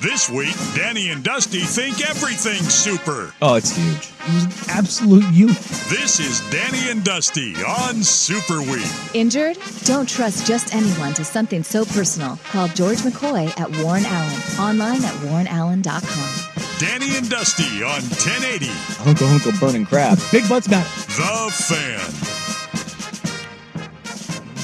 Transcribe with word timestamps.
This 0.00 0.30
week, 0.30 0.54
Danny 0.74 1.10
and 1.10 1.22
Dusty 1.22 1.60
think 1.60 2.08
everything's 2.08 2.72
super. 2.72 3.34
Oh, 3.42 3.56
it's 3.56 3.76
huge. 3.76 4.10
It 4.26 4.32
was 4.34 4.44
an 4.44 4.70
absolute 4.70 5.26
youth. 5.26 5.90
This 5.90 6.18
is 6.20 6.40
Danny 6.50 6.90
and 6.90 7.04
Dusty 7.04 7.54
on 7.56 8.02
Super 8.02 8.62
Week. 8.62 8.86
Injured? 9.14 9.58
Don't 9.84 10.08
trust 10.08 10.46
just 10.46 10.74
anyone 10.74 11.12
to 11.14 11.22
something 11.24 11.62
so 11.62 11.84
personal. 11.84 12.38
Call 12.44 12.68
George 12.68 12.98
McCoy 13.00 13.48
at 13.60 13.70
Warren 13.84 14.06
Allen. 14.06 14.40
Online 14.58 15.04
at 15.04 15.14
warrenallen.com. 15.16 16.78
Danny 16.78 17.18
and 17.18 17.28
Dusty 17.28 17.82
on 17.82 18.00
1080 18.00 18.70
Uncle 19.04 19.26
Uncle 19.26 19.52
burning 19.60 19.84
crab. 19.84 20.18
Big 20.32 20.48
butts 20.48 20.66
matter. 20.70 20.88
The 21.08 21.50
Fan. 21.52 22.39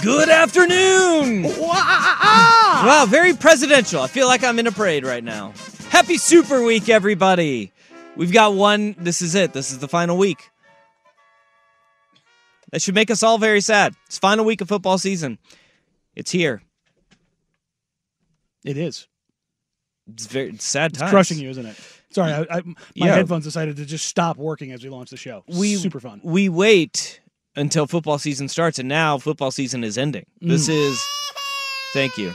Good 0.06 0.28
afternoon. 0.28 1.42
Wow, 1.58 3.06
very 3.08 3.32
presidential. 3.34 4.00
I 4.02 4.06
feel 4.06 4.28
like 4.28 4.44
I'm 4.44 4.60
in 4.60 4.68
a 4.68 4.70
parade 4.70 5.04
right 5.04 5.24
now. 5.24 5.52
Happy 5.88 6.16
Super 6.16 6.62
Week, 6.62 6.88
everybody. 6.88 7.72
We've 8.14 8.32
got 8.32 8.54
one. 8.54 8.94
This 8.98 9.20
is 9.20 9.34
it. 9.34 9.52
This 9.52 9.72
is 9.72 9.80
the 9.80 9.88
final 9.88 10.16
week. 10.16 10.48
That 12.70 12.82
should 12.82 12.94
make 12.94 13.10
us 13.10 13.24
all 13.24 13.38
very 13.38 13.60
sad. 13.60 13.96
It's 14.06 14.16
final 14.16 14.44
week 14.44 14.60
of 14.60 14.68
football 14.68 14.96
season. 14.96 15.38
It's 16.14 16.30
here. 16.30 16.62
It 18.64 18.76
is. 18.76 19.08
It's 20.06 20.26
very 20.26 20.50
it's 20.50 20.64
sad 20.64 20.92
It's 20.92 21.00
times. 21.00 21.10
crushing 21.10 21.38
you, 21.40 21.50
isn't 21.50 21.66
it? 21.66 21.76
Sorry, 22.10 22.32
I, 22.32 22.42
I, 22.42 22.60
my 22.62 22.74
Yeah. 22.94 23.14
headphones 23.16 23.42
decided 23.42 23.74
to 23.78 23.84
just 23.84 24.06
stop 24.06 24.36
working 24.36 24.70
as 24.70 24.84
we 24.84 24.88
launched 24.88 25.10
the 25.10 25.16
show. 25.16 25.42
We 25.48 25.74
Super 25.74 25.98
fun. 25.98 26.20
We 26.22 26.48
wait 26.48 27.20
until 27.56 27.86
football 27.86 28.18
season 28.18 28.48
starts, 28.48 28.78
and 28.78 28.88
now 28.88 29.18
football 29.18 29.50
season 29.50 29.82
is 29.82 29.96
ending. 29.98 30.26
This 30.40 30.68
Mm. 30.68 30.90
is. 30.90 31.02
Thank 31.92 32.18
you, 32.18 32.32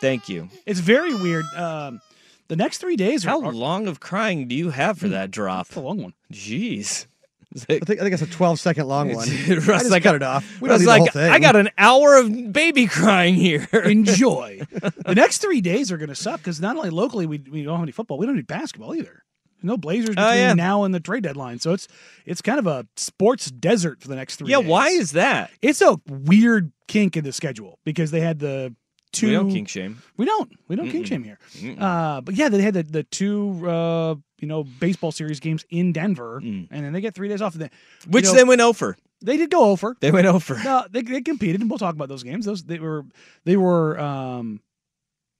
thank 0.00 0.28
you. 0.28 0.48
It's 0.66 0.80
very 0.80 1.14
weird. 1.14 1.44
Um, 1.56 2.00
the 2.48 2.56
next 2.56 2.78
three 2.78 2.96
days 2.96 3.24
are, 3.24 3.30
How 3.30 3.42
are 3.44 3.52
long 3.52 3.86
of 3.86 4.00
crying 4.00 4.48
do 4.48 4.54
you 4.54 4.70
have 4.70 4.98
for 4.98 5.08
that 5.08 5.30
drop? 5.30 5.66
it's 5.68 5.76
a 5.76 5.80
long 5.80 6.02
one. 6.02 6.14
Jeez. 6.32 7.06
It's 7.54 7.66
I 7.68 7.78
think 7.80 8.00
I 8.00 8.02
think 8.02 8.12
it's 8.14 8.22
a 8.22 8.26
12 8.26 8.58
second 8.60 8.88
long 8.88 9.14
one. 9.14 9.28
Russ, 9.48 9.68
I 9.68 9.78
just 9.78 9.90
like, 9.90 10.02
cut 10.02 10.14
it 10.16 10.22
off. 10.22 10.60
We 10.60 10.68
Russ, 10.70 10.78
don't 10.84 10.86
need 10.96 11.02
like, 11.04 11.12
the 11.12 11.18
whole 11.20 11.28
thing. 11.28 11.32
I 11.32 11.38
got 11.38 11.54
an 11.54 11.68
hour 11.78 12.16
of 12.16 12.52
baby 12.52 12.86
crying 12.86 13.34
here. 13.34 13.68
Enjoy. 13.84 14.62
the 14.70 15.14
next 15.14 15.38
three 15.42 15.60
days 15.60 15.92
are 15.92 15.98
going 15.98 16.08
to 16.08 16.14
suck 16.14 16.40
because 16.40 16.60
not 16.62 16.76
only 16.76 16.88
locally 16.90 17.26
we, 17.26 17.38
we 17.38 17.62
don't 17.62 17.74
have 17.76 17.82
any 17.82 17.92
football, 17.92 18.16
we 18.18 18.24
don't 18.26 18.36
need 18.36 18.46
basketball 18.46 18.94
either. 18.94 19.22
No 19.62 19.76
Blazers 19.76 20.10
between 20.10 20.26
Oh, 20.26 20.32
yeah. 20.32 20.54
now 20.54 20.84
and 20.84 20.94
the 20.94 21.00
trade 21.00 21.22
deadline, 21.22 21.58
so 21.58 21.72
it's 21.72 21.88
it's 22.26 22.42
kind 22.42 22.58
of 22.58 22.66
a 22.66 22.86
sports 22.96 23.50
desert 23.50 24.00
for 24.02 24.08
the 24.08 24.16
next 24.16 24.36
three. 24.36 24.50
yeah, 24.50 24.58
days. 24.60 24.66
why 24.68 24.88
is 24.88 25.12
that? 25.12 25.50
it's 25.62 25.80
a 25.82 25.98
weird 26.08 26.72
kink 26.88 27.16
in 27.16 27.24
the 27.24 27.32
schedule 27.32 27.78
because 27.84 28.10
they 28.10 28.20
had 28.20 28.38
the 28.38 28.74
two. 29.12 29.26
We 29.28 29.32
don't 29.34 29.50
king 29.50 29.66
shame. 29.66 30.02
We 30.16 30.24
don't. 30.26 30.50
We 30.68 30.76
don't 30.76 30.90
king 30.90 31.04
Mm-mm. 31.04 31.06
shame 31.06 31.24
here. 31.24 31.38
Uh, 31.78 32.20
but 32.20 32.34
yeah, 32.34 32.48
they 32.48 32.62
had 32.62 32.74
the, 32.74 32.82
the 32.82 33.02
two 33.04 33.68
uh, 33.68 34.14
you 34.38 34.48
know 34.48 34.64
baseball 34.64 35.12
series 35.12 35.40
games 35.40 35.64
in 35.70 35.92
Denver, 35.92 36.40
Mm. 36.42 36.68
and 36.70 36.84
then 36.84 36.92
they 36.92 37.00
get 37.00 37.14
three 37.14 37.28
days 37.28 37.40
off. 37.42 37.54
Of 37.54 37.60
the, 37.60 37.70
Which 38.08 38.24
know- 38.24 38.34
they 38.34 38.44
went 38.44 38.60
over. 38.60 38.96
they 39.24 39.36
did 39.36 39.50
go 39.50 39.64
over. 39.70 39.96
They 40.00 40.10
went 40.10 40.26
over. 40.26 40.58
No, 40.64 40.84
they, 40.90 41.02
they 41.02 41.20
competed, 41.22 41.60
and 41.60 41.70
we'll 41.70 41.78
talk 41.78 41.94
about 41.94 42.08
those 42.08 42.22
games. 42.24 42.44
Those 42.46 42.64
they 42.64 42.78
were 42.80 43.04
they 43.44 43.56
were 43.56 43.98
um, 44.00 44.60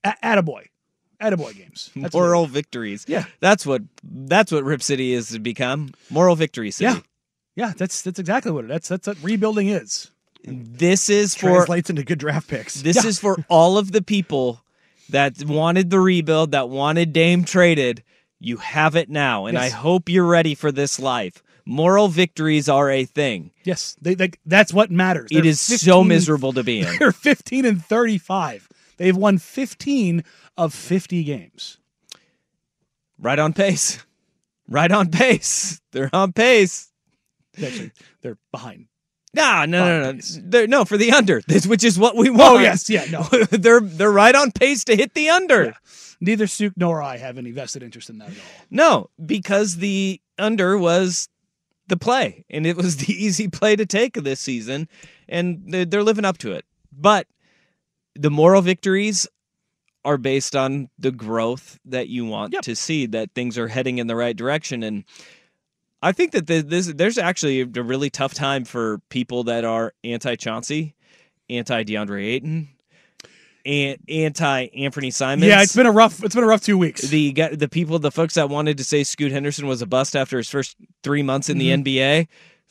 a- 0.05 0.15
attaboy, 0.23 0.67
attaboy 1.23 1.56
games. 1.56 1.91
That's 1.95 2.15
Moral 2.15 2.47
victories. 2.47 3.05
Yeah. 3.09 3.25
That's 3.41 3.65
what 3.65 3.83
that's 4.03 4.51
what 4.53 4.65
Rip 4.65 4.83
City 4.83 5.12
is 5.12 5.28
to 5.31 5.39
become. 5.39 5.92
Moral 6.11 6.37
victory 6.37 6.70
city. 6.70 6.92
Yeah. 6.95 7.01
Yeah, 7.55 7.73
that's 7.77 8.03
that's 8.03 8.19
exactly 8.19 8.51
what 8.53 8.65
it. 8.65 8.69
That's 8.69 8.89
that's 8.89 9.06
what 9.06 9.19
rebuilding 9.23 9.69
is. 9.69 10.11
This 10.45 11.09
is 11.11 11.34
for 11.34 11.50
translates 11.50 11.91
into 11.91 12.03
good 12.03 12.19
draft 12.19 12.48
picks. 12.48 12.81
this 12.83 12.97
Yeah. 13.03 13.09
is 13.09 13.19
for 13.19 13.45
all 13.48 13.78
of 13.78 13.93
the 13.93 14.03
people 14.03 14.62
that 15.11 15.45
wanted 15.45 15.91
the 15.91 16.00
rebuild, 16.00 16.53
that 16.53 16.69
wanted 16.69 17.12
Dame 17.12 17.45
traded. 17.45 18.03
You 18.41 18.56
have 18.56 18.97
it 18.97 19.09
now, 19.09 19.47
and 19.47 19.56
I 19.56 19.69
hope 19.69 20.09
you're 20.09 20.27
ready 20.27 20.56
for 20.56 20.73
this 20.73 20.98
life. 20.98 21.43
Moral 21.65 22.09
victories 22.09 22.69
are 22.69 22.91
a 22.91 23.04
thing. 23.04 23.53
Yes, 23.62 23.97
they, 24.03 24.15
they 24.15 24.33
that's 24.47 24.72
what 24.72 24.91
matters. 24.91 25.28
It 25.31 25.34
They're 25.43 25.47
is 25.47 25.60
so 25.60 26.03
miserable 26.03 26.53
to 26.54 26.65
be 26.65 26.81
in. 26.81 26.89
They're 26.99 27.12
15 27.12 27.65
and 27.65 27.84
35. 27.84 28.69
They've 29.03 29.17
won 29.17 29.39
15 29.39 30.23
of 30.57 30.73
50 30.73 31.25
games. 31.25 31.79
Right 33.19 33.41
on 33.41 33.53
pace. 33.53 33.99
Right 34.69 34.93
on 34.93 35.11
pace. 35.11 35.81
They're 35.91 36.09
on 36.13 36.33
pace. 36.33 36.93
Actually, 37.61 37.91
they're 38.21 38.39
behind. 38.53 38.87
No, 39.35 39.65
no, 39.65 40.03
no, 40.03 40.13
no. 40.13 40.21
They're, 40.45 40.69
no, 40.69 40.85
for 40.85 40.97
the 40.97 41.11
under, 41.11 41.41
this, 41.49 41.67
which 41.67 41.83
is 41.83 41.99
what 41.99 42.15
we 42.15 42.29
oh, 42.29 42.35
want. 42.35 42.55
Oh 42.55 42.59
yes, 42.61 42.89
yeah, 42.89 43.05
no. 43.11 43.23
they're 43.51 43.81
they're 43.81 44.13
right 44.13 44.37
on 44.37 44.53
pace 44.53 44.85
to 44.85 44.95
hit 44.95 45.15
the 45.15 45.31
under. 45.31 45.65
Yeah. 45.65 45.73
Neither 46.21 46.47
Suk 46.47 46.75
nor 46.77 47.03
I 47.03 47.17
have 47.17 47.39
any 47.39 47.51
vested 47.51 47.83
interest 47.83 48.09
in 48.09 48.19
that 48.19 48.29
at 48.29 48.37
all. 48.37 48.67
No, 48.71 49.11
because 49.27 49.79
the 49.79 50.21
under 50.39 50.79
was 50.79 51.29
the 51.89 51.97
play, 51.97 52.45
and 52.49 52.69
it 52.69 52.77
was 52.77 52.97
the 53.05 53.13
easy 53.13 53.49
play 53.49 53.75
to 53.75 53.84
take 53.84 54.15
this 54.15 54.39
season, 54.39 54.89
and 55.29 55.65
they're 55.67 56.05
living 56.05 56.25
up 56.25 56.39
to 56.39 56.53
it. 56.53 56.65
But 56.97 57.27
the 58.15 58.31
moral 58.31 58.62
victories 58.62 59.27
are 60.05 60.19
based 60.19 60.56
on 60.56 60.89
the 60.99 61.12
growth 61.12 61.78
that 61.84 62.09
you 62.09 62.25
want 62.27 62.53
Yep. 62.53 62.62
to 62.62 62.75
see, 62.77 63.06
that 63.06 63.31
things 63.34 63.56
are 63.56 63.69
heading 63.69 63.99
in 63.99 64.06
the 64.09 64.17
right 64.17 64.37
direction, 64.37 64.83
and 64.83 65.05
I 66.03 66.11
think 66.12 66.33
that 66.33 66.49
the, 66.49 66.61
this 66.62 66.87
there's 66.89 67.17
actually 67.19 67.61
a 67.61 67.67
really 67.67 68.11
tough 68.11 68.34
time 68.34 68.65
for 68.65 68.99
people 69.09 69.45
that 69.45 69.65
are 69.65 69.95
anti 70.03 70.34
Chauncey, 70.34 70.97
anti 71.49 71.84
DeAndre 71.84 72.25
Ayton, 72.25 72.69
and 73.65 73.97
anti 74.09 74.67
Anfernee 74.77 75.12
Simons. 75.15 75.47
Yeah, 75.47 75.62
it's 75.62 75.77
been 75.77 75.87
a 75.87 75.93
rough. 75.93 76.25
It's 76.25 76.34
been 76.34 76.43
a 76.43 76.49
rough 76.49 76.62
two 76.62 76.77
weeks. 76.77 77.03
the 77.03 77.33
the 77.53 77.69
people, 77.69 78.01
the 78.01 78.11
folks 78.11 78.34
that 78.34 78.49
wanted 78.49 78.78
to 78.78 78.84
say 78.84 79.05
Scoot 79.05 79.31
Henderson 79.31 79.69
was 79.69 79.81
a 79.83 79.87
bust 79.87 80.17
after 80.17 80.37
his 80.39 80.51
first 80.51 80.77
three 81.05 81.22
months 81.22 81.49
in 81.49 81.59
Mhm. 81.59 81.84
the 81.84 81.93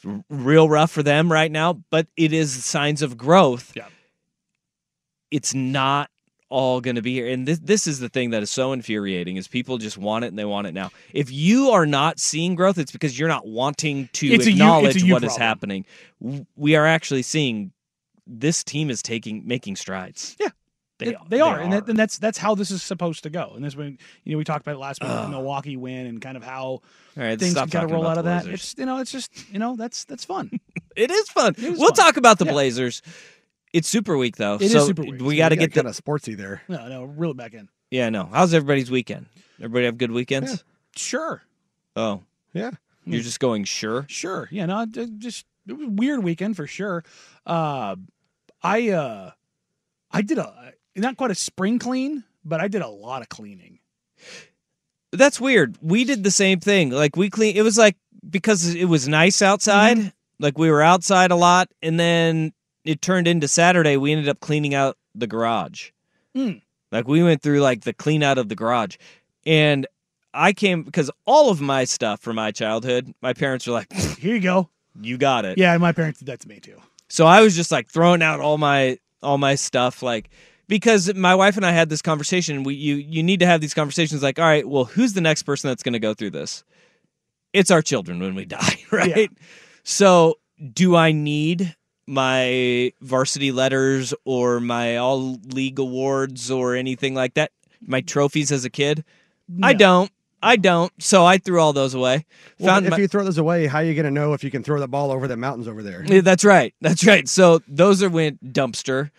NBA, 0.03 0.23
real 0.29 0.67
rough 0.67 0.91
for 0.91 1.01
them 1.01 1.31
right 1.31 1.49
now. 1.51 1.81
But 1.89 2.07
it 2.17 2.33
is 2.33 2.65
signs 2.65 3.01
of 3.01 3.17
growth. 3.17 3.71
Yeah. 3.77 3.85
It's 5.31 5.53
not 5.53 6.09
all 6.49 6.81
going 6.81 6.97
to 6.97 7.01
be 7.01 7.13
here, 7.13 7.29
and 7.29 7.47
this 7.47 7.59
this 7.59 7.87
is 7.87 7.99
the 7.99 8.09
thing 8.09 8.31
that 8.31 8.43
is 8.43 8.51
so 8.51 8.73
infuriating: 8.73 9.37
is 9.37 9.47
people 9.47 9.77
just 9.77 9.97
want 9.97 10.25
it 10.25 10.27
and 10.27 10.37
they 10.37 10.45
want 10.45 10.67
it 10.67 10.73
now. 10.73 10.91
If 11.13 11.31
you 11.31 11.69
are 11.69 11.85
not 11.85 12.19
seeing 12.19 12.55
growth, 12.55 12.77
it's 12.77 12.91
because 12.91 13.17
you're 13.17 13.29
not 13.29 13.47
wanting 13.47 14.09
to 14.13 14.27
It's 14.27 14.45
acknowledge 14.47 15.01
you 15.01 15.13
what 15.13 15.23
is 15.23 15.29
problem. 15.29 15.47
happening. 15.47 15.85
We 16.55 16.75
are 16.75 16.85
actually 16.85 17.21
seeing 17.21 17.71
this 18.27 18.63
team 18.63 18.89
is 18.89 19.01
taking 19.01 19.47
making 19.47 19.77
strides. 19.77 20.35
Yeah. 20.39 20.49
They, 20.99 21.15
they, 21.29 21.41
are, 21.41 21.59
and, 21.59 21.73
that, 21.73 21.87
and 21.87 21.97
that's 21.97 22.19
that's 22.19 22.37
how 22.37 22.53
this 22.53 22.69
is 22.69 22.83
supposed 22.83 23.23
to 23.23 23.31
go. 23.31 23.53
And 23.55 23.65
this 23.65 23.75
when 23.75 23.97
you 24.23 24.33
know 24.33 24.37
we 24.37 24.43
talked 24.43 24.61
about 24.61 24.75
it 24.75 24.79
last 24.79 25.01
week, 25.01 25.09
the 25.09 25.29
Milwaukee 25.29 25.75
win, 25.75 26.05
and 26.05 26.21
kind 26.21 26.37
of 26.37 26.43
how 26.43 26.63
all 26.63 26.81
right, 27.15 27.39
things 27.39 27.55
can 27.55 27.69
kind 27.69 27.85
of 27.85 27.89
roll 27.91 28.05
out 28.05 28.19
of 28.19 28.25
that. 28.25 28.43
Blazers. 28.43 28.73
It's 28.73 28.75
you 28.77 28.85
know, 28.85 28.99
it's 28.99 29.11
just 29.11 29.31
you 29.51 29.57
know 29.57 29.75
that's 29.75 30.05
that's 30.05 30.25
fun. 30.25 30.51
It 30.95 31.09
is 31.09 31.29
fun. 31.29 31.55
It 31.57 31.63
is 31.63 31.79
we'll 31.79 31.87
fun. 31.87 32.05
talk 32.05 32.17
about 32.17 32.37
the 32.37 32.45
Yeah. 32.45 32.51
Blazers. 32.51 33.01
It's 33.73 33.87
Super 33.87 34.17
Week 34.17 34.35
though. 34.35 34.55
It 34.55 34.63
is 34.63 34.71
so 34.73 34.85
Super 34.85 35.03
Week. 35.03 35.21
We 35.21 35.37
got 35.37 35.49
to 35.49 35.55
get 35.55 35.73
the 35.73 35.81
kind 35.81 35.87
of 35.87 35.95
sportsy 35.97 36.35
there. 36.35 36.61
no, 36.67 36.87
no, 36.89 37.03
reel 37.05 37.31
it 37.31 37.37
back 37.37 37.53
in. 37.53 37.69
Yeah, 37.89 38.09
no. 38.09 38.25
How's 38.31 38.53
everybody's 38.53 38.91
weekend? 38.91 39.27
Everybody 39.59 39.85
have 39.85 39.97
good 39.97 40.11
weekends? 40.11 40.51
Yeah. 40.51 40.57
Sure, 40.95 41.41
Oh, 41.95 42.23
Yeah. 42.53 42.71
you're 43.05 43.21
just 43.21 43.39
going 43.39 43.63
sure. 43.63 44.05
sure. 44.09 44.49
Yeah, 44.51 44.65
no, 44.65 44.81
it- 44.81 44.97
it 44.97 45.17
just 45.19 45.45
it 45.67 45.73
was 45.73 45.87
a 45.87 45.89
weird 45.91 46.23
weekend 46.23 46.55
for 46.57 46.67
sure. 46.67 47.03
Uh, 47.45 47.95
I 48.63 48.89
uh, 48.89 49.31
I 50.11 50.21
did 50.21 50.37
a 50.37 50.73
not 50.95 51.15
quite 51.17 51.31
a 51.31 51.35
spring 51.35 51.79
clean, 51.79 52.23
but 52.43 52.59
I 52.59 52.67
did 52.67 52.81
a 52.81 52.89
lot 52.89 53.21
of 53.21 53.29
cleaning. 53.29 53.79
That's 55.13 55.39
weird. 55.41 55.77
We 55.81 56.03
did 56.03 56.23
the 56.23 56.31
same 56.31 56.59
thing. 56.59 56.89
Like 56.91 57.15
we 57.15 57.29
clean 57.29 57.55
it 57.55 57.61
was 57.63 57.77
like 57.77 57.95
because 58.29 58.73
it 58.75 58.85
was 58.85 59.07
nice 59.07 59.41
outside, 59.41 59.97
Mm-hmm. 59.97 60.07
like 60.39 60.57
we 60.57 60.69
were 60.71 60.81
outside 60.81 61.31
a 61.31 61.35
lot 61.35 61.69
and 61.81 61.99
then 61.99 62.53
it 62.85 63.01
turned 63.01 63.27
into 63.27 63.47
Saturday 63.47 63.97
we 63.97 64.11
ended 64.11 64.29
up 64.29 64.39
cleaning 64.39 64.73
out 64.73 64.97
the 65.15 65.27
garage. 65.27 65.91
Mm. 66.35 66.61
Like 66.91 67.07
we 67.07 67.23
went 67.23 67.41
through 67.41 67.61
like 67.61 67.81
the 67.81 67.93
clean 67.93 68.23
out 68.23 68.37
of 68.37 68.49
the 68.49 68.55
garage. 68.55 68.97
And 69.45 69.87
I 70.33 70.53
came 70.53 70.83
because 70.83 71.11
all 71.25 71.49
of 71.49 71.61
my 71.61 71.83
stuff 71.83 72.21
from 72.21 72.35
my 72.37 72.51
childhood, 72.51 73.13
my 73.21 73.33
parents 73.33 73.67
were 73.67 73.73
like, 73.73 73.91
Here 73.93 74.35
you 74.35 74.41
go. 74.41 74.69
"You 74.99 75.17
got 75.17 75.45
it." 75.45 75.57
Yeah, 75.57 75.77
my 75.77 75.91
parents 75.91 76.19
did 76.19 76.27
that 76.27 76.39
to 76.41 76.47
me 76.47 76.59
too. 76.59 76.79
So 77.07 77.25
I 77.25 77.41
was 77.41 77.55
just 77.55 77.71
like 77.71 77.89
throwing 77.89 78.21
out 78.21 78.39
all 78.39 78.57
my 78.57 78.97
all 79.21 79.37
my 79.37 79.55
stuff 79.55 80.01
like 80.01 80.29
because 80.67 81.13
my 81.13 81.35
wife 81.35 81.57
and 81.57 81.65
I 81.65 81.71
had 81.71 81.89
this 81.89 82.01
conversation 82.01 82.63
we 82.63 82.75
you 82.75 82.95
you 82.95 83.21
need 83.21 83.39
to 83.41 83.45
have 83.45 83.61
these 83.61 83.73
conversations 83.73 84.23
like 84.23 84.39
all 84.39 84.45
right 84.45 84.67
well 84.67 84.85
who's 84.85 85.13
the 85.13 85.21
next 85.21 85.43
person 85.43 85.69
that's 85.69 85.83
going 85.83 85.93
to 85.93 85.99
go 85.99 86.13
through 86.13 86.31
this 86.31 86.63
it's 87.53 87.69
our 87.69 87.81
children 87.81 88.19
when 88.19 88.33
we 88.33 88.45
die 88.59 88.79
right 88.89 89.29
so 89.83 90.39
do 90.73 90.95
I 90.95 91.11
need 91.11 91.75
my 92.07 92.91
varsity 93.01 93.51
letters 93.51 94.13
or 94.25 94.59
my 94.59 94.97
all 94.97 95.37
league 95.47 95.79
awards 95.79 96.49
or 96.51 96.75
anything 96.75 97.13
like 97.13 97.33
that 97.35 97.51
my 97.85 98.01
trophies 98.01 98.51
as 98.51 98.65
a 98.65 98.69
kid 98.69 99.03
I 99.61 99.73
don't 99.73 100.11
I 100.43 100.55
don't 100.55 100.91
so 101.01 101.25
I 101.25 101.37
threw 101.37 101.59
all 101.59 101.73
those 101.73 101.93
away 101.93 102.25
Well, 102.59 102.73
found 102.73 102.85
if 102.85 102.91
my- 102.91 102.97
you 102.97 103.07
throw 103.07 103.23
those 103.23 103.37
away, 103.37 103.67
how 103.67 103.79
are 103.79 103.83
you 103.83 103.93
going 103.93 104.05
to 104.05 104.11
know 104.11 104.33
if 104.33 104.43
you 104.43 104.49
can 104.51 104.63
throw 104.63 104.79
the 104.79 104.87
ball 104.87 105.11
over 105.11 105.27
the 105.27 105.37
mountains 105.37 105.67
over 105.67 105.83
there? 105.83 106.03
Yeah, 106.05 106.21
that's 106.21 106.43
right. 106.43 106.73
That's 106.81 107.05
right. 107.05 107.27
So 107.29 107.61
those 107.67 108.01
are 108.01 108.09
went 108.09 108.53
dumpster. 108.53 109.11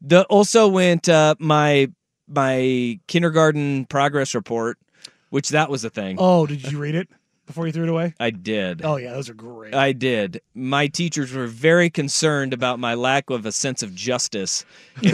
The 0.00 0.24
also 0.24 0.68
went 0.68 1.08
uh, 1.08 1.34
my 1.38 1.90
my 2.28 2.98
kindergarten 3.08 3.84
progress 3.86 4.34
report, 4.34 4.78
which 5.30 5.50
that 5.50 5.68
was 5.68 5.84
a 5.84 5.90
thing. 5.90 6.16
Oh, 6.18 6.46
did 6.46 6.70
you 6.70 6.78
read 6.78 6.94
it 6.94 7.08
before 7.50 7.66
you 7.66 7.72
threw 7.72 7.82
it 7.82 7.88
away? 7.88 8.14
I 8.20 8.30
did. 8.30 8.84
Oh 8.84 8.96
yeah, 8.96 9.12
those 9.12 9.28
are 9.28 9.34
great. 9.34 9.74
I 9.74 9.92
did. 9.92 10.40
My 10.54 10.86
teachers 10.86 11.32
were 11.32 11.48
very 11.48 11.90
concerned 11.90 12.52
about 12.52 12.78
my 12.78 12.94
lack 12.94 13.28
of 13.28 13.44
a 13.44 13.52
sense 13.52 13.82
of 13.82 13.92
justice. 13.94 14.64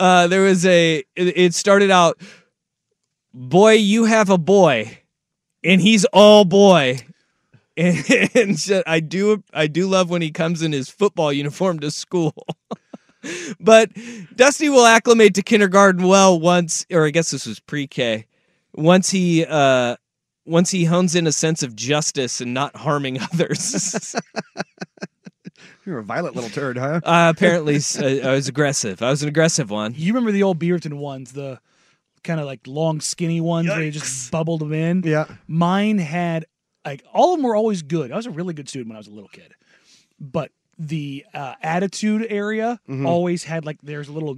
uh, 0.00 0.26
there 0.26 0.42
was 0.42 0.66
a. 0.66 1.04
It, 1.14 1.38
it 1.38 1.54
started 1.54 1.92
out, 1.92 2.20
boy, 3.32 3.74
you 3.74 4.06
have 4.06 4.28
a 4.28 4.38
boy, 4.38 4.98
and 5.62 5.80
he's 5.80 6.04
all 6.06 6.44
boy. 6.44 6.98
And, 7.80 8.04
and 8.34 8.82
I 8.88 8.98
do, 8.98 9.44
I 9.52 9.68
do 9.68 9.86
love 9.86 10.10
when 10.10 10.20
he 10.20 10.32
comes 10.32 10.62
in 10.62 10.72
his 10.72 10.90
football 10.90 11.32
uniform 11.32 11.78
to 11.78 11.92
school. 11.92 12.34
but 13.60 13.90
Dusty 14.36 14.68
will 14.68 14.86
acclimate 14.86 15.34
to 15.34 15.42
kindergarten 15.42 16.06
well 16.06 16.38
once, 16.38 16.86
or 16.92 17.06
I 17.06 17.10
guess 17.10 17.30
this 17.30 17.46
was 17.46 17.60
pre-K. 17.60 18.26
Once 18.74 19.10
he, 19.10 19.44
uh, 19.44 19.96
once 20.44 20.70
he 20.70 20.84
hones 20.84 21.14
in 21.14 21.26
a 21.26 21.32
sense 21.32 21.62
of 21.62 21.74
justice 21.76 22.40
and 22.40 22.54
not 22.54 22.76
harming 22.76 23.18
others. 23.32 24.14
You're 25.84 25.98
a 25.98 26.04
violent 26.04 26.34
little 26.34 26.50
turd, 26.50 26.76
huh? 26.76 27.00
uh, 27.02 27.32
apparently, 27.34 27.76
s- 27.76 27.98
uh, 27.98 28.20
I 28.22 28.32
was 28.32 28.46
aggressive. 28.48 29.02
I 29.02 29.10
was 29.10 29.22
an 29.22 29.28
aggressive 29.28 29.70
one. 29.70 29.94
you 29.96 30.12
remember 30.12 30.32
the 30.32 30.42
old 30.42 30.58
Beaverton 30.58 30.94
ones, 30.98 31.32
the 31.32 31.60
kind 32.22 32.38
of 32.40 32.46
like 32.46 32.60
long, 32.66 33.00
skinny 33.00 33.40
ones 33.40 33.68
where 33.68 33.82
you 33.82 33.90
just 33.90 34.30
bubbled 34.30 34.60
them 34.60 34.72
in? 34.74 35.02
Yeah. 35.04 35.24
Mine 35.46 35.98
had 35.98 36.44
like 36.84 37.02
all 37.12 37.32
of 37.34 37.38
them 37.40 37.46
were 37.46 37.56
always 37.56 37.82
good. 37.82 38.12
I 38.12 38.16
was 38.16 38.26
a 38.26 38.30
really 38.30 38.52
good 38.54 38.68
student 38.68 38.88
when 38.90 38.96
I 38.96 38.98
was 39.00 39.06
a 39.08 39.12
little 39.12 39.30
kid, 39.30 39.54
but 40.20 40.52
the 40.78 41.24
uh, 41.34 41.54
attitude 41.62 42.26
area 42.28 42.80
Mm-hmm. 42.88 43.06
always 43.06 43.44
had 43.44 43.64
like 43.64 43.78
there's 43.82 44.08
a 44.08 44.12
little 44.12 44.36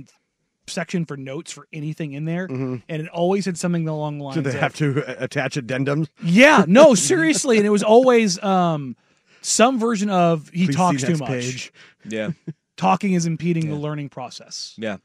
section 0.66 1.04
for 1.04 1.16
notes 1.16 1.50
for 1.52 1.66
anything 1.72 2.12
in 2.12 2.24
there, 2.24 2.44
and 2.46 2.82
it 2.88 3.08
always 3.08 3.44
had 3.44 3.58
something 3.58 3.86
along 3.88 4.18
the 4.18 4.24
lines. 4.24 4.34
Do 4.36 4.40
Mm-hmm. 4.42 4.50
they 4.50 4.56
of, 4.56 4.62
have 4.62 4.74
to 4.76 5.04
uh, 5.20 5.24
attach 5.24 5.56
addendums? 5.56 6.08
Yeah, 6.22 6.64
no, 6.68 6.94
seriously, 7.10 7.56
and 7.58 7.66
it 7.66 7.70
was 7.70 7.82
always 7.82 8.42
um 8.42 8.96
some 9.42 9.78
version 9.78 10.10
of 10.10 10.48
he 10.50 10.66
Please 10.66 10.76
talks 10.76 11.02
too 11.02 11.16
much. 11.16 11.28
page. 11.28 11.72
Yeah, 12.08 12.30
Talking 12.76 13.12
is 13.14 13.26
impeding 13.26 13.68
the 13.68 13.76
learning 13.76 14.08
process. 14.08 14.74
yeah. 14.78 14.98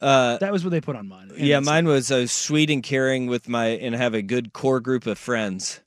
Uh, 0.00 0.36
That 0.38 0.52
was 0.52 0.64
what 0.64 0.70
they 0.70 0.80
put 0.82 0.96
on 0.96 1.08
mine. 1.08 1.30
And 1.30 1.38
yeah, 1.46 1.60
mine 1.60 1.86
was 1.86 2.10
uh, 2.10 2.26
sweet 2.26 2.68
and 2.68 2.82
caring 2.82 3.26
with 3.26 3.48
my 3.48 3.66
and 3.68 3.94
have 3.94 4.12
a 4.12 4.20
good 4.20 4.52
core 4.52 4.80
group 4.80 5.06
of 5.06 5.16
friends, 5.18 5.80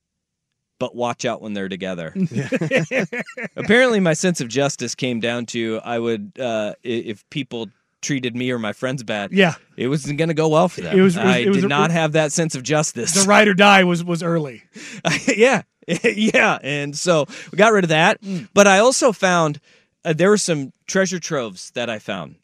but 0.79 0.95
watch 0.95 1.25
out 1.25 1.41
when 1.41 1.53
they're 1.53 1.69
together. 1.69 2.13
Apparently, 3.55 3.99
my 3.99 4.13
sense 4.13 4.41
of 4.41 4.47
justice 4.47 4.95
came 4.95 5.19
down 5.19 5.45
to 5.47 5.79
I 5.83 5.99
would 5.99 6.33
uh, 6.39 6.73
if 6.83 7.27
people 7.29 7.69
treated 8.01 8.35
me 8.35 8.51
or 8.51 8.59
my 8.59 8.73
friends 8.73 9.03
bad, 9.03 9.31
Yeah, 9.31 9.55
it 9.75 9.87
wasn't 9.87 10.17
going 10.19 10.27
to 10.27 10.35
go 10.35 10.47
well 10.49 10.69
for 10.69 10.81
them. 10.81 10.97
It 10.97 11.01
was- 11.01 11.17
it 11.17 11.23
was- 11.23 11.33
I 11.35 11.37
it 11.39 11.47
was 11.47 11.57
did 11.57 11.65
a- 11.65 11.67
not 11.67 11.91
have 11.91 12.11
that 12.13 12.31
sense 12.31 12.53
of 12.55 12.63
justice. 12.63 13.13
the 13.13 13.27
ride 13.27 13.47
or 13.47 13.53
die 13.53 13.83
was 13.83 14.03
was 14.03 14.21
early. 14.21 14.63
yeah, 15.27 15.63
yeah, 16.03 16.59
and 16.61 16.95
so 16.95 17.25
we 17.51 17.57
got 17.57 17.73
rid 17.73 17.83
of 17.85 17.89
that. 17.89 18.21
Mm. 18.21 18.49
But 18.53 18.67
I 18.67 18.79
also 18.79 19.11
found 19.11 19.59
uh, 20.05 20.13
there 20.13 20.29
were 20.29 20.37
some 20.37 20.71
treasure 20.85 21.19
troves 21.19 21.71
that 21.71 21.89
I 21.89 21.97
found. 21.99 22.35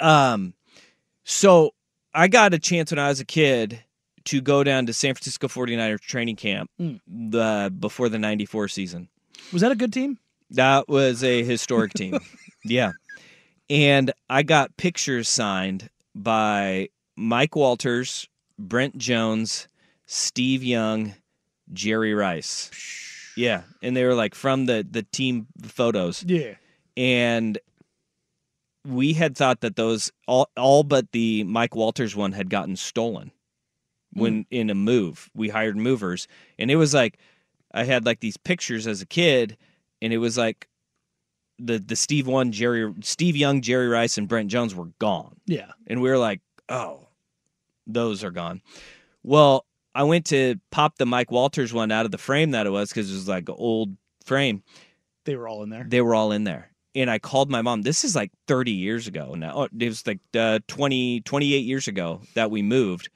Um, 0.00 0.54
so 1.24 1.70
I 2.12 2.26
got 2.28 2.52
a 2.52 2.58
chance 2.58 2.90
when 2.90 2.98
I 2.98 3.08
was 3.08 3.20
a 3.20 3.24
kid 3.24 3.83
to 4.26 4.40
go 4.40 4.64
down 4.64 4.86
to 4.86 4.92
San 4.92 5.14
Francisco 5.14 5.48
49ers 5.48 6.00
training 6.00 6.36
camp 6.36 6.70
Mm. 6.80 7.00
the 7.06 7.72
before 7.78 8.08
the 8.08 8.18
94 8.18 8.68
season. 8.68 9.08
Was 9.52 9.62
that 9.62 9.72
a 9.72 9.76
good 9.76 9.92
team? 9.92 10.18
That 10.50 10.88
was 10.88 11.22
a 11.24 11.42
historic 11.44 11.92
team. 11.94 12.18
Yeah. 12.66 12.92
And 13.68 14.10
I 14.30 14.42
got 14.42 14.74
pictures 14.78 15.28
signed 15.28 15.90
by 16.14 16.88
Mike 17.16 17.54
Walters, 17.56 18.26
Brent 18.58 18.96
Jones, 18.96 19.68
Steve 20.06 20.62
Young, 20.64 21.14
Jerry 21.72 22.14
Rice. 22.14 22.70
Yeah. 23.36 23.62
And 23.82 23.94
they 23.96 24.04
were 24.04 24.14
like 24.14 24.34
from 24.34 24.64
the 24.66 24.86
the 24.90 25.02
team 25.02 25.46
photos. 25.62 26.24
Yeah. 26.26 26.54
And 26.96 27.58
we 28.86 29.12
had 29.14 29.36
thought 29.36 29.60
that 29.60 29.76
those 29.76 30.10
all 30.26 30.48
all 30.56 30.82
but 30.82 31.12
the 31.12 31.44
Mike 31.44 31.74
Walters 31.74 32.14
one 32.14 32.32
had 32.32 32.50
gotten 32.50 32.76
stolen 32.76 33.30
when 34.14 34.46
in 34.50 34.70
a 34.70 34.74
move. 34.74 35.30
We 35.34 35.48
hired 35.48 35.76
movers 35.76 36.26
and 36.58 36.70
it 36.70 36.76
was 36.76 36.94
like 36.94 37.18
I 37.72 37.84
had 37.84 38.06
like 38.06 38.20
these 38.20 38.36
pictures 38.36 38.86
as 38.86 39.02
a 39.02 39.06
kid 39.06 39.56
and 40.02 40.12
it 40.12 40.18
was 40.18 40.36
like 40.38 40.68
the 41.58 41.78
the 41.78 41.96
Steve 41.96 42.26
one 42.26 42.52
Jerry 42.52 42.92
Steve 43.02 43.36
Young, 43.36 43.60
Jerry 43.60 43.88
Rice 43.88 44.18
and 44.18 44.26
Brent 44.28 44.50
Jones 44.50 44.74
were 44.74 44.88
gone. 44.98 45.36
Yeah. 45.46 45.70
And 45.86 46.00
we 46.02 46.08
were 46.10 46.18
like, 46.18 46.40
"Oh, 46.68 47.06
those 47.86 48.24
are 48.24 48.30
gone." 48.32 48.60
Well, 49.22 49.64
I 49.94 50.02
went 50.02 50.26
to 50.26 50.56
pop 50.70 50.98
the 50.98 51.06
Mike 51.06 51.30
Walters 51.30 51.72
one 51.72 51.92
out 51.92 52.04
of 52.06 52.10
the 52.10 52.18
frame 52.18 52.50
that 52.52 52.66
it 52.66 52.70
was 52.70 52.92
cuz 52.92 53.10
it 53.10 53.14
was 53.14 53.28
like 53.28 53.48
an 53.48 53.54
old 53.58 53.96
frame 54.24 54.62
They 55.24 55.36
were 55.36 55.46
all 55.46 55.62
in 55.62 55.70
there. 55.70 55.84
they 55.86 56.00
were 56.00 56.14
all 56.14 56.32
in 56.32 56.44
there 56.44 56.70
and 56.94 57.10
i 57.10 57.18
called 57.18 57.50
my 57.50 57.60
mom 57.60 57.82
this 57.82 58.04
is 58.04 58.16
like 58.16 58.30
30 58.48 58.70
years 58.72 59.06
ago 59.06 59.34
now 59.34 59.52
Oh, 59.54 59.68
it 59.78 59.86
was 59.88 60.06
like 60.06 60.18
uh, 60.34 60.60
20 60.66 61.20
28 61.20 61.58
years 61.64 61.86
ago 61.88 62.22
that 62.34 62.50
we 62.50 62.62
moved 62.62 63.10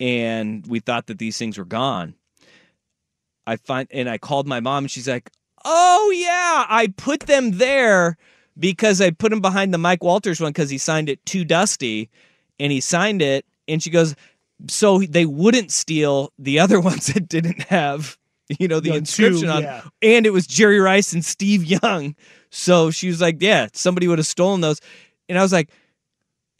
and 0.00 0.66
we 0.66 0.80
thought 0.80 1.06
that 1.06 1.18
these 1.18 1.38
things 1.38 1.56
were 1.58 1.64
gone 1.64 2.14
i 3.46 3.56
find 3.56 3.86
and 3.92 4.08
i 4.08 4.18
called 4.18 4.48
my 4.48 4.58
mom 4.58 4.84
and 4.84 4.90
she's 4.90 5.08
like 5.08 5.30
oh 5.64 6.12
yeah 6.14 6.66
i 6.68 6.92
put 6.96 7.20
them 7.20 7.52
there 7.52 8.16
because 8.58 9.00
i 9.00 9.10
put 9.10 9.30
them 9.30 9.40
behind 9.40 9.72
the 9.72 9.78
mike 9.78 10.02
walters 10.02 10.40
one 10.40 10.50
because 10.50 10.70
he 10.70 10.78
signed 10.78 11.08
it 11.08 11.24
too 11.24 11.44
dusty 11.44 12.10
and 12.58 12.72
he 12.72 12.80
signed 12.80 13.22
it 13.22 13.44
and 13.68 13.82
she 13.82 13.90
goes 13.90 14.16
so 14.68 14.98
they 14.98 15.26
wouldn't 15.26 15.70
steal 15.70 16.32
the 16.38 16.58
other 16.58 16.80
ones 16.90 17.06
that 17.08 17.28
didn't 17.28 17.62
have 17.64 18.18
you 18.58 18.68
know 18.68 18.80
the 18.80 18.90
two, 18.90 18.96
inscription 18.96 19.48
on 19.48 19.62
yeah. 19.62 19.82
and 20.02 20.26
it 20.26 20.30
was 20.30 20.46
Jerry 20.46 20.80
Rice 20.80 21.12
and 21.12 21.24
Steve 21.24 21.64
Young. 21.64 22.16
So 22.50 22.90
she 22.90 23.08
was 23.08 23.20
like, 23.20 23.36
"Yeah, 23.40 23.68
somebody 23.72 24.08
would 24.08 24.18
have 24.18 24.26
stolen 24.26 24.60
those." 24.60 24.80
And 25.28 25.38
I 25.38 25.42
was 25.42 25.52
like, 25.52 25.70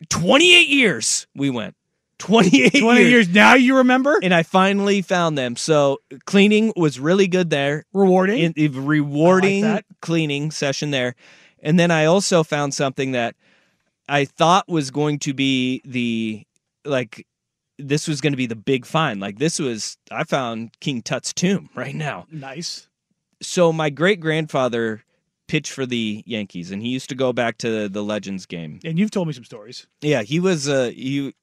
"28 0.08 0.68
years 0.68 1.26
we 1.34 1.50
went. 1.50 1.74
28 2.20 2.80
Twenty 2.80 3.04
years 3.04 3.28
now, 3.28 3.54
you 3.54 3.78
remember? 3.78 4.18
And 4.22 4.32
I 4.32 4.42
finally 4.42 5.02
found 5.02 5.36
them. 5.36 5.56
So 5.56 5.98
cleaning 6.26 6.72
was 6.76 7.00
really 7.00 7.26
good 7.26 7.50
there. 7.50 7.84
Rewarding. 7.92 8.54
Rewarding 8.56 9.64
like 9.64 9.84
cleaning 10.00 10.50
session 10.50 10.90
there. 10.90 11.16
And 11.62 11.78
then 11.78 11.90
I 11.90 12.04
also 12.04 12.42
found 12.42 12.72
something 12.74 13.12
that 13.12 13.34
I 14.08 14.24
thought 14.24 14.68
was 14.68 14.90
going 14.90 15.18
to 15.20 15.34
be 15.34 15.82
the 15.84 16.46
like 16.84 17.26
this 17.78 18.06
was 18.06 18.20
going 18.20 18.32
to 18.32 18.36
be 18.36 18.46
the 18.46 18.56
big 18.56 18.86
find. 18.86 19.20
Like 19.20 19.38
this 19.38 19.58
was 19.58 19.96
I 20.10 20.24
found 20.24 20.78
King 20.80 21.02
Tut's 21.02 21.32
tomb 21.32 21.70
right 21.74 21.94
now 21.94 22.26
nice. 22.30 22.88
so 23.42 23.72
my 23.72 23.90
great 23.90 24.20
grandfather 24.20 25.02
pitched 25.50 25.72
for 25.72 25.84
the 25.84 26.22
Yankees, 26.26 26.70
and 26.70 26.80
he 26.80 26.88
used 26.88 27.08
to 27.08 27.16
go 27.16 27.32
back 27.32 27.58
to 27.58 27.88
the 27.88 28.02
Legends 28.04 28.46
game. 28.46 28.78
And 28.84 28.96
you've 28.98 29.10
told 29.10 29.26
me 29.26 29.32
some 29.32 29.44
stories. 29.44 29.86
Yeah, 30.00 30.22
he 30.22 30.38
was. 30.38 30.68
Uh, 30.68 30.90
he, 30.94 31.34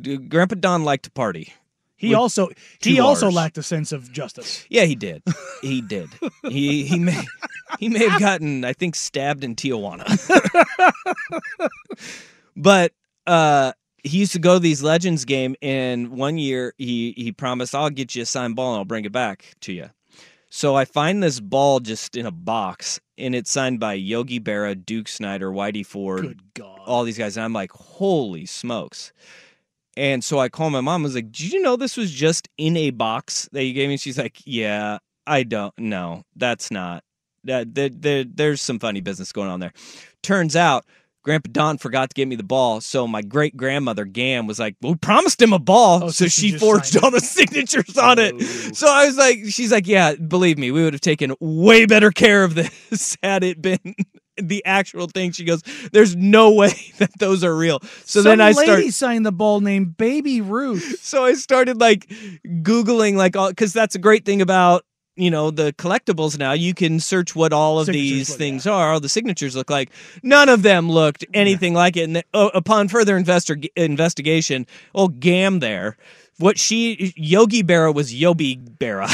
Grandpa 0.00 0.56
Don 0.56 0.84
liked 0.84 1.04
to 1.04 1.10
party. 1.10 1.52
He 1.96 2.14
also 2.14 2.50
he 2.80 2.98
also 2.98 3.28
Rs. 3.28 3.34
lacked 3.34 3.58
a 3.58 3.62
sense 3.62 3.92
of 3.92 4.10
justice. 4.10 4.66
Yeah, 4.68 4.84
he 4.84 4.96
did. 4.96 5.22
He 5.60 5.80
did. 5.80 6.08
he 6.48 6.84
he 6.84 6.98
may 6.98 7.22
he 7.78 7.88
may 7.88 8.08
have 8.08 8.20
gotten 8.20 8.64
I 8.64 8.72
think 8.72 8.96
stabbed 8.96 9.44
in 9.44 9.54
Tijuana. 9.54 10.02
but 12.56 12.92
uh 13.26 13.72
he 14.02 14.18
used 14.18 14.32
to 14.32 14.40
go 14.40 14.54
to 14.54 14.58
these 14.58 14.82
Legends 14.82 15.24
game 15.24 15.54
and 15.62 16.08
one 16.10 16.38
year 16.38 16.74
he 16.76 17.12
he 17.16 17.30
promised 17.30 17.72
I'll 17.72 17.88
get 17.88 18.16
you 18.16 18.22
a 18.22 18.26
signed 18.26 18.56
ball 18.56 18.72
and 18.72 18.78
I'll 18.78 18.84
bring 18.84 19.04
it 19.04 19.12
back 19.12 19.54
to 19.60 19.72
you. 19.72 19.90
So 20.48 20.74
I 20.74 20.84
find 20.84 21.22
this 21.22 21.38
ball 21.38 21.78
just 21.78 22.16
in 22.16 22.26
a 22.26 22.32
box 22.32 23.00
and 23.16 23.32
it's 23.34 23.50
signed 23.50 23.78
by 23.78 23.92
Yogi 23.92 24.40
Berra, 24.40 24.74
Duke 24.74 25.06
Snider, 25.06 25.52
Whitey 25.52 25.86
Ford, 25.86 26.22
Good 26.22 26.54
God. 26.54 26.80
all 26.84 27.04
these 27.04 27.16
guys. 27.16 27.36
And 27.36 27.44
I'm 27.44 27.52
like, 27.52 27.70
holy 27.70 28.44
smokes. 28.44 29.12
And 29.96 30.24
so 30.24 30.38
I 30.38 30.48
call 30.48 30.70
my 30.70 30.80
mom. 30.80 31.02
I 31.02 31.04
was 31.04 31.14
like, 31.14 31.32
did 31.32 31.52
you 31.52 31.60
know 31.60 31.76
this 31.76 31.96
was 31.96 32.10
just 32.10 32.48
in 32.56 32.76
a 32.76 32.90
box 32.90 33.48
that 33.52 33.64
you 33.64 33.74
gave 33.74 33.88
me? 33.88 33.96
She's 33.96 34.18
like, 34.18 34.38
yeah, 34.44 34.98
I 35.26 35.42
don't 35.42 35.76
know. 35.78 36.24
That's 36.36 36.70
not. 36.70 37.04
That 37.44 37.74
there, 37.74 37.90
there, 37.90 38.24
there's 38.24 38.62
some 38.62 38.78
funny 38.78 39.00
business 39.00 39.32
going 39.32 39.48
on 39.48 39.60
there. 39.60 39.72
Turns 40.22 40.56
out, 40.56 40.86
Grandpa 41.24 41.50
Don 41.52 41.78
forgot 41.78 42.10
to 42.10 42.14
get 42.14 42.26
me 42.26 42.34
the 42.34 42.42
ball, 42.42 42.80
so 42.80 43.06
my 43.06 43.22
great 43.22 43.56
grandmother 43.56 44.04
Gam 44.04 44.48
was 44.48 44.58
like, 44.58 44.74
"We 44.80 44.96
promised 44.96 45.40
him 45.40 45.52
a 45.52 45.58
ball," 45.58 46.04
Oh, 46.04 46.06
so, 46.08 46.24
so 46.24 46.28
she 46.28 46.50
she 46.50 46.58
forged 46.58 46.96
all 46.96 47.12
the 47.12 47.20
signatures 47.20 47.96
on 47.96 48.18
it. 48.18 48.34
Oh. 48.34 48.40
So 48.40 48.88
I 48.88 49.06
was 49.06 49.16
like, 49.16 49.38
"She's 49.48 49.70
like, 49.70 49.86
yeah, 49.86 50.14
believe 50.16 50.58
me, 50.58 50.72
we 50.72 50.82
would 50.82 50.94
have 50.94 51.00
taken 51.00 51.34
way 51.38 51.86
better 51.86 52.10
care 52.10 52.42
of 52.42 52.56
this 52.56 53.16
had 53.22 53.44
it 53.44 53.62
been 53.62 53.94
the 54.36 54.64
actual 54.64 55.06
thing." 55.06 55.32
She 55.32 55.44
goes, 55.44 55.62
"There's 55.92 56.16
no 56.16 56.52
way 56.52 56.74
that 56.98 57.18
those 57.18 57.44
are 57.44 57.56
real." 57.56 57.80
So 58.04 58.22
Some 58.22 58.24
then 58.24 58.40
I 58.40 58.52
lady 58.52 58.90
start. 58.90 58.94
signed 58.94 59.26
the 59.26 59.32
ball 59.32 59.60
named 59.60 59.96
Baby 59.96 60.40
Ruth. 60.40 61.00
So 61.12 61.24
I 61.24 61.34
started 61.34 61.78
like 61.78 62.08
googling 62.46 63.16
like 63.16 63.36
all 63.36 63.50
because 63.50 63.72
that's 63.72 63.94
a 63.94 63.98
great 63.98 64.24
thing 64.24 64.40
about 64.40 64.84
you 65.16 65.30
know 65.30 65.50
the 65.50 65.72
collectibles 65.74 66.38
now 66.38 66.52
you 66.52 66.72
can 66.72 66.98
search 67.00 67.34
what 67.34 67.52
all 67.52 67.78
of 67.78 67.86
Signatures 67.86 68.10
these 68.10 68.30
look, 68.30 68.38
things 68.38 68.66
yeah. 68.66 68.72
are 68.72 68.92
all 68.92 69.00
the 69.00 69.08
signatures 69.08 69.54
look 69.54 69.68
like 69.68 69.90
none 70.22 70.48
of 70.48 70.62
them 70.62 70.90
looked 70.90 71.24
anything 71.34 71.74
like 71.74 71.96
it 71.96 72.04
and 72.04 72.16
the, 72.16 72.24
uh, 72.32 72.50
upon 72.54 72.88
further 72.88 73.16
investor, 73.16 73.58
investigation 73.76 74.66
oh 74.94 75.08
gam 75.08 75.58
there 75.60 75.96
what 76.38 76.58
she 76.58 77.12
yogi 77.16 77.62
berra 77.62 77.94
was 77.94 78.12
yobi 78.12 78.58
berra 78.78 79.06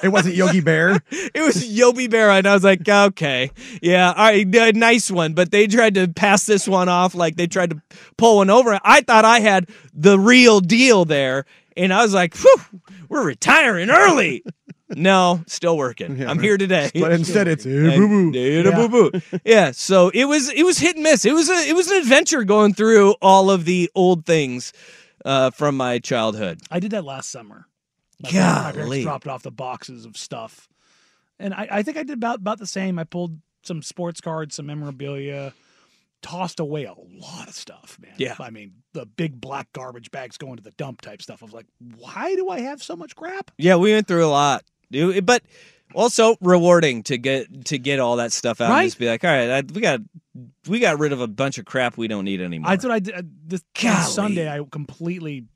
it 0.04 0.08
wasn't 0.10 0.34
Yogi 0.34 0.60
Bear. 0.60 1.00
it 1.10 1.40
was 1.42 1.56
yobi 1.68 2.08
berra 2.08 2.38
and 2.38 2.46
i 2.46 2.54
was 2.54 2.62
like 2.64 2.86
okay 2.88 3.50
yeah 3.82 4.08
all 4.16 4.24
right 4.24 4.54
uh, 4.56 4.70
nice 4.74 5.10
one 5.10 5.32
but 5.32 5.50
they 5.50 5.66
tried 5.66 5.94
to 5.94 6.06
pass 6.08 6.44
this 6.46 6.68
one 6.68 6.88
off 6.88 7.14
like 7.14 7.36
they 7.36 7.46
tried 7.46 7.70
to 7.70 7.80
pull 8.16 8.36
one 8.36 8.50
over 8.50 8.78
i 8.84 9.00
thought 9.00 9.24
i 9.24 9.40
had 9.40 9.68
the 9.94 10.18
real 10.18 10.60
deal 10.60 11.04
there 11.04 11.44
and 11.76 11.92
i 11.92 12.02
was 12.02 12.12
like 12.14 12.36
we're 13.08 13.24
retiring 13.24 13.90
early 13.90 14.44
no 14.90 15.42
still 15.48 15.76
working 15.76 16.16
Yeah, 16.16 16.30
i'm 16.30 16.36
right. 16.36 16.44
here 16.44 16.56
today 16.58 16.90
But 16.94 17.10
instead, 17.12 17.48
it's 17.48 17.64
and- 17.64 17.90
eh, 17.90 17.96
boo 17.96 18.30
boo. 18.30 18.38
Yeah. 18.38 18.86
boo 18.86 19.10
boo. 19.10 19.20
Yeah. 19.44 19.72
So 19.72 20.10
it 20.10 20.26
was 20.26 20.48
it 20.50 20.62
was 20.62 20.78
hit 20.78 20.94
and 20.94 21.02
miss. 21.02 21.24
It 21.24 21.32
was 21.34 21.50
a 21.50 21.68
it 21.68 21.74
was 21.74 21.90
an 21.90 21.96
adventure 21.98 22.44
going 22.44 22.72
through 22.72 23.16
all 23.20 23.50
of 23.50 23.64
the 23.64 23.90
old 23.96 24.24
things 24.26 24.72
uh, 25.26 25.50
from 25.50 25.76
my 25.76 25.98
childhood. 25.98 26.60
I 26.70 26.80
did 26.80 26.92
that 26.92 27.04
last 27.04 27.30
summer. 27.30 27.66
My 28.22 28.30
parents- 28.30 28.56
my 28.56 28.62
Golly. 28.72 28.88
parents 28.88 29.04
dropped 29.04 29.26
off 29.28 29.42
the 29.42 29.50
boxes 29.50 30.06
of 30.06 30.16
stuff, 30.16 30.68
and 31.38 31.52
I, 31.52 31.68
I 31.70 31.82
think 31.82 31.98
I 31.98 32.02
did 32.02 32.14
about 32.14 32.38
about 32.38 32.58
the 32.58 32.66
same. 32.66 32.98
I 32.98 33.04
pulled 33.04 33.38
some 33.62 33.82
sports 33.82 34.20
cards, 34.22 34.54
some 34.54 34.66
memorabilia, 34.66 35.52
tossed 36.22 36.60
away 36.60 36.84
a 36.84 36.94
lot 36.94 37.48
of 37.48 37.54
stuff, 37.54 37.98
man. 38.00 38.14
Yeah. 38.16 38.36
I 38.40 38.50
mean 38.50 38.72
the 38.94 39.04
big 39.04 39.38
black 39.40 39.70
garbage 39.72 40.10
bags 40.10 40.38
going 40.38 40.56
to 40.56 40.62
the 40.62 40.70
dump 40.72 41.02
type 41.02 41.20
stuff. 41.20 41.42
I 41.42 41.44
was 41.46 41.52
like, 41.54 41.66
why 41.98 42.34
do 42.36 42.48
I 42.48 42.60
have 42.60 42.82
so 42.82 42.96
much 42.96 43.14
crap? 43.14 43.50
Yeah, 43.58 43.76
we 43.76 43.92
went 43.92 44.06
through 44.06 44.24
a 44.24 44.28
lot, 44.28 44.64
dude. 44.90 45.26
But 45.26 45.42
also 45.94 46.36
rewarding 46.40 47.02
to 47.04 47.18
get 47.18 47.66
to 47.66 47.78
get 47.78 47.98
all 48.00 48.16
that 48.16 48.32
stuff 48.32 48.60
out 48.60 48.70
Right? 48.70 48.80
and 48.82 48.86
just 48.88 48.98
be 48.98 49.08
like, 49.08 49.24
all 49.24 49.30
right, 49.30 49.50
I, 49.50 49.60
we 49.72 49.80
got 49.80 50.00
we 50.68 50.78
got 50.80 50.98
rid 50.98 51.12
of 51.12 51.20
a 51.20 51.26
bunch 51.28 51.58
of 51.58 51.64
crap 51.64 51.96
we 51.96 52.08
don't 52.08 52.24
need 52.24 52.40
anymore. 52.40 52.70
That's 52.70 52.84
what 52.84 52.92
I 52.92 52.98
did. 52.98 53.14
uh, 53.14 53.22
This 53.46 53.62
Golly. 53.80 54.02
Sunday, 54.04 54.48
I 54.50 54.60
completely 54.70 55.46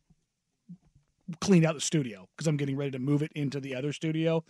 cleaned 1.41 1.65
out 1.65 1.75
the 1.75 1.81
studio 1.81 2.29
because 2.37 2.47
I'm 2.47 2.57
getting 2.57 2.77
ready 2.77 2.91
to 2.93 2.99
move 2.99 3.23
it 3.23 3.33
into 3.35 3.61
the 3.61 3.75
other 3.75 3.93
studio, 3.93 4.45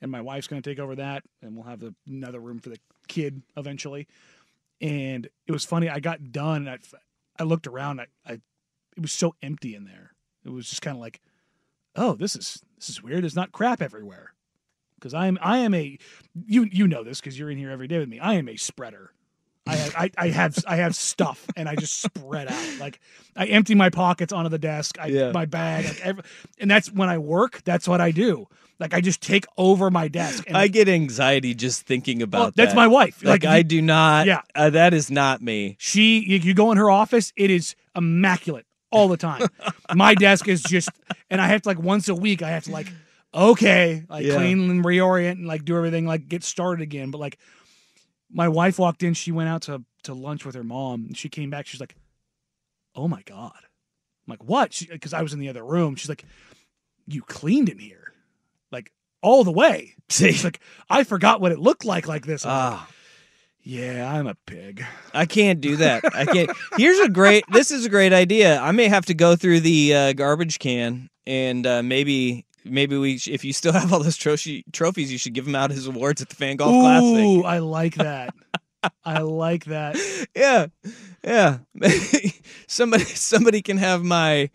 and 0.00 0.10
my 0.10 0.20
wife's 0.20 0.46
going 0.46 0.60
to 0.62 0.68
take 0.70 0.78
over 0.78 0.94
that, 0.96 1.22
and 1.42 1.54
we'll 1.54 1.64
have 1.66 1.80
the, 1.80 1.94
another 2.06 2.40
room 2.40 2.58
for 2.58 2.70
the 2.70 2.78
kid 3.08 3.42
eventually. 3.56 4.06
And 4.80 5.28
it 5.46 5.52
was 5.52 5.64
funny. 5.64 5.88
I 5.88 6.00
got 6.00 6.32
done. 6.32 6.66
And 6.66 6.70
I, 6.70 6.78
I 7.42 7.44
looked 7.44 7.66
around. 7.66 8.00
I, 8.00 8.06
I, 8.26 8.32
it 8.32 9.00
was 9.00 9.12
so 9.12 9.34
empty 9.42 9.74
in 9.74 9.84
there. 9.84 10.12
It 10.44 10.50
was 10.50 10.68
just 10.68 10.82
kind 10.82 10.96
of 10.96 11.00
like, 11.00 11.20
oh, 11.96 12.14
this 12.14 12.34
is 12.36 12.60
this 12.76 12.88
is 12.90 13.02
weird. 13.02 13.22
There's 13.22 13.36
not 13.36 13.52
crap 13.52 13.80
everywhere. 13.80 14.34
Because 14.96 15.14
I 15.14 15.26
am 15.26 15.38
I 15.42 15.58
am 15.58 15.74
a 15.74 15.98
you 16.46 16.64
you 16.70 16.86
know 16.86 17.04
this 17.04 17.20
because 17.20 17.38
you're 17.38 17.50
in 17.50 17.58
here 17.58 17.70
every 17.70 17.88
day 17.88 17.98
with 17.98 18.08
me. 18.08 18.20
I 18.20 18.34
am 18.34 18.48
a 18.48 18.56
spreader. 18.56 19.10
I 19.66 19.76
have, 19.76 19.94
I, 19.96 20.10
I 20.18 20.28
have 20.28 20.58
I 20.66 20.76
have 20.76 20.94
stuff 20.94 21.46
and 21.56 21.68
I 21.70 21.74
just 21.76 22.02
spread 22.02 22.48
out. 22.48 22.78
Like 22.78 23.00
I 23.34 23.46
empty 23.46 23.74
my 23.74 23.88
pockets 23.88 24.32
onto 24.32 24.50
the 24.50 24.58
desk, 24.58 24.98
I 25.00 25.06
Yeah. 25.06 25.32
my 25.32 25.46
bag, 25.46 25.86
like 25.86 26.00
every, 26.04 26.22
and 26.58 26.70
that's 26.70 26.92
when 26.92 27.08
I 27.08 27.16
work. 27.18 27.62
That's 27.64 27.88
what 27.88 28.00
I 28.00 28.10
do. 28.10 28.46
Like 28.78 28.92
I 28.92 29.00
just 29.00 29.22
take 29.22 29.46
over 29.56 29.90
my 29.90 30.08
desk. 30.08 30.44
And 30.46 30.56
I 30.56 30.68
get 30.68 30.86
anxiety 30.88 31.54
just 31.54 31.86
thinking 31.86 32.20
about 32.22 32.38
well, 32.40 32.52
that's 32.56 32.72
that. 32.72 32.76
my 32.76 32.88
wife. 32.88 33.22
Like, 33.24 33.44
Like, 33.44 33.50
I 33.50 33.62
do 33.62 33.80
not. 33.80 34.26
Yeah. 34.26 34.42
uh, 34.54 34.68
that 34.70 34.92
is 34.92 35.10
not 35.10 35.40
me. 35.40 35.76
she 35.78 36.18
you 36.20 36.52
go 36.52 36.70
in 36.70 36.76
her 36.76 36.90
office, 36.90 37.32
it 37.34 37.50
is 37.50 37.74
immaculate 37.96 38.66
all 38.90 39.08
the 39.08 39.16
time. 39.16 39.48
my 39.94 40.14
desk 40.14 40.46
is 40.46 40.62
just, 40.62 40.90
and 41.30 41.40
I 41.40 41.46
have 41.46 41.62
to 41.62 41.68
like 41.70 41.78
once 41.78 42.08
a 42.08 42.14
week. 42.14 42.42
I 42.42 42.50
have 42.50 42.64
to 42.64 42.70
like 42.70 42.88
okay, 43.34 44.04
like 44.08 44.24
Yeah. 44.24 44.36
clean 44.36 44.70
and 44.70 44.84
reorient 44.84 45.32
and 45.32 45.46
like 45.46 45.64
do 45.64 45.76
everything, 45.76 46.06
like 46.06 46.28
get 46.28 46.44
started 46.44 46.82
again. 46.82 47.10
But 47.10 47.18
like 47.18 47.38
my 48.30 48.48
wife 48.48 48.78
walked 48.78 49.02
in, 49.02 49.14
she 49.14 49.32
went 49.32 49.48
out 49.48 49.62
to 49.62 49.84
to 50.04 50.14
lunch 50.14 50.44
with 50.44 50.54
her 50.54 50.64
mom, 50.64 51.06
and 51.06 51.16
she 51.16 51.28
came 51.28 51.50
back. 51.50 51.66
She's 51.66 51.80
like, 51.80 51.96
"Oh 52.94 53.08
my 53.08 53.22
god!" 53.22 53.52
I'm 53.56 54.30
like, 54.30 54.44
"What?" 54.44 54.80
Because 54.90 55.12
I 55.12 55.22
was 55.22 55.32
in 55.32 55.38
the 55.38 55.48
other 55.48 55.64
room. 55.64 55.96
She's 55.96 56.08
like, 56.08 56.24
"You 57.06 57.22
cleaned 57.22 57.68
in 57.68 57.78
here, 57.78 58.12
like 58.70 58.92
all 59.22 59.44
the 59.44 59.52
way." 59.52 59.94
See, 60.08 60.32
She's 60.32 60.44
like, 60.44 60.60
"I 60.90 61.04
forgot 61.04 61.40
what 61.40 61.52
it 61.52 61.58
looked 61.58 61.84
like 61.84 62.06
like 62.06 62.26
this." 62.26 62.44
Ah, 62.46 62.88
yeah, 63.62 64.12
I'm 64.12 64.26
a 64.26 64.34
pig. 64.46 64.84
I 65.14 65.24
can't 65.26 65.60
do 65.60 65.76
that. 65.76 66.04
I 66.14 66.26
can't. 66.26 66.50
Here's 66.76 66.98
a 67.00 67.08
great. 67.08 67.44
This 67.50 67.70
is 67.70 67.86
a 67.86 67.88
great 67.88 68.12
idea. 68.12 68.58
I 68.60 68.72
may 68.72 68.88
have 68.88 69.06
to 69.06 69.14
go 69.14 69.36
through 69.36 69.60
the 69.60 69.94
uh, 69.94 70.12
garbage 70.12 70.58
can 70.58 71.08
and 71.26 71.66
uh, 71.66 71.82
maybe 71.82 72.44
maybe 72.64 72.96
we. 72.96 73.18
sh- 73.18 73.28
If 73.28 73.44
you 73.44 73.52
still 73.52 73.72
have 73.80 73.92
all 73.92 74.02
those 74.02 74.16
trophy 74.16 74.64
trophies, 74.72 75.10
you 75.12 75.18
should 75.18 75.34
give 75.34 75.44
them 75.44 75.54
out 75.54 75.70
as 75.72 75.86
awards 75.86 76.22
at 76.22 76.28
the 76.28 76.34
Fan 76.36 76.56
Golf 76.56 76.72
Classic. 76.72 77.24
Ooh, 77.24 77.42
I 77.44 77.58
like 77.58 77.94
that. 77.96 78.34
I 79.04 79.20
like 79.20 79.64
that. 79.66 79.96
Yeah, 80.36 80.66
yeah. 81.24 81.58
somebody 82.66 83.04
somebody 83.04 83.62
can 83.62 83.78
have 83.78 84.02
my 84.02 84.50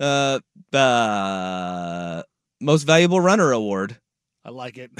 uh, 0.00 0.40
uh, 0.72 2.22
most 2.60 2.84
valuable 2.84 3.20
runner 3.20 3.52
award. 3.52 3.98
I 4.44 4.50
like 4.50 4.78
it. 4.78 4.92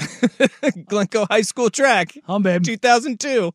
Glencoe 0.87 1.25
High 1.29 1.41
School 1.41 1.69
track, 1.69 2.13
Hum, 2.25 2.43
babe. 2.43 2.63
2002. 2.63 3.51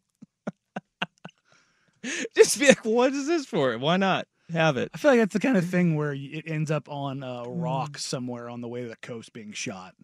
Just 2.35 2.59
be 2.59 2.66
like, 2.66 2.85
what 2.85 3.12
is 3.12 3.26
this 3.28 3.47
for? 3.47 3.76
Why 3.78 3.97
not 3.97 4.26
have 4.52 4.76
it? 4.76 4.90
I 4.94 4.99
feel 4.99 5.11
like 5.12 5.21
that's 5.21 5.32
the 5.35 5.40
kind 5.40 5.56
of 5.56 5.64
thing 5.66 5.97
where 5.97 6.12
it 6.12 6.44
ends 6.47 6.71
up 6.71 6.88
on 6.88 7.23
a 7.23 7.44
Mm. 7.44 7.62
rock 7.62 7.99
somewhere 7.99 8.49
on 8.49 8.61
the 8.61 8.68
way 8.68 8.82
to 8.82 8.88
the 8.88 8.97
coast 8.97 9.32
being 9.32 9.52
shot. 9.52 9.94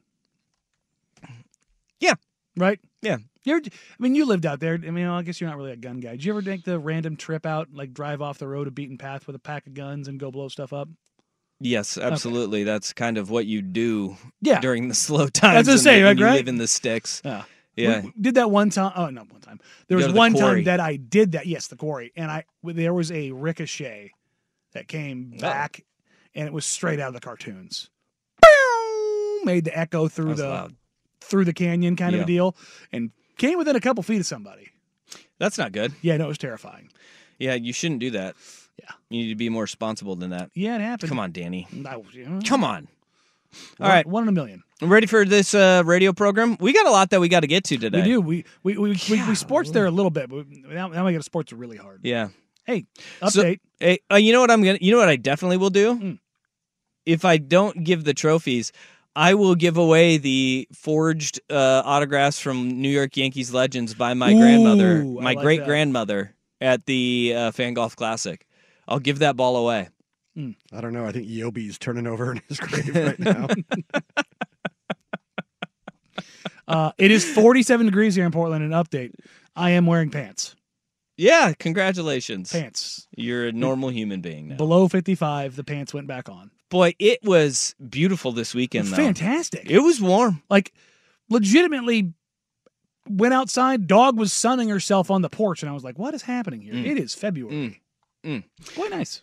Yeah. 2.01 2.15
Right? 2.57 2.81
Yeah. 3.03 3.19
You 3.45 3.57
I 3.57 3.71
mean, 3.99 4.15
you 4.15 4.27
lived 4.27 4.45
out 4.45 4.61
there. 4.61 4.75
I 4.75 4.91
mean, 4.91 5.07
I 5.07 5.23
guess 5.23 5.41
you're 5.41 5.49
not 5.49 5.57
really 5.57 5.73
a 5.73 5.77
gun 5.77 6.01
guy. 6.01 6.13
Did 6.13 6.25
you 6.25 6.33
ever 6.33 6.43
take 6.43 6.65
the 6.65 6.79
random 6.79 7.17
trip 7.17 7.47
out, 7.47 7.69
like 7.73 7.95
drive 7.95 8.21
off 8.21 8.39
the 8.39 8.49
road 8.49 8.69
a 8.69 8.71
beaten 8.71 8.99
path 8.99 9.27
with 9.27 9.35
a 9.37 9.39
pack 9.41 9.67
of 9.67 9.75
guns 9.75 10.07
and 10.09 10.19
go 10.21 10.31
blow 10.31 10.49
stuff 10.49 10.73
up? 10.73 10.89
Yes, 11.61 11.97
absolutely. 11.99 12.63
That's 12.65 12.93
kind 12.93 13.17
of 13.19 13.31
what 13.31 13.47
you 13.47 13.63
do 13.63 14.17
Yeah. 14.43 14.61
during 14.61 14.89
the 14.89 14.95
slow 15.07 15.29
times. 15.29 15.67
what 15.67 15.75
I 15.75 15.77
say, 15.77 16.05
like, 16.05 16.19
you 16.19 16.25
right? 16.25 16.35
live 16.37 16.49
in 16.49 16.59
the 16.59 16.69
sticks. 16.69 17.23
Yeah. 17.25 17.45
Yeah. 17.75 18.03
We- 18.03 18.13
did 18.21 18.35
that 18.35 18.51
one 18.51 18.71
time. 18.71 18.93
Oh, 18.97 19.09
no, 19.09 19.23
one 19.23 19.41
time. 19.41 19.61
There 19.89 19.97
was 19.97 20.07
to 20.07 20.13
the 20.13 20.19
one 20.19 20.35
time 20.35 20.65
that 20.65 20.81
I 20.81 20.97
did 20.97 21.33
that. 21.33 21.47
Yes, 21.47 21.69
the 21.69 21.77
quarry. 21.77 22.13
And 22.17 22.31
I 22.31 22.45
there 22.63 22.93
was 22.95 23.11
a 23.13 23.31
ricochet 23.33 24.11
that 24.79 24.89
came 24.89 25.33
Oh. 25.37 25.41
back, 25.41 25.85
and 26.35 26.47
it 26.47 26.53
was 26.53 26.65
straight 26.65 27.01
out 27.01 27.09
of 27.09 27.15
the 27.15 27.21
cartoons. 27.21 27.91
Bow! 28.41 29.41
Made 29.45 29.65
the 29.65 29.77
echo 29.79 30.09
through 30.09 30.35
the 30.35 30.49
loud. 30.49 30.77
through 31.21 31.45
the 31.45 31.53
canyon 31.53 31.97
kind 31.97 32.15
of 32.15 32.23
a 32.23 32.25
deal, 32.25 32.57
and 32.93 33.11
came 33.37 33.59
within 33.59 33.77
a 33.77 33.81
couple 33.81 34.03
feet 34.03 34.21
of 34.21 34.27
somebody. 34.27 34.69
That's 35.39 35.59
not 35.59 35.73
good. 35.73 35.93
Yeah, 36.03 36.17
no, 36.17 36.25
it 36.27 36.29
was 36.29 36.39
terrifying. 36.39 36.91
Yeah, 37.39 37.55
you 37.55 37.73
shouldn't 37.73 38.01
do 38.01 38.11
that. 38.13 38.35
Yeah. 38.79 38.91
You 39.11 39.23
need 39.23 39.29
to 39.31 39.35
be 39.37 39.49
more 39.49 39.63
responsible 39.63 40.17
than 40.17 40.31
that. 40.31 40.51
Yeah, 40.55 40.77
it 40.77 40.81
happened. 40.81 41.09
Come 41.09 41.19
on, 41.19 41.33
Danny. 41.33 41.67
I 41.73 41.77
know, 41.79 42.41
Come 42.47 42.65
on. 42.65 42.85
one- 42.85 42.89
All 43.81 43.89
right. 43.89 44.07
one 44.07 44.23
in 44.25 44.29
a 44.29 44.33
million. 44.33 44.63
I'm 44.81 44.89
Ready 44.93 45.07
for 45.07 45.25
this 45.25 45.55
uh, 45.55 45.83
radio 45.85 46.13
program? 46.13 46.57
We 46.61 46.73
got 46.73 46.87
a 46.87 46.91
lot 46.91 47.11
that 47.11 47.21
we 47.21 47.29
got 47.29 47.41
to 47.41 47.47
get 47.49 47.65
to 47.65 47.77
today. 47.79 48.03
We 48.03 48.05
do. 48.09 48.21
We 48.21 48.45
we 48.63 48.77
we, 48.79 48.91
we, 49.11 49.29
we 49.29 49.35
sports 49.35 49.71
there 49.73 49.87
a 49.87 49.91
little 49.91 50.11
bit, 50.11 50.29
but 50.31 50.47
now, 50.49 50.89
now 50.89 51.05
we 51.07 51.13
got 51.13 51.19
to 51.19 51.23
sports 51.25 51.53
really 51.53 51.77
hard. 51.77 52.01
Yeah. 52.05 52.29
Hey, 52.69 52.85
So- 53.29 53.43
update. 53.43 53.61
Hey, 53.81 53.99
uh, 54.13 54.17
you 54.17 54.33
know 54.33 54.41
what 54.43 54.51
I'm 54.51 54.63
gonna? 54.63 54.79
You 54.81 54.93
know 54.93 54.99
what 54.99 55.09
I 55.09 55.17
definitely 55.17 55.57
will 55.57 55.71
do. 55.71 55.95
Mm. 55.99 56.19
If 57.07 57.25
I 57.25 57.39
don't 57.39 57.83
give 57.85 58.05
the 58.05 58.13
trophies, 58.13 58.73
I 59.17 59.33
will 59.35 59.55
give 59.55 59.79
away 59.79 60.19
the 60.19 60.69
forged 60.75 61.41
uh, 61.49 61.81
autographs 61.85 62.39
from 62.39 62.81
New 62.83 62.91
York 62.91 63.17
Yankees 63.17 63.55
legends 63.55 63.95
by 63.95 64.13
my 64.15 64.35
grandmother, 64.35 64.99
Ooh, 65.03 65.19
I 65.19 65.23
my 65.23 65.33
like 65.33 65.39
great 65.45 65.61
that. 65.61 65.67
grandmother, 65.67 66.35
at 66.61 66.85
the 66.87 67.33
uh, 67.35 67.51
Fan 67.53 67.73
Golf 67.73 67.97
Classic. 67.97 68.47
I'll 68.87 68.99
give 68.99 69.21
that 69.21 69.35
ball 69.37 69.57
away. 69.57 69.89
I 70.37 70.81
don't 70.81 70.93
know. 70.93 71.07
I 71.07 71.13
think 71.13 71.27
Yobi's 71.27 71.79
turning 71.79 72.07
over 72.07 72.33
in 72.33 72.43
his 72.49 72.59
grave 72.61 72.95
right 72.95 73.19
now. 73.19 73.47
Uh, 76.67 76.93
it 76.99 77.11
is 77.11 77.25
47 77.25 77.87
degrees 77.87 78.15
here 78.15 78.27
in 78.27 78.31
Portland. 78.31 78.63
An 78.63 78.73
update. 78.73 79.15
I 79.57 79.71
am 79.71 79.87
wearing 79.87 80.11
pants. 80.11 80.55
Yeah, 81.19 81.53
congratulations. 81.59 82.53
Pants. 82.53 83.07
You're 83.17 83.49
a 83.49 83.53
normal 83.53 83.91
human 83.91 84.21
being 84.21 84.49
now. 84.49 84.57
Below 84.57 84.87
55, 84.89 85.57
the 85.57 85.65
pants 85.65 85.93
went 85.93 86.07
back 86.07 86.29
on. 86.29 86.51
Boy, 86.71 86.95
it 86.99 87.19
was 87.25 87.75
beautiful 87.91 88.31
this 88.33 88.55
weekend. 88.55 88.89
though. 88.89 88.97
Fantastic. 88.97 89.69
It 89.69 89.81
was 89.81 90.01
warm. 90.01 90.43
like, 90.49 90.73
legitimately 91.29 92.13
went 93.09 93.35
outside. 93.35 93.87
Dog 93.87 94.17
was 94.17 94.33
sunning 94.33 94.69
herself 94.69 95.11
on 95.11 95.23
the 95.23 95.29
porch, 95.29 95.63
and 95.63 95.69
I 95.71 95.73
was 95.73 95.83
like, 95.85 95.99
"What 95.99 96.15
is 96.15 96.23
happening 96.23 96.61
here? 96.61 96.75
Mm. 96.75 96.87
It 96.87 96.99
is 96.99 97.15
February. 97.15 97.81
Mm. 98.25 98.45
Quite 98.75 98.91
nice. 98.91 99.23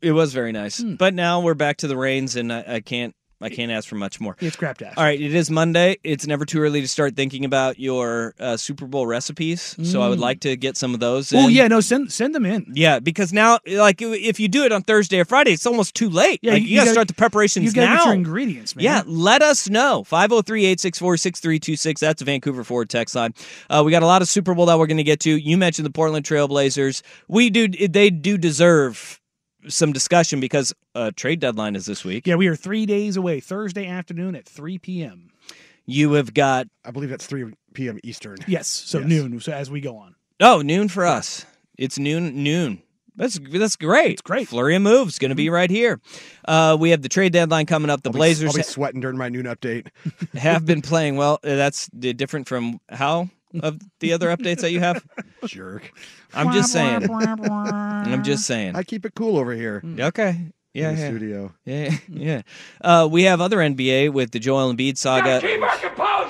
It 0.00 0.12
was 0.12 0.32
very 0.32 0.52
nice. 0.52 0.80
Hmm. 0.80 0.94
But 0.94 1.14
now 1.14 1.40
we're 1.40 1.54
back 1.54 1.78
to 1.78 1.88
the 1.88 1.96
rains, 1.96 2.36
and 2.36 2.52
I, 2.52 2.64
I 2.66 2.80
can't. 2.80 3.14
I 3.44 3.50
can't 3.50 3.70
ask 3.70 3.88
for 3.88 3.94
much 3.96 4.20
more. 4.20 4.36
It's 4.40 4.56
craptastic. 4.56 4.94
All 4.96 5.04
right, 5.04 5.20
it 5.20 5.34
is 5.34 5.50
Monday. 5.50 5.98
It's 6.02 6.26
never 6.26 6.44
too 6.44 6.60
early 6.60 6.80
to 6.80 6.88
start 6.88 7.14
thinking 7.14 7.44
about 7.44 7.78
your 7.78 8.34
uh, 8.40 8.56
Super 8.56 8.86
Bowl 8.86 9.06
recipes. 9.06 9.76
So 9.84 10.02
I 10.02 10.08
would 10.08 10.18
like 10.18 10.40
to 10.40 10.56
get 10.56 10.76
some 10.76 10.94
of 10.94 11.00
those. 11.00 11.32
Oh 11.32 11.48
yeah, 11.48 11.68
no, 11.68 11.80
send 11.80 12.10
send 12.12 12.34
them 12.34 12.46
in. 12.46 12.72
Yeah, 12.74 12.98
because 13.00 13.32
now, 13.32 13.58
like, 13.66 14.00
if 14.02 14.40
you 14.40 14.48
do 14.48 14.64
it 14.64 14.72
on 14.72 14.82
Thursday 14.82 15.20
or 15.20 15.24
Friday, 15.24 15.52
it's 15.52 15.66
almost 15.66 15.94
too 15.94 16.08
late. 16.08 16.40
Yeah, 16.42 16.52
like, 16.54 16.62
you- 16.62 16.68
you, 16.68 16.74
you 16.74 16.76
got 16.78 16.82
to 16.82 16.86
gotta- 16.86 16.94
start 16.94 17.08
the 17.08 17.14
preparations 17.14 17.66
You 17.66 17.72
gotta 17.72 17.86
now. 17.90 17.96
get 17.98 18.04
your 18.06 18.14
ingredients, 18.14 18.74
man. 18.74 18.84
Yeah, 18.84 19.02
let 19.06 19.42
us 19.42 19.68
know. 19.68 20.02
503 20.04 20.60
864 20.64 21.16
6326. 21.18 22.00
That's 22.00 22.18
the 22.20 22.24
Vancouver 22.24 22.64
Ford 22.64 22.88
text 22.88 23.14
line. 23.14 23.34
Uh, 23.68 23.82
we 23.84 23.90
got 23.92 24.02
a 24.02 24.06
lot 24.06 24.22
of 24.22 24.28
Super 24.28 24.54
Bowl 24.54 24.66
that 24.66 24.78
we're 24.78 24.86
going 24.86 24.96
to 24.96 25.02
get 25.04 25.20
to. 25.20 25.30
You 25.36 25.56
mentioned 25.58 25.84
the 25.86 25.90
Portland 25.90 26.24
Trailblazers. 26.24 27.02
We 27.28 27.50
do, 27.50 27.68
they 27.68 28.10
do 28.10 28.38
deserve 28.38 29.20
some 29.68 29.92
discussion 29.92 30.40
because 30.40 30.72
uh, 30.94 31.10
trade 31.16 31.40
deadline 31.40 31.76
is 31.76 31.86
this 31.86 32.04
week. 32.04 32.26
Yeah, 32.26 32.34
we 32.36 32.46
are 32.48 32.56
three 32.56 32.86
days 32.86 33.16
away. 33.16 33.40
Thursday 33.40 33.86
afternoon 33.86 34.34
at 34.36 34.44
three 34.46 34.78
p.m. 34.78 35.30
You 35.86 36.12
have 36.14 36.32
got, 36.32 36.66
I 36.82 36.92
believe 36.92 37.10
that's 37.10 37.26
3 37.26 37.52
p.m. 37.74 37.98
Eastern. 38.02 38.38
Yes, 38.46 38.66
so 38.68 39.00
Yes. 39.00 39.06
noon. 39.08 39.38
So 39.40 39.52
as 39.52 39.70
we 39.70 39.82
go 39.82 39.98
on. 39.98 40.14
oh, 40.40 40.62
noon 40.62 40.88
for 40.88 41.04
us. 41.04 41.44
It's 41.76 41.98
noon, 41.98 42.42
noon. 42.42 42.80
That's 43.16 43.38
that's 43.38 43.76
great. 43.76 44.12
It's 44.12 44.22
great. 44.22 44.48
Flurry 44.48 44.74
of 44.76 44.82
moves 44.82 45.18
going 45.18 45.28
to 45.28 45.34
be 45.34 45.50
right 45.50 45.70
here. 45.70 46.00
Uh, 46.48 46.76
we 46.80 46.88
have 46.90 47.02
the 47.02 47.08
trade 47.10 47.32
deadline 47.34 47.66
coming 47.66 47.90
up. 47.90 48.02
The 48.02 48.08
I'll 48.08 48.12
be- 48.14 48.18
Blazers 48.18 48.48
I'll 48.50 48.56
be 48.56 48.62
sweating 48.62 49.00
during 49.00 49.18
my 49.18 49.28
noon 49.28 49.44
update. 49.44 49.88
have 50.34 50.64
been 50.64 50.80
playing 50.82 51.16
well. 51.16 51.38
That's 51.44 51.86
different 51.88 52.48
from 52.48 52.80
how 52.88 53.28
of 53.62 53.78
the 54.00 54.12
other 54.12 54.28
updates 54.34 54.60
that 54.60 54.72
you 54.72 54.80
have. 54.80 55.04
Jerk. 55.46 55.90
I'm 56.32 56.52
just 56.52 56.72
saying. 56.72 57.08
I'm 57.10 58.22
just 58.24 58.44
saying. 58.46 58.76
I 58.76 58.82
keep 58.82 59.04
it 59.06 59.14
cool 59.14 59.36
over 59.36 59.52
here 59.54 59.82
Okay. 59.98 60.46
Yeah. 60.72 60.90
in 60.90 60.96
the 60.96 61.00
Yeah. 61.02 61.08
studio. 61.08 61.54
Yeah. 61.64 61.94
Yeah. 62.08 62.42
Uh, 62.80 63.08
we 63.10 63.22
have 63.24 63.40
other 63.40 63.58
NBA 63.58 64.12
with 64.12 64.32
the 64.32 64.38
Joel 64.38 64.72
Embiid 64.74 64.98
saga. 64.98 65.40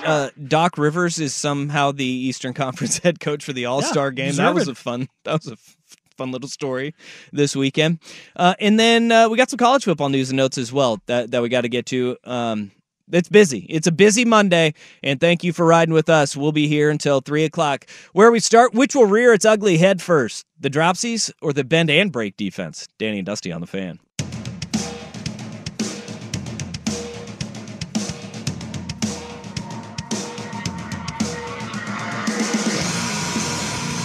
Uh, 0.06 0.30
Doc 0.46 0.76
Rivers 0.78 1.18
is 1.18 1.34
somehow 1.34 1.90
the 1.92 2.04
Eastern 2.04 2.52
Conference 2.64 2.98
head 2.98 3.20
coach 3.20 3.44
for 3.44 3.52
the 3.52 3.64
All 3.66 3.82
Star 3.82 4.10
game. 4.10 4.34
That 4.36 4.54
was 4.54 4.64
deserved. 4.64 4.78
a 4.78 4.80
fun. 4.82 5.08
That 5.24 5.32
was 5.32 5.48
a 5.48 5.52
f- 5.52 5.76
fun 6.16 6.30
little 6.30 6.48
story 6.48 6.94
this 7.32 7.56
weekend. 7.56 7.98
Uh, 8.36 8.54
and 8.60 8.78
then 8.78 9.10
uh, 9.10 9.28
we 9.28 9.36
got 9.36 9.50
some 9.50 9.56
college 9.56 9.84
football 9.84 10.10
news 10.10 10.30
and 10.30 10.36
notes 10.36 10.58
as 10.58 10.72
well 10.72 11.00
that 11.06 11.30
that 11.32 11.42
we 11.42 11.48
got 11.48 11.62
to 11.62 11.68
get 11.68 11.86
to. 11.86 12.16
Um, 12.24 12.70
it's 13.10 13.28
busy. 13.28 13.66
It's 13.68 13.86
a 13.86 13.92
busy 13.92 14.24
Monday, 14.24 14.74
and 15.02 15.20
thank 15.20 15.44
you 15.44 15.52
for 15.52 15.66
riding 15.66 15.94
with 15.94 16.08
us. 16.08 16.36
We'll 16.36 16.52
be 16.52 16.68
here 16.68 16.90
until 16.90 17.20
three 17.20 17.44
o'clock. 17.44 17.86
Where 18.12 18.30
we 18.30 18.40
start, 18.40 18.74
which 18.74 18.94
will 18.94 19.06
rear 19.06 19.32
its 19.32 19.44
ugly 19.44 19.78
head 19.78 20.00
first, 20.02 20.46
the 20.58 20.70
dropsies 20.70 21.30
or 21.42 21.52
the 21.52 21.64
bend 21.64 21.90
and 21.90 22.10
break 22.10 22.36
defense? 22.36 22.88
Danny 22.98 23.18
and 23.18 23.26
Dusty 23.26 23.52
on 23.52 23.60
the 23.60 23.66
fan. 23.66 24.00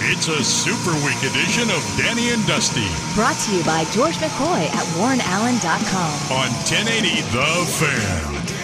It's 0.02 0.28
a 0.28 0.44
super 0.44 0.94
week 1.06 1.20
edition 1.20 1.70
of 1.70 1.82
Danny 1.98 2.32
and 2.32 2.46
Dusty 2.48 2.88
Brought 3.16 3.38
to 3.46 3.56
you 3.56 3.64
by 3.64 3.86
George 3.94 4.16
McCoy 4.16 4.64
at 4.68 4.86
warrenallen.com. 4.98 6.32
on 6.32 6.50
1080 6.68 7.22
The 7.32 7.66
Fan. 7.80 8.59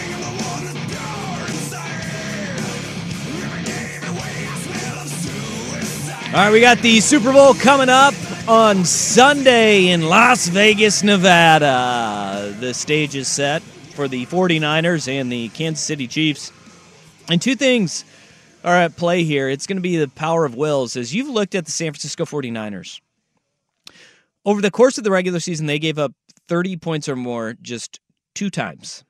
All 6.36 6.42
right, 6.42 6.51
we 6.51 6.60
got 6.60 6.80
the 6.80 7.00
Super 7.00 7.32
Bowl 7.32 7.54
coming 7.54 7.88
up 7.88 8.13
on 8.46 8.84
Sunday 8.84 9.88
in 9.88 10.10
Las 10.10 10.50
Vegas, 10.50 11.01
Nevada. 11.01 12.54
The 12.60 12.74
stage 12.74 13.15
is 13.15 13.30
set 13.30 13.62
for 13.62 14.10
the 14.10 14.25
49ers 14.25 15.08
and 15.08 15.32
the 15.32 15.48
Kansas 15.48 15.82
City 15.82 16.08
Chiefs. 16.08 16.51
And 17.30 17.42
two 17.42 17.56
things 17.56 18.04
are 18.65 18.75
at 18.75 18.98
play 18.98 19.24
here. 19.24 19.48
It's 19.48 19.65
going 19.65 19.77
to 19.77 19.82
be 19.82 19.96
the 19.96 20.10
power 20.10 20.44
of 20.44 20.56
wills. 20.56 20.98
As 20.98 21.15
you've 21.15 21.30
looked 21.30 21.56
at 21.56 21.63
the 21.63 21.72
San 21.72 21.94
Francisco 21.94 22.25
49ers, 22.25 23.00
over 24.44 24.62
the 24.62 24.72
course 24.72 24.98
of 24.98 25.06
the 25.06 25.12
regular 25.12 25.39
season, 25.39 25.68
they 25.68 25.80
gave 25.80 25.98
up 25.98 26.12
30 26.50 26.75
points 26.75 27.08
or 27.08 27.15
more 27.15 27.56
just 27.62 28.01
two 28.34 28.50
times. 28.50 29.06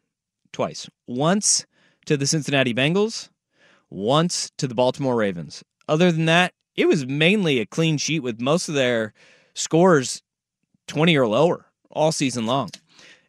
Twice. 0.54 0.88
Once 1.08 1.66
to 2.06 2.18
the 2.18 2.28
Cincinnati 2.28 2.76
Bengals, 2.76 3.30
once 3.90 4.52
to 4.60 4.68
the 4.68 4.76
Baltimore 4.76 5.16
Ravens. 5.16 5.64
Other 5.88 6.12
than 6.12 6.26
that, 6.26 6.54
it 6.76 6.88
was 6.88 7.06
mainly 7.06 7.60
a 7.60 7.66
clean 7.66 7.98
sheet 7.98 8.22
with 8.22 8.42
most 8.42 8.68
of 8.70 8.76
their 8.76 9.14
scores 9.54 10.22
20 10.88 11.18
or 11.18 11.28
lower 11.28 11.66
all 11.90 12.12
season 12.12 12.46
long. 12.46 12.70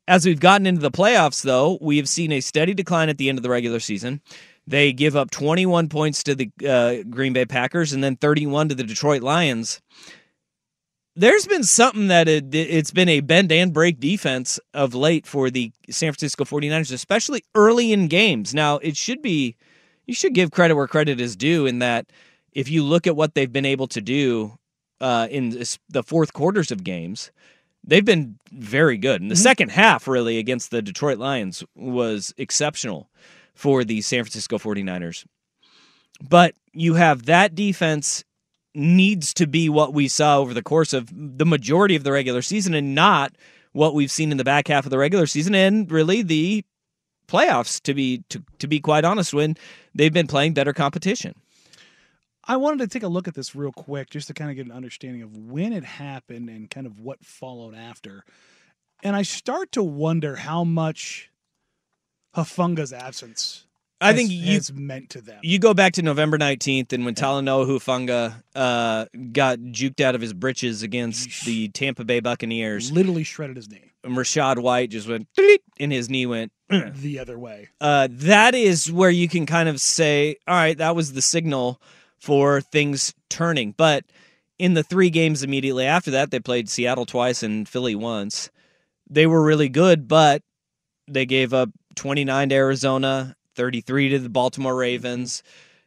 As 0.09 0.25
we've 0.25 0.41
gotten 0.41 0.67
into 0.67 0.81
the 0.81 0.91
playoffs, 0.91 1.43
though, 1.43 1.79
we 1.81 1.97
have 1.97 2.09
seen 2.09 2.31
a 2.33 2.41
steady 2.41 2.75
decline 2.75 3.09
at 3.09 3.19
the 3.19 3.29
end 3.29 3.39
of 3.39 3.43
the 3.43 3.51
regular 3.51 3.81
season. 3.81 4.21
They 4.67 4.93
give 4.93 5.17
up 5.17 5.31
21 5.31 5.89
points 5.89 6.23
to 6.25 6.35
the 6.35 6.51
uh, 6.69 7.03
Green 7.09 7.33
Bay 7.33 7.45
Packers 7.45 7.93
and 7.93 8.03
then 8.03 8.17
31 8.17 8.69
to 8.69 8.75
the 8.75 8.85
Detroit 8.85 9.23
Lions. 9.23 9.81
There's 11.15 11.47
been 11.47 11.65
something 11.65 12.09
that 12.09 12.29
it, 12.29 12.55
it's 12.55 12.91
been 12.91 13.09
a 13.09 13.21
bend 13.21 13.51
and 13.51 13.73
break 13.73 13.99
defense 13.99 14.61
of 14.75 14.95
late 14.95 15.27
for 15.27 15.51
the 15.51 15.73
San 15.89 16.13
Francisco 16.13 16.45
49ers, 16.45 16.93
especially 16.93 17.43
early 17.55 17.93
in 17.93 18.09
games. 18.09 18.55
Now, 18.55 18.77
it 18.79 18.97
should 18.97 19.23
be, 19.23 19.57
you 20.07 20.15
should 20.15 20.35
give 20.35 20.51
credit 20.51 20.75
where 20.75 20.87
credit 20.87 21.21
is 21.21 21.35
due 21.35 21.67
in 21.67 21.79
that 21.79 22.07
if 22.57 22.71
you 22.71 22.83
look 22.83 23.07
at 23.07 23.15
what 23.15 23.35
they've 23.35 23.53
been 23.53 23.67
able 23.67 23.87
to 23.87 24.01
do 24.01 24.59
uh, 25.03 25.29
in 25.31 25.51
this, 25.51 25.79
the 25.91 26.03
fourth 26.03 26.33
quarters 26.33 26.73
of 26.73 26.83
games, 26.83 27.31
they've 27.85 28.05
been 28.05 28.39
very 28.51 28.97
good. 28.97 29.21
And 29.21 29.31
the 29.31 29.37
second 29.37 29.71
half, 29.71 30.09
really, 30.09 30.39
against 30.39 30.71
the 30.71 30.81
Detroit 30.81 31.19
Lions 31.19 31.63
was 31.75 32.33
exceptional 32.39 33.11
for 33.55 33.85
the 33.85 34.01
San 34.01 34.25
Francisco 34.25 34.57
49ers. 34.57 35.27
But 36.27 36.55
you 36.73 36.95
have 36.95 37.27
that 37.27 37.55
defense 37.55 38.25
needs 38.75 39.35
to 39.35 39.47
be 39.47 39.69
what 39.69 39.93
we 39.93 40.09
saw 40.09 40.39
over 40.39 40.55
the 40.55 40.63
course 40.63 40.95
of 40.95 41.11
the 41.15 41.45
majority 41.45 41.95
of 41.95 42.05
the 42.05 42.13
regular 42.13 42.41
season 42.41 42.73
and 42.73 42.95
not 42.95 43.37
what 43.73 43.93
we've 43.93 44.11
seen 44.11 44.31
in 44.31 44.39
the 44.39 44.45
back 44.45 44.69
half 44.69 44.87
of 44.87 44.91
the 44.91 44.99
regular 44.99 45.27
season 45.27 45.55
and 45.55 45.91
really 45.93 46.23
the 46.23 46.65
playoffs 47.29 47.83
to 47.83 47.93
be 47.93 48.25
to, 48.31 48.43
to 48.59 48.67
be 48.67 48.81
quite 48.81 49.05
honest 49.05 49.35
when 49.35 49.57
they've 49.95 50.13
been 50.15 50.27
playing 50.27 50.55
better 50.55 50.73
competition. 50.73 51.35
I 52.47 52.57
wanted 52.57 52.79
to 52.81 52.87
take 52.87 53.03
a 53.03 53.09
look 53.09 53.27
at 53.27 53.35
this 53.35 53.55
real 53.55 53.73
quick 53.73 54.11
just 54.11 54.29
to 54.29 54.35
kind 54.35 54.51
of 54.51 54.57
get 54.57 54.67
an 54.67 54.73
understanding 54.73 55.23
of 55.23 55.37
when 55.37 55.73
it 55.73 55.85
happened 55.85 56.49
and 56.49 56.71
kind 56.71 56.87
of 56.87 57.01
what 57.01 57.25
followed 57.25 57.75
after. 57.75 58.25
And 59.03 59.17
I 59.17 59.23
start 59.23 59.73
to 59.73 59.83
wonder 59.83 60.37
how 60.37 60.63
much 60.65 61.31
Hufanga's 62.37 62.93
absence 62.93 63.65
I 64.01 64.09
has, 64.09 64.17
think 64.17 64.31
you 64.31 64.61
meant 64.75 65.11
to 65.11 65.23
them. 65.23 65.41
you 65.43 65.59
go 65.59 65.73
back 65.73 65.95
to 65.95 66.03
November 66.03 66.37
19th 66.39 66.93
and 66.93 67.05
when 67.05 67.15
Talanoa 67.15 67.67
Hufanga 67.67 68.43
uh, 68.55 69.07
got 69.33 69.59
juked 69.59 70.01
out 70.01 70.15
of 70.15 70.21
his 70.21 70.35
britches 70.35 70.83
against 70.83 71.47
the 71.47 71.69
Tampa 71.69 72.05
Bay 72.05 72.21
Buccaneers, 72.21 72.93
literally 72.93 73.25
shredded 73.25 73.57
his 73.57 73.71
knee 73.71 73.93
And 74.05 74.15
Rachaad 74.17 74.59
White 74.59 74.91
just 74.91 75.09
went 75.09 75.29
and 75.81 75.93
his 75.93 76.11
knee 76.11 76.27
went 76.27 76.53
the 76.69 77.19
other 77.19 77.39
way. 77.39 77.69
uh, 77.81 78.09
that 78.11 78.55
is 78.55 78.93
where 78.93 79.11
you 79.11 79.29
can 79.29 79.47
kind 79.47 79.69
of 79.69 79.81
say, 79.81 80.37
all 80.47 80.55
right, 80.55 80.77
that 80.79 80.95
was 80.95 81.15
the 81.15 81.23
signal 81.23 81.81
for 82.21 82.61
things 82.61 83.15
turning. 83.29 83.73
But 83.73 84.05
in 84.59 84.75
the 84.75 84.83
three 84.83 85.11
games 85.11 85.43
immediately 85.43 85.85
after 85.85 86.11
that, 86.13 86.31
they 86.31 86.41
played 86.41 86.69
Seattle 86.69 87.07
twice 87.07 87.43
and 87.43 87.69
Philly 87.69 87.95
once. 87.95 88.51
They 89.09 89.27
were 89.27 89.43
really 89.43 89.69
good, 89.69 90.09
but 90.09 90.43
they 91.07 91.27
gave 91.27 91.53
up 91.53 91.71
29 91.95 92.49
to 92.49 92.55
Arizona, 92.55 93.37
33 93.55 94.11
to 94.11 94.19
the 94.19 94.29
Baltimore 94.29 94.75
Ravens. 94.75 95.43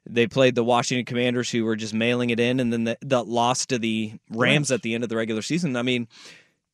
They 0.06 0.28
played 0.28 0.56
the 0.56 0.64
Washington 0.64 1.06
Commanders, 1.06 1.52
who 1.52 1.66
were 1.66 1.76
just 1.76 1.94
mailing 1.94 2.30
it 2.30 2.40
in, 2.40 2.60
and 2.60 2.72
then 2.72 2.86
the, 2.86 2.98
the 3.02 3.24
loss 3.24 3.66
to 3.68 3.78
the 3.78 4.14
Rams 4.30 4.72
at 4.72 4.82
the 4.82 4.96
end 4.96 5.04
of 5.04 5.10
the 5.10 5.18
regular 5.18 5.42
season. 5.42 5.76
I 5.76 5.82
mean, 5.82 6.08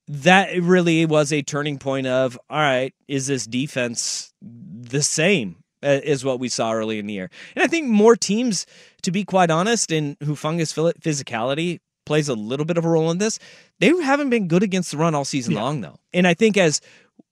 that 0.08 0.62
really 0.62 1.06
was 1.06 1.34
a 1.34 1.42
turning 1.42 1.80
point 1.80 2.08
of 2.08 2.38
all 2.50 2.60
right 2.60 2.94
is 3.08 3.28
this 3.28 3.48
defense 3.48 4.34
the 4.42 5.02
same 5.02 5.64
Uh, 5.86 5.90
a- 6.04 6.10
as 6.10 6.26
what 6.26 6.40
we 6.40 6.50
saw 6.50 6.74
early 6.74 6.98
in 7.00 7.06
the 7.06 7.14
year. 7.14 7.30
And 7.56 7.64
i 7.64 7.68
think 7.68 7.88
more 7.88 8.16
teams 8.16 8.66
to 9.04 9.12
be 9.12 9.24
quite 9.24 9.52
honest 9.52 9.92
and 9.92 10.18
hufanga's 10.20 10.72
phil- 10.74 10.94
physicality 11.02 11.80
plays 12.06 12.30
a 12.30 12.36
little 12.36 12.66
bit 12.66 12.78
of 12.78 12.86
a 12.86 12.90
role 12.90 13.10
in 13.12 13.18
this. 13.18 13.40
They 13.80 13.88
haven't 14.02 14.30
been 14.30 14.48
good 14.48 14.62
against 14.64 14.92
the 14.92 14.98
run 14.98 15.16
all 15.16 15.26
season 15.26 15.54
Yeah. 15.54 15.62
long 15.64 15.82
though. 15.82 15.98
And 16.14 16.28
i 16.28 16.34
think 16.34 16.58
as 16.58 16.82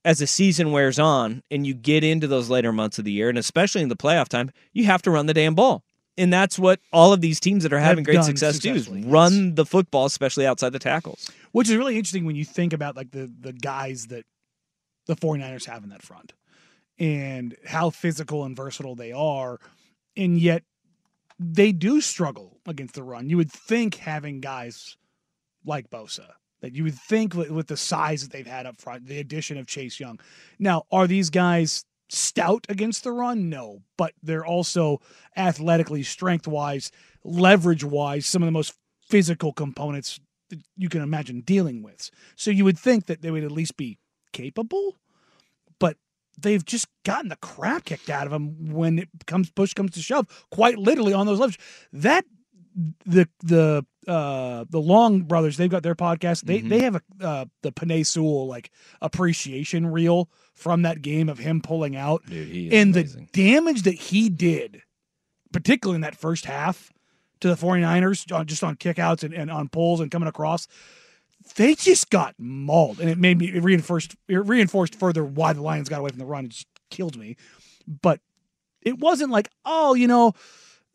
as 0.05 0.19
the 0.19 0.27
season 0.27 0.71
wears 0.71 0.99
on 0.99 1.41
and 1.49 1.65
you 1.65 1.73
get 1.73 2.03
into 2.03 2.27
those 2.27 2.49
later 2.49 2.71
months 2.73 2.99
of 2.99 3.05
the 3.05 3.11
year 3.11 3.29
and 3.29 3.37
especially 3.37 3.81
in 3.81 3.89
the 3.89 3.95
playoff 3.95 4.27
time 4.27 4.51
you 4.73 4.83
have 4.85 5.01
to 5.03 5.11
run 5.11 5.25
the 5.27 5.33
damn 5.33 5.55
ball. 5.55 5.83
And 6.17 6.31
that's 6.31 6.59
what 6.59 6.79
all 6.91 7.11
of 7.11 7.21
these 7.21 7.39
teams 7.39 7.63
that 7.63 7.73
are 7.73 7.79
having 7.79 8.03
great 8.03 8.23
success 8.23 8.59
do 8.59 8.73
is 8.75 8.83
successfully, 8.85 9.01
yes. 9.01 9.09
run 9.11 9.55
the 9.55 9.65
football 9.65 10.05
especially 10.05 10.45
outside 10.45 10.71
the 10.71 10.77
tackles. 10.79 11.31
Which 11.53 11.69
is 11.69 11.75
really 11.75 11.95
interesting 11.97 12.25
when 12.25 12.35
you 12.35 12.45
think 12.45 12.71
about 12.73 12.95
like 12.95 13.09
the 13.11 13.31
the 13.41 13.53
guys 13.53 14.07
that 14.07 14.25
the 15.07 15.15
49ers 15.15 15.65
have 15.65 15.83
in 15.83 15.89
that 15.89 16.01
front 16.03 16.33
and 17.03 17.57
how 17.65 17.89
physical 17.89 18.45
and 18.45 18.55
versatile 18.55 18.95
they 18.95 19.11
are. 19.11 19.59
And 20.15 20.39
yet 20.39 20.63
they 21.37 21.73
do 21.73 21.99
struggle 21.99 22.61
against 22.65 22.93
the 22.93 23.03
run. 23.03 23.29
You 23.29 23.35
would 23.35 23.51
think 23.51 23.95
having 23.95 24.39
guys 24.39 24.95
like 25.65 25.89
Bosa, 25.89 26.27
that 26.61 26.75
you 26.75 26.85
would 26.85 26.97
think 26.97 27.33
with, 27.33 27.67
the 27.67 27.75
size 27.75 28.23
that 28.23 28.31
they've 28.31 28.47
had 28.47 28.65
up 28.65 28.79
front, 28.79 29.05
the 29.05 29.19
addition 29.19 29.57
of 29.57 29.67
Chase 29.67 29.99
Young. 29.99 30.17
Now, 30.59 30.83
are 30.93 31.05
these 31.05 31.29
guys 31.29 31.83
stout 32.07 32.65
against 32.69 33.03
the 33.03 33.11
run? 33.11 33.49
No, 33.49 33.81
but 33.97 34.13
they're 34.23 34.45
also 34.45 35.01
athletically, 35.35 36.03
strength 36.03 36.47
wise, 36.47 36.89
leverage 37.25 37.83
wise, 37.83 38.25
some 38.25 38.41
of 38.41 38.47
the 38.47 38.51
most 38.51 38.75
physical 39.09 39.51
components 39.51 40.21
that 40.49 40.61
you 40.77 40.87
can 40.87 41.01
imagine 41.01 41.41
dealing 41.41 41.83
with. 41.83 42.09
So 42.37 42.49
you 42.49 42.63
would 42.63 42.79
think 42.79 43.07
that 43.07 43.21
they 43.21 43.31
would 43.31 43.43
at 43.43 43.51
least 43.51 43.75
be 43.75 43.97
capable, 44.31 44.95
they've 46.37 46.63
just 46.63 46.87
gotten 47.03 47.29
the 47.29 47.35
crap 47.37 47.85
kicked 47.85 48.09
out 48.09 48.25
of 48.25 48.31
them 48.31 48.71
when 48.71 48.99
it 48.99 49.09
comes 49.25 49.49
push 49.51 49.73
comes 49.73 49.91
to 49.91 50.01
shove. 50.01 50.27
Quite 50.51 50.77
literally 50.77 51.13
on 51.13 51.25
those 51.25 51.39
levels. 51.39 51.57
That 51.91 52.25
the 53.05 53.29
the 53.43 53.85
uh 54.07 54.65
the 54.69 54.81
Long 54.81 55.21
brothers 55.21 55.57
they've 55.57 55.69
got 55.69 55.83
their 55.83 55.95
podcast. 55.95 56.41
They 56.43 56.61
they 56.61 56.81
have 56.81 56.95
a 56.95 57.01
uh, 57.25 57.45
the 57.61 57.71
Penei 57.71 58.05
Sewell 58.05 58.47
like 58.47 58.71
appreciation 59.01 59.87
reel 59.87 60.29
from 60.53 60.81
that 60.83 61.01
game 61.01 61.29
of 61.29 61.37
him 61.39 61.61
pulling 61.61 61.95
out 61.95 62.25
Dude, 62.27 62.73
and 62.73 62.95
amazing. 62.95 63.29
the 63.31 63.51
damage 63.51 63.83
that 63.83 63.95
he 63.95 64.29
did, 64.29 64.81
particularly 65.51 65.95
in 65.95 66.01
that 66.01 66.15
first 66.15 66.45
half 66.45 66.91
to 67.41 67.49
the 67.49 67.55
49ers, 67.55 68.33
on, 68.33 68.45
just 68.45 68.63
on 68.63 68.75
kickouts 68.75 69.23
and, 69.23 69.33
and 69.33 69.51
on 69.51 69.67
pulls 69.67 69.99
and 69.99 70.09
coming 70.09 70.29
across, 70.29 70.67
they 71.55 71.75
just 71.75 72.09
got 72.09 72.35
mauled. 72.37 72.99
And 72.99 73.09
it 73.09 73.17
made 73.17 73.37
me, 73.37 73.47
it 73.47 73.63
reinforced, 73.63 74.15
it 74.27 74.35
reinforced 74.35 74.95
further 74.95 75.23
why 75.23 75.53
the 75.53 75.61
Lions 75.61 75.89
got 75.89 75.99
away 75.99 76.09
from 76.09 76.19
the 76.19 76.25
run. 76.25 76.45
It 76.45 76.51
just 76.51 76.67
killed 76.89 77.17
me. 77.17 77.35
But 77.87 78.19
it 78.81 78.99
wasn't 78.99 79.31
like, 79.31 79.49
oh, 79.65 79.93
you 79.93 80.07
know, 80.07 80.33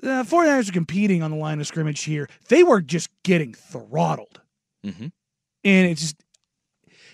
the 0.01 0.25
49ers 0.25 0.69
are 0.69 0.73
competing 0.73 1.23
on 1.23 1.31
the 1.31 1.37
line 1.37 1.61
of 1.61 1.67
scrimmage 1.67 2.05
here. 2.05 2.29
They 2.49 2.63
were 2.63 2.81
just 2.81 3.11
getting 3.25 3.53
throttled. 3.55 4.41
Mhm. 4.85 5.13
And 5.65 5.91
it's 5.91 6.01
just, 6.01 6.17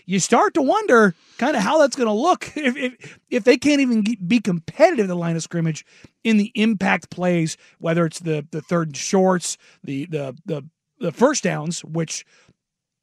you 0.06 0.20
start 0.20 0.52
to 0.54 0.62
wonder 0.62 1.14
kind 1.38 1.56
of 1.56 1.62
how 1.62 1.78
that's 1.78 1.96
going 1.96 2.08
to 2.08 2.12
look 2.12 2.52
if, 2.56 2.76
if 2.76 3.18
if 3.30 3.44
they 3.44 3.56
can't 3.56 3.80
even 3.80 4.04
be 4.26 4.38
competitive 4.38 5.04
at 5.04 5.08
the 5.08 5.16
line 5.16 5.34
of 5.36 5.42
scrimmage 5.42 5.84
in 6.24 6.36
the 6.36 6.52
impact 6.54 7.10
plays, 7.10 7.56
whether 7.78 8.04
it's 8.04 8.20
the 8.20 8.46
the 8.50 8.60
third 8.60 8.88
and 8.88 8.96
shorts, 8.96 9.56
the 9.82 10.04
the 10.06 10.36
the 10.44 10.62
the 10.98 11.12
first 11.12 11.42
downs, 11.42 11.84
which 11.84 12.24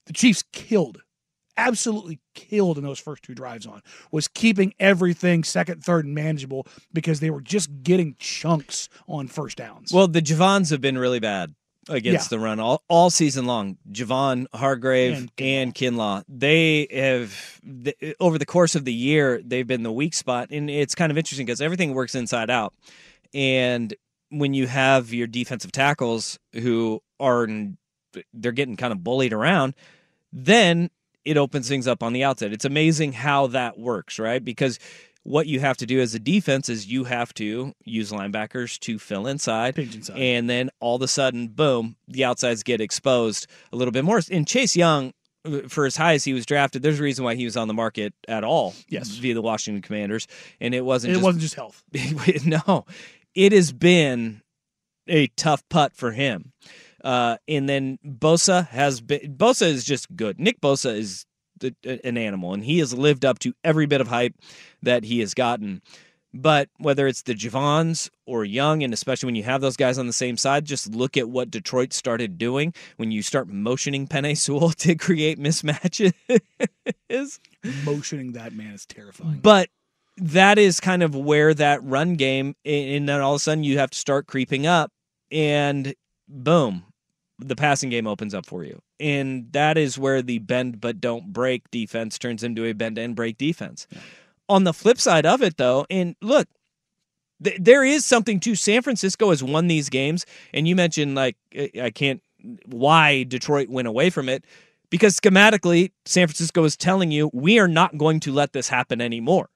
the 0.06 0.14
Chiefs 0.14 0.44
killed, 0.52 1.02
absolutely 1.58 2.20
killed 2.34 2.78
in 2.78 2.84
those 2.84 3.00
first 3.00 3.24
two 3.24 3.36
drives 3.36 3.66
on, 3.66 3.82
was 4.12 4.28
keeping 4.28 4.74
everything 4.80 5.44
second, 5.44 5.84
third, 5.84 6.06
and 6.06 6.16
manageable 6.16 6.66
because 6.94 7.20
they 7.20 7.30
were 7.30 7.42
just 7.42 7.70
getting 7.84 8.16
chunks 8.20 8.90
on 9.08 9.28
first 9.28 9.58
downs. 9.58 9.92
Well, 9.94 10.08
the 10.08 10.22
Javons 10.22 10.72
have 10.72 10.82
been 10.82 10.98
really 10.98 11.20
bad 11.20 11.54
against 11.90 12.32
Yeah. 12.32 12.38
the 12.38 12.44
run 12.44 12.60
all, 12.60 12.84
all 12.90 13.10
season 13.10 13.46
long. 13.46 13.78
Javon, 13.92 14.46
Hargrave, 14.54 15.18
And 15.18 15.32
and 15.40 15.74
Kinlaw. 15.76 16.24
They 16.30 16.88
have 16.92 17.60
over 18.20 18.38
the 18.38 18.46
course 18.46 18.76
of 18.76 18.86
the 18.86 18.94
year 18.94 19.42
they've 19.44 19.66
been 19.68 19.84
the 19.84 19.92
weak 19.92 20.14
spot, 20.14 20.50
and 20.52 20.70
it's 20.70 20.96
kind 20.96 21.12
of 21.12 21.18
interesting 21.18 21.46
because 21.46 21.62
everything 21.62 21.94
works 21.94 22.16
inside 22.16 22.50
out. 22.50 22.74
And 23.34 23.94
when 24.30 24.54
you 24.54 24.68
have 24.68 25.14
your 25.14 25.28
defensive 25.28 25.72
tackles 25.72 26.40
who 26.54 27.02
are 27.20 27.48
they're 28.34 28.52
getting 28.52 28.78
kind 28.78 28.92
of 28.92 29.04
bullied 29.04 29.34
around, 29.34 29.76
then 30.32 30.90
it 31.26 31.38
opens 31.38 31.68
things 31.68 31.88
up 31.88 32.04
on 32.04 32.14
the 32.14 32.24
outside. 32.24 32.54
It's 32.54 32.66
amazing 32.66 33.14
how 33.14 33.48
that 33.48 33.78
works, 33.78 34.18
right? 34.18 34.44
Because 34.44 34.80
what 35.24 35.46
you 35.46 35.60
have 35.60 35.78
to 35.78 35.86
do 35.86 36.00
as 36.00 36.16
a 36.16 36.20
defense 36.20 36.68
is 36.68 36.88
you 36.88 37.04
have 37.04 37.34
to 37.36 37.74
use 37.84 38.12
linebackers 38.12 38.80
to 38.80 38.98
fill 38.98 39.28
inside. 39.28 39.78
Inside. 39.78 40.18
And 40.18 40.50
then 40.50 40.70
all 40.80 40.96
of 40.96 41.02
a 41.02 41.08
sudden, 41.08 41.50
boom, 41.50 41.96
the 42.08 42.26
outsides 42.26 42.64
get 42.64 42.82
exposed 42.82 43.48
a 43.72 43.76
little 43.76 43.92
bit 43.92 44.04
more. 44.04 44.20
And 44.32 44.48
Chase 44.48 44.76
Young, 44.76 45.14
uh, 45.46 45.62
for 45.68 45.86
as 45.86 45.96
high 45.96 46.14
as 46.14 46.24
he 46.24 46.34
was 46.34 46.46
drafted, 46.46 46.82
there's 46.82 47.00
a 47.00 47.04
reason 47.04 47.24
why 47.24 47.36
he 47.36 47.46
was 47.46 47.56
on 47.56 47.68
the 47.68 47.74
market 47.74 48.14
at 48.28 48.44
all. 48.44 48.74
Yes. 48.90 49.10
Via 49.10 49.36
the 49.36 49.42
Washington 49.44 49.82
Commanders. 49.84 50.28
And 50.60 50.74
it 50.74 50.82
wasn't 50.82 51.12
it 51.12 51.16
just 51.16 51.24
wasn't 51.24 51.42
just 51.44 51.56
health. 51.56 51.84
no, 52.46 52.86
it 53.36 53.52
has 53.52 53.72
been 53.72 54.42
a 55.08 55.28
tough 55.28 55.68
putt 55.70 55.94
for 55.96 56.12
him. 56.12 56.52
Uh, 57.04 57.38
and 57.48 57.68
then 57.68 57.98
Bosa 58.06 58.68
has 58.68 59.02
been 59.02 59.36
Bosa 59.36 59.64
is 59.64 59.84
just 59.84 60.16
good. 60.16 60.40
Nick 60.40 60.62
Bosa 60.62 60.96
is 60.96 61.26
an 61.84 62.18
animal, 62.18 62.54
and 62.54 62.64
he 62.64 62.80
has 62.80 62.94
lived 62.94 63.26
up 63.26 63.40
to 63.40 63.54
every 63.64 63.86
bit 63.86 64.02
of 64.02 64.08
hype 64.08 64.36
that 64.82 65.04
he 65.04 65.20
has 65.20 65.34
gotten. 65.34 65.82
But 66.34 66.70
whether 66.78 67.08
it's 67.08 67.24
the 67.24 67.34
Javons 67.34 68.10
or 68.26 68.46
Young, 68.46 68.84
and 68.84 68.94
especially 68.94 69.28
when 69.28 69.36
you 69.36 69.44
have 69.44 69.60
those 69.60 69.76
guys 69.76 69.98
on 69.98 70.08
the 70.08 70.14
same 70.14 70.38
side, 70.38 70.64
just 70.64 70.90
look 70.94 71.18
at 71.18 71.30
what 71.30 71.52
Detroit 71.52 71.92
started 71.92 72.38
doing 72.38 72.74
when 72.96 73.12
you 73.12 73.22
start 73.22 73.50
motioning 73.50 74.08
Penei 74.08 74.38
Sewell 74.38 74.70
to 74.78 74.96
create 74.96 75.40
mismatches. 75.40 76.14
Motioning 77.84 78.32
that 78.34 78.54
man 78.54 78.74
is 78.74 78.86
terrifying. 78.86 79.40
But 79.42 79.70
that 80.18 80.58
is 80.58 80.80
kind 80.80 81.04
of 81.04 81.16
where 81.16 81.54
that 81.54 81.84
run 81.84 82.16
game, 82.16 82.56
and 82.64 83.10
then 83.10 83.22
all 83.22 83.34
of 83.34 83.38
a 83.38 83.40
sudden 83.40 83.64
you 83.64 83.80
have 83.80 83.90
to 83.90 83.98
start 83.98 84.28
creeping 84.28 84.66
up, 84.66 84.92
and 85.32 85.94
boom, 86.30 86.84
the 87.48 87.56
passing 87.56 87.90
game 87.90 88.08
opens 88.08 88.34
up 88.34 88.46
for 88.46 88.64
you. 88.64 88.82
And 89.00 89.52
that 89.54 89.78
is 89.78 89.98
where 89.98 90.22
the 90.22 90.40
bend 90.40 90.80
but 90.80 91.02
don't 91.02 91.34
break 91.34 91.70
defense 91.72 92.18
turns 92.18 92.44
into 92.44 92.66
a 92.66 92.74
bend 92.74 92.98
and 92.98 93.16
break 93.16 93.38
defense. 93.38 93.88
On 94.50 94.64
the 94.64 94.74
flip 94.74 95.00
side 95.00 95.26
of 95.26 95.42
it, 95.42 95.58
though, 95.58 95.86
and 95.90 96.16
look, 96.22 96.48
th- 97.44 97.58
there 97.60 97.84
is 97.84 98.06
something 98.06 98.40
to 98.42 98.56
San 98.56 98.82
Francisco 98.82 99.30
has 99.30 99.44
won 99.44 99.68
these 99.68 99.90
games, 99.90 100.26
and 100.54 100.68
you 100.68 100.76
mentioned 100.76 101.16
like 101.16 101.38
I 101.80 101.92
can't 101.94 102.22
why 102.66 103.24
Detroit 103.24 103.70
went 103.70 103.88
away 103.88 104.10
from 104.10 104.28
it 104.28 104.46
because 104.90 105.20
schematically 105.20 105.92
San 106.06 106.28
Francisco 106.28 106.64
is 106.64 106.76
telling 106.76 107.12
you 107.12 107.30
we 107.34 107.60
are 107.60 107.68
not 107.68 107.98
going 107.98 108.20
to 108.22 108.32
let 108.32 108.54
this 108.54 108.68
happen 108.68 109.02
anymore. 109.02 109.50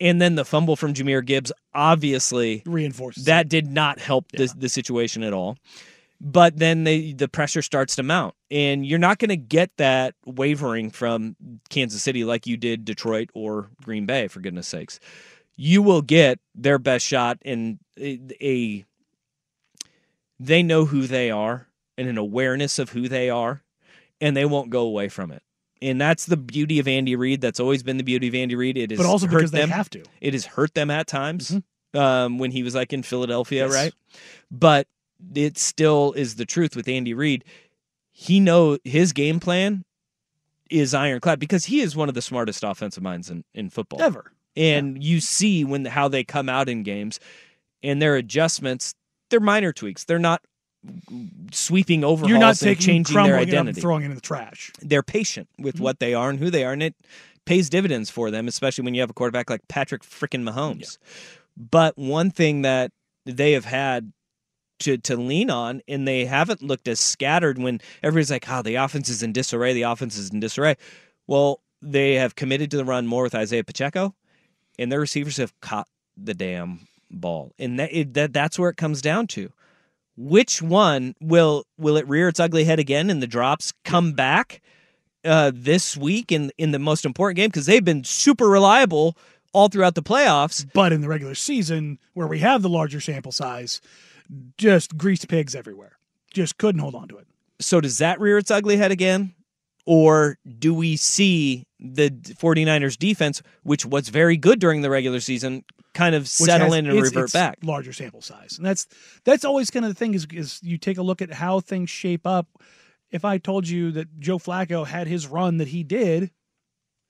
And 0.00 0.20
then 0.20 0.34
the 0.34 0.44
fumble 0.44 0.74
from 0.76 0.94
Jahmyr 0.94 1.24
Gibbs 1.24 1.52
obviously 1.74 2.62
Reinforces 2.66 3.24
that 3.26 3.48
did 3.48 3.68
not 3.68 3.98
help 3.98 4.32
the 4.32 4.52
the 4.56 4.68
situation 4.68 5.22
at 5.22 5.32
all. 5.32 5.56
But 6.24 6.56
then 6.56 6.84
they, 6.84 7.12
the 7.12 7.26
pressure 7.26 7.62
starts 7.62 7.96
to 7.96 8.04
mount, 8.04 8.36
and 8.48 8.86
you're 8.86 9.00
not 9.00 9.18
going 9.18 9.30
to 9.30 9.36
get 9.36 9.72
that 9.78 10.14
wavering 10.24 10.90
from 10.90 11.34
Kansas 11.68 12.00
City 12.00 12.22
like 12.22 12.46
you 12.46 12.56
did 12.56 12.84
Detroit 12.84 13.28
or 13.34 13.70
Green 13.82 14.06
Bay, 14.06 14.28
for 14.28 14.38
goodness 14.38 14.68
sakes. 14.68 15.00
You 15.56 15.82
will 15.82 16.00
get 16.00 16.38
their 16.54 16.78
best 16.78 17.04
shot 17.04 17.38
in 17.42 17.80
a, 17.98 18.84
they 20.38 20.62
know 20.62 20.84
who 20.84 21.08
they 21.08 21.28
are 21.32 21.66
and 21.98 22.08
an 22.08 22.18
awareness 22.18 22.78
of 22.78 22.90
who 22.90 23.08
they 23.08 23.28
are, 23.28 23.64
and 24.20 24.36
they 24.36 24.44
won't 24.44 24.70
go 24.70 24.82
away 24.82 25.08
from 25.08 25.32
it. 25.32 25.42
And 25.80 26.00
that's 26.00 26.26
the 26.26 26.36
beauty 26.36 26.78
of 26.78 26.86
Andy 26.86 27.16
Reid. 27.16 27.40
That's 27.40 27.58
always 27.58 27.82
been 27.82 27.96
the 27.96 28.04
beauty 28.04 28.28
of 28.28 28.34
Andy 28.36 28.54
Reid. 28.54 28.78
It 28.78 28.92
is, 28.92 28.98
but 28.98 29.06
also 29.06 29.26
because 29.26 29.50
they 29.50 29.66
have 29.66 29.90
to. 29.90 30.04
It 30.20 30.34
has 30.34 30.46
hurt 30.46 30.74
them 30.74 30.88
at 30.88 31.08
times 31.08 31.58
um, 31.94 32.38
when 32.38 32.52
he 32.52 32.62
was 32.62 32.76
like 32.76 32.92
in 32.92 33.02
Philadelphia, 33.02 33.64
Yes. 33.64 33.74
right? 33.74 33.92
But 34.52 34.86
it 35.34 35.58
still 35.58 36.12
is 36.12 36.36
the 36.36 36.46
truth 36.46 36.76
with 36.76 36.88
Andy 36.88 37.14
Reid. 37.14 37.44
He 38.12 38.40
know 38.40 38.78
his 38.84 39.12
game 39.12 39.40
plan 39.40 39.84
is 40.70 40.94
ironclad 40.94 41.38
because 41.38 41.66
he 41.66 41.80
is 41.80 41.94
one 41.94 42.08
of 42.08 42.14
the 42.14 42.22
smartest 42.22 42.64
offensive 42.64 43.02
minds 43.02 43.30
in, 43.30 43.44
in 43.54 43.68
football 43.68 44.00
Ever. 44.00 44.32
and 44.56 45.02
you 45.02 45.20
see 45.20 45.64
when 45.64 45.84
how 45.84 46.08
they 46.08 46.24
come 46.24 46.48
out 46.48 46.68
in 46.68 46.82
games 46.82 47.20
and 47.82 48.00
their 48.00 48.16
adjustments 48.16 48.94
they're 49.28 49.38
minor 49.38 49.70
tweaks 49.70 50.04
they're 50.04 50.18
not 50.18 50.40
sweeping 51.52 52.04
overhauls 52.04 52.30
You're 52.30 52.38
not 52.38 52.56
taking 52.56 53.04
changing 53.04 53.22
their 53.22 53.36
identity 53.36 53.80
throwing 53.80 54.02
it 54.02 54.06
in 54.06 54.14
the 54.14 54.20
trash. 54.20 54.72
they're 54.80 55.02
patient 55.02 55.48
with 55.58 55.76
mm-hmm. 55.76 55.84
what 55.84 56.00
they 56.00 56.14
are 56.14 56.30
and 56.30 56.38
who 56.38 56.50
they 56.50 56.64
are, 56.64 56.72
and 56.72 56.82
it 56.82 56.94
pays 57.44 57.68
dividends 57.68 58.10
for 58.10 58.30
them, 58.30 58.48
especially 58.48 58.84
when 58.84 58.94
you 58.94 59.00
have 59.00 59.10
a 59.10 59.14
quarterback 59.14 59.50
like 59.50 59.60
Patrick 59.68 60.02
frickin' 60.02 60.48
Mahomes. 60.48 60.98
But 61.56 61.96
one 61.98 62.30
thing 62.30 62.62
that 62.62 62.92
they 63.26 63.52
have 63.52 63.64
had 63.64 64.12
to 64.82 64.98
to 64.98 65.16
lean 65.16 65.50
on, 65.50 65.82
and 65.88 66.06
they 66.06 66.24
haven't 66.24 66.62
looked 66.62 66.88
as 66.88 67.00
scattered 67.00 67.58
when 67.58 67.80
everybody's 68.02 68.30
like, 68.30 68.46
"Oh, 68.48 68.62
the 68.62 68.76
offense 68.76 69.08
is 69.08 69.22
in 69.22 69.32
disarray. 69.32 69.72
The 69.72 69.82
offense 69.82 70.16
is 70.16 70.30
in 70.30 70.40
disarray." 70.40 70.76
Well, 71.26 71.60
they 71.80 72.14
have 72.14 72.34
committed 72.34 72.70
to 72.72 72.76
the 72.76 72.84
run 72.84 73.06
more 73.06 73.24
with 73.24 73.34
Isaiah 73.34 73.64
Pacheco, 73.64 74.14
and 74.78 74.90
their 74.90 75.00
receivers 75.00 75.36
have 75.38 75.58
caught 75.60 75.88
the 76.16 76.34
damn 76.34 76.86
ball, 77.10 77.52
and 77.58 77.78
that, 77.78 77.92
it, 77.92 78.14
that 78.14 78.32
that's 78.32 78.58
where 78.58 78.70
it 78.70 78.76
comes 78.76 79.02
down 79.02 79.26
to 79.28 79.52
which 80.16 80.60
one 80.60 81.14
will 81.20 81.64
will 81.78 81.96
it 81.96 82.06
rear 82.06 82.28
its 82.28 82.38
ugly 82.38 82.64
head 82.64 82.78
again 82.78 83.08
and 83.08 83.22
the 83.22 83.26
drops 83.26 83.72
come 83.82 84.12
back 84.12 84.60
uh, 85.24 85.50
this 85.54 85.96
week 85.96 86.30
in 86.30 86.50
in 86.58 86.72
the 86.72 86.78
most 86.78 87.04
important 87.04 87.36
game 87.36 87.48
because 87.48 87.66
they've 87.66 87.84
been 87.84 88.04
super 88.04 88.48
reliable 88.48 89.16
all 89.52 89.68
throughout 89.68 89.94
the 89.94 90.02
playoffs. 90.02 90.66
But 90.72 90.92
in 90.92 91.00
the 91.00 91.08
regular 91.08 91.34
season, 91.34 91.98
where 92.14 92.26
we 92.26 92.38
have 92.40 92.62
the 92.62 92.68
larger 92.68 93.00
sample 93.00 93.32
size, 93.32 93.80
just 94.58 94.96
greased 94.96 95.28
pigs 95.28 95.54
everywhere. 95.54 95.98
Just 96.32 96.58
couldn't 96.58 96.80
hold 96.80 96.94
on 96.94 97.08
to 97.08 97.18
it. 97.18 97.26
So 97.60 97.80
does 97.80 97.98
that 97.98 98.20
rear 98.20 98.38
its 98.38 98.50
ugly 98.50 98.76
head 98.76 98.90
again? 98.90 99.34
Or 99.84 100.38
do 100.58 100.72
we 100.72 100.96
see 100.96 101.66
the 101.80 102.10
49ers 102.10 102.96
defense, 102.96 103.42
which 103.64 103.84
was 103.84 104.08
very 104.10 104.36
good 104.36 104.60
during 104.60 104.80
the 104.82 104.90
regular 104.90 105.18
season, 105.18 105.64
kind 105.92 106.14
of 106.14 106.28
settle 106.28 106.68
has- 106.68 106.74
in 106.76 106.86
and 106.86 106.96
it's- 106.96 107.10
revert 107.10 107.24
it's 107.24 107.32
back? 107.32 107.58
Larger 107.64 107.92
sample 107.92 108.22
size, 108.22 108.54
and 108.56 108.64
that's 108.66 108.86
that's 109.24 109.44
always 109.44 109.70
kind 109.70 109.84
of 109.84 109.90
the 109.90 109.96
thing 109.98 110.14
is 110.14 110.26
is 110.32 110.60
you 110.62 110.78
take 110.78 110.98
a 110.98 111.02
look 111.02 111.20
at 111.20 111.32
how 111.32 111.58
things 111.60 111.90
shape 111.90 112.26
up. 112.26 112.48
If 113.10 113.24
I 113.24 113.38
told 113.38 113.68
you 113.68 113.90
that 113.92 114.20
Joe 114.20 114.38
Flacco 114.38 114.86
had 114.86 115.06
his 115.08 115.26
run 115.26 115.58
that 115.58 115.68
he 115.68 115.82
did 115.82 116.30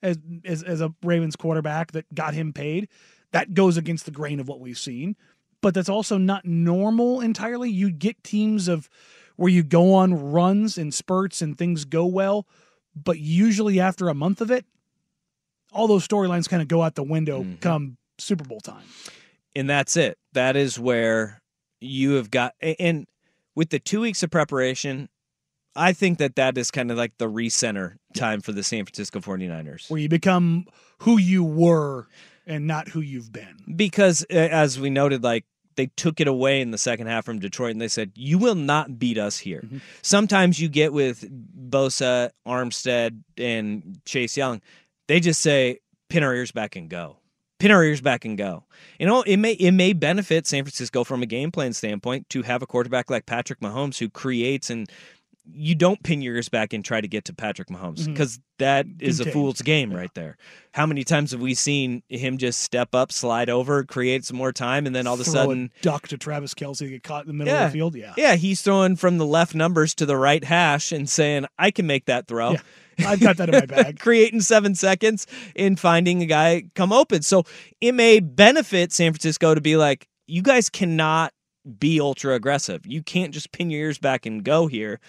as 0.01 0.17
as, 0.43 0.63
as 0.63 0.81
a 0.81 0.93
Ravens 1.03 1.35
quarterback 1.35 1.91
that 1.91 2.13
got 2.15 2.33
him 2.33 2.53
paid, 2.53 2.89
that 3.31 3.53
goes 3.53 3.77
against 3.77 4.05
the 4.05 4.11
grain 4.11 4.39
of 4.39 4.47
what 4.47 4.59
we've 4.59 4.79
seen, 4.79 5.15
but 5.63 5.73
that's 5.73 5.89
also 5.89 6.17
not 6.19 6.45
normal 6.45 7.19
entirely. 7.21 7.71
You 7.71 7.89
get 7.89 8.23
teams 8.23 8.67
of 8.67 8.87
where 9.35 9.49
you 9.49 9.63
go 9.63 9.95
on 9.95 10.31
runs 10.31 10.77
and 10.77 10.93
spurts 10.93 11.41
and 11.41 11.57
things 11.57 11.85
go 11.85 12.05
well, 12.05 12.45
but 12.95 13.17
usually 13.17 13.79
after 13.79 14.07
a 14.09 14.13
month 14.13 14.41
of 14.41 14.51
it, 14.51 14.65
all 15.71 15.87
those 15.87 16.07
storylines 16.07 16.47
kind 16.47 16.61
of 16.61 16.67
go 16.67 16.83
out 16.83 16.93
the 16.93 17.01
window 17.03 17.41
Mm-hmm. 17.41 17.55
come 17.55 17.97
Super 18.19 18.43
Bowl 18.43 18.59
time. 18.59 18.83
and 19.55 19.67
that's 19.67 19.97
it. 19.97 20.19
That 20.33 20.55
is 20.55 20.77
where 20.79 21.41
you 21.81 22.11
have 22.13 22.29
got 22.29 22.53
and 22.61 23.07
with 23.55 23.69
the 23.71 23.79
2 23.79 24.01
weeks 24.01 24.21
of 24.21 24.29
preparation, 24.29 25.09
I 25.75 25.93
think 25.93 26.19
that 26.19 26.35
that 26.35 26.57
is 26.59 26.69
kind 26.69 26.91
of 26.91 26.97
like 26.97 27.13
the 27.17 27.27
recenter 27.29 27.95
time 28.15 28.41
for 28.41 28.51
the 28.51 28.61
San 28.63 28.85
Francisco 28.85 29.19
49ers. 29.19 29.89
Where 29.89 29.99
you 29.99 30.09
become 30.09 30.65
who 30.99 31.17
you 31.17 31.43
were 31.43 32.07
and 32.45 32.67
not 32.67 32.89
who 32.89 33.01
you've 33.01 33.31
been. 33.31 33.57
because 33.75 34.21
as 34.29 34.79
we 34.79 34.89
noted 34.91 35.23
like 35.23 35.45
they 35.75 35.87
took 35.87 36.19
it 36.19 36.27
away 36.27 36.61
in 36.61 36.71
the 36.71 36.77
second 36.77 37.07
half 37.07 37.25
from 37.25 37.39
Detroit 37.39 37.71
and 37.71 37.81
they 37.81 37.87
said 37.87 38.11
you 38.15 38.37
will 38.37 38.55
not 38.55 38.99
beat 38.99 39.17
us 39.17 39.37
here. 39.37 39.61
Mm-hmm. 39.61 39.77
Sometimes 40.01 40.59
you 40.59 40.69
get 40.69 40.93
with 40.93 41.29
Bosa, 41.69 42.31
Armstead 42.47 43.21
and 43.37 43.99
Chase 44.05 44.37
Young, 44.37 44.61
they 45.07 45.19
just 45.19 45.41
say 45.41 45.79
pin 46.09 46.23
our 46.23 46.33
ears 46.33 46.51
back 46.51 46.75
and 46.75 46.89
go. 46.89 47.17
Pin 47.59 47.71
our 47.71 47.83
ears 47.83 48.01
back 48.01 48.25
and 48.25 48.37
go. 48.37 48.65
You 48.99 49.05
know, 49.05 49.21
it 49.21 49.37
may 49.37 49.53
it 49.53 49.71
may 49.71 49.93
benefit 49.93 50.45
San 50.47 50.63
Francisco 50.63 51.03
from 51.03 51.23
a 51.23 51.25
game 51.25 51.51
plan 51.51 51.73
standpoint 51.73 52.29
to 52.29 52.41
have 52.41 52.61
a 52.61 52.67
quarterback 52.67 53.09
like 53.09 53.25
Patrick 53.25 53.61
Mahomes 53.61 53.99
who 53.99 54.09
creates 54.09 54.69
and 54.69 54.89
you 55.51 55.75
don't 55.75 56.01
pin 56.03 56.21
your 56.21 56.35
ears 56.35 56.49
back 56.49 56.73
and 56.73 56.85
try 56.85 57.01
to 57.01 57.07
get 57.07 57.25
to 57.25 57.33
Patrick 57.33 57.67
Mahomes 57.67 57.99
mm-hmm. 57.99 58.13
because 58.13 58.39
that 58.59 58.85
is 58.99 59.19
a 59.19 59.23
Contained. 59.23 59.33
fool's 59.33 59.61
game 59.61 59.93
right 59.93 60.13
there. 60.13 60.37
How 60.71 60.85
many 60.85 61.03
times 61.03 61.31
have 61.31 61.41
we 61.41 61.53
seen 61.53 62.01
him 62.07 62.37
just 62.37 62.61
step 62.61 62.95
up, 62.95 63.11
slide 63.11 63.49
over, 63.49 63.83
create 63.83 64.23
some 64.23 64.37
more 64.37 64.53
time, 64.53 64.85
and 64.85 64.95
then 64.95 65.05
all 65.05 65.15
of 65.15 65.19
a 65.19 65.23
Throw 65.23 65.33
sudden, 65.33 65.71
duck 65.81 66.07
to 66.09 66.17
Travis 66.17 66.53
Kelce, 66.53 66.89
get 66.89 67.03
caught 67.03 67.23
in 67.23 67.27
the 67.27 67.33
middle 67.33 67.53
yeah, 67.53 67.65
of 67.65 67.71
the 67.71 67.77
field. 67.77 67.95
Yeah. 67.95 68.13
yeah, 68.15 68.35
he's 68.35 68.61
throwing 68.61 68.95
from 68.95 69.17
the 69.17 69.25
left 69.25 69.53
numbers 69.53 69.93
to 69.95 70.05
the 70.05 70.17
right 70.17 70.43
hash 70.43 70.91
and 70.91 71.09
saying, 71.09 71.45
"I 71.59 71.71
can 71.71 71.87
make 71.87 72.05
that 72.05 72.27
throw." 72.27 72.51
Yeah. 72.51 72.61
I've 73.07 73.19
got 73.19 73.37
that 73.37 73.49
in 73.49 73.59
my 73.59 73.65
bag. 73.65 73.99
creating 73.99 74.41
seven 74.41 74.75
seconds 74.75 75.27
in 75.55 75.75
finding 75.75 76.21
a 76.21 76.25
guy 76.25 76.65
come 76.75 76.93
open. 76.93 77.23
So 77.23 77.43
it 77.81 77.93
may 77.93 78.19
benefit 78.19 78.91
San 78.91 79.11
Francisco 79.11 79.55
to 79.55 79.61
be 79.61 79.77
like, 79.77 80.07
you 80.27 80.41
guys 80.41 80.69
cannot 80.69 81.33
be 81.79 81.99
ultra 81.99 82.35
aggressive. 82.35 82.85
You 82.85 83.01
can't 83.01 83.33
just 83.33 83.51
pin 83.51 83.69
your 83.69 83.81
ears 83.81 83.97
back 83.97 84.25
and 84.25 84.43
go 84.43 84.67
here. 84.67 84.99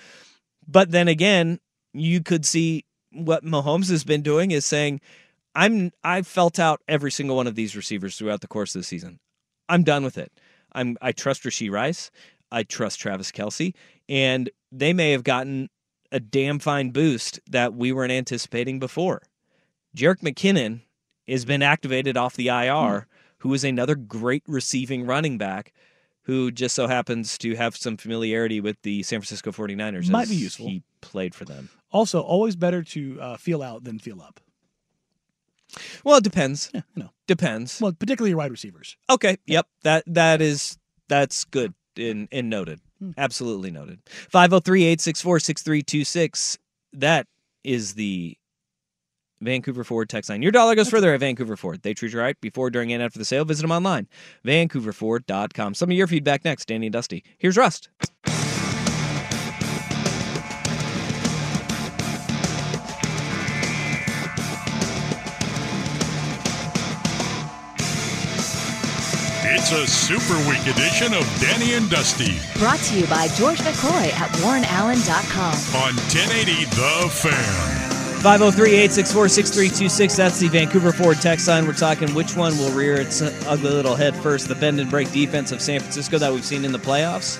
But 0.67 0.91
then 0.91 1.09
again, 1.09 1.61
you 1.93 2.23
could 2.23 2.47
see 2.47 2.85
what 3.13 3.45
Mahomes 3.45 3.91
has 3.91 4.05
been 4.05 4.23
doing 4.23 4.51
is 4.51 4.67
saying, 4.67 5.01
I'm 5.55 5.93
I've 6.03 6.27
felt 6.27 6.59
out 6.59 6.83
every 6.89 7.11
single 7.11 7.37
one 7.37 7.47
of 7.47 7.55
these 7.55 7.77
receivers 7.77 8.17
throughout 8.17 8.41
the 8.41 8.49
course 8.49 8.75
of 8.75 8.81
the 8.81 8.87
season. 8.87 9.21
I'm 9.69 9.85
done 9.85 10.05
with 10.05 10.19
it. 10.19 10.33
I'm 10.73 10.97
I 11.01 11.13
trust 11.13 11.45
Rashee 11.45 11.71
Rice. 11.71 12.11
I 12.51 12.63
trust 12.65 13.01
Travis 13.01 13.31
Kelce. 13.31 13.75
And 14.09 14.51
they 14.73 14.93
may 14.93 15.13
have 15.13 15.25
gotten 15.25 15.71
a 16.13 16.21
damn 16.21 16.59
fine 16.59 16.91
boost 16.91 17.41
that 17.49 17.75
we 17.75 17.93
weren't 17.93 18.13
anticipating 18.13 18.79
before. 18.79 19.23
Jerick 19.97 20.21
McKinnon 20.21 20.83
has 21.27 21.45
been 21.45 21.63
activated 21.63 22.17
off 22.17 22.37
the 22.37 22.49
IR, 22.49 23.01
hmm. 23.01 23.05
who 23.39 23.55
is 23.55 23.65
another 23.65 23.95
great 23.95 24.43
receiving 24.47 25.07
running 25.07 25.39
back 25.39 25.73
who 26.25 26.51
just 26.51 26.75
so 26.75 26.87
happens 26.87 27.39
to 27.39 27.55
have 27.55 27.77
some 27.77 27.97
familiarity 27.97 28.61
with 28.61 28.81
the 28.83 29.03
San 29.03 29.21
Francisco 29.21 29.53
49ers. 29.53 30.11
Might 30.11 30.29
be 30.29 30.37
useful. 30.37 30.67
He 30.67 30.83
played 31.01 31.35
for 31.35 31.45
them. 31.45 31.71
Also, 31.91 32.21
always 32.21 32.57
better 32.57 32.83
to 32.83 33.21
uh, 33.21 33.37
feel 33.37 33.63
out 33.63 33.85
than 33.85 33.99
feel 33.99 34.21
up. 34.21 34.41
Well, 36.05 36.19
it 36.19 36.25
depends. 36.25 36.71
Yeah, 36.75 36.83
you 36.95 37.05
know. 37.05 37.11
Depends. 37.27 37.81
Well, 37.81 37.93
particularly 37.93 38.31
your 38.31 38.39
wide 38.39 38.51
receivers. 38.51 38.97
Okay. 39.11 39.39
Yep. 39.47 39.67
That 39.83 40.05
that 40.07 40.43
is 40.43 40.79
that's 41.09 41.45
good 41.45 41.75
and 41.97 42.29
and 42.31 42.51
noted. 42.51 42.81
Absolutely 43.19 43.71
noted. 43.71 43.99
503-864-6326. 44.33 46.57
That 46.95 47.27
is 47.63 47.95
the 47.95 48.39
Vancouver 49.41 49.85
Ford 49.85 50.09
text 50.09 50.31
line. 50.31 50.43
Your 50.43 50.53
dollar 50.53 50.75
goes 50.75 50.89
further 50.89 51.13
at 51.15 51.21
Vancouver 51.21 51.57
Ford. 51.57 51.83
They 51.83 51.95
treat 51.95 52.13
you 52.13 52.19
right 52.21 52.41
before, 52.41 52.71
during, 52.71 52.93
and 52.93 53.03
after 53.03 53.19
the 53.19 53.25
sale. 53.25 53.45
Visit 53.45 53.63
them 53.63 53.73
online. 53.73 54.09
VancouverFord.com. 54.45 55.75
Some 55.75 55.91
of 55.91 55.97
your 55.97 56.07
feedback 56.07 56.45
next. 56.45 56.67
Danny 56.69 56.87
and 56.87 56.93
Dusty. 56.93 57.25
Here's 57.39 57.57
Rust. 57.57 57.89
It's 69.47 69.73
a 69.73 69.87
super 69.87 70.37
week 70.49 70.63
edition 70.67 71.15
of 71.15 71.25
Danny 71.41 71.75
and 71.75 71.89
Dusty 71.89 72.39
Brought 72.59 72.81
to 72.81 72.99
you 72.99 73.07
by 73.07 73.29
George 73.29 73.59
McCoy 73.59 74.13
at 74.13 74.31
WarrenAllen.com. 74.41 75.55
on 75.83 75.95
1080 75.97 76.65
The 76.65 77.09
Fan. 77.11 77.84
503-864-6326. 78.25 80.17
That's 80.17 80.39
the 80.39 80.49
Vancouver 80.49 80.93
Ford 80.93 81.19
text 81.19 81.47
line. 81.47 81.67
We're 81.67 81.75
talking 81.75 82.09
which 82.15 82.35
one 82.35 82.57
will 82.57 82.71
rear 82.71 82.95
its 82.95 83.21
ugly 83.21 83.69
little 83.69 83.97
head 83.97 84.17
first, 84.17 84.49
the 84.49 84.55
bend 84.55 84.81
and 84.81 84.89
break 84.89 85.13
defense 85.13 85.53
of 85.53 85.61
San 85.61 85.79
Francisco 85.79 86.17
that 86.17 86.33
we've 86.33 86.43
seen 86.43 86.65
in 86.65 86.73
the 86.73 86.79
playoffs, 86.79 87.37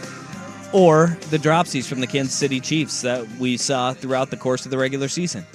or 0.75 1.17
the 1.31 1.39
dropsies 1.39 1.89
from 1.89 2.01
the 2.01 2.07
Kansas 2.07 2.35
City 2.35 2.61
Chiefs 2.61 3.01
that 3.01 3.27
we 3.39 3.57
saw 3.57 3.95
throughout 3.95 4.29
the 4.31 4.37
course 4.37 4.67
of 4.67 4.71
the 4.71 4.77
regular 4.77 5.09
season. 5.09 5.47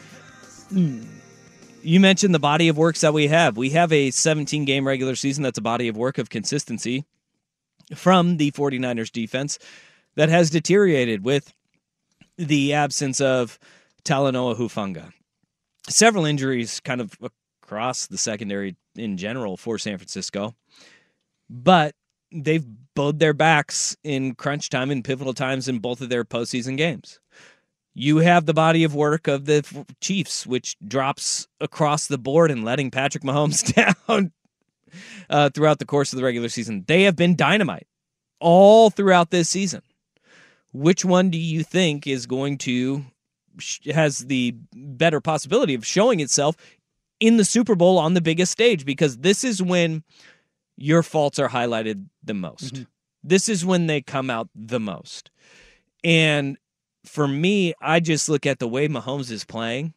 Hmm. 0.70 1.04
You 1.84 2.00
mentioned 2.00 2.34
the 2.34 2.40
body 2.40 2.68
of 2.68 2.76
works 2.76 3.02
that 3.02 3.14
we 3.14 3.28
have. 3.28 3.56
We 3.56 3.70
have 3.70 3.94
a 3.94 4.10
17 4.10 4.66
game 4.66 4.88
regular 4.88 5.14
season 5.14 5.44
that's 5.44 5.60
a 5.60 5.62
body 5.62 5.88
of 5.88 5.96
work 5.96 6.18
of 6.18 6.32
consistency 6.32 7.06
from 7.94 8.38
the 8.38 8.50
49ers 8.50 9.12
defense 9.12 9.60
that 10.16 10.30
has 10.30 10.50
deteriorated 10.50 11.24
with 11.24 11.54
the 12.38 12.74
absence 12.74 13.22
of 13.22 13.60
Talanoa 14.04 14.58
Hufanga. 14.58 15.14
Several 15.90 16.26
injuries 16.26 16.80
kind 16.80 17.02
of 17.02 17.18
across 17.64 18.08
the 18.08 18.18
secondary 18.18 18.76
in 18.96 19.18
general 19.18 19.58
for 19.58 19.78
San 19.78 19.98
Francisco. 19.98 20.56
But 21.50 21.96
they've 22.32 22.66
bowed 22.96 23.20
their 23.20 23.34
backs 23.34 23.98
in 24.04 24.36
crunch 24.36 24.70
time 24.70 24.92
and 24.92 25.04
pivotal 25.04 25.34
times 25.34 25.68
in 25.68 25.80
both 25.80 26.02
of 26.02 26.10
their 26.10 26.24
postseason 26.24 26.78
games. 26.78 27.20
You 27.96 28.18
have 28.18 28.46
the 28.46 28.54
body 28.54 28.84
of 28.84 28.96
work 28.96 29.28
of 29.28 29.46
the 29.46 29.86
Chiefs, 30.00 30.46
which 30.46 30.78
drops 30.86 31.48
across 31.60 32.08
the 32.08 32.18
board 32.18 32.52
and 32.52 32.64
letting 32.64 32.92
Patrick 32.92 33.24
Mahomes 33.24 33.74
down 34.08 34.32
uh, 35.30 35.50
throughout 35.50 35.80
the 35.80 35.86
course 35.86 36.14
of 36.14 36.18
the 36.18 36.24
regular 36.24 36.50
season. 36.50 36.86
They 36.88 37.04
have 37.04 37.16
been 37.16 37.36
dynamite 37.36 37.88
all 38.40 38.90
throughout 38.90 39.32
this 39.32 39.50
season. 39.50 39.82
Which 40.72 41.04
one 41.04 41.30
do 41.30 41.38
you 41.38 41.64
think 41.64 42.06
is 42.06 42.28
going 42.28 42.60
to 42.60 43.06
has 43.92 44.20
the 44.20 44.56
better 44.74 45.22
possibility 45.22 45.74
of 45.74 45.86
showing 45.86 46.20
itself 46.20 46.56
in 47.20 47.38
the 47.38 47.46
Super 47.46 47.76
Bowl 47.76 47.98
on 47.98 48.14
the 48.14 48.22
biggest 48.22 48.52
stage? 48.52 48.86
Because 48.86 49.18
this 49.18 49.44
is 49.44 49.62
when 49.62 50.04
your 50.78 51.04
faults 51.04 51.40
are 51.40 51.50
highlighted 51.50 52.06
the 52.24 52.34
most. 52.34 52.76
Mm-hmm. 52.76 52.84
This 53.24 53.50
is 53.50 53.66
when 53.66 53.88
they 53.88 54.02
come 54.02 54.30
out 54.30 54.50
the 54.56 54.80
most. 54.80 55.30
And 56.04 56.58
for 57.06 57.28
me, 57.28 57.74
I 57.82 58.00
just 58.00 58.30
look 58.30 58.46
at 58.46 58.60
the 58.60 58.68
way 58.68 58.88
Mahomes 58.88 59.32
is 59.32 59.44
playing. 59.44 59.94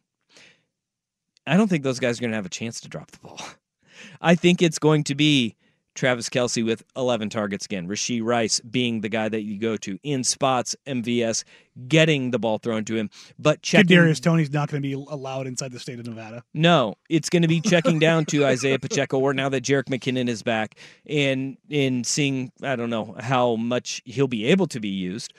I 1.47 1.57
don't 1.57 1.67
think 1.67 1.83
those 1.83 1.99
guys 1.99 2.17
are 2.17 2.21
going 2.21 2.31
to 2.31 2.37
have 2.37 2.45
a 2.45 2.49
chance 2.49 2.81
to 2.81 2.89
drop 2.89 3.11
the 3.11 3.19
ball. 3.19 3.39
I 4.21 4.35
think 4.35 4.61
it's 4.61 4.79
going 4.79 5.03
to 5.05 5.15
be 5.15 5.55
Travis 5.95 6.29
Kelce 6.29 6.65
with 6.65 6.83
11 6.95 7.29
targets 7.29 7.65
again, 7.65 7.87
Rashee 7.87 8.23
Rice 8.23 8.59
being 8.61 9.01
the 9.01 9.09
guy 9.09 9.29
that 9.29 9.41
you 9.41 9.59
go 9.59 9.77
to 9.77 9.99
in 10.03 10.23
spots, 10.23 10.75
MVS 10.87 11.43
getting 11.87 12.31
the 12.31 12.39
ball 12.39 12.57
thrown 12.57 12.85
to 12.85 12.95
him, 12.95 13.09
but 13.39 13.61
checking. 13.61 13.97
Kadarius 13.97 14.21
Toney's 14.21 14.51
not 14.51 14.69
going 14.69 14.81
to 14.81 14.87
be 14.87 14.93
allowed 14.93 15.47
inside 15.47 15.71
the 15.71 15.79
state 15.79 15.99
of 15.99 16.05
Nevada. 16.05 16.43
No, 16.53 16.95
it's 17.09 17.29
going 17.29 17.41
to 17.41 17.47
be 17.47 17.61
checking 17.61 17.99
down 17.99 18.25
to 18.25 18.45
Isaiah 18.53 18.79
Pacheco, 18.79 19.19
or 19.19 19.33
now 19.33 19.49
that 19.49 19.63
Jerick 19.63 19.85
McKinnon 19.85 20.27
is 20.27 20.43
back, 20.43 20.77
and 21.05 21.57
in 21.69 22.03
seeing 22.03 22.51
I 22.61 22.75
don't 22.75 22.89
know 22.89 23.15
how 23.19 23.55
much 23.55 24.01
he'll 24.05 24.27
be 24.27 24.45
able 24.45 24.67
to 24.67 24.79
be 24.79 24.89
used, 24.89 25.33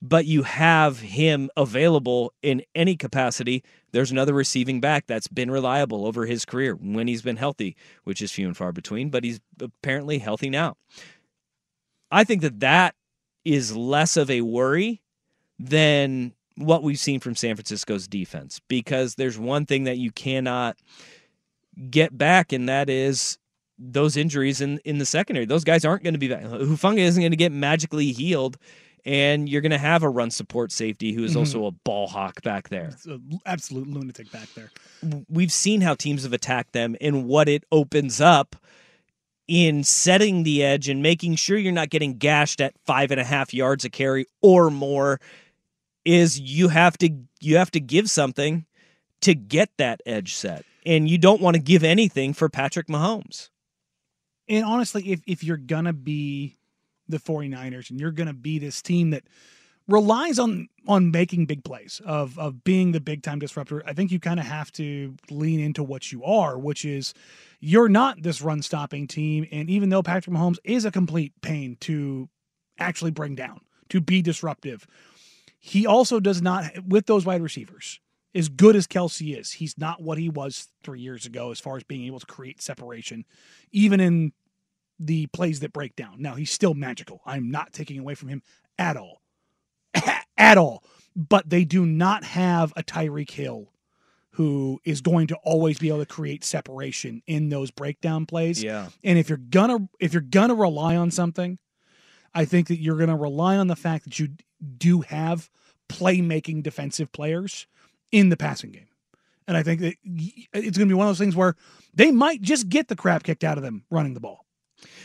but 0.00 0.26
you 0.26 0.42
have 0.44 1.00
him 1.00 1.50
available 1.56 2.32
in 2.42 2.62
any 2.74 2.96
capacity. 2.96 3.64
There's 3.92 4.10
another 4.10 4.32
receiving 4.32 4.80
back 4.80 5.06
that's 5.06 5.28
been 5.28 5.50
reliable 5.50 6.06
over 6.06 6.26
his 6.26 6.44
career 6.44 6.74
when 6.74 7.08
he's 7.08 7.22
been 7.22 7.36
healthy, 7.36 7.76
which 8.04 8.22
is 8.22 8.30
few 8.30 8.46
and 8.46 8.56
far 8.56 8.72
between, 8.72 9.10
but 9.10 9.24
he's 9.24 9.40
apparently 9.60 10.18
healthy 10.18 10.50
now. 10.50 10.76
I 12.10 12.24
think 12.24 12.42
that 12.42 12.60
that 12.60 12.94
is 13.44 13.76
less 13.76 14.16
of 14.16 14.30
a 14.30 14.42
worry 14.42 15.02
than 15.58 16.32
what 16.56 16.82
we've 16.82 16.98
seen 16.98 17.20
from 17.20 17.34
San 17.34 17.56
Francisco's 17.56 18.08
defense 18.08 18.60
because 18.68 19.14
there's 19.14 19.38
one 19.38 19.66
thing 19.66 19.84
that 19.84 19.98
you 19.98 20.10
cannot 20.10 20.76
get 21.90 22.16
back, 22.16 22.52
and 22.52 22.68
that 22.68 22.90
is 22.90 23.38
those 23.78 24.16
injuries 24.16 24.60
in, 24.60 24.78
in 24.84 24.98
the 24.98 25.06
secondary. 25.06 25.46
Those 25.46 25.64
guys 25.64 25.84
aren't 25.84 26.02
going 26.02 26.14
to 26.14 26.18
be 26.18 26.28
back. 26.28 26.42
Hufanga 26.42 26.98
isn't 26.98 27.20
going 27.20 27.32
to 27.32 27.36
get 27.36 27.52
magically 27.52 28.12
healed, 28.12 28.58
and 29.04 29.48
you're 29.48 29.60
going 29.60 29.72
to 29.72 29.78
have 29.78 30.02
a 30.02 30.08
run 30.08 30.30
support 30.30 30.72
safety 30.72 31.12
who 31.12 31.24
is 31.24 31.36
also 31.36 31.58
mm-hmm. 31.58 31.68
a 31.68 31.80
ball 31.84 32.08
hawk 32.08 32.42
back 32.42 32.68
there. 32.68 32.90
It's 32.92 33.06
an 33.06 33.40
absolute 33.46 33.88
lunatic 33.88 34.30
back 34.30 34.48
there. 34.54 34.70
We've 35.28 35.52
seen 35.52 35.80
how 35.80 35.94
teams 35.94 36.24
have 36.24 36.32
attacked 36.32 36.72
them 36.72 36.96
and 37.00 37.26
what 37.26 37.48
it 37.48 37.64
opens 37.70 38.20
up 38.20 38.56
in 39.48 39.82
setting 39.82 40.42
the 40.42 40.62
edge 40.62 40.88
and 40.88 41.02
making 41.02 41.36
sure 41.36 41.56
you're 41.56 41.72
not 41.72 41.90
getting 41.90 42.18
gashed 42.18 42.60
at 42.60 42.74
five 42.86 43.10
and 43.10 43.18
a 43.18 43.24
half 43.24 43.54
yards 43.54 43.84
a 43.84 43.90
carry 43.90 44.26
or 44.42 44.70
more 44.70 45.20
is 46.04 46.38
you 46.38 46.68
have 46.68 46.96
to 46.98 47.10
you 47.40 47.56
have 47.56 47.70
to 47.70 47.80
give 47.80 48.10
something 48.10 48.66
to 49.22 49.34
get 49.34 49.70
that 49.78 50.00
edge 50.06 50.34
set. 50.34 50.64
And 50.86 51.08
you 51.08 51.18
don't 51.18 51.40
want 51.40 51.54
to 51.54 51.62
give 51.62 51.82
anything 51.82 52.32
for 52.32 52.48
Patrick 52.48 52.86
Mahomes. 52.86 53.50
And 54.48 54.64
honestly, 54.64 55.10
if 55.10 55.20
if 55.26 55.42
you're 55.42 55.56
gonna 55.56 55.92
be 55.92 56.56
the 57.08 57.18
49ers 57.18 57.90
and 57.90 58.00
you're 58.00 58.10
gonna 58.10 58.34
be 58.34 58.58
this 58.58 58.82
team 58.82 59.10
that 59.10 59.24
relies 59.88 60.38
on 60.38 60.68
on 60.86 61.10
making 61.10 61.46
big 61.46 61.64
plays 61.64 62.00
of 62.04 62.38
of 62.38 62.62
being 62.62 62.92
the 62.92 63.00
big 63.00 63.22
time 63.22 63.38
disruptor, 63.38 63.82
I 63.86 63.94
think 63.94 64.12
you 64.12 64.20
kind 64.20 64.38
of 64.38 64.46
have 64.46 64.70
to 64.72 65.14
lean 65.30 65.60
into 65.60 65.82
what 65.82 66.12
you 66.12 66.22
are, 66.24 66.58
which 66.58 66.84
is 66.84 67.14
you're 67.60 67.88
not 67.88 68.22
this 68.22 68.40
run 68.40 68.62
stopping 68.62 69.06
team. 69.06 69.46
And 69.50 69.68
even 69.68 69.88
though 69.88 70.02
Patrick 70.02 70.34
Mahomes 70.36 70.58
is 70.62 70.84
a 70.84 70.90
complete 70.90 71.32
pain 71.40 71.76
to 71.80 72.28
actually 72.78 73.10
bring 73.10 73.34
down, 73.34 73.60
to 73.88 74.00
be 74.00 74.22
disruptive, 74.22 74.86
he 75.58 75.86
also 75.86 76.20
does 76.20 76.40
not 76.40 76.64
with 76.86 77.06
those 77.06 77.24
wide 77.24 77.42
receivers. 77.42 78.00
As 78.34 78.50
good 78.50 78.76
as 78.76 78.86
Kelsey 78.86 79.32
is, 79.32 79.52
he's 79.52 79.78
not 79.78 80.02
what 80.02 80.18
he 80.18 80.28
was 80.28 80.68
three 80.84 81.00
years 81.00 81.24
ago 81.24 81.50
as 81.50 81.58
far 81.58 81.76
as 81.76 81.82
being 81.82 82.04
able 82.04 82.20
to 82.20 82.26
create 82.26 82.60
separation, 82.60 83.24
even 83.72 84.00
in 84.00 84.32
the 84.98 85.26
plays 85.28 85.60
that 85.60 85.72
break 85.72 85.96
down. 85.96 86.20
Now 86.20 86.34
he's 86.34 86.50
still 86.50 86.74
magical. 86.74 87.20
I'm 87.24 87.50
not 87.50 87.72
taking 87.72 87.98
away 87.98 88.14
from 88.14 88.28
him 88.28 88.42
at 88.78 88.96
all. 88.96 89.22
at 90.36 90.58
all. 90.58 90.82
But 91.14 91.48
they 91.50 91.64
do 91.64 91.84
not 91.84 92.24
have 92.24 92.72
a 92.76 92.82
Tyreek 92.82 93.30
Hill 93.30 93.72
who 94.32 94.80
is 94.84 95.00
going 95.00 95.26
to 95.28 95.36
always 95.42 95.78
be 95.78 95.88
able 95.88 95.98
to 95.98 96.06
create 96.06 96.44
separation 96.44 97.22
in 97.26 97.48
those 97.48 97.70
breakdown 97.70 98.24
plays. 98.24 98.62
Yeah. 98.62 98.88
And 99.02 99.18
if 99.18 99.28
you're 99.28 99.38
gonna 99.38 99.88
if 99.98 100.12
you're 100.12 100.22
gonna 100.22 100.54
rely 100.54 100.96
on 100.96 101.10
something, 101.10 101.58
I 102.34 102.44
think 102.44 102.68
that 102.68 102.78
you're 102.78 102.98
gonna 102.98 103.16
rely 103.16 103.56
on 103.56 103.66
the 103.66 103.74
fact 103.74 104.04
that 104.04 104.18
you 104.18 104.28
do 104.76 105.00
have 105.00 105.50
playmaking 105.88 106.62
defensive 106.62 107.10
players 107.12 107.66
in 108.12 108.28
the 108.28 108.36
passing 108.36 108.70
game. 108.70 108.86
And 109.46 109.56
I 109.56 109.62
think 109.62 109.80
that 109.80 109.94
it's 110.04 110.76
going 110.76 110.88
to 110.88 110.92
be 110.92 110.94
one 110.94 111.06
of 111.06 111.10
those 111.10 111.18
things 111.18 111.34
where 111.34 111.56
they 111.94 112.10
might 112.10 112.42
just 112.42 112.68
get 112.68 112.88
the 112.88 112.96
crap 112.96 113.22
kicked 113.22 113.44
out 113.44 113.56
of 113.56 113.64
them 113.64 113.84
running 113.90 114.12
the 114.12 114.20
ball. 114.20 114.44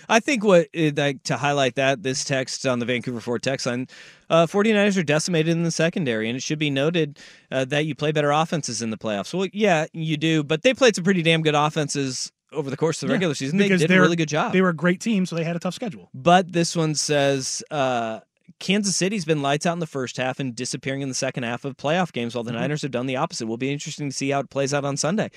I 0.10 0.20
think 0.20 0.44
what 0.44 0.68
uh, 0.78 0.92
like 0.96 1.24
to 1.24 1.38
highlight 1.38 1.76
that 1.76 2.04
this 2.04 2.24
text 2.24 2.66
on 2.66 2.80
the 2.80 2.86
Vancouver 2.86 3.20
Ford 3.20 3.42
text 3.42 3.66
line, 3.66 3.88
uh, 4.30 4.46
49ers 4.46 4.98
are 4.98 5.04
decimated 5.04 5.52
in 5.52 5.64
the 5.64 5.72
secondary, 5.72 6.28
and 6.30 6.36
it 6.36 6.44
should 6.44 6.60
be 6.60 6.70
noted 6.70 7.20
uh, 7.52 7.66
that 7.66 7.86
you 7.86 7.96
play 7.96 8.12
better 8.12 8.32
offenses 8.32 8.82
in 8.82 8.90
the 8.90 8.98
playoffs. 8.98 9.34
Well, 9.34 9.48
yeah, 9.54 9.86
you 9.94 10.18
do, 10.18 10.44
but 10.44 10.64
they 10.64 10.74
played 10.74 10.96
some 10.96 11.04
pretty 11.04 11.22
damn 11.22 11.42
good 11.42 11.56
offenses 11.56 12.32
over 12.52 12.70
the 12.70 12.78
course 12.78 13.02
of 13.02 13.08
the 13.08 13.14
Yeah, 13.14 13.16
regular 13.16 13.36
season. 13.36 13.58
They 13.58 13.70
did 13.70 13.90
a 13.90 14.02
really 14.02 14.16
good 14.16 14.30
job. 14.30 14.54
They 14.54 14.62
were 14.62 14.70
a 14.70 14.76
great 14.76 15.02
team, 15.02 15.26
so 15.26 15.36
they 15.36 15.44
had 15.44 15.56
a 15.56 15.60
tough 15.60 15.74
schedule. 15.74 16.10
But 16.14 16.52
this 16.52 16.76
one 16.76 16.96
says 16.96 17.64
uh, 17.72 18.20
Kansas 18.60 18.96
City's 18.96 19.26
been 19.26 19.42
lights 19.42 19.66
out 19.66 19.74
in 19.74 19.80
the 19.80 19.88
first 19.88 20.18
half 20.18 20.40
and 20.40 20.56
disappearing 20.56 21.02
in 21.02 21.10
the 21.10 21.16
second 21.16 21.44
half 21.44 21.66
of 21.66 21.76
playoff 21.78 22.12
games, 22.12 22.36
while 22.36 22.44
the 22.44 22.52
Niners 22.52 22.82
have 22.84 22.92
done 22.92 23.08
the 23.08 23.16
opposite. 23.16 23.48
Will 23.48 23.58
be 23.58 23.72
interesting 23.72 24.10
to 24.10 24.16
see 24.16 24.30
how 24.30 24.42
it 24.42 24.50
plays 24.50 24.74
out 24.74 24.86
on 24.86 24.98
Sunday. 24.98 25.32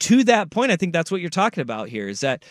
To 0.00 0.22
that 0.24 0.50
point, 0.50 0.70
I 0.70 0.76
think 0.76 0.92
that's 0.92 1.10
what 1.10 1.20
you're 1.20 1.30
talking 1.30 1.62
about 1.62 1.88
here 1.88 2.08
is 2.08 2.20
that 2.20 2.44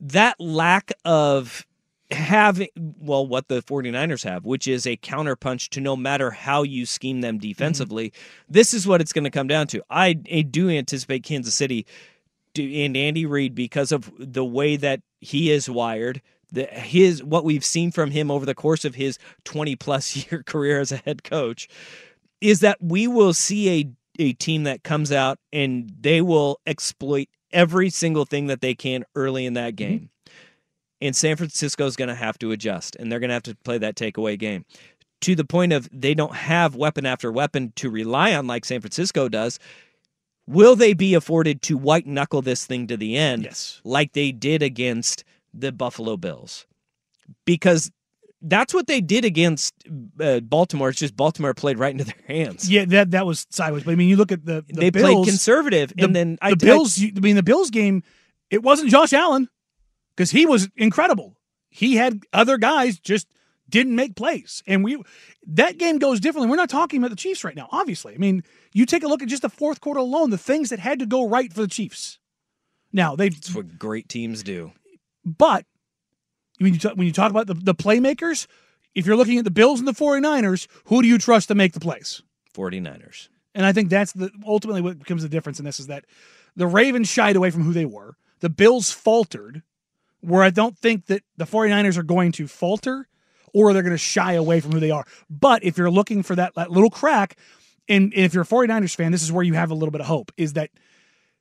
that 0.00 0.38
lack 0.40 0.92
of 1.04 1.66
having 2.10 2.68
well 2.98 3.24
what 3.24 3.46
the 3.46 3.62
49ers 3.62 4.24
have 4.24 4.44
which 4.44 4.66
is 4.66 4.84
a 4.84 4.96
counterpunch 4.96 5.68
to 5.68 5.80
no 5.80 5.94
matter 5.94 6.32
how 6.32 6.64
you 6.64 6.84
scheme 6.84 7.20
them 7.20 7.36
mm-hmm. 7.36 7.48
defensively 7.48 8.12
this 8.48 8.74
is 8.74 8.84
what 8.84 9.00
it's 9.00 9.12
going 9.12 9.24
to 9.24 9.30
come 9.30 9.46
down 9.46 9.68
to. 9.68 9.80
I, 9.90 10.18
I 10.32 10.42
do 10.42 10.68
anticipate 10.68 11.22
kansas 11.22 11.54
city 11.54 11.86
to, 12.54 12.82
and 12.82 12.96
Andy 12.96 13.26
Reid 13.26 13.54
because 13.54 13.92
of 13.92 14.10
the 14.18 14.44
way 14.44 14.76
that 14.76 15.00
he 15.20 15.50
is 15.50 15.68
wired, 15.68 16.20
the, 16.52 16.66
his 16.66 17.22
what 17.22 17.44
we've 17.44 17.64
seen 17.64 17.92
from 17.92 18.10
him 18.10 18.30
over 18.30 18.44
the 18.44 18.54
course 18.54 18.84
of 18.84 18.94
his 18.94 19.18
20 19.44 19.76
plus 19.76 20.16
year 20.30 20.42
career 20.42 20.80
as 20.80 20.92
a 20.92 20.96
head 20.98 21.22
coach 21.22 21.68
is 22.40 22.60
that 22.60 22.78
we 22.80 23.06
will 23.06 23.34
see 23.34 23.80
a 23.80 23.90
a 24.18 24.32
team 24.34 24.64
that 24.64 24.82
comes 24.82 25.12
out 25.12 25.38
and 25.52 25.90
they 25.98 26.20
will 26.20 26.60
exploit 26.66 27.28
every 27.52 27.90
single 27.90 28.24
thing 28.24 28.46
that 28.46 28.60
they 28.60 28.74
can 28.74 29.04
early 29.14 29.46
in 29.46 29.54
that 29.54 29.74
mm-hmm. 29.74 29.88
game. 29.88 30.10
And 31.02 31.16
San 31.16 31.36
Francisco 31.36 31.86
is 31.86 31.96
going 31.96 32.08
to 32.08 32.14
have 32.14 32.38
to 32.40 32.52
adjust 32.52 32.96
and 32.96 33.10
they're 33.10 33.20
going 33.20 33.28
to 33.28 33.34
have 33.34 33.42
to 33.44 33.56
play 33.64 33.78
that 33.78 33.96
takeaway 33.96 34.38
game. 34.38 34.64
To 35.22 35.34
the 35.34 35.44
point 35.44 35.72
of 35.72 35.88
they 35.92 36.14
don't 36.14 36.34
have 36.34 36.76
weapon 36.76 37.06
after 37.06 37.30
weapon 37.32 37.72
to 37.76 37.90
rely 37.90 38.34
on 38.34 38.46
like 38.46 38.64
San 38.64 38.80
Francisco 38.80 39.28
does. 39.28 39.58
Will 40.46 40.74
they 40.74 40.94
be 40.94 41.14
afforded 41.14 41.62
to 41.62 41.76
white 41.76 42.06
knuckle 42.06 42.42
this 42.42 42.66
thing 42.66 42.86
to 42.88 42.96
the 42.96 43.16
end 43.16 43.44
Yes. 43.44 43.80
like 43.84 44.12
they 44.12 44.32
did 44.32 44.62
against 44.62 45.24
the 45.54 45.72
Buffalo 45.72 46.16
Bills? 46.16 46.66
Because 47.44 47.90
that's 48.42 48.72
what 48.72 48.86
they 48.86 49.00
did 49.00 49.24
against 49.24 49.74
uh, 50.20 50.40
Baltimore. 50.40 50.88
It's 50.90 50.98
just 50.98 51.16
Baltimore 51.16 51.52
played 51.54 51.78
right 51.78 51.92
into 51.92 52.04
their 52.04 52.14
hands. 52.26 52.70
Yeah, 52.70 52.84
that 52.86 53.10
that 53.12 53.26
was 53.26 53.46
sideways. 53.50 53.84
But 53.84 53.92
I 53.92 53.94
mean, 53.96 54.08
you 54.08 54.16
look 54.16 54.32
at 54.32 54.44
the, 54.44 54.64
the 54.68 54.74
they 54.80 54.90
Bills, 54.90 55.04
played 55.14 55.26
conservative, 55.28 55.92
the, 55.96 56.04
and 56.04 56.16
then 56.16 56.38
I 56.40 56.50
the 56.50 56.56
Bills. 56.56 56.98
you- 56.98 57.12
I 57.16 57.20
mean, 57.20 57.36
the 57.36 57.42
Bills 57.42 57.70
game. 57.70 58.02
It 58.50 58.62
wasn't 58.62 58.90
Josh 58.90 59.12
Allen 59.12 59.48
because 60.16 60.30
he 60.32 60.44
was 60.46 60.68
incredible. 60.76 61.36
He 61.68 61.94
had 61.96 62.22
other 62.32 62.58
guys 62.58 62.98
just 62.98 63.28
didn't 63.68 63.94
make 63.94 64.16
plays, 64.16 64.62
and 64.66 64.82
we 64.82 65.00
that 65.46 65.78
game 65.78 65.98
goes 65.98 66.18
differently. 66.18 66.50
We're 66.50 66.56
not 66.56 66.68
talking 66.70 66.98
about 66.98 67.10
the 67.10 67.16
Chiefs 67.16 67.44
right 67.44 67.54
now. 67.54 67.68
Obviously, 67.70 68.14
I 68.14 68.18
mean, 68.18 68.42
you 68.72 68.86
take 68.86 69.04
a 69.04 69.06
look 69.06 69.22
at 69.22 69.28
just 69.28 69.42
the 69.42 69.48
fourth 69.48 69.80
quarter 69.80 70.00
alone, 70.00 70.30
the 70.30 70.38
things 70.38 70.70
that 70.70 70.80
had 70.80 70.98
to 70.98 71.06
go 71.06 71.28
right 71.28 71.52
for 71.52 71.60
the 71.60 71.68
Chiefs. 71.68 72.18
Now 72.92 73.14
they, 73.14 73.28
That's 73.28 73.54
what 73.54 73.78
great 73.78 74.08
teams 74.08 74.42
do. 74.42 74.72
but 75.24 75.64
when 76.60 76.74
you 76.74 76.78
talk, 76.78 76.94
when 76.94 77.06
you 77.06 77.12
talk 77.12 77.30
about 77.30 77.46
the, 77.46 77.54
the 77.54 77.74
playmakers, 77.74 78.46
if 78.94 79.06
you're 79.06 79.16
looking 79.16 79.38
at 79.38 79.44
the 79.44 79.50
Bills 79.50 79.78
and 79.78 79.88
the 79.88 79.92
49ers, 79.92 80.66
who 80.86 81.02
do 81.02 81.08
you 81.08 81.18
trust 81.18 81.48
to 81.48 81.54
make 81.54 81.72
the 81.72 81.80
plays? 81.80 82.22
49ers. 82.54 83.28
And 83.54 83.66
I 83.66 83.72
think 83.72 83.88
that's 83.88 84.12
the 84.12 84.30
ultimately 84.46 84.82
what 84.82 84.98
becomes 84.98 85.22
the 85.22 85.28
difference 85.28 85.58
in 85.58 85.64
this 85.64 85.80
is 85.80 85.86
that 85.86 86.04
the 86.56 86.66
Ravens 86.66 87.08
shied 87.08 87.36
away 87.36 87.50
from 87.50 87.62
who 87.62 87.72
they 87.72 87.84
were. 87.84 88.16
The 88.40 88.50
Bills 88.50 88.90
faltered, 88.90 89.62
where 90.20 90.42
I 90.42 90.50
don't 90.50 90.76
think 90.76 91.06
that 91.06 91.22
the 91.36 91.46
49ers 91.46 91.96
are 91.96 92.02
going 92.02 92.32
to 92.32 92.46
falter 92.46 93.08
or 93.52 93.72
they're 93.72 93.82
going 93.82 93.92
to 93.92 93.98
shy 93.98 94.34
away 94.34 94.60
from 94.60 94.72
who 94.72 94.80
they 94.80 94.90
are. 94.90 95.04
But 95.28 95.64
if 95.64 95.78
you're 95.78 95.90
looking 95.90 96.22
for 96.22 96.36
that, 96.36 96.54
that 96.54 96.70
little 96.70 96.90
crack, 96.90 97.36
and, 97.88 98.12
and 98.14 98.24
if 98.24 98.34
you're 98.34 98.44
a 98.44 98.46
49ers 98.46 98.94
fan, 98.94 99.12
this 99.12 99.22
is 99.22 99.32
where 99.32 99.42
you 99.42 99.54
have 99.54 99.70
a 99.70 99.74
little 99.74 99.90
bit 99.90 100.00
of 100.00 100.06
hope, 100.06 100.30
is 100.36 100.52
that 100.52 100.70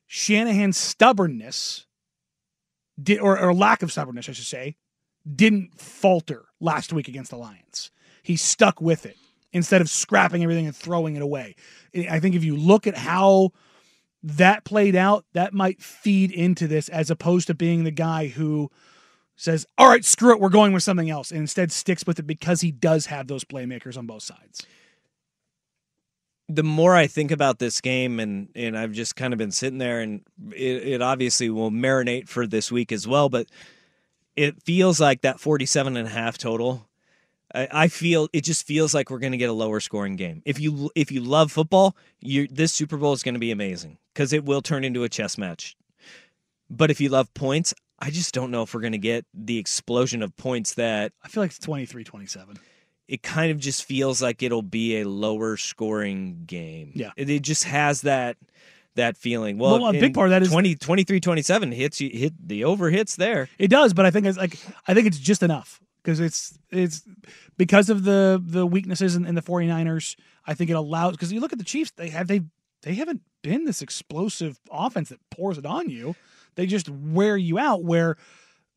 Shanahan's 0.07 0.77
stubbornness, 0.77 1.85
did, 3.01 3.19
or, 3.19 3.39
or 3.39 3.53
lack 3.53 3.83
of 3.83 3.91
stubbornness, 3.91 4.27
I 4.27 4.31
should 4.31 4.45
say, 4.45 4.75
didn't 5.35 5.79
falter 5.79 6.45
last 6.59 6.93
week 6.93 7.07
against 7.07 7.31
the 7.31 7.37
Lions. 7.37 7.91
He 8.23 8.35
stuck 8.35 8.81
with 8.81 9.05
it 9.05 9.17
instead 9.51 9.81
of 9.81 9.89
scrapping 9.89 10.43
everything 10.43 10.65
and 10.65 10.75
throwing 10.75 11.15
it 11.15 11.21
away. 11.21 11.55
I 12.09 12.19
think 12.19 12.35
if 12.35 12.43
you 12.43 12.55
look 12.55 12.87
at 12.87 12.97
how 12.97 13.51
that 14.21 14.65
played 14.65 14.95
out, 14.95 15.25
that 15.33 15.53
might 15.53 15.81
feed 15.81 16.31
into 16.31 16.67
this 16.67 16.89
as 16.89 17.09
opposed 17.09 17.47
to 17.47 17.53
being 17.53 17.83
the 17.83 17.91
guy 17.91 18.27
who 18.27 18.69
says, 19.35 19.65
All 19.77 19.87
right, 19.87 20.03
screw 20.03 20.33
it, 20.33 20.39
we're 20.41 20.49
going 20.49 20.73
with 20.73 20.83
something 20.83 21.09
else, 21.09 21.31
and 21.31 21.39
instead 21.39 21.71
sticks 21.71 22.05
with 22.05 22.19
it 22.19 22.27
because 22.27 22.61
he 22.61 22.71
does 22.71 23.05
have 23.07 23.27
those 23.27 23.45
playmakers 23.45 23.97
on 23.97 24.05
both 24.05 24.23
sides. 24.23 24.65
the 26.49 26.63
more 26.63 26.95
I 26.95 27.07
think 27.07 27.31
about 27.31 27.59
this 27.59 27.79
game, 27.79 28.19
and 28.19 28.49
and 28.55 28.77
I've 28.77 28.91
just 28.91 29.15
kind 29.15 29.33
of 29.33 29.37
been 29.37 29.51
sitting 29.51 29.77
there, 29.77 30.01
and 30.01 30.21
it, 30.51 30.87
it 30.87 31.01
obviously 31.01 31.49
will 31.49 31.71
marinate 31.71 32.27
for 32.27 32.47
this 32.47 32.71
week 32.71 32.91
as 32.91 33.07
well, 33.07 33.29
but 33.29 33.47
it 34.39 34.63
feels 34.63 35.01
like 35.01 35.21
that 35.21 35.37
47 35.37 35.97
and 35.97 36.07
a 36.07 36.09
half 36.09 36.37
total. 36.37 36.87
I, 37.53 37.67
I 37.71 37.87
feel 37.89 38.29
it 38.31 38.45
just 38.45 38.65
feels 38.65 38.93
like 38.93 39.09
we're 39.09 39.19
going 39.19 39.33
to 39.33 39.37
get 39.37 39.49
a 39.49 39.53
lower 39.53 39.81
scoring 39.81 40.15
game. 40.15 40.41
If 40.45 40.61
you 40.61 40.89
if 40.95 41.11
you 41.11 41.19
love 41.19 41.51
football, 41.51 41.97
you 42.21 42.47
this 42.47 42.71
Super 42.71 42.95
Bowl 42.95 43.11
is 43.11 43.21
going 43.21 43.33
to 43.33 43.39
be 43.39 43.51
amazing 43.51 43.97
because 44.13 44.31
it 44.31 44.45
will 44.45 44.61
turn 44.61 44.85
into 44.85 45.03
a 45.03 45.09
chess 45.09 45.37
match. 45.37 45.75
But 46.69 46.89
if 46.89 47.01
you 47.01 47.09
love 47.09 47.33
points, 47.33 47.73
I 47.99 48.11
just 48.11 48.33
don't 48.33 48.49
know 48.49 48.63
if 48.63 48.73
we're 48.73 48.79
going 48.79 48.93
to 48.93 48.97
get 48.97 49.25
the 49.33 49.57
explosion 49.57 50.23
of 50.23 50.37
points 50.37 50.75
that 50.75 51.11
I 51.21 51.27
feel 51.27 51.43
like 51.43 51.51
it's 51.51 51.59
23 51.59 52.05
27. 52.05 52.57
it 53.09 53.21
kind 53.21 53.51
of 53.51 53.59
just 53.59 53.83
feels 53.83 54.21
like 54.21 54.41
it'll 54.41 54.61
be 54.61 55.01
a 55.01 55.03
lower 55.09 55.57
scoring 55.57 56.43
game. 56.45 56.93
Yeah. 56.95 57.11
It, 57.17 57.29
it 57.29 57.41
just 57.41 57.65
has 57.65 58.03
that 58.03 58.37
that 58.99 59.17
feeling. 59.17 59.57
Well, 59.57 59.79
Well, 59.81 59.89
a 59.89 59.99
big 59.99 60.13
part 60.13 60.27
of 60.27 60.31
that 60.31 60.41
is- 60.43 60.49
20, 60.49 60.75
23 60.75 61.19
27 61.19 61.71
hits 61.71 61.99
you 61.99 62.09
hit 62.09 62.33
the 62.47 62.63
over 62.63 62.89
hits 62.89 63.15
there. 63.15 63.49
It 63.57 63.67
does, 63.69 63.93
but 63.93 64.05
I 64.05 64.11
think 64.11 64.25
it's 64.25 64.37
like 64.37 64.57
I 64.87 64.93
think 64.93 65.07
it's 65.07 65.19
just 65.19 65.43
enough 65.43 65.81
because 66.03 66.19
it's 66.19 66.57
it's 66.71 67.03
because 67.57 67.89
of 67.89 68.03
the 68.03 68.41
the 68.43 68.65
weaknesses 68.65 69.15
in, 69.15 69.25
in 69.25 69.35
the 69.35 69.41
49ers. 69.41 70.15
I 70.47 70.53
think 70.53 70.69
it 70.69 70.73
allows 70.73 71.11
because 71.13 71.31
you 71.33 71.39
look 71.41 71.51
at 71.53 71.59
the 71.59 71.65
Chiefs, 71.65 71.91
they 71.91 72.09
have 72.09 72.27
they 72.27 72.41
they 72.83 72.93
haven't 72.95 73.21
been 73.41 73.65
this 73.65 73.81
explosive 73.81 74.59
offense 74.71 75.09
that 75.09 75.19
pours 75.29 75.57
it 75.57 75.65
on 75.65 75.89
you. 75.89 76.15
They 76.55 76.65
just 76.65 76.89
wear 76.89 77.37
you 77.37 77.57
out 77.59 77.83
where 77.83 78.17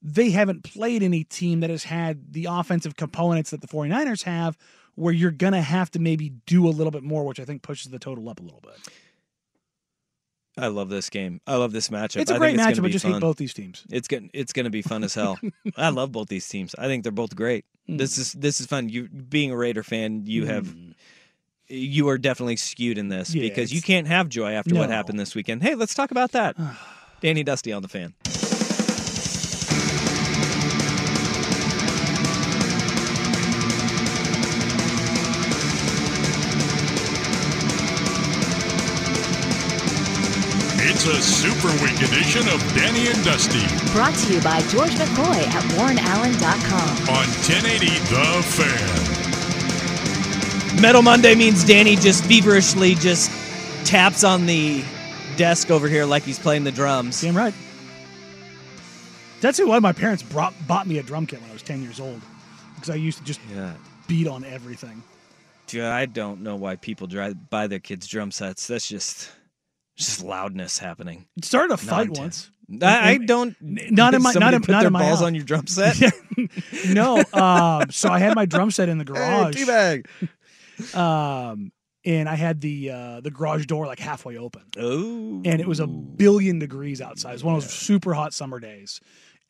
they 0.03 0.31
haven't 0.31 0.65
played 0.65 1.03
any 1.03 1.23
team 1.25 1.61
that 1.61 1.71
has 1.71 1.85
had 1.85 2.33
the 2.33 2.47
offensive 2.51 2.97
components 2.97 3.51
that 3.51 3.61
the 3.61 3.69
49ers 3.69 4.25
have 4.25 4.57
where 4.97 5.13
you're 5.15 5.31
going 5.31 5.53
to 5.53 5.61
have 5.63 5.91
to 5.93 5.99
maybe 5.99 6.31
do 6.47 6.67
a 6.67 6.71
little 6.71 6.91
bit 6.91 7.03
more 7.05 7.25
which 7.25 7.39
I 7.41 7.45
think 7.45 7.63
pushes 7.63 7.91
the 7.93 7.99
total 8.01 8.29
up 8.29 8.41
a 8.41 8.43
little 8.43 8.61
bit. 8.61 8.75
I 10.59 10.67
love 10.67 10.91
this 10.91 11.09
game. 11.09 11.41
I 11.47 11.57
love 11.57 11.73
this 11.73 11.89
matchup. 11.89 12.21
It's 12.21 12.31
a 12.31 12.35
I 12.35 12.39
great 12.39 12.57
think 12.57 12.69
it's 12.69 12.79
matchup. 12.79 12.83
I 12.83 12.87
be 12.87 12.93
just 12.93 13.05
fun. 13.05 13.13
hate 13.15 13.21
both 13.21 13.37
these 13.37 13.55
teams. 13.55 13.85
It's 13.91 14.09
gonna 14.09 14.29
it's 14.35 14.53
gonna 14.53 14.71
be 14.71 14.83
fun 14.83 15.03
as 15.03 15.15
hell. 15.15 15.39
I 15.77 15.89
love 15.89 16.13
both 16.13 16.29
these 16.29 16.47
teams. 16.47 16.75
I 16.79 16.87
think 16.87 17.03
they're 17.05 17.13
both 17.13 17.35
great. 17.35 17.65
Hmm. 17.87 17.97
This 17.97 18.19
is 18.19 18.33
this 18.33 18.61
is 18.61 18.67
fun. 18.67 18.89
You 18.89 19.09
being 19.09 19.51
a 19.51 19.57
Raider 19.57 19.83
fan, 19.83 20.27
you 20.27 20.47
have 20.47 20.75
you 21.69 22.09
are 22.09 22.19
definitely 22.19 22.57
skewed 22.57 22.99
in 22.99 23.09
this 23.09 23.35
Yeah, 23.35 23.49
because 23.49 23.73
you 23.73 23.81
can't 23.81 24.07
have 24.07 24.29
joy 24.29 24.53
after 24.53 24.75
what 24.75 24.91
happened 24.91 25.19
this 25.19 25.35
weekend. 25.35 25.63
Hey, 25.63 25.75
let's 25.75 25.95
talk 25.95 26.11
about 26.11 26.33
that. 26.33 26.57
Danny 27.21 27.43
Dusty 27.45 27.73
on 27.73 27.83
the 27.83 27.89
fan. 27.89 28.15
It's 41.05 41.19
a 41.19 41.21
Super 41.21 41.67
Week 41.83 41.97
edition 42.01 42.49
of 42.49 42.61
Danny 42.77 43.09
and 43.09 43.25
Dusty 43.25 43.59
Brought 43.93 44.15
to 44.15 44.35
you 44.35 44.41
by 44.41 44.61
George 44.69 44.93
McCoy 44.93 45.43
at 45.49 45.65
warrenallen.com. 45.73 47.09
on 47.09 47.27
1080 47.43 47.87
The 47.89 48.43
Fan. 50.71 50.81
Metal 50.81 51.03
Monday 51.03 51.35
means 51.35 51.65
Danny 51.65 51.97
just 51.97 52.25
feverishly 52.27 52.95
just 52.95 53.33
taps 53.85 54.23
on 54.23 54.47
the 54.47 54.85
desk 55.37 55.73
over 55.73 55.89
here 55.89 56.05
like 56.05 56.23
he's 56.23 56.39
playing 56.39 56.63
the 56.63 56.71
drums. 56.71 57.21
Damn 57.21 57.37
right. 57.37 57.55
That's 59.41 59.59
why 59.61 59.81
my 59.81 59.93
parents 59.93 60.23
brought 60.23 60.55
bought 60.69 60.87
me 60.87 60.99
a 60.99 61.03
drum 61.03 61.27
kit 61.27 61.41
when 61.41 61.51
I 61.51 61.53
was 61.53 61.63
ten 61.63 61.83
years 61.83 61.99
old 61.99 62.21
because 62.77 62.91
I 62.91 62.95
used 62.95 63.19
to 63.19 63.25
just 63.25 63.41
Yeah. 63.53 63.73
beat 64.07 64.29
on 64.29 64.45
everything. 64.45 65.03
Dude, 65.67 65.83
I 65.83 66.07
don't 66.07 66.43
know 66.43 66.55
why 66.55 66.77
people 66.77 67.09
drive 67.09 67.51
buy 67.51 67.67
their 67.67 67.81
kids 67.81 68.07
drum 68.07 68.31
sets. 68.31 68.69
That's 68.69 68.87
just 68.87 69.33
just 70.07 70.23
loudness 70.25 70.79
happening. 70.79 71.27
It 71.37 71.45
started 71.45 71.73
a 71.75 71.77
fight 71.77 72.11
once. 72.11 72.51
I, 72.81 73.11
I 73.13 73.17
don't. 73.19 73.55
not 73.61 74.15
in 74.15 74.23
my- 74.23 74.33
not 74.33 74.55
in- 74.55 74.63
put 74.63 74.71
not 74.73 74.81
their 74.81 74.87
in 74.87 74.93
my 74.93 75.01
balls 75.01 75.19
house. 75.19 75.27
on 75.27 75.35
your 75.35 75.45
drum 75.45 75.67
set. 75.69 75.97
no, 76.89 77.23
um, 77.33 77.87
so 77.91 78.09
I 78.09 78.19
had 78.19 78.35
my 78.35 78.47
drum 78.47 78.71
set 78.71 78.89
in 78.89 78.99
the 78.99 79.05
Hey, 79.07 79.13
garage, 79.13 79.57
teabag. 79.57 80.07
um, 80.97 81.73
and 82.05 82.29
I 82.29 82.35
had 82.35 82.61
the 82.61 82.91
uh, 82.91 83.21
the 83.21 83.31
garage 83.31 83.67
door 83.67 83.87
like 83.87 83.99
halfway 83.99 84.37
open, 84.39 84.63
Oh, 84.79 85.43
and 85.45 85.61
it 85.61 85.67
was 85.69 85.81
a 85.81 85.87
billion 85.87 86.59
degrees 86.59 87.01
outside. 87.01 87.31
It 87.31 87.35
was 87.35 87.45
one 87.45 87.55
of 87.57 87.63
those 87.63 87.73
super 87.73 88.15
hot 88.15 88.33
summer 88.33 88.59
days, 88.59 89.01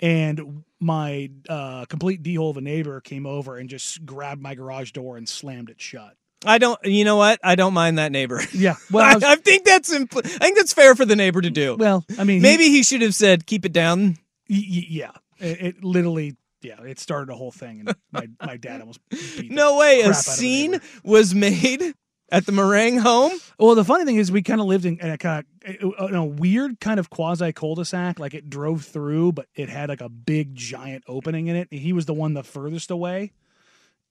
and 0.01 0.65
my 0.81 1.31
uh, 1.49 1.85
complete 1.87 2.23
d 2.23 2.35
hole 2.35 2.51
of 2.51 2.57
a 2.57 2.61
neighbor 2.61 3.01
came 3.01 3.27
over 3.27 3.57
and 3.57 3.69
just 3.69 4.05
grabbed 4.05 4.43
my 4.43 4.55
garage 4.55 4.91
door 4.93 5.17
and 5.17 5.29
slammed 5.29 5.71
it 5.71 5.81
shut. 5.81 6.17
I 6.45 6.59
don't. 6.59 6.79
You 6.85 7.05
know 7.05 7.17
what? 7.17 7.39
I 7.45 7.55
don't 7.55 7.75
mind 7.75 7.99
that 7.99 8.13
neighbor. 8.13 8.41
Yeah, 8.53 8.77
well, 8.91 9.05
I 9.05 9.15
was- 9.15 9.23
I 9.25 9.37
think 9.37 9.65
that's 9.65 9.93
impl- 9.97 10.25
I 10.25 10.39
think 10.39 10.57
that's 10.57 10.73
fair 10.73 10.95
for 10.95 11.05
the 11.05 11.17
neighbor 11.17 11.41
to 11.41 11.51
do. 11.51 11.77
well, 11.77 12.05
I 12.19 12.25
mean, 12.25 12.43
Maybe 12.43 12.65
he 12.65 12.83
should 12.83 13.03
have 13.03 13.15
said, 13.15 13.47
"Keep 13.47 13.65
it 13.65 13.73
down." 13.73 14.17
Y- 14.51 14.65
y- 14.71 14.87
yeah, 14.89 15.11
it, 15.39 15.61
it 15.63 15.85
literally, 15.85 16.37
yeah, 16.63 16.83
it 16.83 16.99
started 16.99 17.33
a 17.33 17.37
whole 17.37 17.53
thing, 17.53 17.81
and 17.81 17.95
my, 18.11 18.29
my 18.45 18.57
dad 18.57 18.81
almost 18.81 19.01
No 19.45 19.79
way. 19.79 20.01
A 20.01 20.13
scene 20.15 20.81
was 21.05 21.35
made 21.35 21.95
at 22.31 22.47
the 22.47 22.53
Marang 22.53 22.99
home. 23.01 23.33
Well, 23.59 23.75
the 23.75 23.85
funny 23.85 24.05
thing 24.05 24.17
is, 24.17 24.33
we 24.33 24.43
kind 24.43 24.61
of 24.61 24.67
lived 24.67 24.85
in, 24.85 24.99
in 24.99 25.11
a 25.11 25.19
kind 25.19 25.45
of 25.67 26.09
in 26.11 26.15
a 26.15 26.25
weird 26.25 26.81
kind 26.81 26.99
of 26.99 27.09
quasi 27.11 27.53
cul-de-sac. 27.53 28.19
Like 28.19 28.35
it 28.35 28.51
drove 28.51 28.85
through, 28.85 29.33
but 29.33 29.47
it 29.55 29.69
had 29.69 29.89
like 29.89 30.01
a 30.01 30.09
big 30.09 30.55
giant 30.55 31.05
opening 31.07 31.47
in 31.47 31.57
it. 31.57 31.69
He 31.71 31.93
was 31.93 32.07
the 32.07 32.15
one 32.15 32.35
the 32.35 32.43
furthest 32.43 32.91
away. 32.91 33.33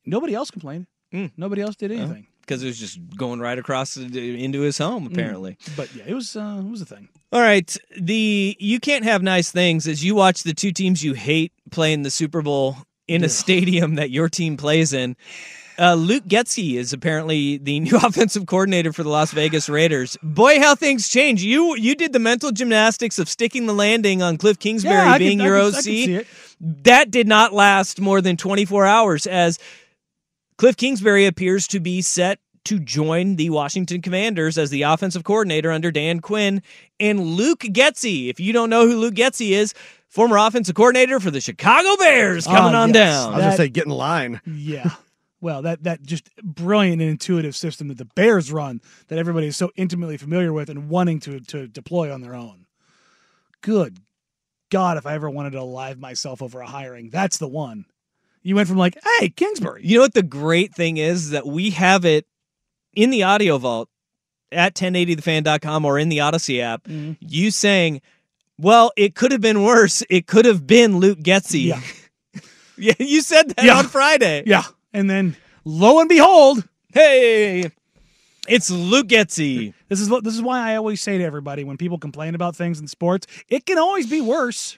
Nobody 0.06 0.34
else 0.34 0.50
complained. 0.50 0.88
Mm. 1.14 1.32
Nobody 1.38 1.62
else 1.62 1.76
did 1.76 1.92
anything. 1.92 2.28
because 2.42 2.64
it 2.64 2.68
was 2.68 2.80
just 2.80 3.00
going 3.18 3.40
right 3.40 3.58
across 3.60 3.98
into 3.98 4.62
his 4.62 4.78
home. 4.78 5.08
Mm. 5.08 5.12
Apparently. 5.12 5.58
But 5.76 5.94
yeah, 5.96 6.04
it 6.08 6.14
was 6.14 6.36
uh, 6.36 6.62
it 6.66 6.70
was 6.70 6.82
a 6.82 6.86
thing. 6.86 7.10
All 7.34 7.42
right, 7.42 7.76
the 8.00 8.58
you 8.60 8.80
can't 8.80 9.04
have 9.06 9.22
nice 9.24 9.52
things 9.52 9.88
as 9.88 10.04
you 10.04 10.16
watch 10.16 10.44
the 10.44 10.54
two 10.54 10.72
teams 10.72 11.04
you 11.04 11.14
hate 11.14 11.54
playing 11.72 12.04
the 12.04 12.12
Super 12.12 12.42
Bowl 12.42 12.76
in 13.08 13.24
a 13.24 13.30
stadium 13.30 13.96
that 13.96 14.10
your 14.10 14.30
team 14.30 14.58
plays 14.58 14.92
in. 14.94 15.16
Uh, 15.80 15.96
Luke 15.96 16.26
Getsy 16.26 16.76
is 16.76 16.92
apparently 16.94 17.58
the 17.58 17.80
new 17.88 17.96
offensive 17.98 18.46
coordinator 18.46 18.92
for 18.94 19.04
the 19.04 19.10
Las 19.10 19.32
Vegas 19.32 19.68
Raiders. 19.70 20.18
Boy, 20.22 20.60
how 20.60 20.76
things 20.76 21.08
change! 21.08 21.42
You 21.42 21.76
you 21.78 21.96
did 21.96 22.12
the 22.14 22.20
mental 22.20 22.52
gymnastics 22.52 23.18
of 23.18 23.30
sticking 23.30 23.66
the 23.66 23.74
landing 23.74 24.22
on 24.22 24.38
Kliff 24.38 24.60
Kingsbury 24.60 24.96
Yeah, 24.96 25.12
I 25.14 25.18
being 25.18 25.42
I 25.42 25.46
your 25.46 25.58
I 25.58 25.62
OC. 25.62 25.74
could 25.76 25.84
see 25.84 26.14
it. 26.16 26.28
That 26.60 27.10
did 27.10 27.28
not 27.28 27.54
last 27.54 28.00
more 28.02 28.22
than 28.22 28.38
24 28.38 28.86
hours 28.86 29.26
as 29.26 29.58
Kliff 30.62 30.78
Kingsbury 30.78 31.26
appears 31.26 31.68
to 31.70 31.80
be 31.80 32.04
set 32.04 32.38
to 32.66 32.78
join 32.78 33.36
the 33.36 33.50
Washington 33.50 34.00
Commanders 34.00 34.60
as 34.60 34.70
the 34.70 34.84
offensive 34.84 35.24
coordinator 35.24 35.72
under 35.72 35.90
Dan 35.90 36.20
Quinn. 36.20 36.62
And 37.00 37.20
Luke 37.20 37.62
Getsy, 37.62 38.30
if 38.30 38.40
you 38.40 38.54
don't 38.54 38.70
know 38.70 38.88
who 38.88 39.00
Luke 39.00 39.16
Getsy 39.16 39.54
is, 39.54 39.74
former 40.08 40.38
offensive 40.38 40.76
coordinator 40.76 41.20
for 41.20 41.32
the 41.32 41.42
Chicago 41.42 41.96
Bears, 41.98 42.46
coming 42.46 42.76
Ah, 42.76 42.84
on 42.84 42.94
yes. 42.94 42.96
I 42.96 43.00
down. 43.00 43.34
was 43.34 43.42
gonna 43.42 43.58
say 43.58 43.70
get 43.70 43.86
in 43.88 43.92
line. 43.92 44.40
Yeah. 44.46 44.92
Well, 45.42 45.64
that 45.64 45.82
that 45.86 46.04
just 46.04 46.30
brilliant 46.44 47.02
and 47.02 47.10
intuitive 47.10 47.56
system 47.56 47.88
that 47.88 47.98
the 47.98 48.06
Bears 48.06 48.52
run 48.52 48.82
that 49.08 49.18
everybody 49.18 49.48
is 49.48 49.58
so 49.58 49.72
intimately 49.76 50.18
familiar 50.18 50.54
with 50.54 50.70
and 50.70 50.90
wanting 50.90 51.20
to 51.22 51.40
to 51.40 51.68
deploy 51.68 52.14
on 52.14 52.22
their 52.22 52.36
own. 52.36 52.68
Good 53.62 53.98
God, 54.70 54.98
if 54.98 55.08
I 55.08 55.16
ever 55.16 55.28
wanted 55.28 55.54
to 55.54 55.64
live 55.64 55.98
myself 55.98 56.40
over 56.44 56.62
a 56.62 56.68
hiring, 56.68 57.10
that's 57.10 57.40
the 57.40 57.48
one. 57.48 57.86
You 58.44 58.56
went 58.56 58.68
from 58.68 58.78
like, 58.78 58.98
hey, 59.20 59.30
Kingsbury. 59.30 59.82
You 59.86 59.98
know 59.98 60.04
what 60.04 60.14
the 60.14 60.24
great 60.24 60.74
thing 60.74 60.98
is 60.98 61.30
that 61.30 61.46
we 61.46 61.70
have 61.72 62.06
it 62.06 62.26
in 62.94 63.10
the 63.12 63.24
audio 63.24 63.58
vault 63.58 63.90
at 64.52 64.74
1080thefan.com 64.76 65.86
or 65.86 66.00
in 66.00 66.10
the 66.10 66.20
Odyssey 66.22 66.62
app. 66.62 66.84
Mhm. 66.86 67.18
You 67.22 67.52
saying, 67.52 68.02
"Well, 68.58 68.92
it 68.98 69.16
could 69.16 69.32
have 69.32 69.42
been 69.42 69.64
worse. 69.64 70.04
It 70.10 70.26
could 70.28 70.46
have 70.46 70.66
been 70.68 70.98
Luke 70.98 71.20
Getsy." 71.20 71.66
Yeah. 71.66 71.82
yeah, 72.78 72.94
you 73.00 73.22
said 73.22 73.50
that 73.50 73.64
Yeah. 73.66 73.78
on 73.78 73.88
Friday. 73.88 74.44
Yeah. 74.46 74.64
And 74.92 75.10
then 75.10 75.38
lo 75.64 76.00
and 76.00 76.10
behold, 76.10 76.68
Hey, 76.94 77.70
it's 78.50 78.70
Luke 78.70 79.08
Getsy. 79.08 79.74
this 79.88 80.02
is 80.02 80.10
what 80.10 80.24
this 80.26 80.34
is 80.36 80.42
why 80.42 80.72
I 80.72 80.76
always 80.76 81.00
say 81.02 81.18
to 81.20 81.24
everybody 81.24 81.64
when 81.64 81.78
people 81.78 81.98
complain 82.00 82.36
about 82.36 82.56
things 82.56 82.80
in 82.80 82.88
sports, 82.88 83.28
it 83.48 83.66
can 83.66 83.78
always 83.78 84.08
be 84.08 84.20
worse. 84.20 84.78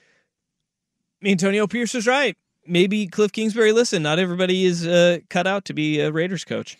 Antonio 1.26 1.66
Pierce 1.66 1.93
was 1.93 2.05
right. 2.05 2.36
Maybe 2.66 3.07
Kliff 3.07 3.32
Kingsbury. 3.32 3.72
Listen, 3.72 4.03
not 4.03 4.20
everybody 4.20 4.66
is 4.66 4.86
uh, 4.88 5.20
cut 5.30 5.47
out 5.47 5.66
to 5.66 5.74
be 5.74 5.99
a 5.99 6.11
Raiders 6.11 6.45
coach. 6.45 6.78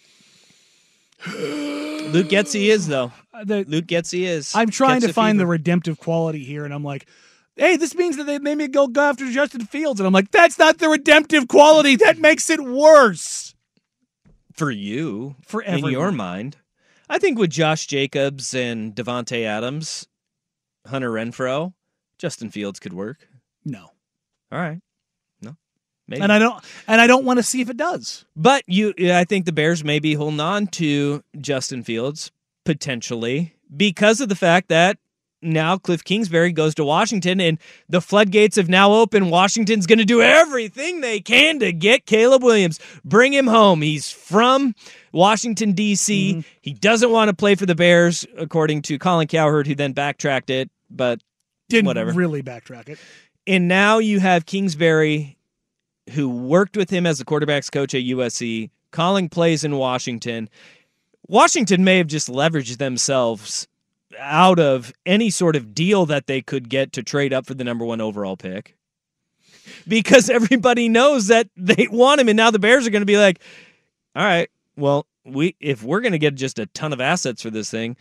Luke 1.28 2.28
Getsy 2.28 2.68
is 2.68 2.88
though. 2.88 3.12
Uh, 3.34 3.44
the- 3.44 3.66
Luke 3.66 3.86
Getsy 3.86 4.24
is. 4.24 4.54
I'm 4.56 4.70
trying 4.70 5.00
Gets 5.02 5.08
to 5.08 5.14
find 5.14 5.40
the 5.40 5.48
redemptive 5.48 6.00
quality 6.00 6.44
here, 6.44 6.66
and 6.66 6.74
I'm 6.74 6.84
like, 6.84 7.08
hey, 7.56 7.78
this 7.78 7.96
means 7.96 8.18
that 8.18 8.26
they 8.26 8.40
made 8.40 8.58
me 8.58 8.68
go, 8.68 8.88
go 8.88 9.02
after 9.02 9.30
Justin 9.32 9.66
Fields. 9.66 10.00
And 10.00 10.08
I'm 10.08 10.14
like, 10.14 10.32
that's 10.32 10.58
not 10.60 10.78
the 10.80 10.90
redemptive 10.90 11.48
quality. 11.48 11.96
That 11.96 12.18
makes 12.18 12.50
it 12.50 12.60
worse 12.62 13.56
for 14.54 14.70
you 14.72 15.36
for 15.46 15.62
in 15.62 15.86
your 15.86 16.12
mind. 16.12 16.58
I 17.10 17.20
think 17.20 17.38
with 17.38 17.50
Josh 17.52 17.88
Jacobs 17.88 18.54
and 18.54 18.96
Davante 18.96 19.44
Adams, 19.46 20.08
Hunter 20.88 21.12
Renfrow, 21.12 21.74
Justin 22.18 22.50
Fields 22.50 22.80
could 22.80 22.94
work. 22.94 23.28
No. 23.66 23.92
All 24.52 24.60
right, 24.60 24.80
maybe. 26.08 26.22
And 26.22 26.32
I 26.32 26.40
don't 26.40 26.64
and 26.88 27.00
I 27.02 27.08
don't 27.08 27.26
want 27.26 27.38
to 27.40 27.44
see 27.44 27.62
if 27.62 27.70
it 27.70 27.78
does. 27.78 28.26
But 28.36 28.64
you, 28.68 28.94
I 29.12 29.24
think 29.24 29.46
the 29.46 29.52
Bears 29.52 29.84
may 29.84 30.00
be 30.00 30.14
holding 30.14 30.40
on 30.40 30.68
to 30.68 31.24
Justin 31.40 31.84
Fields 31.84 32.32
potentially 32.66 33.54
because 33.76 34.22
of 34.22 34.30
the 34.30 34.36
fact 34.36 34.70
that 34.70 34.98
now 35.42 35.76
Kliff 35.78 36.06
Kingsbury 36.06 36.54
goes 36.54 36.74
to 36.76 36.86
Washington 36.86 37.42
and 37.42 37.58
the 37.90 38.00
floodgates 38.00 38.56
have 38.56 38.70
now 38.70 38.94
opened. 38.94 39.30
Washington's 39.30 39.86
going 39.86 40.00
to 40.00 40.06
do 40.06 40.22
everything 40.22 41.02
they 41.02 41.20
can 41.20 41.60
to 41.60 41.74
get 41.74 42.06
Caleb 42.06 42.44
Williams, 42.44 42.80
bring 43.04 43.34
him 43.34 43.48
home. 43.48 43.82
He's 43.82 44.10
from 44.10 44.74
Washington, 45.12 45.74
D.C. 45.74 46.32
Mm-hmm. 46.36 46.42
He 46.62 46.72
doesn't 46.74 47.12
want 47.12 47.28
to 47.28 47.36
play 47.36 47.56
for 47.56 47.66
the 47.66 47.76
Bears, 47.76 48.26
according 48.38 48.84
to 48.84 48.98
Colin 48.98 49.28
Cowherd, 49.28 49.68
who 49.68 49.76
then 49.76 49.92
backtracked 49.92 50.50
it. 50.50 50.70
But 50.90 51.20
Didn't 51.68 51.88
Whatever. 51.88 52.14
really 52.14 52.42
backtrack 52.42 52.88
it. 52.88 52.98
and 53.46 53.68
now 53.68 53.98
you 53.98 54.22
have 54.22 54.46
Kingsbury, 54.46 55.38
who 56.12 56.30
worked 56.30 56.78
with 56.78 56.90
him 56.90 57.06
as 57.06 57.20
a 57.20 57.26
quarterbacks 57.26 57.72
coach 57.72 57.94
at 57.94 58.04
USC, 58.04 58.70
calling 58.92 59.30
plays 59.30 59.64
in 59.64 59.78
Washington. 59.78 60.50
Washington 61.28 61.84
may 61.84 61.98
have 61.98 62.08
just 62.08 62.30
leveraged 62.30 62.78
themselves 62.78 63.68
out 64.20 64.60
of 64.60 64.94
any 65.06 65.30
sort 65.30 65.56
of 65.56 65.74
deal 65.74 66.06
that 66.06 66.28
they 66.28 66.42
could 66.42 66.70
get 66.70 66.94
to 66.94 67.04
trade 67.04 67.34
up 67.34 67.46
for 67.46 67.54
the 67.54 67.64
number 67.64 67.86
one 67.86 68.02
overall 68.02 68.38
pick. 68.38 68.76
Because 69.88 70.30
everybody 70.30 70.90
knows 70.90 71.28
that 71.28 71.50
they 71.56 71.88
want 71.90 72.22
him, 72.22 72.30
and 72.30 72.38
now 72.38 72.52
the 72.52 72.60
Bears 72.60 72.86
are 72.86 72.90
going 72.90 73.02
to 73.02 73.06
be 73.06 73.18
like, 73.18 73.40
"All 74.16 74.24
right, 74.24 74.50
well, 74.76 75.08
we 75.26 75.56
if 75.60 75.84
we're 75.84 76.02
going 76.02 76.12
to 76.12 76.20
get 76.20 76.36
just 76.36 76.60
a 76.60 76.66
ton 76.68 76.94
of 76.94 77.00
assets 77.00 77.42
for 77.42 77.50
this 77.50 77.72
thing, 77.72 77.96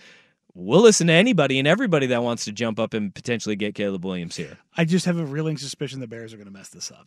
we'll 0.55 0.81
listen 0.81 1.07
to 1.07 1.13
anybody 1.13 1.59
and 1.59 1.69
everybody 1.69 2.07
that 2.09 2.23
wants 2.23 2.45
to 2.47 2.53
jump 2.53 2.81
up 2.81 2.95
and 2.95 3.15
potentially 3.15 3.55
get 3.55 3.77
Caleb 3.77 4.05
Williams 4.05 4.37
here." 4.37 4.59
I 4.77 4.85
just 4.85 5.07
have 5.07 5.19
a 5.19 5.25
reeling 5.25 5.57
suspicion 5.57 6.01
the 6.01 6.09
Bears 6.09 6.35
are 6.35 6.37
going 6.37 6.49
to 6.49 6.53
mess 6.53 6.69
this 6.69 6.91
up. 6.91 7.07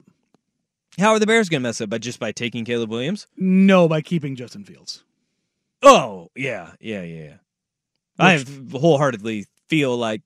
How 1.00 1.12
are 1.12 1.20
the 1.20 1.28
Bears 1.28 1.50
going 1.50 1.62
to 1.62 1.68
mess 1.68 1.82
up? 1.82 1.90
By 1.90 1.98
just 1.98 2.20
by 2.20 2.32
taking 2.32 2.64
Caleb 2.66 2.90
Williams? 2.90 3.28
No, 3.38 3.88
by 3.88 4.02
keeping 4.02 4.36
Justin 4.36 4.64
Fields. 4.64 5.04
Oh, 5.84 6.30
yeah, 6.36 6.72
yeah, 6.80 7.02
yeah. 7.04 7.24
yeah. 7.24 7.34
I 8.18 8.46
wholeheartedly 8.72 9.46
feel 9.68 9.98
like 9.98 10.22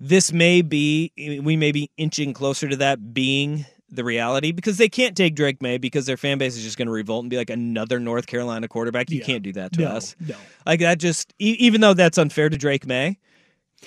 this 0.00 0.32
may 0.32 0.62
be 0.62 1.12
we 1.42 1.56
may 1.56 1.70
be 1.72 1.90
inching 1.98 2.32
closer 2.32 2.66
to 2.68 2.76
that 2.76 3.12
being 3.12 3.66
the 3.90 4.04
reality 4.04 4.52
because 4.52 4.78
they 4.78 4.88
can't 4.88 5.16
take 5.16 5.34
Drake 5.34 5.60
Maye 5.60 5.78
because 5.78 6.06
their 6.06 6.16
fan 6.16 6.38
base 6.38 6.56
is 6.56 6.62
just 6.62 6.78
going 6.78 6.86
to 6.86 6.92
revolt 6.92 7.24
and 7.24 7.30
be 7.30 7.36
like 7.36 7.50
another 7.50 7.98
North 8.00 8.26
Carolina 8.26 8.68
quarterback. 8.68 9.10
You 9.10 9.18
Yeah. 9.18 9.24
can't 9.26 9.42
do 9.42 9.52
that 9.54 9.72
to 9.74 9.82
no, 9.82 9.88
us. 9.88 10.16
no. 10.20 10.34
Like 10.64 10.80
that 10.80 10.98
just 10.98 11.34
e- 11.38 11.56
even 11.58 11.80
though 11.82 11.94
that's 11.94 12.16
unfair 12.16 12.48
to 12.48 12.56
Drake 12.56 12.86
Maye 12.86 13.18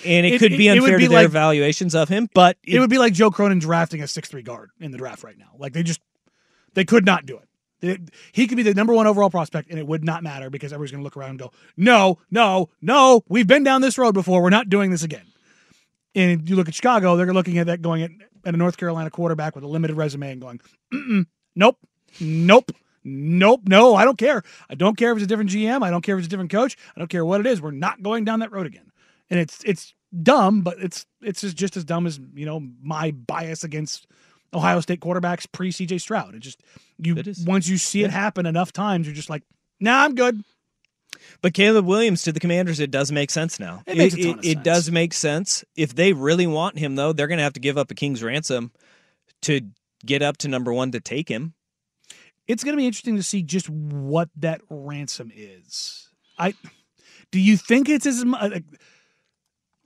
and 0.04 0.26
it, 0.26 0.34
It- 0.34 0.38
could 0.38 0.52
be 0.52 0.68
it- 0.68 0.76
it 0.76 0.78
unfair 0.78 0.98
be 0.98 1.04
to 1.04 1.08
their 1.10 1.18
like- 1.20 1.26
evaluations 1.26 1.94
of 1.94 2.08
him, 2.08 2.28
but 2.34 2.56
It 2.64 2.78
would 2.80 2.90
be 2.90 2.98
like 2.98 3.12
Joe 3.12 3.30
Cronin 3.30 3.58
drafting 3.58 4.02
a 4.02 4.08
six 4.08 4.28
three 4.28 4.42
guard 4.42 4.70
in 4.80 4.90
the 4.90 4.98
draft 4.98 5.22
right 5.22 5.38
now. 5.38 5.50
Like 5.58 5.72
they 5.72 5.82
just 5.82 6.00
they 6.74 6.84
could 6.84 7.04
not 7.04 7.26
do 7.26 7.36
it. 7.36 7.48
They- 7.80 7.98
he 8.32 8.46
could 8.46 8.56
be 8.56 8.62
the 8.62 8.74
number 8.74 8.92
one 8.94 9.06
overall 9.06 9.28
prospect, 9.30 9.68
and 9.70 9.78
it 9.78 9.86
would 9.86 10.04
not 10.04 10.22
matter 10.22 10.50
because 10.50 10.72
everyone's 10.72 10.92
going 10.92 11.00
to 11.00 11.04
look 11.04 11.16
around 11.16 11.30
and 11.30 11.38
go, 11.40 11.50
"No, 11.76 12.18
no, 12.30 12.70
no, 12.80 13.22
we've 13.28 13.46
been 13.46 13.64
down 13.64 13.80
this 13.80 13.98
road 13.98 14.12
before. 14.14 14.40
We're 14.42 14.50
not 14.50 14.68
doing 14.68 14.90
this 14.90 15.02
again." 15.02 15.24
And 16.14 16.48
you 16.48 16.56
look 16.56 16.68
at 16.68 16.74
Chicago; 16.74 17.16
they're 17.16 17.32
looking 17.34 17.58
at 17.58 17.66
that 17.66 17.82
going 17.82 18.02
at, 18.02 18.10
at 18.44 18.54
a 18.54 18.56
North 18.56 18.76
Carolina 18.76 19.10
quarterback 19.10 19.54
with 19.54 19.64
a 19.64 19.68
limited 19.68 19.96
resume 19.96 20.30
and 20.32 20.40
going, 20.40 20.60
"Nope, 21.56 21.78
nope." 22.20 22.70
Nope, 23.04 23.62
no, 23.66 23.96
I 23.96 24.04
don't 24.04 24.16
care. 24.16 24.44
I 24.70 24.76
don't 24.76 24.96
care 24.96 25.10
if 25.10 25.16
it's 25.16 25.24
a 25.24 25.26
different 25.26 25.50
GM. 25.50 25.82
I 25.82 25.90
don't 25.90 26.02
care 26.02 26.14
if 26.14 26.20
it's 26.20 26.28
a 26.28 26.30
different 26.30 26.52
coach. 26.52 26.76
I 26.94 27.00
don't 27.00 27.08
care 27.08 27.24
what 27.24 27.40
it 27.40 27.48
is. 27.48 27.60
We're 27.60 27.72
not 27.72 28.00
going 28.00 28.24
down 28.24 28.38
that 28.38 28.52
road 28.52 28.64
again. 28.64 28.91
And 29.32 29.40
it's 29.40 29.64
it's 29.64 29.94
dumb, 30.22 30.60
but 30.60 30.78
it's 30.78 31.06
it's 31.22 31.40
just, 31.40 31.56
just 31.56 31.76
as 31.78 31.84
dumb 31.84 32.06
as 32.06 32.20
you 32.34 32.44
know 32.44 32.60
my 32.82 33.12
bias 33.12 33.64
against 33.64 34.06
Ohio 34.52 34.80
State 34.80 35.00
quarterbacks 35.00 35.50
pre 35.50 35.70
CJ 35.70 36.02
Stroud. 36.02 36.34
It 36.34 36.40
just 36.40 36.62
you 36.98 37.16
It 37.16 37.38
once 37.46 37.66
you 37.66 37.78
see 37.78 38.04
it 38.04 38.10
happen 38.10 38.44
enough 38.44 38.74
times, 38.74 39.06
you're 39.06 39.16
just 39.16 39.30
like, 39.30 39.42
nah, 39.80 40.04
I'm 40.04 40.14
good. 40.14 40.44
But 41.40 41.54
Caleb 41.54 41.86
Williams 41.86 42.22
to 42.24 42.32
the 42.32 42.40
Commanders, 42.40 42.78
it 42.78 42.90
does 42.90 43.10
make 43.10 43.30
sense 43.30 43.58
now. 43.58 43.82
It 43.86 43.96
makes 43.96 44.14
a 44.14 44.22
ton 44.22 44.38
of 44.38 44.44
it 44.44 44.52
sense. 44.54 44.64
does 44.64 44.90
make 44.90 45.14
sense. 45.14 45.64
If 45.76 45.94
they 45.94 46.12
really 46.12 46.46
want 46.46 46.78
him, 46.78 46.96
though, 46.96 47.14
they're 47.14 47.26
going 47.26 47.38
to 47.38 47.44
have 47.44 47.54
to 47.54 47.60
give 47.60 47.78
up 47.78 47.90
a 47.90 47.94
king's 47.94 48.22
ransom 48.22 48.70
to 49.42 49.62
get 50.04 50.20
up 50.20 50.36
to 50.38 50.48
number 50.48 50.72
one 50.74 50.92
to 50.92 51.00
take 51.00 51.28
him. 51.28 51.54
It's 52.46 52.64
going 52.64 52.76
to 52.76 52.80
be 52.80 52.86
interesting 52.86 53.16
to 53.16 53.22
see 53.22 53.42
just 53.42 53.70
what 53.70 54.28
that 54.36 54.60
ransom 54.68 55.30
is. 55.34 56.08
I 56.38 56.54
do 57.30 57.40
you 57.40 57.56
think 57.56 57.88
it's 57.88 58.06
as 58.06 58.24
much? 58.24 58.62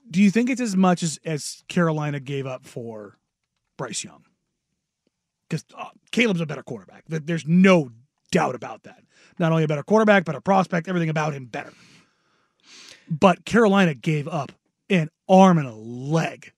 Do 0.09 0.21
you 0.21 0.31
think 0.31 0.49
it's 0.49 0.61
as 0.61 0.75
much 0.75 1.03
as 1.03 1.19
as 1.25 1.63
Carolina 1.67 2.19
gave 2.19 2.45
up 2.45 2.65
for 2.65 3.17
Bryce 3.77 4.03
Young? 4.03 4.23
Because 5.49 5.65
uh, 5.77 5.89
Caleb's 6.11 6.41
a 6.41 6.45
better 6.45 6.63
quarterback. 6.63 7.03
There's 7.07 7.45
no 7.45 7.91
doubt 8.31 8.55
about 8.55 8.83
that. 8.83 9.03
Not 9.39 9.51
only 9.51 9.63
a 9.63 9.67
better 9.67 9.83
quarterback, 9.83 10.25
better 10.25 10.41
prospect. 10.41 10.87
Everything 10.87 11.09
about 11.09 11.33
him 11.33 11.45
better. 11.45 11.71
But 13.09 13.45
Carolina 13.45 13.93
gave 13.93 14.27
up 14.27 14.51
an 14.89 15.09
arm 15.29 15.57
and 15.57 15.67
a 15.67 15.73
leg 15.73 16.51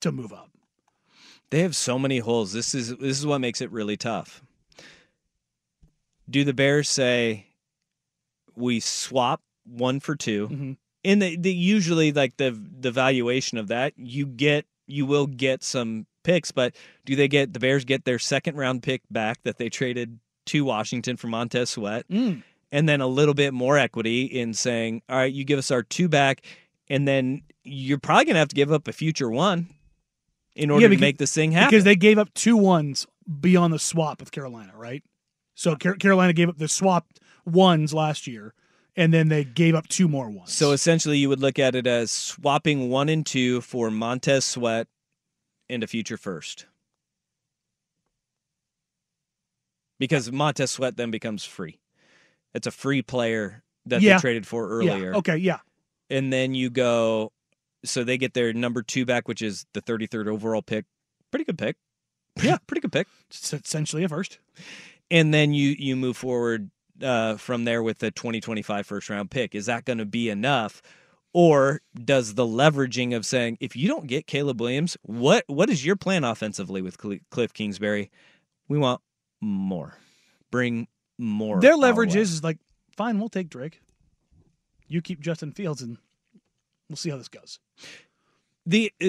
to 0.00 0.12
move 0.12 0.32
up. 0.32 0.50
They 1.50 1.60
have 1.60 1.74
so 1.74 1.98
many 1.98 2.18
holes. 2.18 2.52
This 2.52 2.74
is 2.74 2.96
this 2.96 3.18
is 3.18 3.26
what 3.26 3.40
makes 3.40 3.60
it 3.60 3.70
really 3.72 3.96
tough. 3.96 4.42
Do 6.30 6.44
the 6.44 6.52
Bears 6.52 6.88
say 6.88 7.46
we 8.54 8.80
swap 8.80 9.40
one 9.64 9.98
for 10.00 10.14
2 10.14 10.48
Mhm. 10.48 10.76
And 11.08 11.22
the, 11.22 11.36
the 11.36 11.52
usually 11.52 12.12
like 12.12 12.36
the 12.36 12.50
the 12.80 12.90
valuation 12.90 13.58
of 13.58 13.68
that, 13.68 13.94
you 13.96 14.26
get 14.26 14.66
you 14.86 15.06
will 15.06 15.26
get 15.26 15.62
some 15.64 16.06
picks, 16.22 16.50
but 16.50 16.74
do 17.04 17.16
they 17.16 17.28
get 17.28 17.52
the 17.52 17.60
Bears 17.60 17.84
get 17.84 18.04
their 18.04 18.18
second 18.18 18.56
round 18.56 18.82
pick 18.82 19.02
back 19.10 19.38
that 19.44 19.58
they 19.58 19.68
traded 19.68 20.18
to 20.46 20.64
Washington 20.64 21.16
for 21.16 21.28
Montez 21.28 21.70
Sweat? 21.70 22.06
Mm. 22.08 22.42
and 22.70 22.88
then 22.88 23.00
a 23.00 23.06
little 23.06 23.34
bit 23.34 23.54
more 23.54 23.78
equity 23.78 24.24
in 24.24 24.52
saying, 24.52 25.02
all 25.08 25.16
right, 25.16 25.32
you 25.32 25.44
give 25.44 25.58
us 25.58 25.70
our 25.70 25.82
two 25.82 26.08
back, 26.08 26.42
and 26.88 27.08
then 27.08 27.42
you're 27.64 27.98
probably 27.98 28.26
going 28.26 28.34
to 28.34 28.40
have 28.40 28.48
to 28.48 28.54
give 28.54 28.70
up 28.72 28.86
a 28.88 28.92
future 28.92 29.30
one 29.30 29.68
in 30.54 30.70
order 30.70 30.82
Yeah, 30.86 30.94
to 30.94 30.98
make 31.00 31.16
this 31.18 31.32
thing 31.32 31.52
happen. 31.52 31.70
Because 31.70 31.84
they 31.84 31.96
gave 31.96 32.18
up 32.18 32.32
two 32.34 32.56
ones 32.56 33.06
beyond 33.40 33.72
the 33.72 33.78
swap 33.78 34.20
with 34.20 34.32
Carolina, 34.32 34.72
right? 34.76 35.02
So 35.54 35.76
Car- 35.76 35.94
Carolina 35.94 36.32
gave 36.34 36.48
up 36.50 36.58
the 36.58 36.68
swapped 36.68 37.20
ones 37.46 37.94
last 37.94 38.26
year, 38.26 38.52
and 38.98 39.14
then 39.14 39.28
they 39.28 39.44
gave 39.44 39.74
up 39.74 39.88
two 39.88 40.08
more 40.08 40.28
ones. 40.28 40.52
so 40.52 40.72
essentially, 40.72 41.16
you 41.18 41.28
would 41.30 41.40
look 41.40 41.58
at 41.58 41.74
it 41.74 41.86
as 41.86 42.10
swapping 42.10 42.90
one 42.90 43.08
and 43.08 43.24
two 43.24 43.60
for 43.62 43.90
Montez 43.90 44.44
Sweat 44.44 44.88
and 45.70 45.82
a 45.82 45.86
future 45.86 46.16
first. 46.18 46.66
Because 49.98 50.30
Montez 50.30 50.70
Sweat 50.70 50.96
then 50.96 51.10
becomes 51.10 51.44
free. 51.44 51.78
It's 52.54 52.66
a 52.66 52.70
free 52.70 53.02
player 53.02 53.62
that 53.86 54.00
Yeah. 54.00 54.16
they 54.16 54.20
traded 54.20 54.46
for 54.46 54.68
earlier. 54.68 55.10
Yeah. 55.12 55.16
Okay. 55.18 55.36
Yeah. 55.36 55.58
and 56.10 56.32
then 56.32 56.54
you 56.54 56.70
go 56.70 57.32
so 57.84 58.02
they 58.02 58.16
get 58.16 58.32
their 58.32 58.54
number 58.54 58.82
two 58.82 59.04
back 59.04 59.28
which 59.28 59.42
is 59.42 59.66
the 59.74 59.82
33rd 59.82 60.26
overall 60.26 60.62
pick 60.62 60.86
pretty 61.30 61.44
good 61.44 61.58
pick 61.58 61.76
Yeah. 62.42 62.56
pretty 62.66 62.80
good 62.80 62.92
pick 62.92 63.06
It's 63.28 63.52
essentially 63.52 64.04
a 64.04 64.08
first. 64.08 64.38
and 65.10 65.34
then 65.34 65.52
you 65.52 65.76
you 65.78 65.96
move 65.96 66.16
forward 66.16 66.70
uh, 67.02 67.36
from 67.36 67.64
there 67.64 67.82
with 67.82 67.98
the 67.98 68.10
2025 68.10 68.86
first 68.86 69.08
round 69.10 69.30
pick 69.30 69.54
is 69.54 69.66
that 69.66 69.84
going 69.84 69.98
to 69.98 70.06
be 70.06 70.28
enough 70.30 70.82
or 71.32 71.80
does 72.04 72.34
the 72.34 72.44
leveraging 72.46 73.14
of 73.14 73.24
saying 73.26 73.56
if 73.60 73.76
you 73.76 73.86
don't 73.88 74.06
get 74.06 74.26
Caleb 74.26 74.60
Williams 74.60 74.96
what 75.02 75.44
what 75.46 75.70
is 75.70 75.84
your 75.84 75.96
plan 75.96 76.24
offensively 76.24 76.82
with 76.82 76.96
Cl- 77.00 77.18
Kliff 77.30 77.52
Kingsbury 77.52 78.10
we 78.68 78.78
want 78.78 79.00
more 79.40 79.96
bring 80.50 80.88
more 81.18 81.60
Their 81.60 81.76
leverage 81.76 82.14
way. 82.14 82.20
is, 82.22 82.32
is 82.32 82.44
like, 82.44 82.58
fine, 82.96 83.18
we'll 83.18 83.28
take 83.28 83.48
Drake. 83.48 83.80
You 84.86 85.02
keep 85.02 85.20
Justin 85.20 85.52
Fields, 85.52 85.82
and 85.82 85.98
we'll 86.88 86.96
see 86.96 87.10
how 87.10 87.16
this 87.18 87.28
goes. 87.28 87.58
the 88.66 88.92
uh, 89.02 89.08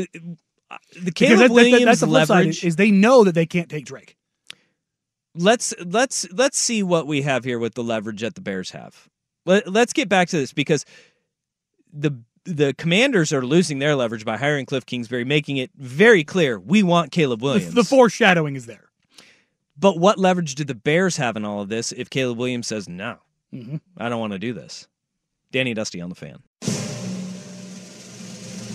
uh, 0.71 0.77
the 1.01 1.11
Caleb 1.11 1.37
that- 1.39 1.47
that- 1.47 1.53
Williams 1.53 1.85
that's 1.85 1.99
the 2.01 2.07
leverage 2.07 2.63
is 2.65 2.75
they 2.75 2.91
know 2.91 3.23
that 3.23 3.33
they 3.35 3.45
can't 3.45 3.69
take 3.69 3.85
Drake. 3.85 4.17
Let's 5.39 5.73
let's 5.85 6.27
let's 6.33 6.59
see 6.59 6.83
what 6.83 7.07
we 7.07 7.21
have 7.21 7.43
here 7.45 7.57
with 7.59 7.73
the 7.73 7.83
leverage 7.83 8.21
that 8.21 8.35
the 8.35 8.41
Bears 8.41 8.71
have. 8.71 9.07
Let, 9.45 9.71
let's 9.71 9.93
get 9.93 10.09
back 10.09 10.27
to 10.29 10.37
this 10.37 10.51
because 10.53 10.85
the 11.93 12.11
the 12.45 12.73
Commanders 12.73 13.31
are 13.31 13.45
losing 13.45 13.79
their 13.79 13.95
leverage 13.95 14.25
by 14.25 14.35
hiring 14.37 14.65
Kliff 14.65 14.85
Kingsbury, 14.85 15.23
making 15.23 15.57
it 15.57 15.71
very 15.75 16.23
clear 16.23 16.59
we 16.59 16.83
want 16.83 17.11
Caleb 17.11 17.41
Williams. 17.41 17.73
the 17.73 17.83
foreshadowing 17.83 18.55
is 18.55 18.65
there. 18.65 18.89
but 19.77 19.97
what 19.97 20.17
leverage 20.19 20.55
do 20.55 20.63
the 20.65 20.75
Bears 20.75 21.15
have 21.17 21.37
in 21.37 21.45
all 21.45 21.61
of 21.61 21.69
this 21.69 21.91
if 21.93 22.09
Caleb 22.09 22.37
Williams 22.37 22.67
says 22.67 22.89
no? 22.89 23.17
Mhm. 23.53 23.79
I 23.97 24.09
don't 24.09 24.19
want 24.19 24.33
to 24.33 24.39
do 24.39 24.51
this. 24.53 24.87
Danny 25.51 25.73
Dusty 25.73 26.01
on 26.01 26.09
the 26.09 26.15
fan. 26.15 26.43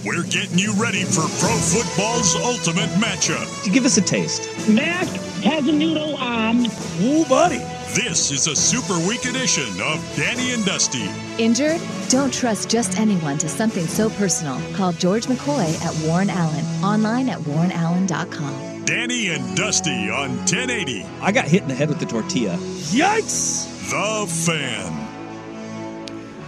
We're 0.04 0.24
getting 0.24 0.58
you 0.58 0.74
ready 0.74 1.02
for 1.02 1.22
pro 1.22 1.56
football's 1.56 2.36
ultimate 2.36 2.90
matchup. 3.00 3.72
Give 3.72 3.86
us 3.86 3.96
a 3.96 4.02
taste. 4.02 4.42
Mac 4.68 5.06
has 5.44 5.66
a 5.66 5.72
noodle 5.72 6.16
on. 6.16 6.66
Ooh, 7.00 7.24
buddy. 7.24 7.56
This 7.94 8.30
is 8.30 8.46
a 8.46 8.54
super 8.54 8.98
week 9.08 9.24
edition 9.24 9.64
of 9.80 10.04
Danny 10.14 10.52
and 10.52 10.62
Dusty. 10.66 11.08
Injured? 11.38 11.80
Don't 12.10 12.34
trust 12.34 12.68
just 12.68 12.98
anyone 12.98 13.38
to 13.38 13.48
something 13.48 13.86
so 13.86 14.10
personal. 14.10 14.60
Call 14.74 14.92
George 14.92 15.24
McCoy 15.24 15.74
at 15.82 16.06
Warren 16.06 16.28
Allen. 16.28 16.64
Online 16.84 17.30
at 17.30 17.38
warrenallen.com. 17.40 18.84
Danny 18.84 19.28
and 19.30 19.56
Dusty 19.56 20.10
on 20.10 20.36
1080 20.38 21.06
I 21.22 21.32
got 21.32 21.46
hit 21.48 21.62
in 21.62 21.68
the 21.68 21.74
head 21.74 21.88
with 21.88 21.98
the 21.98 22.06
tortilla. 22.06 22.56
Yikes. 22.58 23.70
The 23.88 24.26
Fan. 24.52 25.03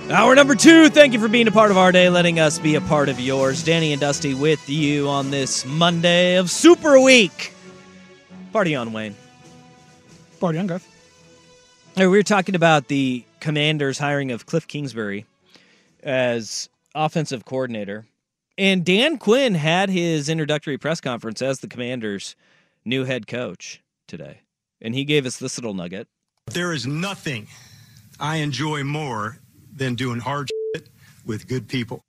Hour 0.09 0.37
number 0.37 0.55
two. 0.55 0.89
Thank 0.89 1.15
you 1.15 1.19
for 1.19 1.27
being 1.27 1.49
a 1.49 1.51
part 1.51 1.73
of 1.73 1.77
our 1.77 1.91
day, 1.91 2.09
letting 2.09 2.39
us 2.39 2.61
be 2.61 2.77
a 2.77 2.81
part 2.81 3.09
of 3.09 3.19
yours. 3.19 3.65
Danny 3.65 3.91
and 3.93 4.01
Dusty 4.01 4.35
with 4.35 4.69
you 4.69 5.09
on 5.09 5.33
this 5.33 5.67
Monday 5.67 6.37
of 6.37 6.49
Super 6.49 7.01
Week. 7.01 7.53
Party 8.53 8.77
on, 8.77 8.93
Wayne. 8.93 9.17
Party 10.39 10.59
on, 10.59 10.69
Garth. 10.69 10.87
Hey, 11.97 12.07
we 12.07 12.17
were 12.17 12.23
talking 12.23 12.55
about 12.55 12.87
the 12.87 13.25
Commanders' 13.41 13.99
hiring 13.99 14.31
of 14.31 14.47
Kliff 14.47 14.69
Kingsbury 14.69 15.27
as 16.05 16.69
offensive 16.95 17.45
coordinator. 17.45 18.07
And 18.57 18.85
Dan 18.85 19.19
Quinn 19.19 19.57
had 19.57 19.91
his 19.91 20.29
introductory 20.29 20.79
press 20.79 21.01
conference 21.01 21.43
as 21.43 21.59
the 21.59 21.69
Commanders' 21.69 22.37
new 22.85 23.05
head 23.05 23.27
coach 23.27 23.83
today. 24.07 24.43
And 24.81 24.95
he 24.95 25.05
gave 25.05 25.27
us 25.27 25.39
this 25.39 25.59
little 25.59 25.75
nugget. 25.75 26.07
There 26.47 26.73
is 26.73 26.87
nothing 26.87 27.49
I 28.21 28.37
enjoy 28.37 28.85
more 28.85 29.41
than 29.77 29.95
doing 29.95 30.19
hard 30.21 30.49
shit 30.75 30.89
with 31.25 31.47
good 31.47 31.69
people. 31.69 32.03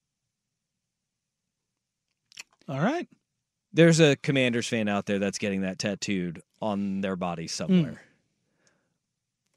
All 2.68 2.80
right. 2.80 3.08
There's 3.74 4.00
a 4.00 4.16
Commanders 4.16 4.68
fan 4.68 4.88
out 4.88 5.06
there 5.06 5.20
that's 5.20 5.38
getting 5.38 5.62
that 5.62 5.78
tattooed 5.78 6.42
on 6.62 7.02
their 7.02 7.16
body 7.16 7.48
somewhere. 7.48 8.02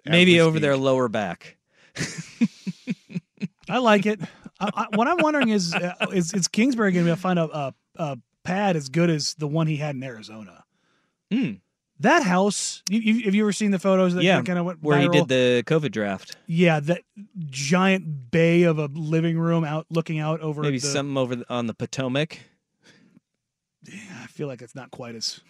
Maybe 0.04 0.40
over 0.40 0.56
speak. 0.56 0.62
their 0.62 0.76
lower 0.76 1.08
back. 1.08 1.56
I 3.68 3.78
like 3.78 4.06
it. 4.06 4.20
I, 4.58 4.70
I, 4.74 4.86
what 4.94 5.08
I'm 5.08 5.18
wondering 5.18 5.48
is, 5.50 5.74
uh, 5.74 5.94
is 6.12 6.34
is 6.34 6.48
Kingsbury 6.48 6.92
going 6.92 7.04
to 7.04 7.08
be 7.08 7.10
able 7.10 7.16
to 7.16 7.22
find 7.22 7.38
a, 7.38 7.56
a, 7.56 7.74
a 7.96 8.18
pad 8.44 8.76
as 8.76 8.88
good 8.88 9.10
as 9.10 9.34
the 9.34 9.46
one 9.46 9.66
he 9.66 9.76
had 9.76 9.94
in 9.94 10.02
Arizona? 10.02 10.64
Hmm. 11.32 11.52
That 12.00 12.22
house, 12.22 12.82
you, 12.88 12.98
you, 12.98 13.24
have 13.24 13.34
you 13.34 13.42
ever 13.44 13.52
seen 13.52 13.72
the 13.72 13.78
photos 13.78 14.14
that 14.14 14.22
Yeah, 14.22 14.40
kind 14.40 14.58
of 14.58 14.64
went 14.64 14.82
where 14.82 14.98
he 14.98 15.08
did 15.08 15.28
the 15.28 15.62
COVID 15.66 15.90
draft. 15.92 16.34
Yeah, 16.46 16.80
that 16.80 17.02
giant 17.46 18.30
bay 18.30 18.62
of 18.62 18.78
a 18.78 18.86
living 18.86 19.38
room 19.38 19.64
out 19.64 19.84
looking 19.90 20.18
out 20.18 20.40
over. 20.40 20.62
Maybe 20.62 20.78
the, 20.78 20.86
something 20.86 21.18
over 21.18 21.36
the, 21.36 21.52
on 21.52 21.66
the 21.66 21.74
Potomac. 21.74 22.40
I 23.86 24.26
feel 24.28 24.48
like 24.48 24.62
it's 24.62 24.74
not 24.74 24.90
quite 24.90 25.14
as, 25.14 25.40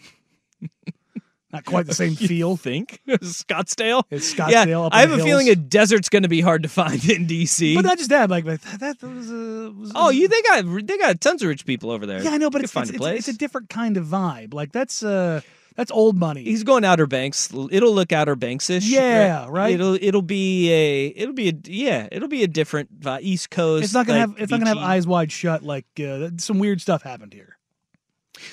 not 1.53 1.65
quite 1.65 1.87
the 1.87 1.95
same 1.95 2.17
feel. 2.17 2.57
Think 2.57 3.01
Scottsdale. 3.09 4.03
It's 4.11 4.37
Yeah, 4.37 4.49
Scottsdale. 4.49 4.87
up 4.87 4.93
in 4.93 4.99
I 4.99 5.03
have 5.03 5.13
a 5.13 5.23
feeling 5.23 5.49
a 5.51 5.55
desert's 5.55 6.09
going 6.09 6.25
to 6.25 6.29
be 6.29 6.41
hard 6.41 6.65
to 6.65 6.69
find 6.69 7.09
in 7.09 7.29
DC. 7.29 7.77
But 7.77 7.85
not 7.85 7.99
just 7.99 8.11
that, 8.11 8.29
like 8.29 8.45
that, 8.45 8.61
that 8.81 9.01
was, 9.01 9.31
uh, 9.31 9.71
was 9.79 9.93
oh, 9.95 10.11
you 10.11 10.27
they 10.27 10.43
got 10.43 10.65
they 10.85 10.99
got 10.99 11.21
tons 11.21 11.43
of 11.43 11.49
rich 11.49 11.65
people 11.65 11.93
over 11.93 12.07
there. 12.07 12.21
Yeah, 12.25 12.31
I 12.31 12.39
know, 12.39 12.51
but 12.51 12.65
it's, 12.65 12.75
it's, 12.75 12.91
a 12.91 12.95
it's, 12.95 13.29
it's 13.29 13.29
a 13.29 13.39
different 13.39 13.69
kind 13.69 13.97
of 13.97 14.07
vibe. 14.07 14.53
Like 14.53 14.73
that's 14.73 15.05
uh 15.05 15.43
that's 15.81 15.91
old 15.91 16.14
money. 16.14 16.45
He's 16.45 16.62
going 16.62 16.85
Outer 16.85 17.07
Banks. 17.07 17.51
It'll 17.70 17.95
look 17.95 18.12
Outer 18.12 18.37
Banks 18.37 18.68
ish. 18.68 18.85
Yeah, 18.85 19.47
right? 19.49 19.72
It'll 19.72 19.95
it'll 19.95 20.20
be 20.20 20.70
a 20.70 21.07
it'll 21.16 21.33
be 21.33 21.49
a 21.49 21.55
yeah 21.64 22.07
it'll 22.12 22.28
be 22.28 22.43
a 22.43 22.47
different 22.47 22.91
vi- 22.99 23.20
East 23.22 23.49
Coast. 23.49 23.85
it's 23.85 23.95
not 23.95 24.07
gonna 24.07 24.18
like, 24.18 24.28
have 24.28 24.43
it's 24.43 24.51
not 24.51 24.61
gonna 24.61 24.78
have 24.78 24.87
eyes 24.87 25.07
wide 25.07 25.33
shut. 25.33 25.62
Like 25.62 25.87
uh, 25.99 26.33
some 26.37 26.59
weird 26.59 26.83
stuff 26.83 27.03
happened 27.03 27.33
here. 27.33 27.57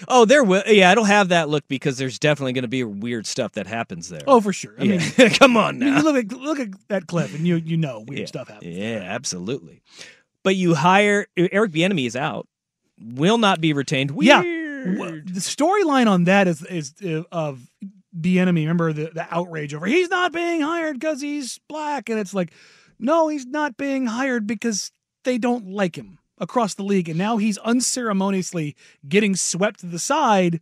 Oh, 0.08 0.24
there 0.24 0.42
will. 0.42 0.64
Yeah, 0.68 0.94
it'll 0.94 1.04
have 1.04 1.28
that 1.28 1.50
look 1.50 1.68
because 1.68 1.98
there's 1.98 2.18
definitely 2.18 2.54
going 2.54 2.62
to 2.62 2.70
be 2.70 2.86
weird 2.86 3.28
stuff 3.28 3.52
that 3.54 3.68
happens 3.68 4.08
there. 4.08 4.22
Oh, 4.26 4.40
for 4.40 4.54
sure. 4.54 4.76
I 4.80 4.84
yeah. 4.84 5.02
mean, 5.18 5.30
come 5.32 5.58
on 5.58 5.80
now. 5.80 6.02
look 6.02 6.16
at 6.16 6.32
look 6.32 6.62
at 6.62 6.70
that 6.88 7.08
clip 7.08 7.34
and 7.34 7.46
you 7.46 7.58
you 7.58 7.76
know 7.76 8.06
weird 8.08 8.22
yeah. 8.22 8.26
stuff 8.26 8.48
happens. 8.48 8.74
Yeah, 8.74 9.04
absolutely. 9.04 9.82
But 10.44 10.56
you 10.56 10.76
hire 10.76 11.28
Eric 11.36 11.74
Bieniemy 11.74 12.08
is 12.08 12.16
out. 12.16 12.48
Will 13.02 13.38
not 13.38 13.60
be 13.60 13.74
retained. 13.74 14.16
Yeah. 14.22 14.42
Well, 14.86 15.12
the 15.12 15.40
storyline 15.40 16.08
on 16.08 16.26
that 16.26 16.48
is 16.48 16.64
is 16.66 16.94
uh, 17.04 17.24
of 17.32 17.70
the 18.14 18.40
enemy. 18.40 18.62
Remember 18.62 18.94
the 18.94 19.12
the 19.14 19.28
outrage 19.30 19.74
over 19.74 19.86
he's 19.86 20.10
not 20.10 20.32
being 20.32 20.62
hired 20.62 21.00
because 21.00 21.22
he's 21.22 21.60
black, 21.68 22.10
and 22.10 22.20
it's 22.20 22.34
like, 22.34 22.52
no, 23.00 23.28
he's 23.28 23.46
not 23.46 23.78
being 23.78 24.08
hired 24.08 24.48
because 24.48 24.92
they 25.24 25.38
don't 25.38 25.68
like 25.68 25.96
him 25.96 26.20
across 26.38 26.76
the 26.76 26.84
league, 26.84 27.10
and 27.10 27.18
now 27.18 27.38
he's 27.38 27.58
unceremoniously 27.60 28.76
getting 29.08 29.36
swept 29.36 29.80
to 29.82 29.86
the 29.86 30.00
side, 30.00 30.62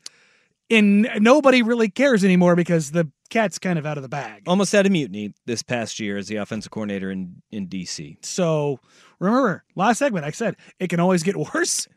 and 0.69 1.09
nobody 1.19 1.61
really 1.61 1.89
cares 1.89 2.23
anymore 2.23 2.55
because 2.55 2.91
the 2.91 3.09
cat's 3.29 3.59
kind 3.59 3.79
of 3.79 3.85
out 3.85 3.97
of 3.97 4.03
the 4.03 4.09
bag. 4.09 4.43
Almost 4.47 4.71
had 4.71 4.85
a 4.85 4.89
mutiny 4.89 5.33
this 5.45 5.63
past 5.63 5.99
year 5.99 6.17
as 6.17 6.27
the 6.27 6.37
offensive 6.37 6.71
coordinator 6.71 7.11
in 7.11 7.41
in 7.51 7.67
DC. 7.67 8.23
So 8.25 8.79
remember, 9.19 9.63
last 9.75 9.99
segment 9.99 10.25
I 10.25 10.31
said 10.31 10.55
it 10.79 10.89
can 10.89 10.99
always 10.99 11.23
get 11.23 11.35
worse. 11.53 11.87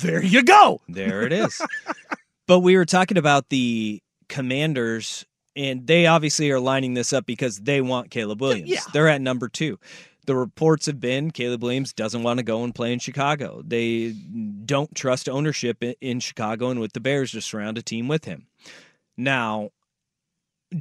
There 0.00 0.22
you 0.22 0.42
go. 0.42 0.80
There 0.88 1.22
it 1.22 1.32
is. 1.32 1.60
but 2.46 2.60
we 2.60 2.76
were 2.76 2.84
talking 2.84 3.18
about 3.18 3.48
the 3.48 4.02
commanders, 4.28 5.24
and 5.56 5.86
they 5.86 6.06
obviously 6.06 6.50
are 6.50 6.60
lining 6.60 6.94
this 6.94 7.12
up 7.12 7.26
because 7.26 7.58
they 7.58 7.80
want 7.80 8.10
Caleb 8.10 8.40
Williams. 8.40 8.70
yeah. 8.70 8.80
They're 8.92 9.08
at 9.08 9.20
number 9.20 9.48
two. 9.48 9.78
The 10.26 10.34
reports 10.34 10.86
have 10.86 11.00
been 11.00 11.30
Caleb 11.30 11.62
Williams 11.62 11.92
doesn't 11.92 12.22
want 12.22 12.38
to 12.38 12.42
go 12.42 12.64
and 12.64 12.74
play 12.74 12.92
in 12.94 12.98
Chicago. 12.98 13.62
They 13.62 14.12
don't 14.64 14.94
trust 14.94 15.28
ownership 15.28 15.82
in 16.00 16.20
Chicago 16.20 16.70
and 16.70 16.80
with 16.80 16.94
the 16.94 17.00
Bears 17.00 17.32
to 17.32 17.42
surround 17.42 17.76
a 17.76 17.82
team 17.82 18.08
with 18.08 18.24
him. 18.24 18.46
Now, 19.18 19.70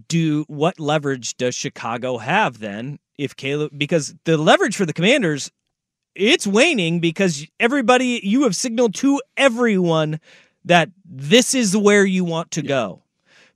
do 0.08 0.46
what 0.48 0.80
leverage 0.80 1.36
does 1.36 1.56
Chicago 1.56 2.18
have 2.18 2.60
then 2.60 3.00
if 3.18 3.36
Caleb 3.36 3.72
because 3.78 4.16
the 4.26 4.38
leverage 4.38 4.76
for 4.76 4.86
the 4.86 4.94
Commanders 4.94 5.52
it's 6.16 6.48
waning 6.48 7.00
because 7.00 7.46
everybody 7.60 8.20
you 8.24 8.44
have 8.44 8.56
signaled 8.56 8.94
to 8.96 9.22
everyone 9.38 10.20
that 10.66 10.90
this 11.06 11.54
is 11.54 11.76
where 11.76 12.06
you 12.06 12.24
want 12.24 12.52
to 12.52 12.62
go 12.62 13.02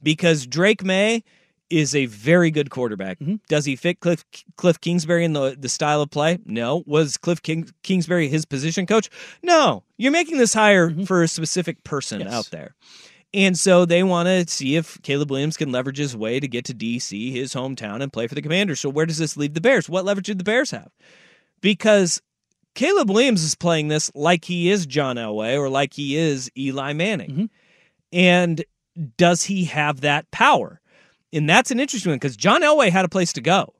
because 0.03 0.45
Drake 0.45 0.84
Maye 0.84 1.24
is 1.70 1.93
a 1.95 2.05
very 2.05 2.49
good 2.49 2.70
quarterback. 2.70 3.20
Mm-hmm. 3.20 3.36
Does 3.49 3.66
he 3.66 3.76
fit 3.76 3.99
Kliff 3.99 4.24
Kliff 4.58 4.80
Kingsbury 4.80 5.26
in 5.26 5.34
the 5.34 5.55
the 5.58 5.70
style 5.70 6.01
of 6.01 6.10
play? 6.10 6.39
No. 6.45 6.84
Was 6.86 7.18
Kliff 7.18 7.41
King, 7.41 7.70
Kingsbury 7.84 8.28
his 8.28 8.45
position 8.45 8.86
coach? 8.86 9.10
No. 9.43 9.84
You're 9.97 10.12
making 10.12 10.38
this 10.38 10.53
hire 10.53 10.89
mm-hmm. 10.89 11.03
for 11.03 11.24
a 11.24 11.28
specific 11.28 11.84
person 11.84 12.22
Yes. 12.22 12.34
out 12.34 12.49
there. 12.51 12.76
And 13.34 13.58
so 13.58 13.86
they 13.86 14.03
want 14.03 14.28
to 14.28 14.47
see 14.47 14.78
if 14.78 15.01
Caleb 15.01 15.30
Williams 15.30 15.58
can 15.58 15.72
leverage 15.72 15.97
his 15.97 16.16
way 16.16 16.39
to 16.39 16.47
get 16.47 16.64
to 16.66 16.74
DC, 16.74 17.34
his 17.34 17.53
hometown, 17.53 18.01
and 18.01 18.12
play 18.12 18.26
for 18.28 18.36
the 18.36 18.41
Commanders. 18.41 18.80
So 18.80 18.89
where 18.89 19.05
does 19.05 19.18
this 19.18 19.36
leave 19.36 19.53
the 19.53 19.62
Bears? 19.62 19.89
What 19.89 20.05
leverage 20.05 20.28
do 20.28 20.34
the 20.34 20.45
Bears 20.45 20.72
have? 20.72 20.89
Because 21.60 22.22
Caleb 22.78 23.10
Williams 23.10 23.44
is 23.44 23.56
playing 23.56 23.88
this 23.88 24.12
like 24.14 24.46
he 24.46 24.70
is 24.70 24.86
John 24.86 25.16
Elway 25.16 25.58
or 25.58 25.68
like 25.68 25.94
he 25.94 26.16
is 26.16 26.52
Eli 26.56 26.94
Manning. 26.94 27.32
Mm-hmm. 27.32 27.46
And 28.14 28.64
does 29.18 29.44
he 29.44 29.66
have 29.66 30.02
that 30.02 30.30
power? 30.30 30.80
And 31.34 31.50
that's 31.50 31.72
an 31.72 31.80
interesting 31.80 32.12
one 32.12 32.18
because 32.18 32.38
John 32.38 32.62
Elway 32.62 32.90
had 32.92 33.04
a 33.04 33.10
place 33.10 33.34
to 33.34 33.42
go. 33.42 33.74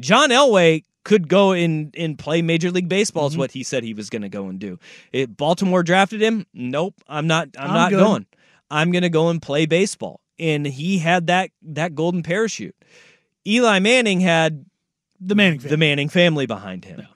John 0.00 0.30
Elway 0.30 0.82
could 1.04 1.28
go 1.28 1.52
in 1.52 1.92
and 1.96 2.18
play 2.18 2.42
Major 2.42 2.72
League 2.72 2.88
Baseball 2.88 3.28
is 3.28 3.34
mm-hmm. 3.34 3.38
what 3.38 3.52
he 3.52 3.62
said 3.62 3.84
he 3.84 3.94
was 3.94 4.10
going 4.10 4.22
to 4.22 4.28
go 4.28 4.48
and 4.48 4.58
do. 4.58 4.80
It, 5.12 5.36
Baltimore 5.36 5.84
drafted 5.84 6.20
him. 6.20 6.44
Nope, 6.52 7.00
I'm 7.06 7.28
not. 7.28 7.50
I'm, 7.56 7.70
I'm 7.70 7.74
not 7.74 7.90
good. 7.90 8.00
going. 8.00 8.26
I'm 8.68 8.90
going 8.90 9.02
to 9.02 9.10
go 9.10 9.28
and 9.28 9.40
play 9.40 9.66
baseball. 9.66 10.20
And 10.40 10.66
he 10.66 10.98
had 10.98 11.28
that 11.28 11.50
that 11.62 11.94
golden 11.94 12.24
parachute. 12.24 12.74
Eli 13.46 13.78
Manning 13.78 14.18
had 14.18 14.64
The 15.20 15.36
Manning 15.36 15.60
the. 15.60 15.76
Manning 15.76 16.08
family 16.08 16.46
behind 16.46 16.84
him. 16.84 17.06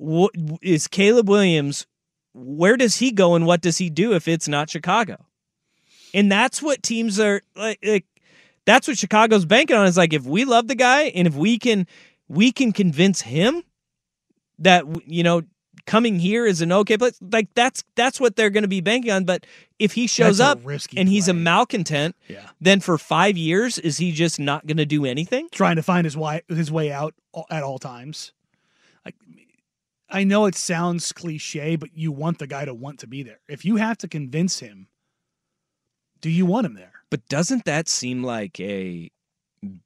What 0.00 0.32
is 0.62 0.88
Caleb 0.88 1.28
Williams? 1.28 1.86
Where 2.32 2.76
does 2.78 2.96
he 2.96 3.12
go 3.12 3.34
and 3.34 3.44
what 3.44 3.60
does 3.60 3.76
he 3.76 3.90
do 3.90 4.14
if 4.14 4.26
it's 4.28 4.48
not 4.48 4.70
Chicago? 4.70 5.26
And 6.14 6.32
that's 6.32 6.62
what 6.62 6.82
teams 6.82 7.20
are 7.20 7.42
like. 7.54 7.78
like 7.84 8.06
that's 8.64 8.88
what 8.88 8.96
Chicago's 8.98 9.44
banking 9.44 9.76
on. 9.76 9.86
Is 9.86 9.98
like 9.98 10.14
if 10.14 10.24
we 10.24 10.44
love 10.46 10.68
the 10.68 10.74
guy 10.74 11.04
and 11.04 11.28
if 11.28 11.34
we 11.34 11.58
can, 11.58 11.86
we 12.28 12.50
can 12.50 12.72
convince 12.72 13.20
him 13.20 13.62
that 14.58 14.84
you 15.06 15.22
know 15.22 15.42
coming 15.86 16.18
here 16.18 16.46
is 16.46 16.60
an 16.62 16.72
okay 16.72 16.96
place. 16.96 17.18
Like 17.20 17.48
that's 17.54 17.84
that's 17.94 18.18
what 18.18 18.36
they're 18.36 18.50
going 18.50 18.62
to 18.62 18.68
be 18.68 18.80
banking 18.80 19.10
on. 19.10 19.24
But 19.24 19.44
if 19.78 19.92
he 19.92 20.06
shows 20.06 20.38
That's 20.38 20.60
up 20.60 20.60
risky 20.64 20.98
and 20.98 21.08
he's 21.10 21.28
a 21.28 21.34
malcontent, 21.34 22.16
Yeah. 22.28 22.48
then 22.60 22.80
for 22.80 22.96
five 22.96 23.36
years 23.36 23.78
is 23.78 23.98
he 23.98 24.12
just 24.12 24.40
not 24.40 24.66
going 24.66 24.76
to 24.78 24.86
do 24.86 25.04
anything? 25.04 25.48
trying 25.52 25.76
to 25.76 25.82
find 25.82 26.04
his 26.06 26.16
way 26.16 26.42
his 26.48 26.72
way 26.72 26.90
out 26.90 27.14
at 27.50 27.62
all 27.62 27.78
times. 27.78 28.32
I 30.10 30.24
know 30.24 30.46
it 30.46 30.54
sounds 30.54 31.12
cliche, 31.12 31.76
but 31.76 31.90
you 31.94 32.10
want 32.12 32.38
the 32.38 32.46
guy 32.46 32.64
to 32.64 32.74
want 32.74 32.98
to 33.00 33.06
be 33.06 33.22
there. 33.22 33.40
If 33.48 33.64
you 33.64 33.76
have 33.76 33.96
to 33.98 34.08
convince 34.08 34.58
him, 34.60 34.88
do 36.20 36.30
you 36.30 36.44
want 36.46 36.66
him 36.66 36.74
there? 36.74 36.92
But 37.10 37.26
doesn't 37.28 37.64
that 37.64 37.88
seem 37.88 38.22
like 38.22 38.58
a 38.60 39.10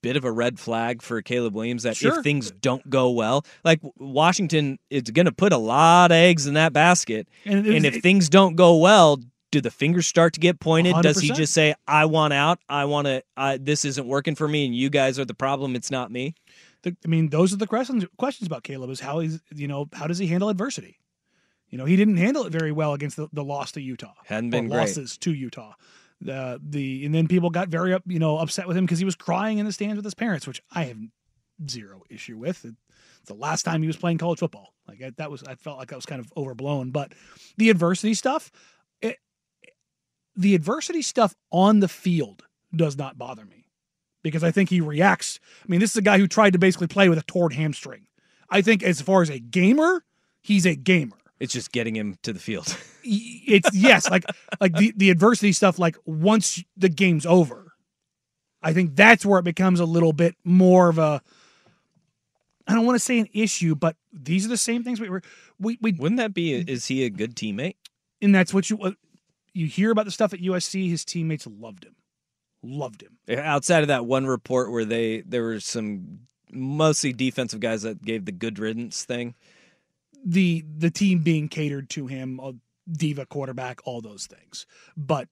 bit 0.03 0.17
of 0.17 0.25
a 0.25 0.31
red 0.33 0.59
flag 0.61 1.03
for 1.03 1.21
Caleb 1.23 1.55
Williams 1.55 1.83
that 1.83 1.97
Sure. 1.97 2.19
if 2.19 2.25
things 2.25 2.51
don't 2.51 2.89
go 2.89 3.11
well, 3.11 3.45
like 3.65 3.81
Washington 3.99 4.79
is 4.91 5.03
going 5.03 5.27
to 5.27 5.33
put 5.33 5.53
a 5.53 5.57
lot 5.59 6.11
of 6.13 6.17
eggs 6.17 6.47
in 6.47 6.55
that 6.55 6.73
basket, 6.73 7.29
And, 7.45 7.67
it- 7.67 7.75
and 7.77 7.85
if 7.87 7.97
it- 7.97 8.03
things 8.03 8.29
don't 8.29 8.55
go 8.57 8.77
well, 8.77 9.19
do 9.51 9.61
the 9.61 9.71
fingers 9.71 10.07
start 10.07 10.33
to 10.35 10.41
get 10.41 10.59
pointed? 10.59 10.97
Does 11.03 11.21
he 11.21 11.29
just 11.31 11.53
say, 11.55 11.75
"I 11.87 12.07
want 12.07 12.33
out. 12.33 12.59
I 12.69 12.87
want 12.87 13.07
to. 13.07 13.23
This 13.61 13.85
isn't 13.85 14.05
working 14.09 14.35
for 14.35 14.49
me, 14.49 14.65
and 14.67 14.75
you 14.75 14.91
guys 14.91 15.17
are 15.21 15.25
the 15.25 15.35
problem. 15.35 15.77
It's 15.77 15.93
not 15.93 16.11
me." 16.11 16.35
The, 16.85 16.97
I 17.05 17.09
mean, 17.09 17.31
those 17.31 17.53
are 17.53 17.57
the 17.57 17.67
questions 17.67 18.05
questions 18.17 18.47
about 18.47 18.63
Caleb 18.63 18.91
is 18.91 19.01
how 19.01 19.19
he's 19.19 19.41
you 19.55 19.67
know 19.67 19.89
how 19.93 20.07
does 20.07 20.19
he 20.19 20.27
handle 20.29 20.49
adversity? 20.49 20.99
You 21.71 21.79
know, 21.79 21.87
he 21.87 21.97
didn't 21.97 22.19
handle 22.19 22.45
it 22.45 22.53
very 22.53 22.71
well 22.71 22.93
against 22.95 23.17
the, 23.17 23.29
the 23.33 23.43
loss 23.43 23.73
to 23.73 23.81
Utah. 23.81 24.15
Hadn't 24.27 24.51
been 24.51 24.69
great. 24.69 24.79
losses 24.79 25.19
to 25.19 25.33
Utah. 25.35 25.73
The 26.21 26.61
the 26.63 27.05
and 27.05 27.15
then 27.15 27.27
people 27.27 27.51
got 27.51 27.69
very 27.69 27.93
up 27.93 28.03
you 28.07 28.19
know 28.21 28.39
upset 28.39 28.69
with 28.69 28.77
him 28.77 28.85
because 28.85 29.01
he 29.01 29.05
was 29.05 29.17
crying 29.17 29.59
in 29.59 29.67
the 29.67 29.73
stands 29.73 29.97
with 29.97 30.05
his 30.05 30.15
parents, 30.15 30.47
which 30.47 30.63
I 30.71 30.85
have 30.85 30.99
zero 31.69 32.03
issue 32.09 32.39
with. 32.39 32.65
It's 32.65 32.77
the 33.27 33.35
last 33.35 33.65
time 33.65 33.81
he 33.83 33.87
was 33.89 33.97
playing 33.97 34.19
college 34.19 34.39
football. 34.39 34.75
Like 34.87 35.03
I- 35.03 35.13
that 35.17 35.31
was 35.31 35.43
I 35.43 35.57
felt 35.57 35.79
like 35.79 35.89
that 35.89 35.97
was 35.97 36.07
kind 36.07 36.21
of 36.21 36.33
overblown. 36.37 36.91
But 36.93 37.13
the 37.57 37.71
adversity 37.71 38.15
stuff, 38.15 38.53
it, 39.01 39.19
the 40.37 40.55
adversity 40.55 41.03
stuff 41.03 41.35
on 41.51 41.81
the 41.81 41.89
field 41.89 42.45
does 42.75 42.97
not 42.97 43.19
bother 43.19 43.45
me 43.45 43.64
because 44.25 44.43
I 44.43 44.51
think 44.51 44.71
he 44.71 44.81
reacts. 44.81 45.39
I 45.63 45.67
mean, 45.69 45.79
this 45.79 45.91
is 45.93 45.97
a 45.97 46.03
guy 46.03 46.19
who 46.19 46.27
tried 46.27 46.55
to 46.55 46.59
basically 46.59 46.89
play 46.89 47.09
with 47.09 47.19
a 47.19 47.23
torn 47.23 47.53
hamstring. 47.53 48.09
I 48.51 48.61
think 48.61 48.83
as 48.83 49.01
far 49.01 49.23
as 49.23 49.31
a 49.31 49.39
gamer, 49.39 50.05
he's 50.43 50.67
a 50.67 50.75
gamer. 50.75 51.17
It's 51.39 51.53
just 51.53 51.71
getting 51.71 51.95
him 51.95 52.19
to 52.25 52.33
the 52.33 52.41
field. 52.41 52.77
It's 53.07 53.69
yes, 53.75 54.11
like 54.11 54.25
like 54.63 54.75
the 54.75 54.95
the 54.97 55.11
adversity 55.11 55.53
stuff. 55.53 55.79
Like 55.79 55.99
once 56.07 56.65
the 56.75 56.89
game's 56.89 57.27
over, 57.27 57.75
I 58.63 58.73
think 58.73 58.97
that's 58.97 59.27
where 59.27 59.39
it 59.39 59.45
becomes 59.45 59.79
a 59.79 59.85
little 59.85 60.15
bit 60.15 60.37
more 60.43 60.89
of 60.89 60.97
a. 60.97 61.21
I 62.67 62.73
don't 62.73 62.87
want 62.87 62.97
to 62.97 63.05
say 63.05 63.19
an 63.19 63.29
issue, 63.35 63.75
but 63.75 63.97
these 64.11 64.47
are 64.47 64.49
the 64.49 64.57
same 64.57 64.83
things 64.83 65.03
we 65.03 65.11
were 65.11 65.21
we 65.61 65.77
we 65.83 65.93
Wouldn't 65.93 66.17
that 66.17 66.33
be? 66.33 66.55
Is 66.55 66.87
he 66.87 67.05
a 67.05 67.11
good 67.11 67.37
teammate? 67.37 67.75
and 68.23 68.35
that's 68.35 68.55
what 68.55 68.71
you 68.71 68.77
what 68.77 68.95
you 69.53 69.67
hear 69.67 69.91
about 69.91 70.07
the 70.07 70.11
stuff 70.11 70.33
at 70.33 70.41
USC. 70.41 70.89
His 70.89 71.05
teammates 71.05 71.47
loved 71.47 71.85
him, 71.85 71.95
loved 72.65 73.03
him. 73.03 73.39
Outside 73.39 73.83
of 73.83 73.89
that 73.89 74.07
one 74.07 74.27
report 74.27 74.73
where 74.73 74.85
they 74.85 75.21
there 75.21 75.43
were 75.43 75.61
some 75.61 76.21
mostly 76.51 77.13
defensive 77.13 77.61
guys 77.61 77.83
that 77.83 78.03
gave 78.03 78.25
the 78.25 78.33
good 78.33 78.59
riddance 78.59 79.05
thing. 79.05 79.35
the 80.25 80.65
the 80.79 80.91
team 80.91 81.21
being 81.21 81.49
catered 81.49 81.89
to 81.91 82.07
him, 82.07 82.41
a 82.43 82.55
diva 82.91 83.27
quarterback, 83.27 83.81
all 83.85 84.01
those 84.01 84.27
things. 84.27 84.67
But 84.97 85.29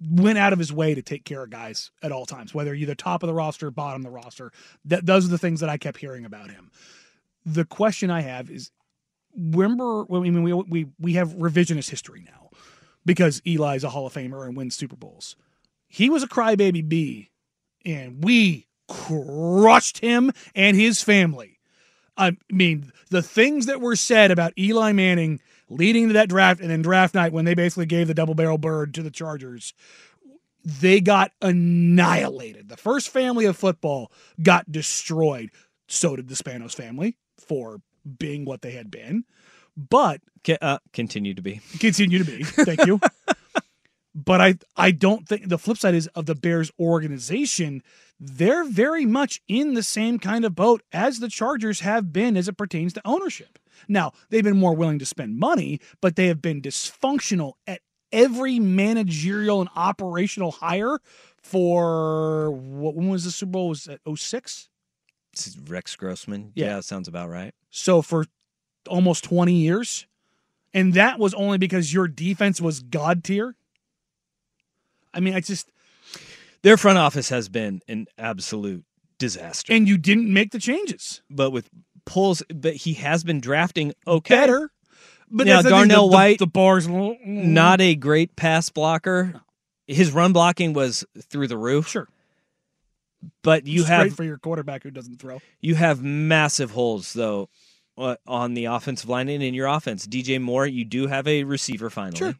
went 0.00 0.38
out 0.38 0.52
of 0.52 0.58
his 0.58 0.72
way 0.72 0.94
to 0.94 1.02
take 1.02 1.24
care 1.24 1.44
of 1.44 1.50
guys 1.50 1.90
at 2.02 2.12
all 2.12 2.26
times, 2.26 2.52
whether 2.52 2.74
you're 2.74 2.86
the 2.88 2.94
top 2.96 3.22
of 3.22 3.28
the 3.28 3.34
roster, 3.34 3.70
bottom 3.70 4.02
of 4.04 4.04
the 4.04 4.10
roster. 4.10 4.50
That 4.84 5.06
those 5.06 5.24
are 5.24 5.30
the 5.30 5.38
things 5.38 5.60
that 5.60 5.70
I 5.70 5.76
kept 5.76 5.98
hearing 5.98 6.24
about 6.24 6.50
him. 6.50 6.70
The 7.46 7.64
question 7.64 8.10
I 8.10 8.22
have 8.22 8.50
is, 8.50 8.70
remember? 9.36 10.04
I 10.12 10.20
mean, 10.20 10.42
we 10.42 10.52
we 10.52 10.86
we 10.98 11.12
have 11.14 11.30
revisionist 11.30 11.90
history 11.90 12.24
now 12.24 12.50
because 13.06 13.40
Eli's 13.46 13.84
a 13.84 13.90
Hall 13.90 14.06
of 14.06 14.14
Famer 14.14 14.46
and 14.46 14.56
wins 14.56 14.74
Super 14.76 14.96
Bowls. 14.96 15.36
He 15.94 16.10
was 16.10 16.24
a 16.24 16.28
crybaby 16.28 16.88
B, 16.88 17.30
and 17.84 18.24
we 18.24 18.66
crushed 18.88 19.98
him 19.98 20.32
and 20.52 20.76
his 20.76 21.00
family. 21.00 21.60
I 22.16 22.36
mean, 22.50 22.92
the 23.10 23.22
things 23.22 23.66
that 23.66 23.80
were 23.80 23.94
said 23.94 24.32
about 24.32 24.52
Eli 24.58 24.90
Manning 24.90 25.38
leading 25.68 26.08
to 26.08 26.14
that 26.14 26.28
draft 26.28 26.60
and 26.60 26.68
then 26.68 26.82
draft 26.82 27.14
night 27.14 27.32
when 27.32 27.44
they 27.44 27.54
basically 27.54 27.86
gave 27.86 28.08
the 28.08 28.14
double 28.14 28.34
barrel 28.34 28.58
bird 28.58 28.92
to 28.94 29.04
the 29.04 29.10
Chargers, 29.10 29.72
they 30.64 31.00
got 31.00 31.30
annihilated. 31.40 32.68
The 32.68 32.76
first 32.76 33.08
family 33.08 33.44
of 33.44 33.56
football 33.56 34.10
got 34.42 34.72
destroyed. 34.72 35.50
So 35.86 36.16
did 36.16 36.26
the 36.26 36.34
Spanos 36.34 36.74
family 36.74 37.16
for 37.38 37.80
being 38.18 38.44
what 38.44 38.62
they 38.62 38.72
had 38.72 38.90
been. 38.90 39.26
But 39.76 40.20
uh, 40.60 40.78
continue 40.92 41.34
to 41.34 41.42
be. 41.42 41.60
continue 41.78 42.18
to 42.18 42.24
be. 42.24 42.42
Thank 42.42 42.84
you. 42.84 42.98
but 44.14 44.40
I 44.40 44.54
I 44.76 44.90
don't 44.90 45.28
think 45.28 45.48
the 45.48 45.58
flip 45.58 45.78
side 45.78 45.94
is 45.94 46.06
of 46.08 46.26
the 46.26 46.34
Bears 46.34 46.70
organization, 46.78 47.82
they're 48.20 48.64
very 48.64 49.04
much 49.04 49.40
in 49.48 49.74
the 49.74 49.82
same 49.82 50.18
kind 50.18 50.44
of 50.44 50.54
boat 50.54 50.82
as 50.92 51.18
the 51.20 51.28
Chargers 51.28 51.80
have 51.80 52.12
been 52.12 52.36
as 52.36 52.48
it 52.48 52.56
pertains 52.56 52.92
to 52.94 53.02
ownership. 53.04 53.58
Now, 53.88 54.12
they've 54.30 54.44
been 54.44 54.58
more 54.58 54.74
willing 54.74 54.98
to 55.00 55.06
spend 55.06 55.38
money, 55.38 55.80
but 56.00 56.16
they 56.16 56.28
have 56.28 56.40
been 56.40 56.62
dysfunctional 56.62 57.54
at 57.66 57.80
every 58.12 58.58
managerial 58.60 59.60
and 59.60 59.70
operational 59.74 60.52
hire 60.52 60.98
for 61.42 62.52
what 62.52 62.94
when 62.94 63.08
was 63.08 63.24
the 63.24 63.30
Super 63.30 63.50
Bowl? 63.52 63.68
Was 63.68 63.86
it 63.86 64.00
06? 64.06 64.68
This 65.32 65.48
is 65.48 65.58
Rex 65.58 65.96
Grossman. 65.96 66.52
Yeah. 66.54 66.66
Yeah, 66.76 66.80
sounds 66.80 67.08
about 67.08 67.28
right. 67.28 67.52
So 67.70 68.00
for 68.00 68.26
almost 68.88 69.24
20 69.24 69.52
years. 69.52 70.06
And 70.72 70.94
that 70.94 71.18
was 71.18 71.34
only 71.34 71.58
because 71.58 71.92
your 71.92 72.08
defense 72.08 72.60
was 72.60 72.80
god 72.80 73.22
tier. 73.22 73.54
I 75.14 75.20
mean, 75.20 75.34
I 75.34 75.40
just 75.40 75.70
Their 76.62 76.76
front 76.76 76.98
office 76.98 77.28
has 77.30 77.48
been 77.48 77.80
an 77.88 78.06
absolute 78.18 78.84
disaster. 79.18 79.72
and 79.72 79.88
you 79.88 79.96
didn't 79.96 80.32
make 80.32 80.50
the 80.50 80.58
changes. 80.58 81.22
but 81.30 81.50
with 81.50 81.70
pulls, 82.04 82.42
but 82.54 82.74
he 82.74 82.94
has 82.94 83.24
been 83.24 83.40
drafting 83.40 83.94
okay. 84.06 84.34
Better. 84.34 84.70
But 85.30 85.46
Now, 85.46 85.54
that's 85.62 85.64
the 85.64 85.70
thing, 85.70 85.78
Darnell 85.88 86.02
the, 86.06 86.10
the- 86.10 86.14
White- 86.14 86.38
the, 86.38 86.46
bars 86.46 86.86
Not 86.88 87.80
a 87.80 87.94
great 87.94 88.36
pass 88.36 88.68
blocker. 88.70 89.40
His 89.86 90.12
run 90.12 90.32
blocking 90.32 90.72
was 90.74 91.04
through 91.30 91.48
the 91.48 91.56
roof. 91.58 91.88
sure. 91.88 92.08
But 93.42 93.66
you 93.66 93.80
great 93.84 93.88
have 93.88 94.14
for 94.16 94.24
your 94.24 94.36
quarterback 94.38 94.82
who 94.82 94.90
doesn't 94.90 95.18
throw. 95.20 95.40
you 95.60 95.74
have 95.76 96.02
massive 96.02 96.72
holes 96.72 97.14
though 97.14 97.48
uh, 97.96 98.16
on 98.26 98.52
the 98.54 98.66
offensive 98.66 99.08
line 99.08 99.28
and 99.30 99.42
in 99.42 99.54
your 99.54 99.66
offense. 99.66 100.06
DJ 100.06 100.40
Moore, 100.40 100.66
you 100.66 100.84
do 100.84 101.06
have 101.06 101.26
a 101.26 101.44
receiver 101.44 101.88
finally. 101.88 102.18
Sure. 102.18 102.34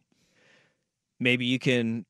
Maybe 1.19 1.45
you 1.45 1.57
can, 1.59 2.05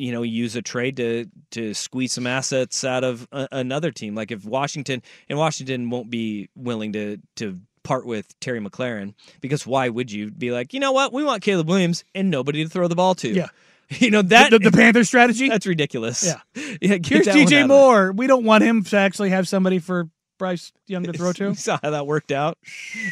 you 0.00 0.12
know, 0.12 0.22
use 0.22 0.56
a 0.56 0.62
trade 0.62 0.96
to 0.96 1.26
to 1.52 1.74
squeeze 1.74 2.12
some 2.12 2.26
assets 2.26 2.84
out 2.84 3.04
of 3.04 3.28
a, 3.32 3.48
another 3.52 3.90
team. 3.90 4.14
Like 4.14 4.30
if 4.30 4.44
Washington 4.44 5.02
and 5.28 5.38
Washington 5.38 5.90
won't 5.90 6.10
be 6.10 6.48
willing 6.54 6.92
to 6.94 7.18
to 7.36 7.60
part 7.82 8.06
with 8.06 8.38
Terry 8.40 8.60
McLaurin 8.60 9.14
because 9.40 9.66
why 9.66 9.88
would 9.88 10.10
you 10.10 10.30
be 10.30 10.50
like, 10.50 10.72
you 10.72 10.80
know 10.80 10.92
what, 10.92 11.12
we 11.12 11.24
want 11.24 11.42
Caleb 11.42 11.68
Williams 11.68 12.04
and 12.14 12.30
nobody 12.30 12.64
to 12.64 12.70
throw 12.70 12.88
the 12.88 12.96
ball 12.96 13.14
to. 13.16 13.28
Yeah. 13.28 13.48
You 13.98 14.12
know 14.12 14.22
that 14.22 14.52
the, 14.52 14.60
the 14.60 14.70
Panther 14.70 15.02
strategy. 15.02 15.48
that's 15.48 15.66
ridiculous. 15.66 16.24
Yeah. 16.24 16.40
yeah. 16.80 16.98
Here's 17.04 17.26
DJ 17.26 17.66
Moore. 17.66 18.12
We 18.12 18.28
don't 18.28 18.44
want 18.44 18.62
him 18.62 18.84
to 18.84 18.96
actually 18.96 19.30
have 19.30 19.48
somebody 19.48 19.80
for 19.80 20.08
Bryce 20.38 20.72
Young 20.86 21.04
to 21.04 21.12
throw 21.12 21.32
to. 21.34 21.48
You 21.48 21.54
saw 21.54 21.78
how 21.82 21.90
that 21.90 22.06
worked 22.06 22.32
out, 22.32 22.58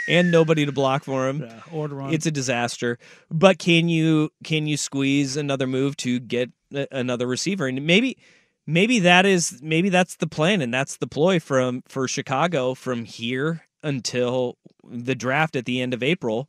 and 0.08 0.32
nobody 0.32 0.66
to 0.66 0.72
block 0.72 1.04
for 1.04 1.28
him. 1.28 1.42
Yeah, 1.42 1.60
or 1.72 1.86
to 1.86 1.94
run. 1.94 2.12
It's 2.12 2.26
a 2.26 2.30
disaster. 2.30 2.98
But 3.28 3.58
can 3.58 3.88
you 3.88 4.30
can 4.42 4.66
you 4.66 4.76
squeeze 4.76 5.36
another 5.36 5.66
move 5.66 5.96
to 5.98 6.18
get 6.18 6.50
another 6.70 7.26
receiver? 7.26 7.66
And 7.66 7.86
maybe 7.86 8.18
maybe 8.66 9.00
that 9.00 9.26
is 9.26 9.60
maybe 9.62 9.88
that's 9.88 10.16
the 10.16 10.26
plan 10.26 10.60
and 10.60 10.72
that's 10.72 10.96
the 10.96 11.06
ploy 11.06 11.40
from 11.40 11.82
for 11.88 12.06
Chicago 12.06 12.74
from 12.74 13.04
here 13.04 13.62
until 13.82 14.56
the 14.84 15.14
draft 15.14 15.56
at 15.56 15.64
the 15.64 15.80
end 15.80 15.94
of 15.94 16.02
April 16.02 16.48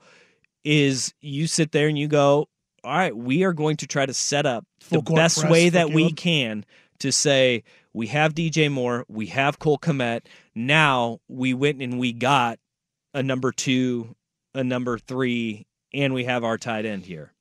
is 0.63 1.13
you 1.21 1.47
sit 1.47 1.71
there 1.71 1.87
and 1.87 1.97
you 1.97 2.07
go, 2.07 2.47
all 2.83 2.93
right, 2.93 3.15
we 3.15 3.43
are 3.43 3.53
going 3.53 3.77
to 3.77 3.87
try 3.87 4.05
to 4.05 4.13
set 4.13 4.45
up 4.45 4.65
Full 4.81 5.01
the 5.01 5.13
best 5.13 5.47
way 5.49 5.69
that 5.69 5.91
we 5.91 6.11
can 6.11 6.65
to 6.99 7.11
say 7.11 7.63
we 7.93 8.07
have 8.07 8.35
DJ 8.35 8.71
Moore, 8.71 9.05
we 9.07 9.27
have 9.27 9.59
Cole 9.59 9.79
Kmet. 9.79 10.21
Now 10.53 11.19
we 11.27 11.53
went 11.53 11.81
and 11.81 11.99
we 11.99 12.13
got 12.13 12.59
a 13.13 13.23
number 13.23 13.51
two, 13.51 14.15
a 14.53 14.63
number 14.63 14.97
three, 14.97 15.65
and 15.93 16.13
we 16.13 16.25
have 16.25 16.43
our 16.43 16.57
tight 16.57 16.85
end 16.85 17.05
here. 17.05 17.33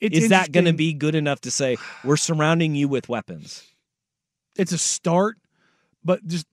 It's 0.00 0.16
Is 0.16 0.28
that 0.28 0.52
going 0.52 0.66
to 0.66 0.72
be 0.72 0.92
good 0.92 1.14
enough 1.14 1.40
to 1.42 1.50
say 1.50 1.76
we're 2.04 2.16
surrounding 2.16 2.74
you 2.74 2.88
with 2.88 3.08
weapons? 3.08 3.64
it's 4.56 4.72
a 4.72 4.78
start, 4.78 5.36
but 6.04 6.26
just 6.26 6.46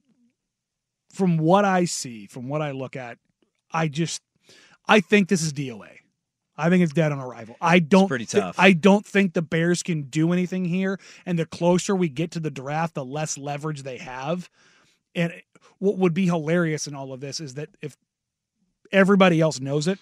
from 1.11 1.37
what 1.37 1.65
I 1.65 1.85
see, 1.85 2.27
from 2.27 2.47
what 2.49 2.61
I 2.61 2.71
look 2.71 2.95
at, 2.95 3.17
I 3.71 3.87
just 3.87 4.21
I 4.87 4.99
think 4.99 5.27
this 5.27 5.41
is 5.41 5.53
DOA. 5.53 5.89
I 6.57 6.69
think 6.69 6.83
it's 6.83 6.93
dead 6.93 7.11
on 7.11 7.19
arrival. 7.19 7.57
I 7.59 7.79
don't 7.79 8.07
pretty 8.07 8.25
thi- 8.25 8.39
tough. 8.39 8.55
I 8.57 8.71
don't 8.73 9.05
think 9.05 9.33
the 9.33 9.41
Bears 9.41 9.83
can 9.83 10.03
do 10.03 10.31
anything 10.31 10.63
here. 10.65 10.99
And 11.25 11.37
the 11.37 11.45
closer 11.45 11.95
we 11.95 12.07
get 12.07 12.31
to 12.31 12.39
the 12.39 12.51
draft, 12.51 12.93
the 12.93 13.03
less 13.03 13.37
leverage 13.37 13.83
they 13.83 13.97
have. 13.97 14.49
And 15.15 15.33
what 15.79 15.97
would 15.97 16.13
be 16.13 16.25
hilarious 16.27 16.87
in 16.87 16.95
all 16.95 17.11
of 17.11 17.19
this 17.19 17.39
is 17.41 17.55
that 17.55 17.69
if 17.81 17.97
everybody 18.91 19.41
else 19.41 19.59
knows 19.59 19.87
it 19.87 19.99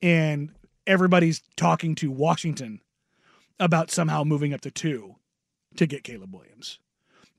and 0.00 0.50
everybody's 0.88 1.42
talking 1.56 1.94
to 1.96 2.10
Washington 2.10 2.80
about 3.60 3.90
somehow 3.90 4.24
moving 4.24 4.52
up 4.52 4.60
to 4.62 4.70
two 4.70 5.16
to 5.76 5.86
get 5.86 6.02
Caleb 6.04 6.34
Williams 6.34 6.78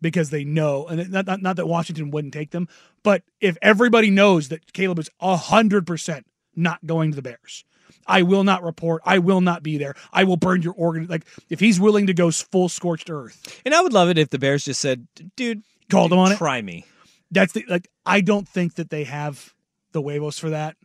because 0.01 0.29
they 0.29 0.43
know, 0.43 0.87
and 0.87 1.11
not, 1.11 1.25
not, 1.25 1.41
not 1.41 1.55
that 1.57 1.67
Washington 1.67 2.11
wouldn't 2.11 2.33
take 2.33 2.51
them, 2.51 2.67
but 3.03 3.23
if 3.41 3.57
everybody 3.61 4.09
knows 4.09 4.49
that 4.49 4.71
Caleb 4.73 4.99
is 4.99 5.09
100% 5.21 6.23
not 6.55 6.85
going 6.85 7.11
to 7.11 7.15
the 7.15 7.21
Bears, 7.21 7.65
I 8.07 8.21
will 8.21 8.43
not 8.43 8.63
report. 8.63 9.01
I 9.05 9.19
will 9.19 9.41
not 9.41 9.61
be 9.61 9.77
there. 9.77 9.95
I 10.11 10.23
will 10.23 10.37
burn 10.37 10.61
your 10.61 10.73
organ. 10.73 11.07
Like, 11.07 11.25
if 11.49 11.59
he's 11.59 11.79
willing 11.79 12.07
to 12.07 12.13
go 12.13 12.31
full 12.31 12.69
scorched 12.69 13.09
earth, 13.09 13.61
And 13.65 13.73
I 13.73 13.81
would 13.81 13.93
love 13.93 14.09
it 14.09 14.17
if 14.17 14.29
the 14.29 14.39
Bears 14.39 14.65
just 14.65 14.81
said, 14.81 15.07
"Dude, 15.35 15.63
called 15.89 16.11
him 16.11 16.19
on 16.19 16.31
it. 16.31 16.37
try 16.37 16.61
me." 16.61 16.85
That's 17.31 17.53
the, 17.53 17.65
like, 17.69 17.87
I 18.05 18.21
don't 18.21 18.47
think 18.47 18.75
that 18.75 18.89
they 18.89 19.03
have 19.03 19.53
the 19.91 20.01
huevos 20.01 20.39
for 20.39 20.49
that. 20.49 20.75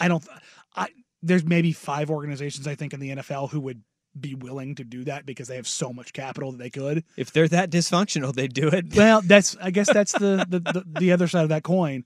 I 0.00 0.08
don't, 0.08 0.26
I, 0.74 0.88
there's 1.22 1.44
maybe 1.44 1.72
five 1.72 2.10
organizations, 2.10 2.66
I 2.66 2.74
think, 2.74 2.92
in 2.92 3.00
the 3.00 3.10
NFL 3.10 3.50
who 3.50 3.60
would 3.60 3.82
be 4.18 4.34
willing 4.34 4.74
to 4.76 4.84
do 4.84 5.04
that 5.04 5.26
because 5.26 5.48
they 5.48 5.56
have 5.56 5.68
so 5.68 5.92
much 5.92 6.12
capital 6.12 6.52
that 6.52 6.58
they 6.58 6.70
could. 6.70 7.04
If 7.16 7.32
they're 7.32 7.48
that 7.48 7.70
dysfunctional, 7.70 8.34
they 8.34 8.48
do 8.48 8.68
it. 8.68 8.94
Well, 8.94 9.20
that's 9.22 9.56
I 9.60 9.70
guess 9.70 9.92
that's 9.92 10.12
the 10.12 10.44
the, 10.48 10.60
the, 10.60 10.84
the 11.00 11.12
other 11.12 11.28
side 11.28 11.42
of 11.42 11.50
that 11.50 11.62
coin. 11.62 12.04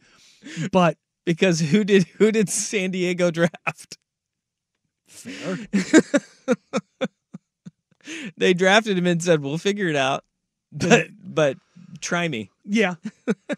But 0.71 0.99
because 1.25 1.61
who 1.61 1.85
did 1.85 2.05
who 2.19 2.33
did 2.33 2.49
San 2.49 2.91
Diego 2.91 3.31
draft? 3.31 3.99
fair. 5.07 5.59
They 8.37 8.53
drafted 8.53 8.99
him 8.99 9.07
and 9.07 9.23
said, 9.23 9.43
"We'll 9.43 9.59
figure 9.59 9.87
it 9.87 9.95
out." 9.95 10.25
But 10.73 11.09
but 11.23 11.57
try 12.01 12.27
me. 12.27 12.51
Yeah. 12.65 12.95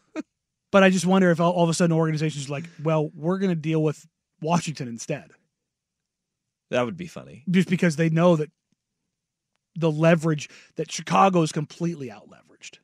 but 0.71 0.83
I 0.83 0.91
just 0.91 1.07
wonder 1.07 1.31
if 1.31 1.41
all, 1.41 1.53
all 1.53 1.65
of 1.65 1.71
a 1.71 1.75
sudden 1.75 1.97
organizations 1.97 2.49
are 2.49 2.53
like, 2.53 2.65
well, 2.83 3.11
we're 3.15 3.39
going 3.39 3.51
to 3.51 3.57
deal 3.57 3.83
with 3.83 4.07
Washington 4.43 4.89
instead, 4.89 5.31
That 6.71 6.85
would 6.85 6.97
be 6.97 7.07
funny. 7.07 7.45
just 7.51 7.69
because 7.69 7.97
they 7.97 8.09
know 8.09 8.37
that 8.37 8.51
the 9.77 9.91
leverage 9.91 10.49
that 10.77 10.91
Chicago 10.91 11.43
is 11.43 11.53
completely 11.53 12.11
out 12.11 12.29
leveraged. 12.29 12.79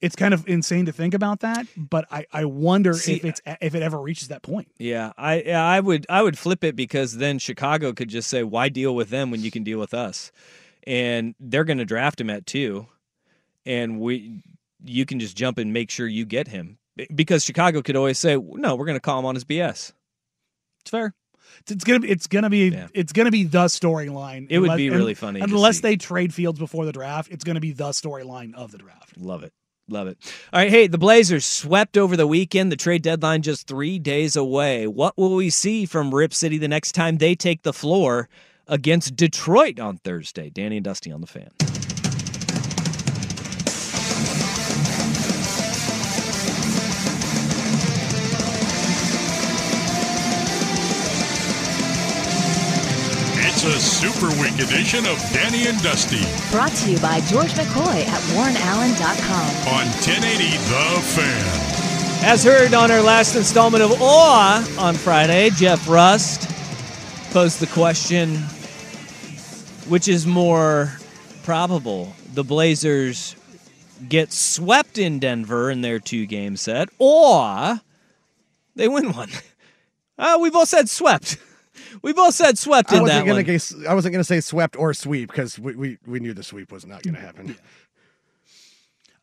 It's 0.00 0.16
kind 0.16 0.34
of 0.34 0.48
insane 0.48 0.86
to 0.86 0.92
think 0.92 1.14
about 1.14 1.40
that, 1.40 1.66
but 1.76 2.06
I, 2.10 2.26
I 2.32 2.44
wonder 2.44 2.92
See, 2.94 3.14
if 3.14 3.24
it's 3.24 3.40
if 3.60 3.74
it 3.76 3.82
ever 3.82 4.00
reaches 4.00 4.28
that 4.28 4.42
point. 4.42 4.68
Yeah, 4.78 5.12
I 5.16 5.42
yeah, 5.42 5.64
I 5.64 5.78
would 5.78 6.06
I 6.08 6.22
would 6.22 6.36
flip 6.36 6.64
it 6.64 6.74
because 6.74 7.18
then 7.18 7.38
Chicago 7.38 7.92
could 7.92 8.08
just 8.08 8.28
say, 8.28 8.42
"Why 8.42 8.68
deal 8.68 8.96
with 8.96 9.10
them 9.10 9.30
when 9.30 9.42
you 9.42 9.52
can 9.52 9.62
deal 9.62 9.78
with 9.78 9.94
us?" 9.94 10.32
And 10.84 11.36
they're 11.38 11.62
going 11.62 11.78
to 11.78 11.84
draft 11.84 12.20
him 12.20 12.30
at 12.30 12.46
two, 12.46 12.86
and 13.64 14.00
we 14.00 14.42
you 14.84 15.06
can 15.06 15.20
just 15.20 15.36
jump 15.36 15.58
and 15.58 15.72
make 15.72 15.88
sure 15.88 16.08
you 16.08 16.24
get 16.26 16.48
him 16.48 16.78
because 17.14 17.44
Chicago 17.44 17.80
could 17.80 17.94
always 17.94 18.18
say, 18.18 18.34
"No, 18.36 18.74
we're 18.74 18.86
going 18.86 18.96
to 18.96 19.00
call 19.00 19.20
him 19.20 19.26
on 19.26 19.36
his 19.36 19.44
BS." 19.44 19.92
It's 20.80 20.90
fair. 20.90 21.14
It's, 21.68 21.84
gonna 21.84 22.00
be 22.00 22.10
it's 22.10 22.26
gonna 22.26 22.50
be 22.50 22.68
Yeah. 22.68 22.88
it's 22.94 23.12
gonna 23.12 23.30
be 23.30 23.44
the 23.44 23.64
storyline. 23.66 24.46
It 24.50 24.58
would 24.58 24.66
Unless- 24.70 24.76
be 24.76 24.86
and- 24.88 24.96
really 24.96 25.14
funny 25.14 25.40
unless 25.40 25.80
they 25.80 25.96
trade 25.96 26.32
Fields 26.34 26.58
before 26.58 26.84
the 26.84 26.92
draft. 26.92 27.30
It's 27.30 27.44
gonna 27.44 27.60
be 27.60 27.72
the 27.72 27.90
storyline 27.90 28.54
of 28.54 28.72
the 28.72 28.78
draft. 28.78 29.16
Love 29.18 29.42
it. 29.44 29.52
Love 29.88 30.06
it. 30.06 30.16
All 30.52 30.60
right. 30.60 30.70
Hey, 30.70 30.86
the 30.86 30.96
Blazers 30.98 31.44
swept 31.44 31.98
over 31.98 32.16
the 32.16 32.26
weekend. 32.26 32.70
The 32.72 32.76
trade 32.76 33.02
deadline 33.02 33.42
just 33.42 33.66
three 33.66 33.98
days 33.98 34.36
away. 34.36 34.86
What 34.86 35.18
will 35.18 35.34
we 35.34 35.50
see 35.50 35.86
from 35.86 36.14
Rip 36.14 36.32
City 36.32 36.56
the 36.56 36.68
next 36.68 36.92
time 36.92 37.18
they 37.18 37.34
take 37.34 37.62
the 37.62 37.72
floor? 37.72 38.28
against 38.68 39.16
Detroit 39.16 39.80
on 39.80 39.96
Thursday. 39.98 40.48
Danny 40.48 40.76
and 40.76 40.84
Dusty 40.84 41.10
on 41.10 41.20
the 41.20 41.26
fan. 41.26 41.50
It's 53.64 53.76
a 53.76 53.80
Super 53.80 54.26
Week 54.42 54.54
edition 54.54 55.06
of 55.06 55.16
Danny 55.32 55.68
and 55.68 55.80
Dusty 55.84 56.18
Brought 56.50 56.72
to 56.72 56.90
you 56.90 56.98
by 56.98 57.20
George 57.20 57.50
McCoy 57.50 58.04
at 58.08 58.20
warrenallen.com. 58.34 59.72
on 59.72 59.86
1080 60.02 60.56
The 60.66 61.00
Fan. 61.14 62.24
As 62.28 62.42
heard 62.42 62.74
on 62.74 62.90
our 62.90 63.02
last 63.02 63.36
installment 63.36 63.84
of 63.84 63.92
Awe 64.02 64.66
on 64.80 64.94
Friday, 64.96 65.50
Jeff 65.50 65.88
Rust 65.88 66.50
posed 67.32 67.60
the 67.60 67.68
question 67.68 68.34
which 69.88 70.08
is 70.08 70.26
more 70.26 70.94
probable? 71.44 72.16
The 72.34 72.42
Blazers 72.42 73.36
get 74.08 74.32
swept 74.32 74.98
in 74.98 75.20
Denver 75.20 75.70
in 75.70 75.82
their 75.82 76.00
two 76.00 76.26
game 76.26 76.56
set, 76.56 76.88
or 76.98 77.80
they 78.74 78.88
win 78.88 79.12
one? 79.12 79.30
Uh, 80.18 80.38
we 80.40 80.50
both 80.50 80.68
said 80.68 80.88
swept. 80.88 81.36
We 82.02 82.12
both 82.12 82.34
said 82.34 82.58
swept 82.58 82.92
I 82.92 82.96
in 82.96 83.02
wasn't 83.02 83.20
that 83.20 83.26
gonna 83.26 83.38
one. 83.38 83.44
guess, 83.44 83.74
I 83.88 83.94
wasn't 83.94 84.12
gonna 84.12 84.24
say 84.24 84.40
swept 84.40 84.76
or 84.76 84.92
sweep 84.92 85.30
because 85.30 85.58
we, 85.58 85.74
we, 85.76 85.98
we 86.06 86.20
knew 86.20 86.34
the 86.34 86.42
sweep 86.42 86.72
was 86.72 86.84
not 86.86 87.02
gonna 87.02 87.20
happen. 87.20 87.56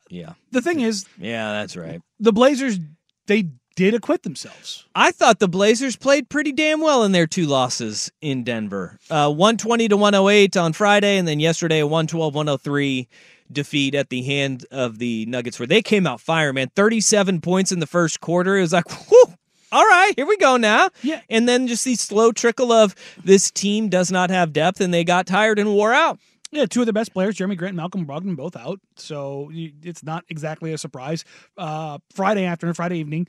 Yeah, 0.09 0.33
The 0.51 0.61
thing 0.61 0.79
is, 0.79 1.05
yeah, 1.19 1.51
that's 1.51 1.77
right. 1.77 2.01
the 2.19 2.33
Blazers 2.33 2.79
they 3.27 3.49
did 3.75 3.93
acquit 3.93 4.23
themselves. 4.23 4.85
I 4.95 5.11
thought 5.11 5.37
the 5.39 5.47
Blazers 5.47 5.95
played 5.95 6.29
pretty 6.29 6.51
damn 6.51 6.81
well 6.81 7.03
in 7.03 7.11
their 7.11 7.27
two 7.27 7.45
losses 7.45 8.11
in 8.19 8.43
Denver. 8.43 8.97
Uh, 9.11 9.31
120 9.31 9.87
to 9.89 9.95
108 9.97 10.57
on 10.57 10.73
Friday, 10.73 11.17
and 11.17 11.27
then 11.27 11.39
yesterday 11.39 11.79
a 11.79 11.85
112 11.85 12.33
103 12.33 13.07
defeat 13.51 13.93
at 13.95 14.09
the 14.09 14.23
hand 14.23 14.65
of 14.71 14.97
the 14.97 15.25
Nuggets, 15.27 15.59
where 15.59 15.67
they 15.67 15.81
came 15.83 16.07
out 16.07 16.19
fire, 16.21 16.53
man. 16.53 16.69
37 16.75 17.39
points 17.41 17.71
in 17.71 17.79
the 17.79 17.87
first 17.87 18.19
quarter. 18.19 18.57
It 18.57 18.61
was 18.61 18.73
like, 18.73 18.89
whew, 19.09 19.25
all 19.71 19.83
right, 19.83 20.13
here 20.15 20.25
we 20.25 20.37
go 20.37 20.57
now. 20.57 20.89
Yeah. 21.03 21.21
And 21.29 21.47
then 21.47 21.67
just 21.67 21.85
the 21.85 21.95
slow 21.95 22.31
trickle 22.31 22.71
of 22.71 22.95
this 23.23 23.51
team 23.51 23.89
does 23.89 24.11
not 24.11 24.29
have 24.29 24.53
depth, 24.53 24.81
and 24.81 24.93
they 24.93 25.03
got 25.03 25.27
tired 25.27 25.59
and 25.59 25.69
wore 25.73 25.93
out. 25.93 26.19
Yeah, 26.51 26.65
two 26.65 26.79
of 26.79 26.87
the 26.87 26.93
best 26.93 27.13
players, 27.13 27.35
Jerami 27.35 27.55
Grant 27.55 27.71
and 27.71 27.77
Malcolm 27.77 28.07
Brogdon, 28.07 28.35
both 28.35 28.55
out. 28.55 28.79
So 28.95 29.51
it's 29.53 30.03
not 30.03 30.25
exactly 30.29 30.73
a 30.73 30.77
surprise. 30.79 31.23
Uh, 31.57 31.99
Friday 32.13 32.45
afternoon, 32.45 32.73
Friday 32.73 32.97
evening, 32.97 33.27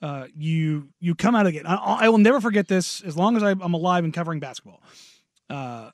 uh, 0.00 0.26
you 0.36 0.88
you 1.00 1.14
come 1.14 1.34
out 1.34 1.46
again. 1.46 1.66
I, 1.66 1.74
I 1.74 2.08
will 2.08 2.18
never 2.18 2.40
forget 2.40 2.68
this 2.68 3.02
as 3.02 3.16
long 3.16 3.36
as 3.36 3.42
I, 3.42 3.50
I'm 3.50 3.74
alive 3.74 4.04
and 4.04 4.14
covering 4.14 4.38
basketball. 4.38 4.80
Uh, 5.48 5.90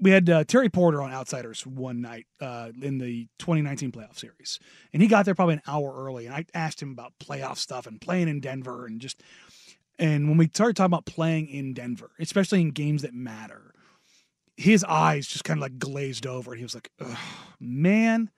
we 0.00 0.10
had 0.10 0.28
uh, 0.28 0.44
Terry 0.44 0.68
Porter 0.68 1.00
on 1.00 1.12
Outsiders 1.12 1.66
one 1.66 2.00
night 2.00 2.26
uh, 2.40 2.70
in 2.82 2.98
the 2.98 3.28
2019 3.38 3.92
playoff 3.92 4.18
series, 4.18 4.58
and 4.92 5.00
he 5.00 5.08
got 5.08 5.24
there 5.24 5.34
probably 5.34 5.54
an 5.54 5.62
hour 5.66 5.94
early. 5.96 6.26
And 6.26 6.34
I 6.34 6.44
asked 6.54 6.82
him 6.82 6.90
about 6.90 7.12
playoff 7.18 7.58
stuff 7.58 7.86
and 7.86 8.00
playing 8.00 8.28
in 8.28 8.40
Denver, 8.40 8.86
and 8.86 9.00
just 9.00 9.22
and 9.98 10.28
when 10.28 10.36
we 10.36 10.48
started 10.48 10.76
talking 10.76 10.92
about 10.92 11.06
playing 11.06 11.48
in 11.48 11.72
Denver, 11.72 12.10
especially 12.18 12.60
in 12.60 12.70
games 12.70 13.02
that 13.02 13.14
matter, 13.14 13.72
his 14.56 14.84
eyes 14.84 15.26
just 15.26 15.44
kind 15.44 15.58
of 15.58 15.62
like 15.62 15.78
glazed 15.78 16.26
over, 16.26 16.52
and 16.52 16.58
he 16.58 16.64
was 16.64 16.74
like, 16.74 16.90
"Man, 17.60 18.30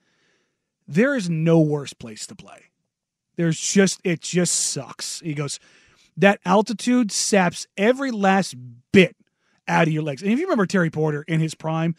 there 0.87 1.15
is 1.15 1.31
no 1.31 1.61
worse 1.61 1.95
place 1.95 2.27
to 2.27 2.35
play. 2.35 2.65
There's 3.37 3.59
just 3.59 4.01
it 4.05 4.21
just 4.21 4.55
sucks." 4.55 5.21
He 5.21 5.33
goes, 5.33 5.59
"That 6.17 6.41
altitude 6.45 7.11
saps 7.11 7.67
every 7.79 8.11
last 8.11 8.55
bit 8.93 9.17
out 9.69 9.87
of 9.87 9.93
your 9.93 10.03
legs." 10.03 10.23
And 10.23 10.33
if 10.33 10.39
you 10.39 10.47
remember 10.47 10.67
Terry 10.67 10.91
Porter 10.91 11.23
in 11.23 11.41
his 11.41 11.55
prime, 11.55 11.95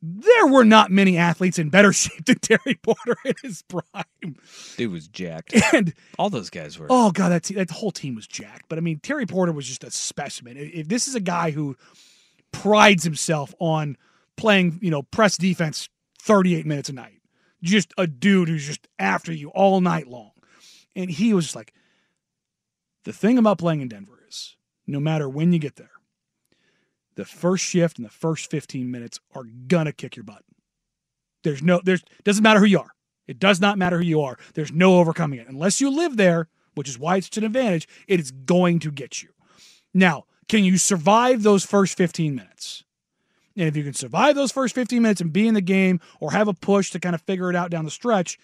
there 0.00 0.46
were 0.46 0.64
not 0.64 0.90
many 0.90 1.16
athletes 1.16 1.58
in 1.58 1.70
better 1.70 1.92
shape 1.94 2.24
than 2.24 2.38
Terry 2.38 2.74
Porter 2.82 3.16
in 3.24 3.34
his 3.42 3.62
prime. 3.62 4.36
Dude 4.76 4.92
was 4.92 5.08
jacked. 5.08 5.54
And 5.72 5.92
All 6.18 6.30
those 6.30 6.50
guys 6.50 6.78
were. 6.78 6.86
Oh 6.88 7.10
god, 7.10 7.30
that 7.30 7.42
te- 7.44 7.54
that 7.54 7.70
whole 7.70 7.90
team 7.90 8.14
was 8.14 8.26
jacked. 8.26 8.66
But 8.68 8.78
I 8.78 8.80
mean, 8.80 9.00
Terry 9.00 9.26
Porter 9.26 9.52
was 9.52 9.66
just 9.66 9.84
a 9.84 9.90
specimen. 9.90 10.56
If 10.56 10.72
if 10.72 10.88
this 10.88 11.08
is 11.08 11.14
a 11.14 11.20
guy 11.20 11.50
who 11.50 11.76
prides 12.52 13.04
himself 13.04 13.54
on 13.58 13.96
playing, 14.36 14.78
you 14.80 14.90
know, 14.90 15.02
press 15.02 15.36
defense 15.36 15.88
38 16.22 16.64
minutes 16.64 16.88
a 16.88 16.92
night, 16.92 17.20
just 17.62 17.92
a 17.98 18.06
dude 18.06 18.48
who's 18.48 18.66
just 18.66 18.86
after 18.98 19.32
you 19.32 19.48
all 19.50 19.80
night 19.80 20.06
long, 20.06 20.30
and 20.94 21.10
he 21.10 21.34
was 21.34 21.46
just 21.46 21.56
like, 21.56 21.74
the 23.04 23.12
thing 23.12 23.36
about 23.36 23.58
playing 23.58 23.80
in 23.80 23.88
Denver 23.88 24.20
is, 24.28 24.56
no 24.86 25.00
matter 25.00 25.28
when 25.28 25.52
you 25.52 25.58
get 25.58 25.76
there, 25.76 25.90
the 27.18 27.24
first 27.24 27.64
shift 27.64 27.98
and 27.98 28.06
the 28.06 28.12
first 28.12 28.48
15 28.48 28.88
minutes 28.88 29.18
are 29.34 29.42
gonna 29.66 29.92
kick 29.92 30.14
your 30.14 30.22
butt. 30.22 30.44
There's 31.42 31.64
no, 31.64 31.80
there's 31.84 32.04
doesn't 32.22 32.44
matter 32.44 32.60
who 32.60 32.66
you 32.66 32.78
are. 32.78 32.92
It 33.26 33.40
does 33.40 33.60
not 33.60 33.76
matter 33.76 33.98
who 33.98 34.04
you 34.04 34.20
are. 34.20 34.38
There's 34.54 34.70
no 34.70 35.00
overcoming 35.00 35.40
it. 35.40 35.48
Unless 35.48 35.80
you 35.80 35.90
live 35.90 36.16
there, 36.16 36.48
which 36.76 36.88
is 36.88 36.96
why 36.96 37.16
it's 37.16 37.36
an 37.36 37.42
advantage, 37.42 37.88
it 38.06 38.20
is 38.20 38.30
going 38.30 38.78
to 38.78 38.92
get 38.92 39.20
you. 39.20 39.30
Now, 39.92 40.26
can 40.48 40.62
you 40.62 40.78
survive 40.78 41.42
those 41.42 41.64
first 41.64 41.98
15 41.98 42.36
minutes? 42.36 42.84
And 43.56 43.66
if 43.66 43.76
you 43.76 43.82
can 43.82 43.94
survive 43.94 44.36
those 44.36 44.52
first 44.52 44.76
15 44.76 45.02
minutes 45.02 45.20
and 45.20 45.32
be 45.32 45.48
in 45.48 45.54
the 45.54 45.60
game 45.60 45.98
or 46.20 46.30
have 46.30 46.46
a 46.46 46.54
push 46.54 46.92
to 46.92 47.00
kind 47.00 47.16
of 47.16 47.22
figure 47.22 47.50
it 47.50 47.56
out 47.56 47.72
down 47.72 47.84
the 47.84 47.90
stretch, 47.90 48.38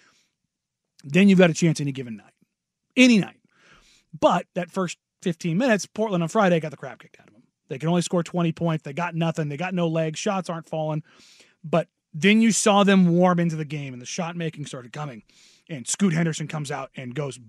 then 1.05 1.29
you've 1.29 1.39
got 1.39 1.49
a 1.49 1.53
chance 1.53 1.79
any 1.79 1.93
given 1.93 2.17
night. 2.17 2.33
Any 2.97 3.19
night. 3.19 3.39
But 4.19 4.47
that 4.53 4.69
first 4.69 4.97
15 5.21 5.57
minutes, 5.57 5.85
Portland 5.85 6.23
on 6.23 6.29
Friday 6.29 6.59
got 6.59 6.71
the 6.71 6.77
crap 6.77 6.99
kicked 6.99 7.21
out 7.21 7.27
of 7.27 7.33
them. 7.33 7.34
They 7.67 7.77
can 7.77 7.89
only 7.89 8.01
score 8.01 8.23
20 8.23 8.51
points. 8.51 8.83
They 8.83 8.93
got 8.93 9.15
nothing. 9.15 9.49
They 9.49 9.57
got 9.57 9.73
no 9.73 9.87
legs. 9.87 10.19
Shots 10.19 10.49
aren't 10.49 10.69
falling. 10.69 11.03
But 11.63 11.87
then 12.13 12.41
you 12.41 12.51
saw 12.51 12.83
them 12.83 13.07
warm 13.17 13.39
into 13.39 13.55
the 13.55 13.65
game 13.65 13.93
and 13.93 14.01
the 14.01 14.05
shot 14.05 14.35
making 14.35 14.65
started 14.67 14.93
coming. 14.93 15.23
And 15.69 15.87
Scoot 15.87 16.13
Henderson 16.13 16.47
comes 16.47 16.71
out 16.71 16.91
and 16.95 17.15
goes 17.15 17.39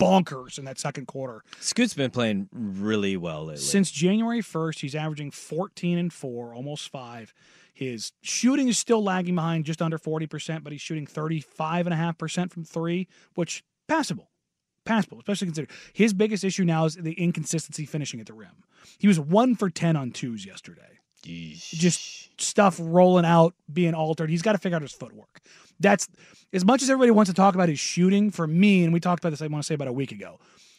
bonkers 0.00 0.58
in 0.58 0.64
that 0.64 0.78
second 0.78 1.06
quarter. 1.06 1.42
Scoot's 1.60 1.94
been 1.94 2.10
playing 2.10 2.48
really 2.52 3.16
well 3.16 3.44
lately. 3.44 3.62
Since 3.62 3.90
January 3.90 4.42
1st, 4.42 4.80
he's 4.80 4.94
averaging 4.94 5.30
14 5.30 5.98
and 5.98 6.12
4, 6.12 6.54
almost 6.54 6.90
5. 6.90 7.34
His 7.72 8.12
shooting 8.22 8.68
is 8.68 8.78
still 8.78 9.02
lagging 9.02 9.34
behind 9.34 9.66
just 9.66 9.82
under 9.82 9.98
40%, 9.98 10.62
but 10.64 10.72
he's 10.72 10.80
shooting 10.80 11.06
35.5% 11.06 12.50
from 12.50 12.64
3, 12.64 13.08
which 13.34 13.62
passable. 13.86 14.30
Passable, 14.86 15.18
especially 15.18 15.48
considered 15.48 15.70
his 15.92 16.14
biggest 16.14 16.44
issue 16.44 16.64
now 16.64 16.84
is 16.84 16.94
the 16.94 17.12
inconsistency 17.12 17.84
finishing 17.84 18.20
at 18.20 18.26
the 18.26 18.32
rim. 18.32 18.64
He 18.98 19.08
was 19.08 19.20
1 19.20 19.56
for 19.56 19.68
10 19.68 19.96
on 19.96 20.12
twos 20.12 20.46
yesterday. 20.46 21.00
Just 21.74 22.40
stuff 22.40 22.78
rolling 22.80 23.24
out, 23.24 23.54
being 23.72 23.94
altered. 23.94 24.30
He's 24.30 24.42
got 24.42 24.52
to 24.52 24.58
figure 24.58 24.76
out 24.76 24.82
his 24.82 24.92
footwork. 24.92 25.40
That's 25.80 26.08
as 26.52 26.64
much 26.64 26.82
as 26.82 26.90
everybody 26.90 27.10
wants 27.10 27.30
to 27.30 27.34
talk 27.34 27.54
about 27.54 27.68
his 27.68 27.80
shooting. 27.80 28.30
For 28.30 28.46
me, 28.46 28.84
and 28.84 28.92
we 28.92 29.00
talked 29.00 29.22
about 29.22 29.30
this, 29.30 29.42
I 29.42 29.46
want 29.48 29.62
to 29.62 29.66
say 29.66 29.74
about 29.74 29.88
a 29.88 29.92
week 29.92 30.12
ago. 30.12 30.38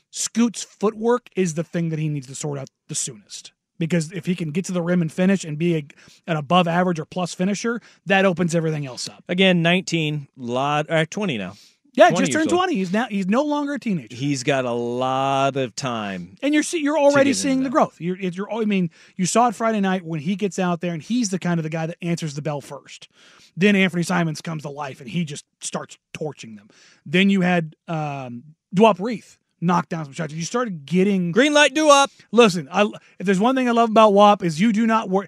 Scoot's 0.10 0.64
footwork 0.64 1.30
is 1.36 1.56
the 1.56 1.64
thing 1.64 1.90
that 1.90 2.00
he 2.00 2.08
needs 2.08 2.28
to 2.28 2.36
sort 2.36 2.58
out 2.58 2.70
the 2.88 2.96
soonest. 2.96 3.52
Because 3.80 4.12
if 4.12 4.26
he 4.26 4.34
can 4.36 4.52
get 4.52 4.66
to 4.66 4.72
the 4.72 4.82
rim 4.82 5.02
and 5.02 5.12
finish 5.12 5.44
and 5.44 5.58
be 5.58 5.76
a, 5.76 5.86
an 6.26 6.38
above 6.38 6.68
average 6.68 7.00
or 7.00 7.06
plus 7.06 7.34
finisher, 7.34 7.80
that 8.06 8.26
opens 8.26 8.56
everything 8.56 8.88
else 8.88 9.08
up. 9.08 9.24
Again, 9.28 9.62
19, 9.62 10.30
lot, 10.36 10.90
uh, 10.90 11.06
20 11.06 11.38
now. 11.38 11.54
Yeah, 11.98 12.12
just 12.12 12.32
turned 12.32 12.52
old. 12.52 12.60
twenty. 12.60 12.76
He's 12.76 12.94
now 12.94 13.08
he's 13.10 13.28
no 13.28 13.44
longer 13.44 13.74
a 13.74 13.80
teenager, 13.80 14.16
He's 14.16 14.44
got 14.44 14.66
a 14.66 14.72
lot 14.72 15.58
of 15.58 15.76
time. 15.76 16.38
and 16.44 16.54
you're 16.54 16.64
see, 16.64 16.80
you're 16.80 16.98
already 16.98 17.34
seeing 17.34 17.64
the 17.64 17.70
growth. 17.70 18.00
You're, 18.00 18.18
you're 18.18 18.54
I 18.54 18.66
mean, 18.66 18.92
you 19.16 19.26
saw 19.26 19.48
it 19.48 19.56
Friday 19.56 19.82
night 19.82 20.06
when 20.06 20.20
he 20.20 20.36
gets 20.36 20.60
out 20.60 20.80
there 20.80 20.94
and 20.94 21.02
he's 21.02 21.30
the 21.32 21.40
kind 21.40 21.60
of 21.60 21.64
the 21.64 21.70
guy 21.70 21.88
that 21.88 21.98
answers 22.02 22.36
the 22.36 22.42
bell 22.44 22.62
first. 22.62 23.10
Then 23.56 23.74
Anfernee 23.74 24.06
Simons 24.06 24.42
comes 24.42 24.62
to 24.62 24.70
life 24.70 25.02
and 25.02 25.10
he 25.10 25.26
just 25.26 25.44
starts 25.60 25.98
torching 26.14 26.56
them. 26.56 26.70
Then 27.06 27.32
you 27.32 27.42
had 27.42 27.76
um, 27.88 28.44
Duop 28.76 29.00
Reath 29.00 29.40
knock 29.60 29.90
down 29.90 30.06
some 30.06 30.14
shots. 30.14 30.32
You 30.32 30.44
started 30.44 30.86
getting 30.86 31.32
Green 31.32 31.54
light 31.54 31.74
do 31.74 31.90
up. 31.90 32.12
Listen, 32.32 32.70
I, 32.72 32.84
if 33.18 33.26
there's 33.26 33.40
one 33.40 33.56
thing 33.56 33.68
I 33.68 33.72
love 33.72 33.90
about 33.90 34.14
WAP 34.14 34.44
is 34.44 34.62
you 34.62 34.72
do 34.72 34.86
not 34.86 35.10
worry. 35.10 35.28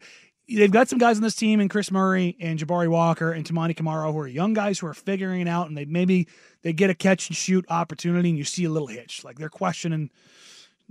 They've 0.53 0.71
got 0.71 0.89
some 0.89 0.97
guys 0.99 1.17
on 1.17 1.23
this 1.23 1.35
team, 1.35 1.59
and 1.59 1.69
Kris 1.69 1.91
Murray 1.91 2.35
and 2.39 2.57
Jabari 2.57 2.87
Walker 2.89 3.31
and 3.31 3.45
Toumani 3.45 3.75
Camara, 3.75 4.11
who 4.11 4.17
are 4.19 4.27
young 4.27 4.53
guys 4.53 4.79
who 4.79 4.87
are 4.87 4.93
figuring 4.93 5.41
it 5.41 5.47
out, 5.47 5.67
and 5.67 5.77
they 5.77 5.85
maybe 5.85 6.27
they 6.63 6.73
get 6.73 6.89
a 6.89 6.95
catch 6.95 7.27
and 7.29 7.37
shoot 7.37 7.65
opportunity, 7.69 8.29
and 8.29 8.37
you 8.37 8.43
see 8.43 8.65
a 8.65 8.69
little 8.69 8.87
hitch, 8.87 9.23
like 9.23 9.37
they're 9.37 9.49
questioning. 9.49 10.09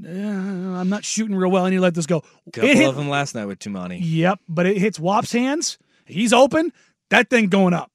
"Uh, 0.04 0.08
I'm 0.10 0.88
not 0.88 1.04
shooting 1.04 1.34
real 1.34 1.50
well. 1.50 1.64
I 1.64 1.70
need 1.70 1.76
to 1.76 1.82
let 1.82 1.94
this 1.94 2.06
go. 2.06 2.20
Couple 2.52 2.68
hit- 2.68 2.88
of 2.88 2.96
them 2.96 3.08
last 3.08 3.34
night 3.34 3.46
with 3.46 3.58
Toumani. 3.58 3.98
Yep, 4.00 4.40
but 4.48 4.66
it 4.66 4.78
hits 4.78 4.98
Wop's 5.00 5.32
hands. 5.32 5.78
He's 6.06 6.32
open. 6.32 6.72
That 7.10 7.28
thing 7.30 7.48
going 7.48 7.74
up. 7.74 7.90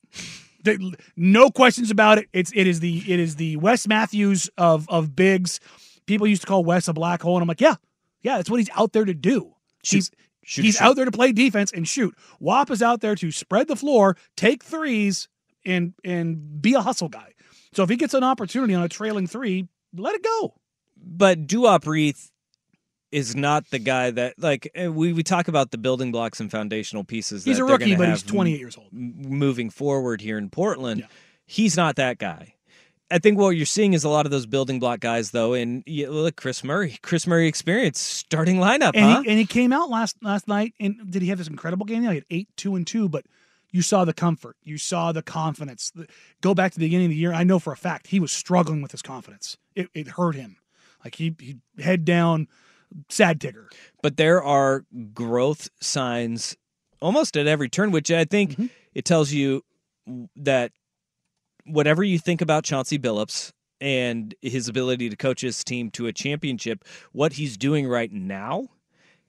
There- 0.63 0.77
no 1.15 1.49
questions 1.49 1.91
about 1.91 2.17
it. 2.17 2.27
It's 2.33 2.51
it 2.55 2.67
is 2.67 2.79
the 2.81 3.03
it 3.11 3.19
is 3.19 3.37
the 3.37 3.55
Wes 3.57 3.87
Matthews 3.87 4.49
of 4.57 4.87
of 4.89 5.15
bigs. 5.15 5.59
People 6.05 6.27
used 6.27 6.41
to 6.41 6.47
call 6.47 6.65
Wes 6.65 6.87
a 6.89 6.93
black 6.93 7.21
hole, 7.21 7.37
and 7.37 7.41
I'm 7.41 7.47
like, 7.47 7.61
yeah, 7.61 7.75
yeah, 8.21 8.35
that's 8.37 8.49
what 8.49 8.59
he's 8.59 8.69
out 8.75 8.91
there 8.91 9.05
to 9.05 9.13
do. 9.13 9.53
He's 9.85 10.11
Shoot, 10.43 10.65
he's 10.65 10.75
shoot. 10.75 10.83
out 10.83 10.95
there 10.95 11.05
to 11.05 11.11
play 11.11 11.31
defense 11.31 11.71
and 11.71 11.87
shoot. 11.87 12.15
WAP 12.39 12.69
is 12.69 12.81
out 12.81 13.01
there 13.01 13.15
to 13.15 13.31
spread 13.31 13.67
the 13.67 13.75
floor, 13.75 14.17
take 14.35 14.63
threes, 14.63 15.29
and 15.65 15.93
and 16.03 16.61
be 16.61 16.73
a 16.73 16.81
hustle 16.81 17.09
guy. 17.09 17.33
So 17.73 17.83
if 17.83 17.89
he 17.89 17.95
gets 17.95 18.13
an 18.13 18.23
opportunity 18.23 18.73
on 18.73 18.83
a 18.83 18.89
trailing 18.89 19.27
three, 19.27 19.67
let 19.95 20.15
it 20.15 20.23
go. 20.23 20.55
But 20.97 21.47
Duop 21.47 21.85
Reath 21.85 22.29
is 23.11 23.35
not 23.35 23.69
the 23.69 23.79
guy 23.79 24.11
that 24.11 24.33
like 24.39 24.69
eh, 24.75 24.87
we, 24.87 25.13
we 25.13 25.23
talk 25.23 25.47
about 25.47 25.71
the 25.71 25.77
building 25.77 26.11
blocks 26.11 26.39
and 26.39 26.49
foundational 26.49 27.03
pieces. 27.03 27.45
He's 27.45 27.59
a 27.59 27.63
rookie, 27.63 27.95
but 27.95 28.09
he's 28.09 28.23
28 28.23 28.59
years 28.59 28.77
old. 28.77 28.87
m- 28.93 29.13
moving 29.17 29.69
forward 29.69 30.19
here 30.19 30.37
in 30.37 30.49
Portland. 30.49 31.01
Yeah. 31.01 31.07
He's 31.45 31.77
not 31.77 31.97
that 31.97 32.17
guy. 32.17 32.52
I 33.13 33.19
think 33.19 33.37
what 33.37 33.51
you're 33.51 33.65
seeing 33.65 33.93
is 33.93 34.03
a 34.03 34.09
lot 34.09 34.25
of 34.25 34.31
those 34.31 34.45
building 34.45 34.79
block 34.79 34.99
guys, 34.99 35.31
though. 35.31 35.53
And 35.53 35.83
you 35.85 36.09
look, 36.09 36.35
Kris 36.35 36.63
Murray, 36.63 36.97
Kris 37.01 37.27
Murray 37.27 37.47
experience 37.47 37.99
starting 37.99 38.57
lineup, 38.57 38.91
And 38.95 39.05
huh? 39.05 39.21
he 39.21 39.29
and 39.29 39.39
he 39.39 39.45
came 39.45 39.71
out 39.71 39.89
last 39.89 40.17
last 40.23 40.47
night 40.47 40.73
and 40.79 41.09
did 41.11 41.21
he 41.21 41.27
have 41.29 41.37
this 41.37 41.47
incredible 41.47 41.85
game? 41.85 42.01
He 42.01 42.07
had 42.07 42.25
eight, 42.29 42.49
two, 42.57 42.75
and 42.75 42.85
two, 42.87 43.07
but 43.07 43.25
you 43.71 43.81
saw 43.81 44.05
the 44.05 44.13
comfort, 44.13 44.55
you 44.63 44.77
saw 44.77 45.11
the 45.11 45.21
confidence. 45.23 45.91
Go 46.41 46.53
back 46.53 46.71
to 46.73 46.79
the 46.79 46.85
beginning 46.85 47.05
of 47.05 47.09
the 47.11 47.15
year. 47.15 47.33
I 47.33 47.43
know 47.43 47.59
for 47.59 47.73
a 47.73 47.77
fact 47.77 48.07
he 48.07 48.19
was 48.19 48.31
struggling 48.31 48.81
with 48.81 48.91
his 48.91 49.01
confidence. 49.01 49.57
It, 49.75 49.89
it 49.93 50.07
hurt 50.09 50.35
him. 50.35 50.57
Like 51.03 51.15
he 51.15 51.35
he 51.39 51.57
head 51.81 52.05
down, 52.05 52.47
sad 53.09 53.39
tigger. 53.39 53.65
but 54.01 54.17
there 54.17 54.41
are 54.43 54.85
growth 55.13 55.69
signs 55.81 56.55
almost 57.01 57.35
at 57.37 57.47
every 57.47 57.69
turn, 57.69 57.91
which 57.91 58.09
I 58.11 58.25
think 58.25 58.51
Mm-hmm. 58.51 58.65
it 58.93 59.05
tells 59.05 59.31
you 59.31 59.63
that 60.35 60.71
whatever 61.65 62.03
you 62.03 62.19
think 62.19 62.41
about 62.41 62.63
Chauncey 62.63 62.99
Billups 62.99 63.51
and 63.81 64.33
his 64.41 64.67
ability 64.67 65.09
to 65.09 65.15
coach 65.15 65.41
his 65.41 65.63
team 65.63 65.89
to 65.91 66.07
a 66.07 66.13
championship, 66.13 66.85
what 67.11 67.33
he's 67.33 67.57
doing 67.57 67.87
right 67.87 68.11
now, 68.11 68.67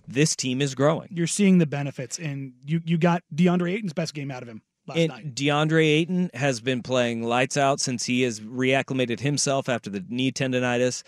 this 0.07 0.37
team 0.37 0.61
is 0.61 0.74
growing. 0.74 1.09
You're 1.11 1.26
seeing 1.26 1.59
the 1.59 1.66
benefits, 1.66 2.18
and 2.18 2.53
you 2.64 2.80
you 2.85 2.99
got 2.99 3.22
DeAndre 3.35 3.74
Ayton's 3.74 3.93
best 3.93 4.14
game 4.14 4.30
out 4.30 4.43
of 4.43 4.49
him 4.49 4.62
last 4.87 4.99
And 4.99 5.09
night. 5.11 5.35
DeAndre 5.35 5.87
Ayton 5.87 6.30
has 6.35 6.61
been 6.61 6.82
playing 6.82 7.22
lights 7.22 7.57
out 7.57 7.80
since 7.80 8.05
he 8.05 8.22
has 8.22 8.41
reacclimated 8.41 9.20
himself 9.20 9.68
after 9.68 9.91
the 9.91 10.05
knee 10.09 10.30
tendonitis. 10.30 11.03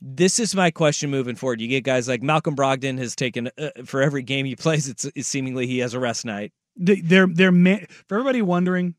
This 0.00 0.38
is 0.38 0.54
my 0.54 0.70
question 0.70 1.10
moving 1.10 1.34
forward. 1.34 1.60
You 1.60 1.68
get 1.68 1.82
guys 1.82 2.06
like 2.06 2.22
Malcolm 2.22 2.54
Brogdon 2.54 2.98
has 2.98 3.16
taken 3.16 3.50
uh, 3.58 3.70
for 3.84 4.00
every 4.00 4.22
game 4.22 4.46
he 4.46 4.54
plays. 4.54 4.88
It's, 4.88 5.04
it's 5.16 5.26
seemingly 5.26 5.66
he 5.66 5.78
has 5.78 5.94
a 5.94 5.98
rest 5.98 6.24
night. 6.24 6.52
They, 6.76 7.00
they're 7.00 7.26
they're 7.26 7.50
man, 7.50 7.86
for 8.06 8.16
everybody 8.16 8.42
wondering 8.42 8.94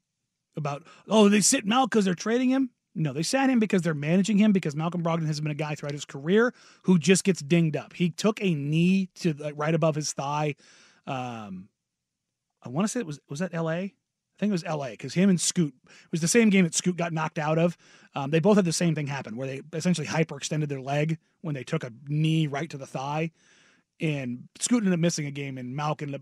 about 0.59 0.85
oh 1.07 1.29
they 1.29 1.41
sit 1.41 1.65
Mal 1.65 1.87
because 1.87 2.05
they're 2.05 2.13
trading 2.13 2.49
him. 2.49 2.69
No, 2.95 3.13
they 3.13 3.23
sat 3.23 3.49
him 3.49 3.59
because 3.59 3.81
they're 3.81 3.93
managing 3.93 4.37
him 4.37 4.51
because 4.51 4.75
Malcolm 4.75 5.03
Brogdon 5.03 5.27
has 5.27 5.39
been 5.39 5.51
a 5.51 5.55
guy 5.55 5.75
throughout 5.75 5.93
his 5.93 6.05
career 6.05 6.53
who 6.83 6.99
just 6.99 7.23
gets 7.23 7.41
dinged 7.41 7.77
up. 7.77 7.93
He 7.93 8.09
took 8.09 8.41
a 8.41 8.53
knee 8.53 9.09
to 9.15 9.33
like, 9.33 9.53
right 9.57 9.73
above 9.73 9.95
his 9.95 10.11
thigh. 10.11 10.55
Um, 11.07 11.69
I 12.61 12.69
want 12.69 12.85
to 12.85 12.89
say 12.89 12.99
it 12.99 13.05
was 13.05 13.19
was 13.29 13.39
that 13.39 13.53
L.A. 13.53 13.77
I 13.77 13.93
think 14.39 14.51
it 14.51 14.53
was 14.53 14.63
L.A. 14.63 14.91
because 14.91 15.13
him 15.13 15.29
and 15.29 15.39
Scoot 15.39 15.73
it 15.85 16.11
was 16.11 16.21
the 16.21 16.27
same 16.27 16.49
game 16.49 16.63
that 16.63 16.75
Scoot 16.75 16.97
got 16.97 17.13
knocked 17.13 17.39
out 17.39 17.57
of. 17.57 17.77
Um, 18.15 18.31
they 18.31 18.39
both 18.39 18.57
had 18.57 18.65
the 18.65 18.73
same 18.73 18.95
thing 18.95 19.07
happen 19.07 19.35
where 19.35 19.47
they 19.47 19.61
essentially 19.73 20.07
hyperextended 20.07 20.67
their 20.67 20.81
leg 20.81 21.17
when 21.41 21.55
they 21.55 21.63
took 21.63 21.83
a 21.83 21.91
knee 22.07 22.47
right 22.47 22.69
to 22.69 22.77
the 22.77 22.87
thigh, 22.87 23.31
and 23.99 24.47
Scoot 24.59 24.79
ended 24.79 24.93
up 24.93 24.99
missing 24.99 25.25
a 25.25 25.31
game, 25.31 25.57
and 25.57 25.75
Malcolm 25.75 26.15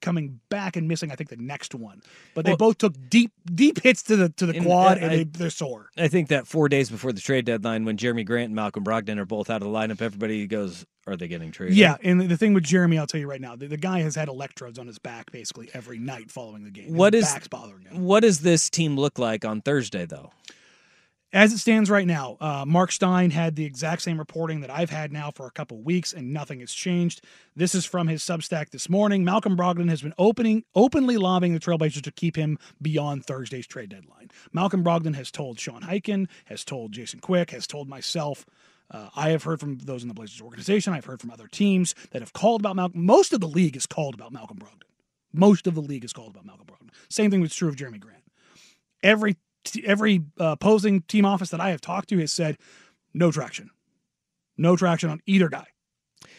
coming 0.00 0.40
back 0.48 0.76
and 0.76 0.86
missing 0.88 1.10
I 1.10 1.14
think 1.14 1.30
the 1.30 1.36
next 1.36 1.74
one. 1.74 2.02
But 2.34 2.44
they 2.44 2.56
both 2.56 2.78
took 2.78 2.94
deep 3.08 3.32
deep 3.54 3.82
hits 3.82 4.02
to 4.04 4.16
the 4.16 4.28
to 4.30 4.46
the 4.46 4.56
And, 4.56 4.64
quad, 4.64 4.98
uh, 4.98 5.00
and 5.02 5.12
they, 5.12 5.24
they're 5.24 5.50
sore. 5.50 5.90
I 5.96 6.08
think 6.08 6.28
that 6.28 6.46
four 6.46 6.68
days 6.68 6.90
before 6.90 7.12
the 7.12 7.20
trade 7.20 7.44
deadline, 7.44 7.84
when 7.84 7.96
Jerami 7.96 8.24
Grant 8.26 8.46
and 8.46 8.54
Malcolm 8.54 8.84
Brogdon 8.84 9.18
are 9.18 9.24
both 9.24 9.50
out 9.50 9.62
of 9.62 9.68
the 9.68 9.74
lineup, 9.74 10.02
everybody 10.02 10.46
goes, 10.46 10.84
"Are 11.06 11.16
they 11.16 11.28
getting 11.28 11.50
traded?" 11.52 11.76
Yeah, 11.76 11.96
and 12.02 12.20
the 12.20 12.36
thing 12.36 12.54
with 12.54 12.64
Jerami, 12.64 12.98
I'll 12.98 13.06
tell 13.06 13.20
you 13.20 13.28
right 13.28 13.40
now, 13.40 13.56
the, 13.56 13.66
the 13.66 13.76
guy 13.76 14.00
has 14.00 14.14
had 14.14 14.28
electrodes 14.28 14.78
on 14.78 14.86
his 14.86 14.98
back 14.98 15.30
basically 15.32 15.70
every 15.74 15.98
night 15.98 16.30
following 16.30 16.64
the 16.64 16.70
game. 16.70 16.84
His 16.86 16.94
What 16.94 17.14
is- 17.14 17.24
back's 17.24 17.48
bothering 17.48 17.84
him? 17.86 18.04
What 18.04 18.20
does 18.20 18.40
this 18.40 18.68
team 18.70 18.96
look 18.96 19.18
like 19.18 19.44
on 19.44 19.60
Thursday, 19.62 20.06
though? 20.06 20.32
As 21.34 21.52
it 21.52 21.58
stands 21.58 21.90
right 21.90 22.06
now, 22.06 22.36
uh, 22.40 22.64
Mark 22.64 22.92
Stein 22.92 23.32
had 23.32 23.56
the 23.56 23.64
exact 23.64 24.02
same 24.02 24.18
reporting 24.18 24.60
that 24.60 24.70
I've 24.70 24.90
had 24.90 25.12
now 25.12 25.32
for 25.32 25.48
a 25.48 25.50
couple 25.50 25.82
weeks, 25.82 26.12
and 26.12 26.32
nothing 26.32 26.60
has 26.60 26.72
changed. 26.72 27.24
This 27.56 27.74
is 27.74 27.84
from 27.84 28.06
his 28.06 28.22
Substack 28.22 28.70
this 28.70 28.88
morning. 28.88 29.24
Malcolm 29.24 29.56
Brogdon 29.56 29.88
has 29.88 30.00
been 30.00 30.14
opening 30.16 30.62
openly 30.76 31.16
lobbying 31.16 31.52
the 31.52 31.58
Trailblazers 31.58 32.02
to 32.02 32.12
keep 32.12 32.36
him 32.36 32.56
beyond 32.80 33.26
Thursday's 33.26 33.66
trade 33.66 33.88
deadline. 33.88 34.30
Malcolm 34.52 34.84
Brogdon 34.84 35.16
has 35.16 35.32
told 35.32 35.58
Sean 35.58 35.82
Highkin, 35.82 36.28
has 36.44 36.64
told 36.64 36.92
Jason 36.92 37.18
Quick, 37.18 37.50
has 37.50 37.66
told 37.66 37.88
myself. 37.88 38.46
Uh, 38.88 39.08
I 39.16 39.30
have 39.30 39.42
heard 39.42 39.58
from 39.58 39.78
those 39.78 40.02
in 40.02 40.08
the 40.08 40.14
Blazers 40.14 40.40
organization. 40.40 40.92
I've 40.92 41.06
heard 41.06 41.20
from 41.20 41.32
other 41.32 41.48
teams 41.48 41.96
that 42.12 42.22
have 42.22 42.32
called 42.32 42.60
about 42.60 42.76
Malcolm. 42.76 43.04
Most 43.04 43.32
of 43.32 43.40
the 43.40 43.48
league 43.48 43.76
is 43.76 43.86
called 43.86 44.14
about 44.14 44.30
Malcolm 44.32 44.58
Brogdon. 44.58 44.86
Most 45.32 45.66
of 45.66 45.74
the 45.74 45.82
league 45.82 46.04
is 46.04 46.12
called 46.12 46.30
about 46.30 46.46
Malcolm 46.46 46.66
Brogdon. 46.68 46.90
Same 47.10 47.32
thing 47.32 47.40
was 47.40 47.52
true 47.52 47.68
of 47.68 47.74
Jerami 47.74 47.98
Grant. 47.98 48.22
Every 49.02 49.36
every 49.84 50.24
uh, 50.40 50.52
opposing 50.52 51.02
team 51.02 51.24
office 51.24 51.50
that 51.50 51.60
I 51.60 51.70
have 51.70 51.80
talked 51.80 52.08
to 52.10 52.18
has 52.18 52.32
said 52.32 52.58
no 53.12 53.30
traction, 53.30 53.70
no 54.56 54.76
traction 54.76 55.10
on 55.10 55.20
either 55.26 55.48
guy, 55.48 55.66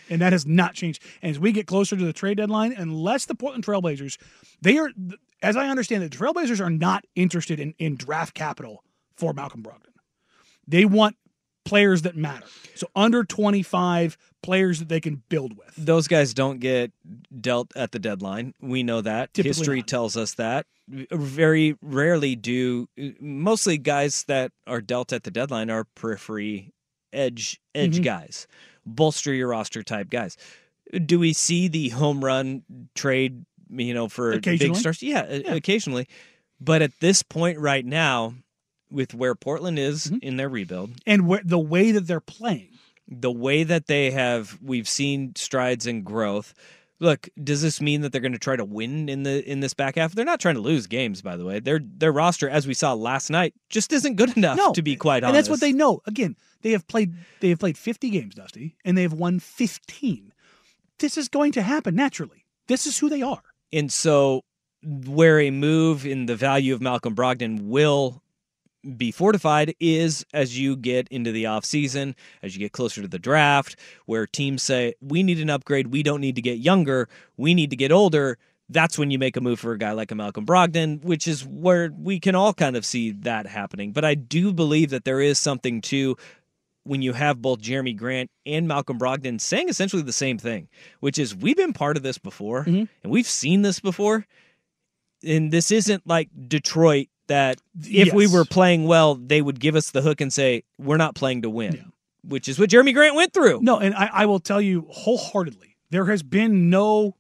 and 0.10 0.22
that 0.22 0.34
has 0.34 0.46
not 0.46 0.74
changed. 0.74 1.02
And 1.22 1.32
as 1.32 1.40
we 1.40 1.52
get 1.52 1.68
closer 1.68 1.96
to 1.96 2.06
the 2.06 2.14
trade 2.14 2.38
deadline, 2.38 2.74
unless 2.74 3.26
the 3.26 3.36
Portland 3.36 3.66
Trailblazers, 3.66 4.18
they 4.62 4.78
are, 4.78 4.90
as 5.42 5.56
I 5.56 5.68
understand 5.68 6.04
it, 6.04 6.12
the 6.12 6.18
Trailblazers 6.18 6.60
are 6.60 6.70
not 6.70 7.06
interested 7.16 7.60
in 7.60 7.74
in 7.78 7.96
draft 7.96 8.34
capital 8.34 8.84
for 9.16 9.34
Malcolm 9.34 9.64
Brogdon. 9.64 9.94
They 10.68 10.86
want 10.86 11.16
players 11.66 12.04
that 12.04 12.16
matter. 12.16 12.46
So 12.76 12.88
under 12.96 13.24
twenty 13.24 13.64
five 13.64 14.18
players 14.44 14.80
that 14.80 14.90
they 14.90 15.02
can 15.02 15.24
build 15.30 15.58
with. 15.58 15.74
Those 15.76 16.08
guys 16.08 16.34
don't 16.34 16.60
get 16.60 16.92
dealt 17.42 17.76
at 17.76 17.92
the 17.92 18.00
deadline. 18.00 18.54
We 18.62 18.84
know 18.84 19.02
that. 19.02 19.34
Typically 19.34 19.50
History 19.50 19.78
not. 19.80 19.88
tells 19.88 20.16
us 20.18 20.36
that. 20.36 20.68
Very 20.88 21.76
rarely 21.82 22.36
do. 22.36 22.88
Mostly 23.20 23.78
guys 23.80 24.24
that 24.26 24.52
are 24.68 24.82
dealt 24.82 25.12
at 25.12 25.24
the 25.24 25.32
deadline 25.32 25.70
are 25.72 25.86
periphery 25.96 26.72
edge 27.12 27.60
edge 27.74 28.00
Mhm. 28.00 28.04
guys, 28.04 28.46
bolster 28.86 29.34
your 29.34 29.48
roster 29.48 29.82
type 29.82 30.10
guys. 30.10 30.38
Do 31.06 31.18
we 31.18 31.34
see 31.34 31.68
the 31.68 31.90
home 31.90 32.24
run 32.24 32.64
trade? 32.94 33.46
You 33.72 33.96
know, 33.96 34.08
for 34.08 34.40
big 34.40 34.76
stars, 34.76 35.02
yeah, 35.02 35.26
Yeah. 35.34 35.56
occasionally. 35.56 36.08
But 36.62 36.84
at 36.84 36.92
this 37.00 37.24
point 37.24 37.58
right 37.58 37.84
now, 37.86 38.36
with 38.92 39.14
where 39.14 39.36
Portland 39.36 39.80
is 39.80 40.06
Mm-hmm. 40.08 40.18
in 40.22 40.38
their 40.38 40.50
rebuild, 40.50 40.92
And 41.06 41.30
wh- 41.32 41.44
the 41.44 41.60
way 41.60 41.92
that 41.92 42.08
they're 42.08 42.20
playing, 42.20 42.70
the 43.08 43.32
way 43.32 43.64
that 43.64 43.88
they 43.88 44.12
have 44.12 44.58
we've 44.62 44.88
seen 44.90 45.34
strides 45.36 45.86
in 45.88 46.04
growth 46.04 46.54
look 47.02 47.28
does 47.44 47.62
this 47.62 47.82
mean 47.82 48.00
that 48.02 48.12
they're 48.14 48.22
going 48.22 48.32
to 48.32 48.40
try 48.40 48.56
to 48.56 48.64
win 48.64 49.10
in 49.10 49.24
the 49.24 49.44
in 49.52 49.60
this 49.60 49.74
back 49.74 49.96
half 49.98 50.14
they're 50.14 50.24
not 50.24 50.40
trying 50.40 50.56
to 50.56 50.62
lose 50.62 50.88
games 50.88 51.22
by 51.22 51.36
the 51.36 51.44
way 51.44 51.60
their 51.60 51.82
their 51.84 52.12
roster 52.14 52.50
as 52.50 52.66
we 52.66 52.74
saw 52.74 52.94
last 52.94 53.30
night 53.30 53.54
just 53.70 53.92
isn't 53.92 54.16
good 54.16 54.36
enough 54.38 54.56
no, 54.58 54.72
to 54.72 54.82
be 54.82 54.96
quite 54.96 55.22
honest, 55.22 55.28
and 55.28 55.36
that's 55.36 55.50
what 55.50 55.60
they 55.60 55.74
know. 55.74 56.02
Again, 56.08 56.38
they 56.62 56.72
have 56.72 56.88
played 56.88 57.14
they 57.42 57.50
have 57.50 57.60
played 57.60 57.78
50 57.78 58.10
games, 58.10 58.34
Dusty, 58.36 58.78
and 58.86 58.98
they 58.98 59.02
have 59.02 59.12
won 59.14 59.40
15. 59.40 60.32
This 61.00 61.18
is 61.18 61.28
going 61.28 61.52
to 61.52 61.62
happen 61.62 61.96
naturally. 61.96 62.46
This 62.68 62.88
is 62.88 62.98
who 62.98 63.10
they 63.10 63.22
are. 63.22 63.44
and 63.74 63.92
so 63.92 64.42
where 64.84 65.40
a 65.42 65.52
move 65.52 66.06
in 66.06 66.28
the 66.28 66.36
value 66.36 66.74
of 66.74 66.82
Malcolm 66.82 67.14
Brogdon 67.16 67.64
will 67.64 68.24
be 68.98 69.12
fortified 69.12 69.74
is 69.80 70.26
as 70.34 70.58
you 70.58 70.76
get 70.76 71.08
into 71.10 71.32
the 71.32 71.46
offseason, 71.46 72.16
as 72.44 72.56
you 72.56 72.60
get 72.60 72.72
closer 72.72 73.02
to 73.02 73.08
the 73.08 73.20
draft, 73.20 73.76
where 74.06 74.28
teams 74.28 74.64
say, 74.64 74.94
We 75.02 75.24
need 75.24 75.40
an 75.40 75.50
upgrade. 75.50 75.88
We 75.88 76.04
don't 76.04 76.22
need 76.22 76.36
to 76.36 76.42
get 76.42 76.60
younger. 76.60 77.10
We 77.38 77.54
need 77.54 77.70
to 77.72 77.76
get 77.76 77.92
older. 77.92 78.38
That's 78.70 78.98
when 78.98 79.12
you 79.12 79.20
make 79.20 79.38
a 79.38 79.42
move 79.42 79.60
for 79.60 79.74
a 79.74 79.78
guy 79.78 79.92
like 79.92 80.10
a 80.12 80.16
Malcolm 80.16 80.46
Brogdon, 80.46 81.04
which 81.04 81.28
is 81.28 81.46
where 81.46 81.92
we 81.96 82.20
can 82.20 82.34
all 82.34 82.54
kind 82.54 82.76
of 82.76 82.84
see 82.86 83.12
that 83.12 83.46
happening. 83.46 83.92
But 83.92 84.06
I 84.06 84.16
do 84.16 84.52
believe 84.52 84.90
that 84.90 85.06
there 85.06 85.22
is 85.22 85.38
something 85.38 85.82
to 85.82 86.18
when 86.84 87.02
you 87.02 87.14
have 87.14 87.42
both 87.42 87.62
Jerami 87.62 87.96
Grant 87.98 88.30
and 88.46 88.68
Malcolm 88.68 88.98
Brogdon 89.00 89.40
saying 89.42 89.70
essentially 89.70 90.02
the 90.04 90.14
same 90.14 90.38
thing, 90.38 90.68
which 91.00 91.18
is 91.20 91.36
we've 91.36 91.58
been 91.58 91.74
part 91.74 91.98
of 91.98 92.04
this 92.04 92.18
before 92.18 92.66
Mhm. 92.66 92.88
and 93.04 93.12
we've 93.12 93.28
seen 93.28 93.62
this 93.64 93.80
before. 93.80 94.26
And 95.24 95.52
this 95.52 95.72
isn't 95.72 96.06
like 96.06 96.30
Detroit 96.48 97.08
that 97.28 97.60
if 97.84 98.14
we 98.14 98.28
were 98.28 98.46
playing 98.46 98.86
well, 98.86 99.16
they 99.16 99.42
would 99.42 99.60
give 99.60 99.76
us 99.76 99.92
the 99.92 100.02
hook 100.02 100.22
and 100.22 100.32
say, 100.32 100.64
We're 100.78 100.98
not 100.98 101.16
playing 101.16 101.42
to 101.44 101.50
win. 101.50 101.74
Yeah. 101.76 101.82
Which 102.24 102.48
is 102.48 102.58
what 102.60 102.70
Jerami 102.70 102.94
Grant 102.94 103.16
went 103.16 103.34
through. 103.34 103.62
No, 103.62 103.78
and 103.80 103.94
I, 103.96 104.10
I 104.12 104.26
will 104.26 104.40
tell 104.40 104.60
you 104.62 104.88
wholeheartedly, 104.90 105.76
there 105.92 106.06
has 106.06 106.24
been 106.24 106.70
no 106.70 107.16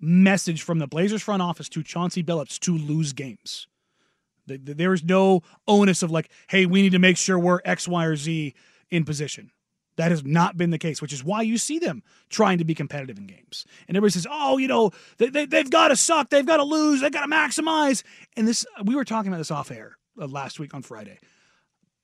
message 0.00 0.62
from 0.62 0.78
the 0.78 0.86
Blazers 0.86 1.22
front 1.22 1.42
office 1.42 1.68
to 1.70 1.82
Chauncey 1.82 2.22
Billups 2.22 2.58
to 2.60 2.76
lose 2.76 3.12
games. 3.12 3.66
The- 4.46 4.58
the- 4.58 4.74
There 4.74 4.92
is 4.92 5.02
no 5.02 5.42
onus 5.66 6.02
of 6.02 6.10
like, 6.10 6.30
hey, 6.48 6.66
we 6.66 6.82
need 6.82 6.92
to 6.92 6.98
make 6.98 7.16
sure 7.16 7.38
we're 7.38 7.60
X, 7.64 7.88
Y, 7.88 8.04
or 8.04 8.16
Z 8.16 8.54
in 8.90 9.04
position. 9.04 9.50
That 9.98 10.10
has 10.10 10.24
not 10.24 10.56
been 10.56 10.70
the 10.70 10.78
case, 10.78 11.02
which 11.02 11.12
is 11.12 11.22
why 11.22 11.42
you 11.42 11.58
see 11.58 11.78
them 11.78 12.02
trying 12.30 12.58
to 12.58 12.64
be 12.64 12.74
competitive 12.74 13.18
in 13.18 13.26
games. 13.26 13.66
And 13.86 13.96
everybody 13.96 14.12
says, 14.12 14.26
oh, 14.30 14.56
you 14.56 14.66
know, 14.66 14.90
they, 15.18 15.28
they, 15.28 15.44
they've 15.44 15.70
got 15.70 15.88
to 15.88 15.96
suck. 15.96 16.30
They've 16.30 16.46
got 16.46 16.56
to 16.56 16.64
lose. 16.64 17.02
They've 17.02 17.12
got 17.12 17.26
to 17.26 17.30
maximize. 17.30 18.02
And 18.36 18.48
this, 18.48 18.64
we 18.82 18.96
were 18.96 19.04
talking 19.04 19.28
about 19.28 19.38
this 19.38 19.50
off 19.50 19.70
air 19.70 19.98
uh, 20.18 20.26
last 20.26 20.58
week 20.58 20.72
on 20.72 20.82
Friday 20.82 21.18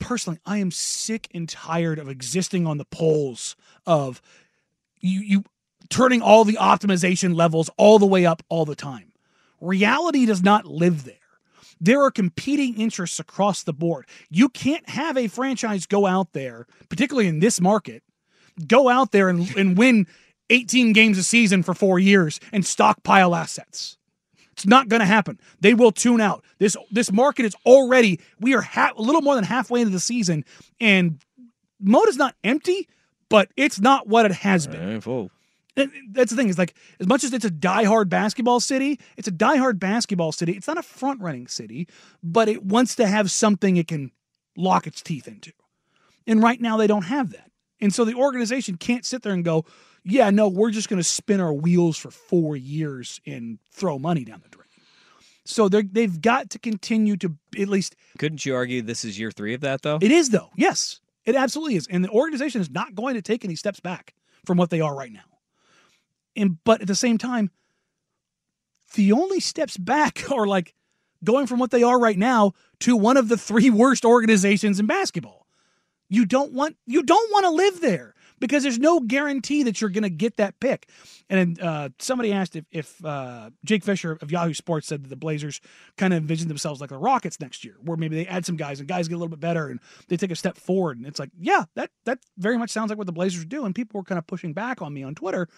personally, 0.04 0.38
I 0.44 0.58
am 0.58 0.70
sick 0.70 1.28
and 1.34 1.48
tired 1.48 1.98
of 1.98 2.08
existing 2.08 2.66
on 2.66 2.78
the 2.78 2.84
poles 2.84 3.56
of 3.86 4.20
you 5.00 5.20
you 5.20 5.44
turning 5.88 6.22
all 6.22 6.44
the 6.44 6.58
optimization 6.60 7.34
levels 7.34 7.70
all 7.76 7.98
the 7.98 8.06
way 8.06 8.26
up 8.26 8.42
all 8.48 8.64
the 8.64 8.76
time. 8.76 9.12
Reality 9.60 10.26
does 10.26 10.42
not 10.42 10.66
live 10.66 11.04
there. 11.04 11.14
There 11.84 12.02
are 12.02 12.10
competing 12.10 12.80
interests 12.80 13.20
across 13.20 13.62
the 13.62 13.74
board. 13.74 14.06
You 14.30 14.48
can't 14.48 14.88
have 14.88 15.18
a 15.18 15.28
franchise 15.28 15.84
go 15.84 16.06
out 16.06 16.32
there, 16.32 16.66
particularly 16.88 17.28
in 17.28 17.40
this 17.40 17.60
market, 17.60 18.02
go 18.66 18.88
out 18.88 19.12
there 19.12 19.28
and, 19.28 19.54
and 19.54 19.76
win 19.76 20.06
18 20.48 20.94
games 20.94 21.18
a 21.18 21.22
season 21.22 21.62
for 21.62 21.74
four 21.74 21.98
years 21.98 22.40
and 22.52 22.64
stockpile 22.64 23.34
assets. 23.34 23.98
It's 24.52 24.64
not 24.64 24.88
going 24.88 25.00
to 25.00 25.06
happen. 25.06 25.38
They 25.60 25.74
will 25.74 25.92
tune 25.92 26.22
out. 26.22 26.42
This 26.58 26.74
this 26.90 27.12
market 27.12 27.44
is 27.44 27.54
already 27.66 28.18
we 28.40 28.54
are 28.54 28.62
ha- 28.62 28.92
a 28.96 29.02
little 29.02 29.20
more 29.20 29.34
than 29.34 29.44
halfway 29.44 29.80
into 29.80 29.92
the 29.92 30.00
season, 30.00 30.46
and 30.80 31.20
mode 31.80 32.08
is 32.08 32.16
not 32.16 32.34
empty, 32.44 32.88
but 33.28 33.50
it's 33.56 33.78
not 33.78 34.06
what 34.06 34.24
it 34.24 34.32
has 34.32 34.66
been. 34.66 34.80
And 34.80 35.04
that's 35.76 36.30
the 36.30 36.36
thing 36.36 36.48
is 36.48 36.58
like 36.58 36.74
as 37.00 37.06
much 37.06 37.24
as 37.24 37.32
it's 37.32 37.44
a 37.44 37.50
diehard 37.50 38.08
basketball 38.08 38.60
city, 38.60 39.00
it's 39.16 39.28
a 39.28 39.32
diehard 39.32 39.78
basketball 39.78 40.32
city. 40.32 40.52
It's 40.52 40.68
not 40.68 40.78
a 40.78 40.82
front 40.82 41.20
running 41.20 41.46
city, 41.46 41.88
but 42.22 42.48
it 42.48 42.64
wants 42.64 42.94
to 42.96 43.06
have 43.06 43.30
something 43.30 43.76
it 43.76 43.88
can 43.88 44.12
lock 44.56 44.86
its 44.86 45.02
teeth 45.02 45.26
into. 45.26 45.52
And 46.26 46.42
right 46.42 46.60
now 46.60 46.76
they 46.76 46.86
don't 46.86 47.02
have 47.02 47.32
that. 47.32 47.50
And 47.80 47.92
so 47.92 48.04
the 48.04 48.14
organization 48.14 48.76
can't 48.76 49.04
sit 49.04 49.22
there 49.22 49.32
and 49.32 49.44
go, 49.44 49.64
yeah, 50.04 50.30
no, 50.30 50.48
we're 50.48 50.70
just 50.70 50.88
going 50.88 51.00
to 51.00 51.04
spin 51.04 51.40
our 51.40 51.52
wheels 51.52 51.96
for 51.96 52.10
four 52.10 52.56
years 52.56 53.20
and 53.26 53.58
throw 53.70 53.98
money 53.98 54.24
down 54.24 54.40
the 54.42 54.48
drain. 54.48 54.64
So 55.44 55.68
they 55.68 55.82
they've 55.82 56.20
got 56.20 56.50
to 56.50 56.58
continue 56.58 57.16
to 57.18 57.36
at 57.58 57.68
least. 57.68 57.96
Couldn't 58.18 58.46
you 58.46 58.54
argue 58.54 58.80
this 58.80 59.04
is 59.04 59.18
year 59.18 59.30
three 59.30 59.54
of 59.54 59.60
that 59.60 59.82
though? 59.82 59.98
It 60.00 60.10
is 60.10 60.30
though. 60.30 60.50
Yes, 60.56 61.00
it 61.26 61.34
absolutely 61.34 61.76
is. 61.76 61.86
And 61.88 62.02
the 62.02 62.08
organization 62.08 62.60
is 62.62 62.70
not 62.70 62.94
going 62.94 63.14
to 63.14 63.22
take 63.22 63.44
any 63.44 63.54
steps 63.54 63.80
back 63.80 64.14
from 64.46 64.56
what 64.56 64.70
they 64.70 64.80
are 64.80 64.94
right 64.94 65.12
now. 65.12 65.33
And 66.36 66.58
but 66.64 66.80
at 66.80 66.86
the 66.86 66.94
same 66.94 67.18
time, 67.18 67.50
the 68.94 69.12
only 69.12 69.40
steps 69.40 69.76
back 69.76 70.30
are 70.30 70.46
like 70.46 70.74
going 71.22 71.46
from 71.46 71.58
what 71.58 71.70
they 71.70 71.82
are 71.82 71.98
right 71.98 72.18
now 72.18 72.52
to 72.80 72.96
one 72.96 73.16
of 73.16 73.28
the 73.28 73.36
three 73.36 73.70
worst 73.70 74.04
organizations 74.04 74.78
in 74.78 74.86
basketball. 74.86 75.46
You 76.08 76.26
don't 76.26 76.52
want 76.52 76.76
you 76.86 77.02
don't 77.02 77.32
want 77.32 77.44
to 77.44 77.50
live 77.50 77.80
there 77.80 78.14
because 78.40 78.62
there's 78.62 78.78
no 78.78 79.00
guarantee 79.00 79.62
that 79.62 79.80
you're 79.80 79.90
going 79.90 80.02
to 80.02 80.10
get 80.10 80.36
that 80.36 80.60
pick. 80.60 80.88
And 81.30 81.58
uh, 81.60 81.88
somebody 81.98 82.32
asked 82.32 82.56
if, 82.56 82.64
if 82.70 83.04
uh, 83.04 83.50
Jake 83.64 83.82
Fisher 83.82 84.18
of 84.20 84.30
Yahoo 84.30 84.52
Sports 84.52 84.86
said 84.86 85.04
that 85.04 85.08
the 85.08 85.16
Blazers 85.16 85.60
kind 85.96 86.12
of 86.12 86.18
envision 86.18 86.48
themselves 86.48 86.80
like 86.80 86.90
the 86.90 86.98
Rockets 86.98 87.40
next 87.40 87.64
year, 87.64 87.76
where 87.82 87.96
maybe 87.96 88.16
they 88.16 88.26
add 88.26 88.44
some 88.44 88.56
guys 88.56 88.80
and 88.80 88.88
guys 88.88 89.08
get 89.08 89.14
a 89.14 89.18
little 89.18 89.30
bit 89.30 89.40
better 89.40 89.68
and 89.68 89.80
they 90.08 90.16
take 90.16 90.30
a 90.30 90.36
step 90.36 90.58
forward. 90.58 90.98
And 90.98 91.06
it's 91.06 91.18
like, 91.18 91.30
yeah, 91.38 91.64
that 91.74 91.90
that 92.04 92.18
very 92.36 92.58
much 92.58 92.70
sounds 92.70 92.90
like 92.90 92.98
what 92.98 93.06
the 93.06 93.12
Blazers 93.12 93.46
do. 93.46 93.64
And 93.64 93.74
people 93.74 93.98
were 93.98 94.04
kind 94.04 94.18
of 94.18 94.26
pushing 94.26 94.52
back 94.52 94.82
on 94.82 94.92
me 94.92 95.02
on 95.02 95.14
Twitter, 95.14 95.48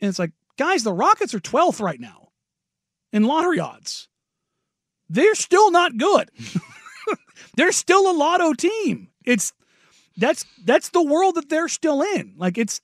and 0.00 0.08
it's 0.08 0.18
like, 0.18 0.32
guys, 0.58 0.82
the 0.82 0.92
Rockets 0.92 1.34
are 1.34 1.40
12th 1.40 1.80
right 1.80 2.00
now 2.00 2.28
in 3.12 3.24
lottery 3.24 3.60
odds. 3.60 4.08
They're 5.08 5.34
still 5.34 5.70
not 5.70 5.96
good. 5.96 6.30
they're 7.56 7.72
still 7.72 8.10
a 8.10 8.16
lotto 8.16 8.52
team. 8.54 9.08
It's 9.24 9.52
that's 10.16 10.44
that's 10.64 10.90
the 10.90 11.02
world 11.02 11.36
that 11.36 11.48
they're 11.48 11.68
still 11.68 12.02
in. 12.02 12.34
Like 12.36 12.58
it's 12.58 12.80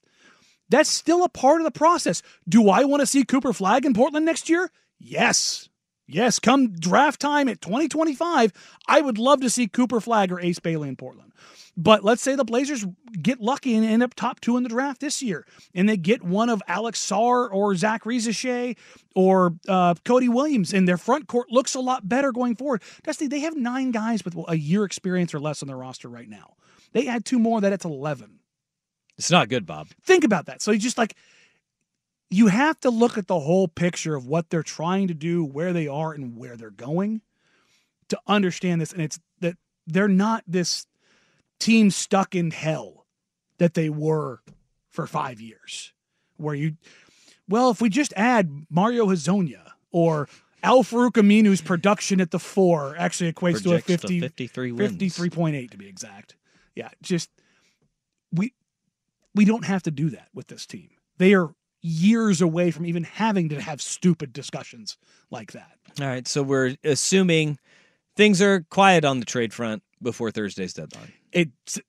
that's 0.68 0.88
still 0.88 1.24
a 1.24 1.28
part 1.28 1.60
of 1.60 1.64
the 1.64 1.76
process. 1.76 2.22
Do 2.48 2.68
I 2.68 2.84
want 2.84 3.00
to 3.00 3.06
see 3.06 3.24
Cooper 3.24 3.52
Flagg 3.52 3.84
in 3.84 3.94
Portland 3.94 4.24
next 4.24 4.48
year? 4.48 4.70
Yes. 4.98 5.68
Yes, 6.06 6.38
come 6.38 6.72
draft 6.72 7.20
time 7.20 7.48
at 7.48 7.60
2025, 7.62 8.52
I 8.86 9.00
would 9.00 9.18
love 9.18 9.40
to 9.40 9.48
see 9.48 9.66
Cooper 9.66 10.00
Flagg 10.00 10.30
or 10.30 10.40
Ace 10.40 10.58
Bailey 10.58 10.88
in 10.88 10.96
Portland. 10.96 11.32
But 11.77 12.05
let's 12.05 12.20
say 12.20 12.37
the 12.37 12.45
Blazers 12.45 12.85
get 13.20 13.41
lucky 13.41 13.75
and 13.75 13.85
end 13.85 14.03
up 14.03 14.14
top 14.14 14.41
two 14.41 14.59
in 14.59 14.62
the 14.62 14.68
draft 14.68 15.01
this 15.01 15.23
year, 15.23 15.47
and 15.75 15.89
they 15.89 15.97
get 15.97 16.23
one 16.23 16.51
of 16.51 16.62
Alex 16.68 17.01
Sarr 17.01 17.51
or 17.51 17.75
Zaccharie 17.75 18.18
Risacher 18.18 18.77
or 19.14 19.55
uh, 19.68 19.95
Cody 20.05 20.29
Williams, 20.29 20.75
and 20.75 20.87
their 20.87 20.99
front 20.99 21.29
court 21.29 21.51
looks 21.51 21.75
a 21.75 21.81
lot 21.81 22.07
better 22.07 22.31
going 22.31 22.57
forward. 22.57 22.83
Dusty, 23.03 23.27
they 23.27 23.41
have 23.41 23.57
nine 23.57 23.91
guys 23.91 24.23
with 24.23 24.37
a 24.49 24.59
year 24.59 24.85
experience 24.85 25.33
or 25.35 25.41
less 25.41 25.62
on 25.62 25.66
their 25.66 25.79
roster 25.79 26.09
right 26.09 26.29
now. 26.29 26.57
They 26.93 27.09
add 27.09 27.25
two 27.25 27.39
more, 27.39 27.61
that 27.62 27.73
it's 27.73 27.87
11. 27.87 28.39
It's 29.16 29.31
not 29.31 29.49
good, 29.49 29.64
Bob. 29.64 29.89
Think 30.03 30.25
about 30.25 30.47
that. 30.47 30.61
So 30.61 30.73
you 30.73 30.79
just 30.79 30.99
like, 30.99 31.16
you 32.29 32.49
have 32.49 32.79
to 32.81 32.91
look 32.91 33.16
at 33.16 33.29
the 33.29 33.41
whole 33.41 33.68
picture 33.68 34.14
of 34.14 34.27
what 34.27 34.51
they're 34.51 34.62
trying 34.62 35.09
to 35.09 35.14
do, 35.14 35.45
where 35.45 35.73
they 35.73 35.89
are, 35.89 36.12
and 36.12 36.37
where 36.37 36.57
they're 36.57 36.70
going 36.70 37.23
to 38.09 38.18
understand 38.27 38.81
this. 38.81 38.93
And 38.93 39.01
it's 39.01 39.18
that 39.41 39.57
they're 39.87 40.09
not 40.09 40.45
this 40.47 40.87
team 41.62 41.90
stuck 41.90 42.34
in 42.34 42.50
hell 42.50 43.06
that 43.58 43.74
they 43.74 43.88
were 43.88 44.40
for 44.88 45.06
five 45.06 45.40
years, 45.40 45.92
where 46.36 46.54
you, 46.54 46.76
well, 47.48 47.70
if 47.70 47.80
we 47.80 47.88
just 47.88 48.12
add 48.16 48.66
Mario 48.68 49.06
Hezonja 49.06 49.70
or 49.90 50.28
Al 50.62 50.82
Farouq 50.82 51.12
Aminu's 51.12 51.60
production 51.60 52.20
at 52.20 52.30
the 52.30 52.38
four 52.38 52.96
actually 52.98 53.32
equates 53.32 53.62
to 53.62 53.70
a 53.70 53.80
Projects 53.80 53.86
to 53.86 54.08
50, 54.08 54.20
53 54.20 54.72
wins. 54.72 54.92
53.8 55.18 55.70
to 55.70 55.78
be 55.78 55.88
exact. 55.88 56.36
Yeah, 56.74 56.88
just 57.02 57.30
we 58.32 58.54
we 59.34 59.44
don't 59.44 59.64
have 59.64 59.82
to 59.84 59.90
do 59.90 60.10
that 60.10 60.28
with 60.34 60.48
this 60.48 60.66
team. 60.66 60.90
They 61.18 61.34
are 61.34 61.54
years 61.80 62.40
away 62.40 62.70
from 62.70 62.86
even 62.86 63.04
having 63.04 63.48
to 63.50 63.60
have 63.60 63.82
stupid 63.82 64.32
discussions 64.32 64.96
like 65.30 65.52
that. 65.52 65.78
All 66.00 66.06
right, 66.06 66.26
so 66.26 66.42
we're 66.42 66.76
assuming 66.84 67.58
things 68.16 68.40
are 68.40 68.64
quiet 68.70 69.04
on 69.04 69.20
the 69.20 69.26
trade 69.26 69.52
front 69.52 69.82
before 70.00 70.30
Thursday's 70.30 70.74
deadline. 70.74 71.12
It's 71.33 71.80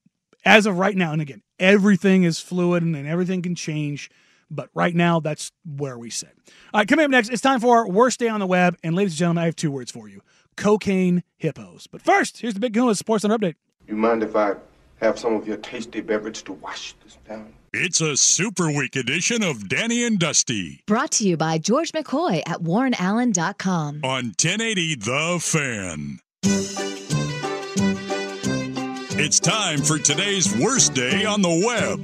as 0.46 0.66
of 0.66 0.78
right 0.78 0.96
now, 0.96 1.14
and 1.14 1.22
again, 1.22 1.42
everything 1.60 2.24
is 2.24 2.40
fluid 2.40 2.84
and, 2.84 2.96
and 2.96 3.08
everything 3.08 3.42
can 3.42 3.56
change. 3.56 4.10
But 4.52 4.70
right 4.74 4.94
now, 4.94 5.20
that's 5.20 5.52
where 5.66 5.98
we 5.98 6.10
sit. 6.10 6.30
All 6.74 6.80
right, 6.80 6.88
coming 6.88 7.06
up 7.06 7.12
next, 7.12 7.30
it's 7.30 7.42
time 7.42 7.60
for 7.60 7.78
our 7.78 7.88
worst 7.88 8.20
day 8.20 8.28
on 8.28 8.40
the 8.40 8.46
web. 8.46 8.78
And 8.84 8.96
ladies 8.96 9.14
and 9.14 9.18
gentlemen, 9.20 9.42
I 9.44 9.46
have 9.46 9.56
two 9.56 9.72
words 9.72 9.90
for 9.92 10.08
you 10.08 10.22
cocaine 10.56 11.24
hippos. 11.38 11.88
But 11.88 12.02
first, 12.02 12.42
here's 12.42 12.54
the 12.54 12.60
big 12.60 12.74
Kahuna 12.74 12.96
Sports 12.96 13.24
Center 13.24 13.38
update. 13.38 13.56
You 13.88 13.96
mind 13.96 14.22
if 14.22 14.36
I 14.36 14.56
have 14.98 15.18
some 15.18 15.34
of 15.34 15.48
your 15.48 15.58
tasty 15.58 16.02
beverage 16.02 16.44
to 16.44 16.54
wash 16.54 16.94
this 17.04 17.18
down? 17.28 17.54
It's 17.74 18.02
a 18.02 18.16
super 18.16 18.68
week 18.72 18.96
edition 18.96 19.42
of 19.42 19.68
Danny 19.68 20.04
and 20.06 20.20
Dusty 20.20 20.84
Brought 20.86 21.10
to 21.14 21.28
you 21.28 21.38
by 21.38 21.58
George 21.58 21.92
McCoy 21.92 22.44
at 22.46 22.60
warrenallen.com. 22.60 24.02
on 24.04 24.26
1080 24.26 24.96
The 24.96 25.40
Fan. 25.42 26.83
It's 29.16 29.40
time 29.40 29.80
for 29.80 29.98
today's 29.98 30.56
worst 30.58 30.94
day 30.94 31.24
on 31.26 31.42
the 31.42 31.50
web. 31.66 32.04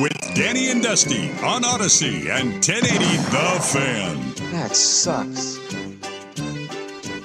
With 0.00 0.12
Danny 0.34 0.70
and 0.70 0.82
Dusty 0.82 1.30
on 1.42 1.64
Odyssey 1.64 2.28
and 2.30 2.52
1080 2.54 2.98
The 3.30 3.60
Fan. 3.62 4.50
That 4.52 4.76
sucks. 4.76 5.58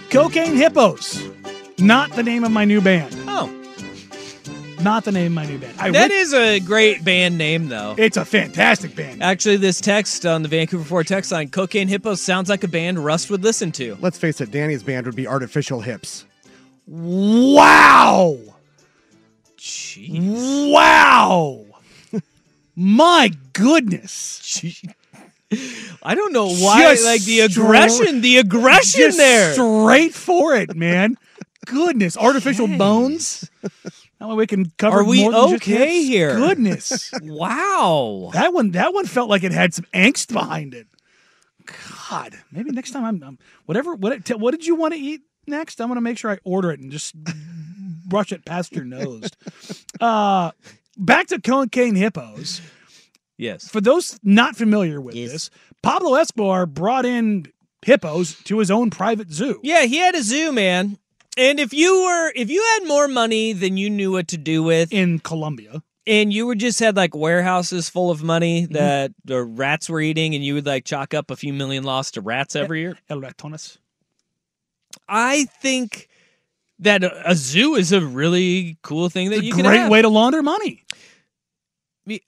Cocaine 0.10 0.56
Hippos. 0.56 1.22
Not 1.78 2.12
the 2.14 2.24
name 2.24 2.44
of 2.44 2.52
my 2.52 2.66
new 2.66 2.82
band. 2.82 3.14
Oh, 3.28 3.52
Not 4.82 5.04
the 5.04 5.12
name 5.12 5.28
of 5.28 5.32
my 5.34 5.46
new 5.46 5.58
band. 5.58 5.74
I 5.80 5.92
that 5.92 6.00
went- 6.10 6.14
is 6.14 6.34
a 6.34 6.60
great 6.60 7.04
band 7.04 7.38
name, 7.38 7.68
though. 7.70 7.96
It's 7.98 8.18
a 8.18 8.24
fantastic 8.26 8.96
band. 8.96 9.22
Actually, 9.24 9.58
this 9.58 9.82
text 9.82 10.26
on 10.26 10.44
the 10.44 10.48
Vancouver 10.48 10.84
4 10.86 11.04
text 11.04 11.32
line, 11.32 11.50
Cocaine 11.50 11.88
Hippos 11.88 12.22
sounds 12.22 12.50
like 12.50 12.64
a 12.64 12.68
band 12.68 13.04
Rust 13.04 13.30
would 13.30 13.44
listen 13.44 13.72
to. 13.74 13.98
Let's 14.00 14.18
face 14.18 14.40
it, 14.42 14.52
Danny's 14.52 14.84
band 14.84 15.06
would 15.08 15.16
be 15.16 15.28
Artificial 15.28 15.82
Hips. 15.82 16.26
Wow. 16.88 18.38
Jeez. 19.58 20.72
Wow. 20.72 21.66
my 22.76 23.32
goodness. 23.54 24.62
I 26.04 26.16
don't 26.16 26.34
know 26.34 26.48
why, 26.50 26.82
Just 26.82 27.06
like 27.06 27.24
the 27.24 27.42
aggression, 27.42 28.22
the 28.22 28.38
aggression 28.38 29.02
Just 29.02 29.18
there. 29.18 29.54
Straight 29.54 30.14
for 30.14 30.56
it, 30.56 30.76
man. 30.76 31.18
goodness. 31.66 32.18
Artificial 32.18 32.68
bones. 32.68 33.50
That 34.20 34.30
way 34.30 34.36
we 34.36 34.48
can 34.48 34.72
cover 34.78 35.00
Are 35.00 35.04
we 35.04 35.24
more 35.24 35.32
than 35.32 35.50
just 35.52 35.64
okay 35.64 36.04
here? 36.04 36.36
Goodness. 36.36 37.12
wow. 37.22 38.30
That 38.34 38.54
one 38.54 38.72
that 38.72 38.94
one 38.94 39.06
felt 39.06 39.30
like 39.30 39.44
it 39.44 39.52
had 39.52 39.74
some 39.74 39.86
angst 39.94 40.32
behind 40.32 40.74
it. 40.74 40.88
God, 42.10 42.36
maybe 42.52 42.72
next 42.72 42.92
time 42.92 43.04
I'm, 43.04 43.24
I'm 43.24 43.40
whatever 43.66 43.96
what 43.96 44.30
what 44.40 44.52
did 44.52 44.66
you 44.66 44.76
want 44.76 44.94
to 44.94 45.00
eat 45.00 45.22
next? 45.48 45.80
I'm 45.82 45.88
going 45.88 45.96
to 45.98 46.02
make 46.02 46.18
sure 46.18 46.32
I 46.32 46.38
order 46.44 46.72
it 46.72 46.80
and 46.80 46.92
just 46.92 47.16
brush 48.08 48.32
it 48.32 48.46
past 48.46 48.74
your 48.76 48.86
nose. 48.86 49.30
Uh 50.02 50.52
back 50.98 51.28
to 51.28 51.40
cocaine 51.40 51.96
hippos. 51.96 52.62
Yes. 53.38 53.68
For 53.70 53.80
those 53.82 54.20
not 54.24 54.56
familiar 54.56 55.00
with 55.02 55.16
Yes. 55.16 55.32
this, 55.32 55.50
Pablo 55.82 56.16
Escobar 56.16 56.66
brought 56.66 57.06
in 57.06 57.46
hippos 57.86 58.36
to 58.44 58.60
his 58.60 58.70
own 58.72 58.90
private 58.90 59.32
zoo. 59.32 59.60
Yeah, 59.64 59.84
he 59.84 59.98
had 59.98 60.16
a 60.16 60.22
zoo, 60.24 60.52
man. 60.52 60.98
And 61.38 61.60
if 61.60 61.74
you 61.74 62.04
were 62.04 62.32
if 62.36 62.50
you 62.50 62.62
had 62.80 62.88
more 62.88 63.08
money 63.08 63.54
than 63.54 63.78
you 63.78 63.90
knew 63.90 64.12
what 64.12 64.28
to 64.30 64.38
do 64.38 64.64
with 64.64 64.92
in 64.94 65.20
Colombia, 65.20 65.82
and 66.08 66.32
you 66.34 66.46
were 66.46 66.56
just 66.56 66.80
had 66.80 66.96
like 66.98 67.16
warehouses 67.16 67.90
full 67.90 68.12
of 68.12 68.18
Mm-hmm. 68.20 68.28
money 68.28 68.66
that 68.68 69.12
the 69.24 69.42
rats 69.44 69.90
were 69.90 70.02
eating 70.02 70.36
and 70.36 70.44
you 70.44 70.54
would 70.56 70.66
like 70.66 70.84
chalk 70.86 71.14
up 71.14 71.32
a 71.32 71.36
few 71.36 71.54
million 71.54 71.84
loss 71.84 72.12
to 72.12 72.22
rats 72.22 72.56
every 72.56 72.82
year. 72.82 72.98
El 73.10 73.22
Ratones. 73.22 73.78
I 75.08 75.46
think 75.62 76.08
that 76.80 77.04
a 77.04 77.36
zoo 77.36 77.76
is 77.76 77.92
a 77.92 78.02
really 78.06 78.78
cool 78.82 79.10
thing 79.10 79.30
that 79.30 79.38
It's 79.38 79.44
a 79.44 79.46
you 79.46 79.54
can 79.54 79.66
great 79.66 79.78
have. 79.78 79.92
way 79.92 80.02
to 80.02 80.10
launder 80.10 80.44
money. 80.44 80.84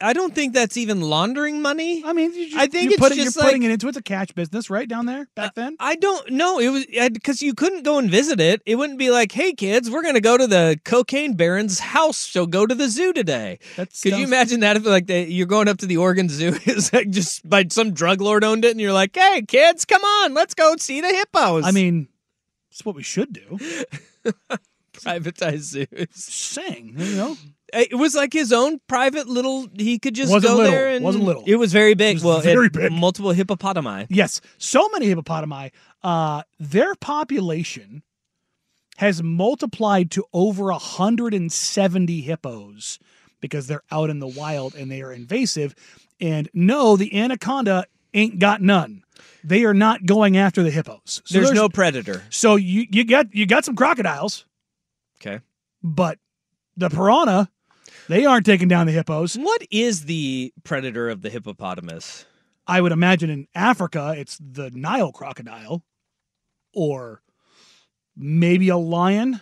I 0.01 0.13
don't 0.13 0.33
think 0.33 0.55
that's 0.55 0.75
even 0.75 1.01
laundering 1.01 1.61
money. 1.61 2.01
I 2.03 2.11
mean, 2.11 2.33
you 2.33 2.57
I 2.57 2.65
think 2.65 2.85
you 2.85 2.89
it's 2.93 2.99
put 2.99 3.11
it, 3.11 3.15
just 3.15 3.35
you're 3.35 3.43
putting 3.43 3.61
like- 3.61 3.69
it 3.69 3.73
into 3.73 3.87
it's 3.87 3.97
a 3.97 4.01
cash 4.01 4.29
business 4.31 4.71
right 4.71 4.89
down 4.89 5.05
there 5.05 5.27
back 5.35 5.49
uh, 5.49 5.51
then. 5.53 5.75
I 5.79 5.95
don't 5.95 6.31
know. 6.31 6.57
It 6.57 6.69
was 6.69 6.85
because 7.13 7.43
you 7.43 7.53
couldn't 7.53 7.83
go 7.83 7.99
and 7.99 8.09
visit 8.09 8.39
it. 8.41 8.63
It 8.65 8.73
wouldn't 8.77 8.97
be 8.97 9.11
like, 9.11 9.31
"Hey 9.31 9.53
kids, 9.53 9.91
we're 9.91 10.01
gonna 10.01 10.19
go 10.19 10.35
to 10.35 10.47
the 10.47 10.79
cocaine 10.83 11.35
baron's 11.35 11.77
house, 11.79 12.17
so 12.17 12.47
go 12.47 12.65
to 12.65 12.73
the 12.73 12.89
zoo 12.89 13.13
today." 13.13 13.59
That's 13.75 14.01
Could 14.01 14.17
you 14.17 14.23
imagine 14.23 14.61
that 14.61 14.77
if 14.77 14.85
like 14.87 15.05
they, 15.05 15.27
you're 15.27 15.45
going 15.45 15.67
up 15.67 15.77
to 15.79 15.85
the 15.85 15.97
Oregon 15.97 16.27
Zoo, 16.27 16.57
it's 16.65 16.91
like 16.91 17.11
just 17.11 17.47
by 17.47 17.67
some 17.69 17.91
drug 17.93 18.19
lord 18.19 18.43
owned 18.43 18.65
it, 18.65 18.71
and 18.71 18.81
you're 18.81 18.93
like, 18.93 19.15
"Hey 19.15 19.43
kids, 19.47 19.85
come 19.85 20.01
on, 20.03 20.33
let's 20.33 20.55
go 20.55 20.75
see 20.77 21.01
the 21.01 21.09
hippos." 21.09 21.65
I 21.67 21.69
mean, 21.71 22.07
it's 22.77 22.85
what 22.85 22.95
we 22.95 23.01
should 23.01 23.33
do. 23.33 23.57
Privatize 24.93 25.59
zoos. 25.61 25.87
Saying, 26.11 26.93
you 26.95 27.15
know, 27.15 27.35
It 27.73 27.95
was 27.97 28.13
like 28.13 28.33
his 28.33 28.53
own 28.53 28.79
private 28.87 29.27
little. 29.27 29.67
He 29.75 29.97
could 29.97 30.13
just 30.13 30.31
Wasn't 30.31 30.51
go 30.51 30.57
little. 30.57 30.71
there 30.71 30.89
and 30.89 31.03
Wasn't 31.03 31.23
little. 31.23 31.43
It 31.47 31.55
was 31.55 31.73
very 31.73 31.95
big. 31.95 32.17
was 32.17 32.23
well, 32.23 32.39
very 32.39 32.65
had 32.65 32.73
big. 32.73 32.91
Multiple 32.91 33.33
hippopotami. 33.33 34.05
yes, 34.11 34.41
so 34.59 34.87
many 34.89 35.13
hippopotami. 35.13 35.71
Uh, 36.03 36.43
their 36.59 36.93
population 36.93 38.03
has 38.97 39.23
multiplied 39.23 40.11
to 40.11 40.25
over 40.31 40.65
170 40.65 42.21
hippos 42.21 42.99
because 43.41 43.65
they're 43.65 43.83
out 43.91 44.11
in 44.11 44.19
the 44.19 44.27
wild 44.27 44.75
and 44.75 44.91
they 44.91 45.01
are 45.01 45.11
invasive. 45.11 45.73
And 46.21 46.47
no, 46.53 46.95
the 46.95 47.15
anaconda 47.19 47.85
ain't 48.13 48.37
got 48.37 48.61
none. 48.61 49.03
They 49.48 49.64
are 49.64 49.74
not 49.74 50.06
going 50.06 50.36
after 50.36 50.61
the 50.61 50.69
hippos. 50.72 51.22
So 51.24 51.40
there's, 51.40 51.53
no 51.53 51.69
predator. 51.69 52.22
So 52.30 52.57
you 52.57 52.86
you 52.91 53.06
got 53.06 53.34
you 53.34 53.45
got 53.45 53.64
some 53.64 53.78
crocodiles, 53.78 54.45
Okay. 55.22 55.40
but 55.82 56.19
the 56.76 56.90
piranha, 56.90 57.49
they 58.10 58.26
aren't 58.26 58.45
taking 58.45 58.68
down 58.68 58.88
the 58.88 58.91
hippos. 58.91 59.36
What 59.36 59.65
is 59.72 60.03
the 60.03 60.53
predator 60.65 61.07
of 61.07 61.22
the 61.22 61.30
hippopotamus? 61.30 62.26
I 62.68 62.82
would 62.82 62.91
imagine 62.91 63.30
in 63.30 63.48
Africa 63.56 64.14
it's 64.18 64.38
the 64.38 64.69
Nile 64.72 65.14
crocodile, 65.14 65.82
or 66.74 67.22
maybe 68.18 68.68
a 68.68 68.76
lion. 68.78 69.40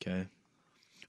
Okay. 0.00 0.28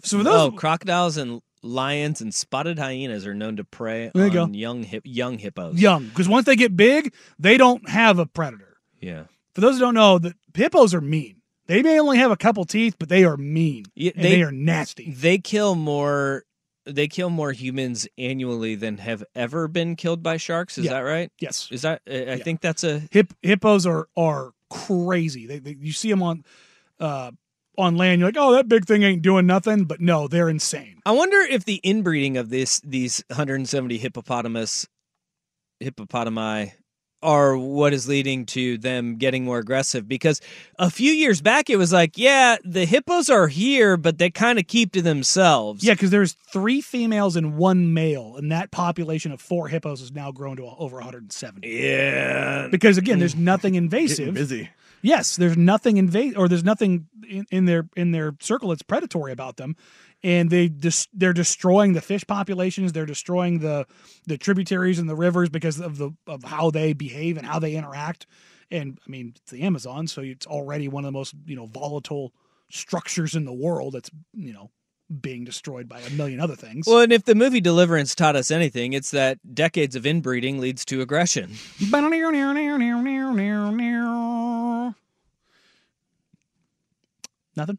So 0.03 0.23
those, 0.23 0.47
oh, 0.47 0.51
crocodiles 0.51 1.17
and 1.17 1.43
lions 1.61 2.21
and 2.21 2.33
spotted 2.33 2.79
hyenas 2.79 3.25
are 3.27 3.33
known 3.33 3.57
to 3.57 3.63
prey 3.63 4.11
There 4.13 4.27
you 4.27 4.39
on 4.39 4.51
go. 4.51 4.57
young 4.57 4.83
hip, 4.83 5.03
young 5.05 5.37
hippos. 5.37 5.79
young, 5.79 6.05
because 6.07 6.27
once 6.29 6.45
they 6.45 6.55
get 6.55 6.75
big, 6.77 7.13
they 7.37 7.57
don't 7.57 7.87
have 7.89 8.19
a 8.19 8.25
predator. 8.25 8.77
Yeah. 8.99 9.23
For 9.53 9.61
those 9.61 9.75
who 9.75 9.81
don't 9.81 9.93
know, 9.95 10.19
the 10.19 10.33
hippos 10.53 10.93
are 10.93 11.01
mean. 11.01 11.37
They 11.67 11.83
may 11.83 11.99
only 11.99 12.17
have 12.17 12.31
a 12.31 12.37
couple 12.37 12.65
teeth, 12.65 12.95
but 12.97 13.09
they 13.09 13.23
are 13.25 13.37
mean. 13.37 13.85
Yeah, 13.95 14.11
and 14.15 14.23
they- 14.25 14.29
they, 14.37 14.43
are 14.43 14.51
nasty. 14.51 15.11
They 15.11 15.37
kill 15.37 15.75
more. 15.75 16.43
They 16.85 17.07
kill 17.07 17.29
more 17.29 17.51
humans 17.51 18.07
annually 18.17 18.73
than 18.73 18.97
have 18.97 19.23
ever 19.35 19.67
been 19.67 19.95
killed 19.95 20.23
by 20.23 20.37
sharks. 20.37 20.79
Is 20.79 20.85
Yeah. 20.85 20.93
that 20.93 20.99
right? 21.01 21.31
Yes, 21.39 21.67
Is 21.71 21.83
that? 21.83 22.01
I 22.09 22.31
I 22.33 22.37
think 22.39 22.61
that's 22.61 22.83
a. 22.83 23.01
Hip, 23.11 23.33
hippos 23.43 23.85
are 23.85 24.07
are 24.17 24.51
crazy. 24.71 25.45
They, 25.45 25.59
they 25.59 25.75
you 25.79 25.91
see 25.91 26.09
them 26.09 26.23
on 26.23 26.43
uh, 26.99 27.31
on 27.79 27.95
land. 27.97 28.19
You're 28.19 28.29
like, 28.29 28.37
oh, 28.37 28.53
that 28.53 28.67
big 28.67 28.85
thing 28.85 29.03
ain't 29.03 29.21
doing 29.21 29.45
nothing. 29.47 29.85
But 29.85 30.01
no, 30.01 30.27
they're 30.27 30.49
insane. 30.49 31.01
I 31.05 31.11
wonder 31.11 31.37
if 31.39 31.65
the 31.65 31.79
inbreeding 31.83 32.37
of 32.37 32.49
this 32.49 32.79
these 32.81 33.23
170 33.29 33.97
hippopotamus 33.97 34.87
hippopotami 35.83 36.73
are 37.21 37.57
what 37.57 37.91
is 37.91 38.07
leading 38.07 38.45
to 38.45 38.77
them 38.77 39.17
getting 39.17 39.43
more 39.43 39.59
aggressive 39.59 40.07
because 40.07 40.39
a 40.77 40.89
few 40.89 41.11
years 41.11 41.41
back 41.41 41.69
it 41.69 41.75
was 41.75 41.91
like 41.91 42.17
yeah 42.17 42.55
the 42.63 42.85
hippos 42.85 43.29
are 43.29 43.47
here 43.49 43.97
but 43.97 44.17
they 44.17 44.29
kind 44.29 44.57
of 44.57 44.65
keep 44.67 44.93
to 44.93 45.01
themselves 45.01 45.83
Yeah, 45.83 45.95
because 45.95 46.11
there's 46.11 46.33
three 46.53 46.79
females 46.79 47.35
and 47.35 47.57
one 47.57 47.93
male, 47.93 48.35
and 48.37 48.51
that 48.53 48.71
population 48.71 49.33
of 49.33 49.41
four 49.41 49.67
hippos 49.67 49.99
has 49.99 50.13
now 50.13 50.31
grown 50.31 50.55
to 50.57 50.63
over 50.77 50.95
170. 50.95 51.67
yeah 51.67 52.69
Because 52.71 52.97
again, 52.97 53.19
there's 53.19 53.35
mm. 53.35 53.39
nothing 53.39 53.73
Getting 53.73 53.83
invasive. 53.83 54.33
busy. 54.33 54.69
Yes, 55.01 55.35
there's 55.35 55.57
nothing 55.57 55.97
invade 55.97 56.35
or 56.37 56.47
there's 56.47 56.63
nothing 56.63 57.07
in, 57.27 57.45
in 57.51 57.65
their 57.65 57.87
in 57.95 58.11
their 58.11 58.35
circle 58.39 58.69
that's 58.69 58.81
predatory 58.81 59.31
about 59.31 59.57
them, 59.57 59.75
and 60.23 60.49
they 60.49 60.67
dis- 60.67 61.07
they're 61.13 61.33
destroying 61.33 61.93
the 61.93 62.01
fish 62.01 62.25
populations. 62.27 62.91
They're 62.91 63.05
destroying 63.05 63.59
the 63.59 63.85
the 64.27 64.37
tributaries 64.37 64.99
and 64.99 65.09
the 65.09 65.15
rivers 65.15 65.49
because 65.49 65.79
of 65.79 65.97
the 65.97 66.11
of 66.27 66.43
how 66.43 66.71
they 66.71 66.93
behave 66.93 67.37
and 67.37 67.47
how 67.47 67.59
they 67.59 67.75
interact. 67.75 68.27
And 68.71 68.99
I 69.05 69.09
mean, 69.09 69.33
it's 69.35 69.51
the 69.51 69.61
Amazon, 69.61 70.07
so 70.07 70.21
it's 70.21 70.45
already 70.45 70.87
one 70.87 71.05
of 71.05 71.07
the 71.07 71.17
most 71.17 71.33
you 71.45 71.55
know 71.55 71.65
volatile 71.65 72.33
structures 72.69 73.35
in 73.35 73.45
the 73.45 73.53
world. 73.53 73.93
That's 73.93 74.11
you 74.33 74.53
know 74.53 74.71
being 75.21 75.43
destroyed 75.43 75.89
by 75.89 75.99
a 76.01 76.09
million 76.11 76.39
other 76.39 76.55
things. 76.55 76.85
well 76.87 76.99
and 77.01 77.11
if 77.11 77.23
the 77.25 77.33
movie 77.35 77.59
deliverance 77.61 78.13
taught 78.13 78.35
us 78.35 78.51
anything 78.51 78.93
it's 78.93 79.11
that 79.11 79.37
decades 79.55 79.95
of 79.95 80.05
inbreeding 80.05 80.59
leads 80.59 80.85
to 80.85 81.01
aggression 81.01 81.51
Nothing. 87.55 87.77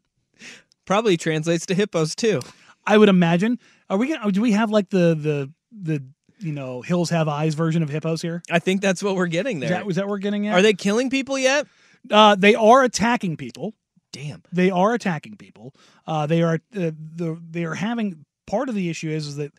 probably 0.85 1.17
translates 1.17 1.65
to 1.67 1.73
hippos 1.75 2.15
too 2.15 2.41
I 2.85 2.97
would 2.97 3.09
imagine. 3.09 3.59
Are 3.91 3.97
we 3.97 4.07
gonna? 4.07 4.31
Do 4.31 4.41
we 4.41 4.53
have 4.53 4.71
like 4.71 4.89
the 4.89 5.13
the 5.15 5.51
the 5.71 6.03
you 6.39 6.51
know 6.51 6.81
hills 6.81 7.11
have 7.11 7.27
eyes 7.27 7.53
version 7.53 7.83
of 7.83 7.89
hippos 7.89 8.21
here? 8.23 8.41
i 8.49 8.57
think 8.57 8.81
that's 8.81 9.03
what 9.03 9.15
we're 9.15 9.27
getting 9.27 9.61
Is 9.61 9.69
there 9.69 9.79
that, 9.83 9.87
is 9.87 9.95
that 9.97 10.05
what 10.05 10.09
we're 10.11 10.17
getting 10.17 10.47
at? 10.47 10.57
are 10.57 10.61
they 10.63 10.73
killing 10.73 11.09
people 11.11 11.37
yet 11.37 11.67
Uh, 12.09 12.33
they 12.35 12.55
are 12.55 12.83
attacking 12.83 13.37
people. 13.37 13.75
Damn 14.11 14.43
They 14.51 14.69
are 14.69 14.93
attacking 14.93 15.37
people. 15.37 15.73
Uh, 16.05 16.25
they 16.25 16.41
are 16.41 16.55
uh, 16.75 16.91
the 17.15 17.39
they 17.49 17.63
are 17.63 17.75
having 17.75 18.25
part 18.47 18.69
of 18.69 18.75
the 18.75 18.89
issue 18.89 19.09
is, 19.09 19.27
is 19.27 19.35
that 19.37 19.51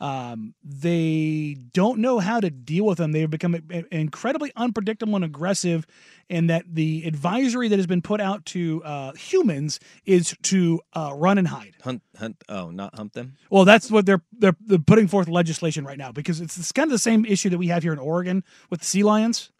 um, 0.00 0.54
they 0.64 1.56
don't 1.74 1.98
know 1.98 2.20
how 2.20 2.40
to 2.40 2.48
deal 2.48 2.86
with 2.86 2.96
them. 2.96 3.12
They've 3.12 3.28
become 3.28 3.54
incredibly 3.92 4.50
unpredictable 4.56 5.14
and 5.14 5.24
aggressive, 5.24 5.86
and 6.30 6.48
that 6.48 6.64
the 6.74 7.04
advisory 7.06 7.68
that 7.68 7.78
has 7.78 7.86
been 7.86 8.00
put 8.00 8.18
out 8.18 8.46
to 8.46 8.82
uh, 8.82 9.12
humans 9.12 9.78
is 10.06 10.34
to 10.44 10.80
uh, 10.94 11.12
run 11.14 11.36
and 11.36 11.48
hide. 11.48 11.74
hunt 11.82 12.02
hunt 12.16 12.42
oh 12.48 12.70
not 12.70 12.94
hump 12.94 13.12
them 13.12 13.36
Well, 13.50 13.66
that's 13.66 13.90
what 13.90 14.06
they're, 14.06 14.22
they're 14.32 14.56
they're 14.64 14.78
putting 14.78 15.06
forth 15.06 15.28
legislation 15.28 15.84
right 15.84 15.98
now 15.98 16.12
because 16.12 16.40
it's, 16.40 16.56
it's 16.56 16.72
kind 16.72 16.86
of 16.86 16.92
the 16.92 16.98
same 16.98 17.26
issue 17.26 17.50
that 17.50 17.58
we 17.58 17.66
have 17.68 17.82
here 17.82 17.92
in 17.92 17.98
Oregon 17.98 18.42
with 18.70 18.80
the 18.80 18.86
sea 18.86 19.02
lions. 19.02 19.50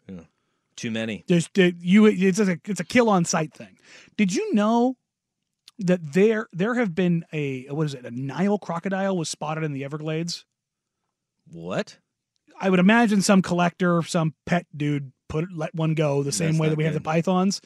Too 0.75 0.91
many 0.91 1.23
There's 1.27 1.49
there- 1.53 1.73
you 1.79 2.05
it's 2.05 2.39
a 2.39 2.57
it's 2.65 2.79
a 2.79 2.85
kill 2.85 3.09
on 3.09 3.25
sight 3.25 3.53
thing. 3.53 3.77
Did 4.17 4.33
you 4.33 4.53
know 4.53 4.95
that 5.79 6.13
there 6.13 6.47
there 6.53 6.75
have 6.75 6.93
been 6.95 7.25
a 7.33 7.65
what 7.67 7.85
is 7.85 7.93
it 7.93 8.05
a 8.05 8.11
Nile 8.11 8.57
crocodile 8.57 9.17
was 9.17 9.29
spotted 9.29 9.63
in 9.63 9.73
the 9.73 9.83
Everglades? 9.83 10.45
what 11.51 11.97
I 12.59 12.69
would 12.69 12.79
imagine 12.79 13.21
some 13.21 13.41
collector, 13.41 14.03
some 14.03 14.35
pet 14.45 14.65
dude 14.75 15.11
put 15.27 15.51
let 15.51 15.73
one 15.73 15.95
go 15.95 16.23
the 16.23 16.31
same 16.31 16.57
way 16.57 16.69
that 16.69 16.77
we 16.77 16.83
have 16.83 16.93
the 16.93 17.01
pythons. 17.01 17.61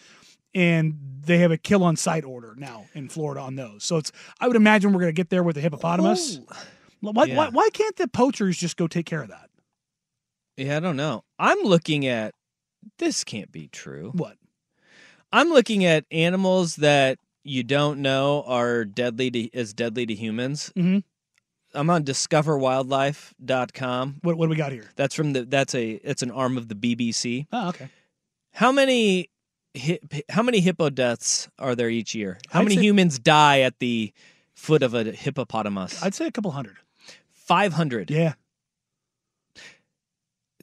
And 0.54 0.98
they 1.26 1.40
have 1.40 1.52
a 1.52 1.58
kill 1.58 1.84
on 1.84 1.98
sight 1.98 2.24
order 2.24 2.56
now 2.58 2.86
in 2.94 3.10
Florida 3.10 3.42
on 3.42 3.58
those. 3.58 3.84
So 3.84 3.98
it's 3.98 4.14
I 4.40 4.48
would 4.48 4.56
imagine 4.56 4.94
we're 4.94 5.02
going 5.02 5.14
to 5.14 5.14
get 5.14 5.30
there 5.30 5.44
with 5.44 5.56
the 5.56 5.62
hippopotamus. 5.62 6.40
Oh. 6.50 6.56
Why, 7.02 7.28
why 7.28 7.50
why 7.50 7.70
can't 7.74 7.96
the 7.98 8.08
poachers 8.08 8.58
just 8.58 8.78
go 8.78 8.88
take 8.88 9.06
care 9.06 9.22
of 9.22 9.28
that? 9.30 9.50
Yeah, 10.56 10.78
I 10.78 10.80
don't 10.80 10.96
know. 10.96 11.24
I'm 11.38 11.60
looking 11.64 12.08
at 12.08 12.34
this 13.00 13.24
can't 13.24 13.52
be 13.52 13.68
true. 13.68 14.12
What? 14.16 14.38
I'm 15.32 15.50
looking 15.50 15.84
at 15.86 16.06
animals 16.12 16.76
that 16.78 17.18
you 17.44 17.64
don't 17.64 18.02
know 18.02 18.44
are 18.48 18.86
deadly 18.86 19.30
to 19.32 19.54
as 19.54 19.74
deadly 19.74 20.06
to 20.06 20.14
humans. 20.16 20.72
Mhm. 20.76 21.04
I'm 21.74 21.90
on 21.90 22.04
discoverwildlife.com. 22.06 24.18
What 24.22 24.38
what 24.38 24.46
do 24.46 24.50
we 24.50 24.56
got 24.56 24.72
here? 24.72 24.90
That's 24.96 25.14
from 25.16 25.34
the 25.34 25.44
that's 25.46 25.76
a 25.76 25.92
it's 26.04 26.22
an 26.24 26.32
arm 26.32 26.58
of 26.58 26.68
the 26.70 26.76
BBC. 26.76 27.48
Oh, 27.52 27.70
okay. 27.70 27.90
How 28.54 28.72
many 28.72 29.30
hi, 29.78 30.00
how 30.30 30.42
many 30.44 30.62
hippo 30.62 30.90
deaths 30.90 31.50
are 31.60 31.76
there 31.76 31.90
each 31.90 32.16
year? 32.16 32.38
How 32.50 32.62
I'd 32.62 32.64
many 32.64 32.76
say- 32.78 32.82
humans 32.84 33.20
die 33.20 33.60
at 33.62 33.80
the 33.80 34.14
foot 34.54 34.84
of 34.84 34.94
a 34.94 35.04
hippopotamus? 35.12 36.02
I'd 36.02 36.16
say 36.16 36.28
a 36.28 36.32
couple 36.32 36.52
hundred. 36.52 36.78
500. 37.34 38.10
Yeah. 38.10 38.34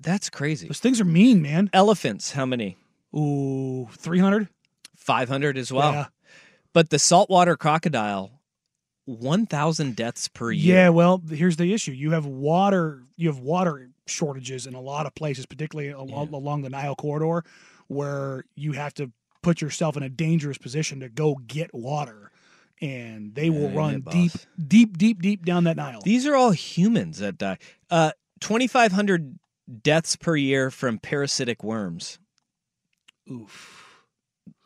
That's 0.03 0.29
crazy. 0.31 0.67
Those 0.69 0.81
things 0.81 1.01
are 1.01 1.05
mean, 1.05 1.43
man. 1.43 1.71
Elephants, 1.73 2.33
how 2.33 2.45
many? 2.47 2.77
Ooh, 3.17 3.89
300? 3.93 4.49
500 4.97 5.59
as 5.59 5.73
well. 5.73 5.93
Yeah. 5.93 6.07
But 6.73 6.91
the 6.91 6.99
saltwater 6.99 7.57
crocodile, 7.57 8.41
1,000 9.05 9.97
deaths 9.97 10.29
per 10.29 10.51
year. 10.53 10.77
Yeah, 10.77 10.89
well, 10.91 11.21
here's 11.31 11.57
the 11.57 11.73
issue. 11.75 11.93
You 11.93 12.13
have 12.13 12.25
water 12.27 13.03
you 13.17 13.29
have 13.29 13.39
water 13.39 13.91
shortages 14.07 14.67
in 14.67 14.75
a 14.75 14.81
lot 14.81 15.07
of 15.07 15.15
places, 15.15 15.47
particularly 15.47 15.91
al- 15.91 16.29
along 16.33 16.63
the 16.63 16.71
Nile 16.71 16.95
corridor 16.97 17.45
where 17.89 18.45
you 18.55 18.73
have 18.73 18.95
to 18.95 19.11
put 19.43 19.61
yourself 19.61 19.97
in 19.97 20.03
a 20.03 20.09
dangerous 20.09 20.57
position 20.57 21.01
to 21.01 21.09
go 21.09 21.35
get 21.47 21.75
water 21.75 22.31
and 22.81 23.35
they 23.35 23.51
will 23.51 23.71
Yeah, 23.71 23.77
run 23.77 24.01
deep 24.11 24.33
deep 24.67 24.97
deep 24.99 25.21
deep 25.21 25.45
down 25.45 25.65
that 25.65 25.77
Nile. 25.77 26.01
These 26.03 26.27
are 26.27 26.35
all 26.35 26.53
humans 26.53 27.19
that 27.19 27.39
die. 27.39 27.59
Uh, 27.91 28.13
2,500 28.41 29.39
deaths 29.83 30.17
per 30.17 30.37
year 30.37 30.71
from 30.71 30.99
parasitic 30.99 31.63
worms. 31.63 32.19
Oof. 33.31 34.05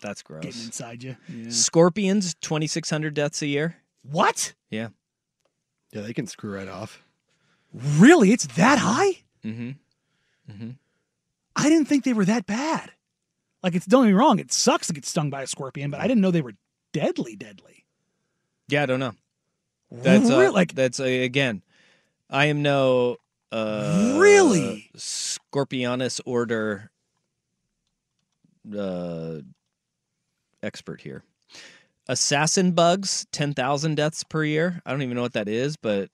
That's 0.02 0.23
gross. 0.23 0.43
Getting 0.44 0.62
inside 0.62 1.02
you. 1.02 1.16
Yeah. 1.28 1.51
Scorpions, 1.51 2.35
2,600 2.40 3.14
deaths 3.14 3.43
a 3.43 3.47
year. 3.47 3.77
What? 4.02 4.55
Yeah. 4.70 4.89
Yeah, 5.93 6.02
they 6.02 6.12
can 6.12 6.27
screw 6.27 6.55
right 6.55 6.68
off. 6.68 7.02
Really, 7.73 8.32
it's 8.32 8.47
that 8.56 8.78
high? 8.78 9.23
Mm-hmm. 9.44 9.70
Mm-hmm. 10.51 10.70
I 11.56 11.68
didn't 11.68 11.86
think 11.89 12.05
they 12.05 12.12
were 12.12 12.24
that 12.24 12.47
bad. 12.47 12.93
Like, 13.62 13.74
it's 13.74 13.86
don't 13.86 14.05
get 14.05 14.09
me 14.09 14.14
wrong, 14.14 14.39
it 14.39 14.52
sucks 14.52 14.86
to 14.89 14.93
get 14.93 15.05
stung 15.05 15.31
by 15.31 15.43
a 15.43 15.47
scorpion, 15.47 15.90
but 15.90 16.01
I 16.01 16.06
didn't 16.06 16.20
know 16.20 16.31
they 16.31 16.43
were 16.43 16.55
deadly, 16.93 17.36
deadly. 17.36 17.85
Yeah, 18.68 18.82
I 18.82 18.86
don't 18.86 19.01
know. 19.01 19.14
That's 19.90 20.31
uh, 20.31 20.39
Really? 20.39 20.48
like 20.48 20.74
that's 20.74 20.98
uh, 21.01 21.05
again. 21.05 21.62
I 22.28 22.47
am 22.47 22.62
no 22.62 23.16
uh, 23.52 24.16
Really? 24.18 24.90
Scorpionus 24.97 26.20
order 26.27 26.90
uh, 28.77 29.39
expert 30.62 31.01
here. 31.01 31.23
Assassin 32.09 32.73
bugs, 32.73 33.27
ten 33.32 33.52
thousand 33.52 33.97
deaths 33.97 34.23
per 34.24 34.44
year. 34.44 34.81
I 34.86 34.90
don't 34.93 35.02
even 35.02 35.16
know 35.16 35.23
what 35.23 35.32
that 35.35 35.48
is, 35.48 35.77
but 35.77 36.10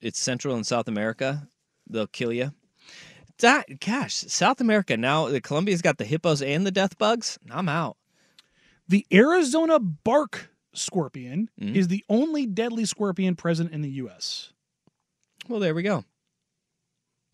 it's 0.00 0.18
Central 0.18 0.54
and 0.54 0.66
South 0.66 0.88
America. 0.88 1.48
They'll 1.88 2.06
kill 2.06 2.32
you. 2.32 2.52
That 3.38 3.80
gosh, 3.80 4.14
South 4.14 4.60
America 4.60 4.96
now. 4.98 5.28
The 5.28 5.40
Colombia's 5.40 5.80
got 5.82 5.96
the 5.98 6.04
hippos 6.04 6.42
and 6.42 6.66
the 6.66 6.70
death 6.70 6.98
bugs. 6.98 7.38
I'm 7.50 7.68
out. 7.68 7.96
the 8.86 9.06
Arizona 9.12 9.78
bark 9.78 10.50
scorpion 10.74 11.48
Mhm. 11.60 11.74
is 11.76 11.86
the 11.88 12.04
only 12.08 12.44
deadly 12.44 12.84
scorpion 12.84 13.36
present 13.36 13.70
in 13.72 13.82
the 13.82 13.90
U.S. 14.02 14.52
Well, 15.48 15.60
there 15.60 15.74
we 15.76 15.82
go. 15.84 16.04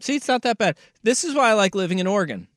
See, 0.01 0.17
it's 0.17 0.29
not 0.29 0.43
that 0.43 0.59
bad. 0.59 0.77
This 1.03 1.25
is 1.25 1.35
why 1.35 1.51
I 1.51 1.55
like 1.55 1.75
living 1.75 1.99
in 1.99 2.07
Oregon. 2.07 2.49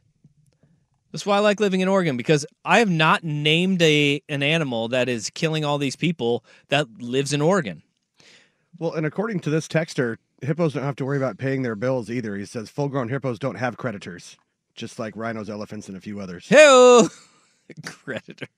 That's 1.12 1.26
why 1.26 1.38
I 1.38 1.40
like 1.40 1.60
living 1.60 1.82
in 1.82 1.88
Oregon 1.88 2.18
because 2.18 2.46
I 2.64 2.80
have 2.80 2.90
not 2.90 3.24
named 3.24 3.82
a 3.82 4.22
an 4.30 4.44
animal 4.44 4.90
that 4.90 5.10
is 5.10 5.32
killing 5.32 5.66
all 5.66 5.78
these 5.78 5.96
people 5.96 6.44
that 6.68 6.88
lives 7.00 7.34
in 7.34 7.42
Oregon. 7.42 7.82
Well, 8.78 8.94
and 8.94 9.06
according 9.06 9.40
to 9.42 9.50
this 9.50 9.68
texter, 9.68 10.18
hippos 10.42 10.74
don't 10.74 10.84
have 10.84 10.96
to 10.98 11.06
worry 11.06 11.18
about 11.18 11.38
paying 11.38 11.64
their 11.64 11.76
bills 11.76 12.10
either. 12.12 12.36
He 12.36 12.46
says 12.46 12.70
full 12.70 12.90
grown 12.90 13.10
hippos 13.10 13.40
don't 13.40 13.56
have 13.56 13.78
creditors, 13.78 14.38
just 14.76 15.00
like 15.00 15.16
rhinos, 15.18 15.50
elephants, 15.50 15.88
and 15.88 15.98
a 15.98 16.02
few 16.02 16.20
others. 16.20 16.48
Hey, 16.48 17.08
creditors. 17.86 18.50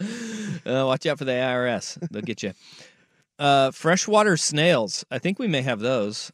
uh, 0.00 0.86
watch 0.86 1.06
out 1.06 1.18
for 1.18 1.24
the 1.24 1.32
IRS; 1.32 1.98
they'll 2.10 2.22
get 2.22 2.42
you. 2.44 2.52
Uh, 3.38 3.70
freshwater 3.72 4.36
snails. 4.36 5.04
I 5.10 5.18
think 5.18 5.38
we 5.38 5.48
may 5.48 5.62
have 5.62 5.80
those, 5.80 6.32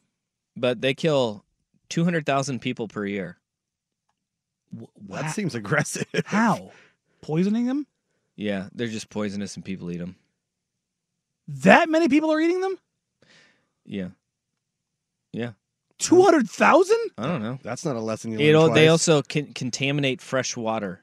but 0.55 0.81
they 0.81 0.93
kill 0.93 1.43
two 1.89 2.03
hundred 2.03 2.25
thousand 2.25 2.59
people 2.59 2.87
per 2.87 3.05
year. 3.05 3.37
That 5.09 5.31
seems 5.31 5.55
aggressive. 5.55 6.05
How? 6.25 6.71
Poisoning 7.21 7.65
them? 7.65 7.87
Yeah, 8.35 8.69
they're 8.73 8.87
just 8.87 9.09
poisonous 9.09 9.55
and 9.55 9.65
people 9.65 9.91
eat 9.91 9.97
them. 9.97 10.15
That 11.47 11.89
many 11.89 12.07
people 12.07 12.31
are 12.31 12.39
eating 12.39 12.61
them? 12.61 12.77
Yeah. 13.85 14.09
Yeah. 15.33 15.51
200,000? 15.99 16.97
I 17.17 17.27
don't 17.27 17.43
know. 17.43 17.59
That's 17.61 17.85
not 17.85 17.95
a 17.95 17.99
lesson 17.99 18.31
you 18.31 18.39
It, 18.39 18.53
learn 18.53 18.69
al- 18.69 18.73
they 18.73 18.87
also 18.87 19.21
can 19.21 19.53
contaminate 19.53 20.21
fresh 20.21 20.57
water. 20.57 21.01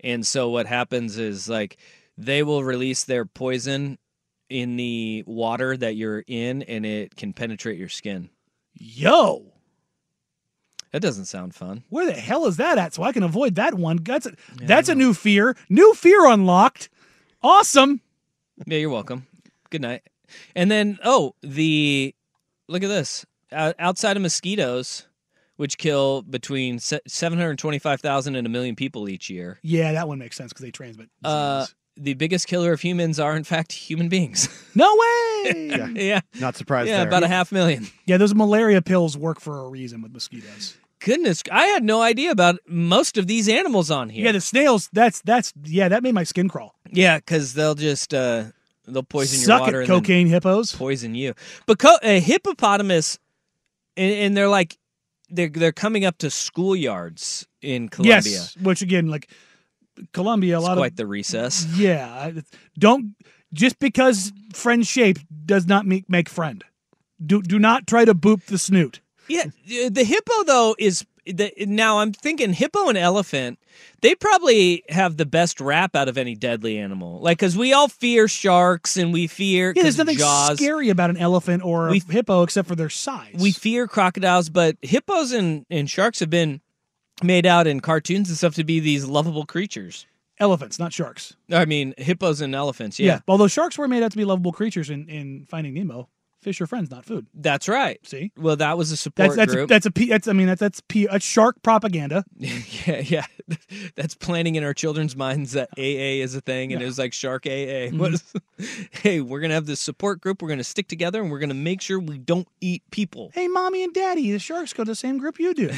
And 0.00 0.26
so 0.26 0.50
what 0.50 0.66
happens 0.66 1.18
is 1.18 1.48
like 1.48 1.76
they 2.16 2.42
will 2.42 2.62
release 2.62 3.04
their 3.04 3.24
poison 3.24 3.98
in 4.48 4.76
the 4.76 5.24
water 5.26 5.76
that 5.76 5.96
you're 5.96 6.22
in 6.26 6.62
and 6.62 6.86
it 6.86 7.16
can 7.16 7.32
penetrate 7.32 7.78
your 7.78 7.88
skin. 7.88 8.30
Yo, 8.74 9.52
That 10.92 11.00
doesn't 11.02 11.24
sound 11.26 11.54
fun. 11.54 11.82
where 11.88 12.06
the 12.06 12.12
hell 12.12 12.46
is 12.46 12.56
that 12.58 12.78
at? 12.78 12.94
So 12.94 13.02
I 13.02 13.12
can 13.12 13.22
avoid 13.22 13.54
that 13.56 13.74
one. 13.74 13.98
That's 14.02 14.26
a, 14.26 14.32
that's 14.56 14.88
a 14.88 14.94
new 14.94 15.14
fear. 15.14 15.56
New 15.68 15.94
fear 15.94 16.26
unlocked. 16.26 16.88
Awesome. 17.42 18.00
Yeah, 18.66 18.78
you're 18.78 18.90
welcome. 18.90 19.26
Good 19.70 19.82
night. 19.82 20.02
And 20.54 20.70
then 20.70 20.98
oh, 21.04 21.34
the 21.42 22.14
look 22.68 22.82
at 22.82 22.88
this. 22.88 23.24
O- 23.52 23.74
outside 23.78 24.16
of 24.16 24.22
mosquitoes, 24.22 25.06
which 25.56 25.78
kill 25.78 26.22
between 26.22 26.78
se- 26.78 27.00
725,000 27.06 28.34
and 28.34 28.46
a 28.46 28.50
million 28.50 28.74
people 28.76 29.08
each 29.08 29.30
year. 29.30 29.58
Yeah, 29.62 29.92
that 29.92 30.08
one 30.08 30.18
makes 30.18 30.36
sense 30.36 30.52
because 30.52 30.64
they 30.64 30.70
transmit. 30.70 31.08
Uh. 31.24 31.66
The 31.96 32.14
biggest 32.14 32.46
killer 32.46 32.72
of 32.72 32.80
humans 32.80 33.18
are 33.18 33.36
in 33.36 33.44
fact 33.44 33.72
human 33.72 34.08
beings. 34.08 34.48
no 34.74 34.94
way. 34.94 35.02
Yeah. 35.76 35.86
yeah. 35.94 36.20
Not 36.40 36.56
surprised 36.56 36.88
Yeah, 36.88 36.98
there. 36.98 37.06
about 37.08 37.22
a 37.22 37.28
half 37.28 37.52
million. 37.52 37.86
yeah, 38.04 38.16
those 38.16 38.34
malaria 38.34 38.82
pills 38.82 39.16
work 39.16 39.40
for 39.40 39.60
a 39.64 39.68
reason 39.68 40.02
with 40.02 40.12
mosquitoes. 40.12 40.76
Goodness, 40.98 41.42
I 41.52 41.66
had 41.66 41.84
no 41.84 42.02
idea 42.02 42.32
about 42.32 42.56
most 42.66 43.16
of 43.16 43.26
these 43.28 43.48
animals 43.48 43.90
on 43.90 44.08
here. 44.08 44.24
Yeah, 44.24 44.32
the 44.32 44.40
snails. 44.40 44.88
That's 44.92 45.20
that's 45.22 45.52
yeah. 45.62 45.88
That 45.88 46.02
made 46.02 46.14
my 46.14 46.24
skin 46.24 46.48
crawl. 46.48 46.74
Yeah, 46.90 47.18
because 47.18 47.54
they'll 47.54 47.74
just 47.76 48.12
uh, 48.12 48.44
they'll 48.88 49.02
poison 49.04 49.38
Suck 49.38 49.58
your 49.58 49.60
water 49.66 49.80
it, 49.80 49.84
and 49.84 49.90
then 49.92 50.00
cocaine 50.00 50.26
hippos. 50.26 50.74
poison 50.74 51.14
you. 51.14 51.34
But 51.66 51.78
co- 51.78 51.98
a 52.02 52.18
hippopotamus, 52.18 53.18
and, 53.96 54.12
and 54.14 54.36
they're 54.36 54.48
like 54.48 54.76
they're 55.28 55.50
they're 55.50 55.70
coming 55.70 56.04
up 56.04 56.18
to 56.18 56.26
schoolyards 56.28 57.46
in 57.62 57.88
Colombia. 57.88 58.22
Yes, 58.24 58.56
which 58.56 58.82
again, 58.82 59.06
like 59.08 59.30
Colombia, 60.12 60.56
a 60.56 60.58
It's 60.58 60.68
lot 60.68 60.76
quite 60.76 60.92
of 60.92 60.96
the 60.96 61.06
recess. 61.06 61.66
yeah. 61.76 62.30
Don't 62.78 63.14
just 63.52 63.78
because 63.78 64.32
friend 64.54 64.86
shape 64.86 65.18
does 65.44 65.66
not 65.66 65.86
make 65.86 66.08
make 66.10 66.28
friend. 66.28 66.64
Do 67.24 67.42
do 67.42 67.58
not 67.58 67.86
try 67.86 68.04
to 68.04 68.14
boop 68.14 68.44
the 68.46 68.58
snoot. 68.58 69.00
Yeah, 69.28 69.44
the 69.90 70.04
hippo 70.04 70.44
though 70.44 70.76
is 70.78 71.04
the, 71.24 71.52
now 71.66 71.98
I'm 71.98 72.12
thinking 72.12 72.52
hippo 72.52 72.88
and 72.88 72.96
elephant. 72.96 73.58
They 74.00 74.14
probably 74.14 74.84
have 74.88 75.16
the 75.16 75.26
best 75.26 75.60
rap 75.60 75.96
out 75.96 76.08
of 76.08 76.16
any 76.16 76.36
deadly 76.36 76.78
animal. 76.78 77.20
Like, 77.20 77.38
cause 77.40 77.56
we 77.56 77.72
all 77.72 77.88
fear 77.88 78.28
sharks 78.28 78.96
and 78.96 79.12
we 79.12 79.26
fear 79.26 79.72
Yeah, 79.74 79.82
there's 79.82 79.98
nothing 79.98 80.18
jaws. 80.18 80.58
scary 80.58 80.88
about 80.88 81.10
an 81.10 81.16
elephant 81.16 81.64
or 81.64 81.88
a 81.88 81.90
We- 81.92 82.02
hippo 82.08 82.44
except 82.44 82.68
for 82.68 82.76
their 82.76 82.88
size. 82.90 83.34
We 83.40 83.50
fear 83.50 83.88
crocodiles, 83.88 84.50
but 84.50 84.76
hippos 84.82 85.32
and, 85.32 85.66
and 85.68 85.90
sharks 85.90 86.20
have 86.20 86.30
been 86.30 86.60
made 87.22 87.46
out 87.46 87.66
in 87.66 87.80
cartoons 87.80 88.28
and 88.28 88.36
stuff 88.38 88.54
to 88.56 88.64
be 88.64 88.80
these 88.80 89.04
lovable 89.06 89.46
creatures. 89.46 90.06
elephants, 90.38 90.78
not 90.78 90.92
sharks. 90.92 91.34
I 91.50 91.64
mean, 91.64 91.94
hippos 91.96 92.40
and 92.40 92.54
elephants. 92.54 92.98
Yeah, 92.98 93.20
Although 93.26 93.48
sharks 93.48 93.78
were 93.78 93.88
made 93.88 94.02
out 94.02 94.10
to 94.12 94.16
be 94.18 94.24
lovable 94.24 94.52
creatures 94.52 94.90
in, 94.90 95.08
in 95.08 95.46
Finding 95.48 95.74
Nemo. 95.74 96.08
Fish 96.42 96.60
are 96.60 96.66
friends, 96.68 96.92
not 96.92 97.04
food. 97.04 97.26
that's 97.34 97.66
right. 97.66 97.98
See, 98.06 98.30
Well, 98.36 98.54
that 98.56 98.78
was 98.78 98.92
a 98.92 98.96
support 98.96 99.30
that's 99.30 99.36
that's 99.36 99.52
group. 99.52 99.68
that's 99.68 99.86
a 99.86 99.90
p. 99.90 100.06
That's 100.06 100.28
I 100.28 100.32
mean 100.32 100.46
that's 100.46 100.60
that's 100.60 100.80
p. 100.86 101.06
That's 101.10 101.24
shark 101.24 101.60
propaganda. 101.62 102.24
yeah, 102.36 103.00
yeah. 103.00 103.24
That's 103.96 104.14
planting 104.16 104.56
in 104.56 104.62
our 104.64 104.74
children's 104.74 105.16
minds 105.16 105.52
that 105.52 105.68
AA 105.78 106.22
is 106.22 106.34
a 106.34 106.40
thing, 106.40 106.72
and 106.72 106.82
it 106.82 106.84
was 106.84 106.98
like 106.98 107.12
Shark 107.12 107.46
AA. 107.46 107.90
Mm-hmm. 107.90 108.14
Is, 108.14 108.88
hey, 108.90 109.20
we're 109.20 109.40
gonna 109.40 109.54
have 109.54 109.66
this 109.66 109.80
support 109.80 110.20
group. 110.20 110.42
We're 110.42 110.48
gonna 110.48 110.64
stick 110.64 110.86
together, 110.88 111.20
and 111.22 111.30
we're 111.30 111.38
gonna 111.38 111.54
make 111.54 111.80
sure 111.80 111.98
we 111.98 112.18
don't 112.18 112.46
eat 112.60 112.82
people. 112.90 113.30
Hey, 113.34 113.46
mommy 113.48 113.82
and 113.84 113.94
daddy, 113.94 114.30
the 114.32 114.38
sharks 114.40 114.72
go 114.72 114.82
to 114.84 114.90
the 114.90 114.94
same 114.96 115.18
group 115.18 115.38
you 115.40 115.54
do. 115.54 115.70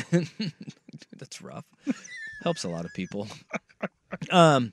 That's 1.16 1.40
rough. 1.42 1.64
Helps 2.42 2.64
a 2.64 2.68
lot 2.68 2.84
of 2.84 2.92
people. 2.94 3.28
Um, 4.30 4.72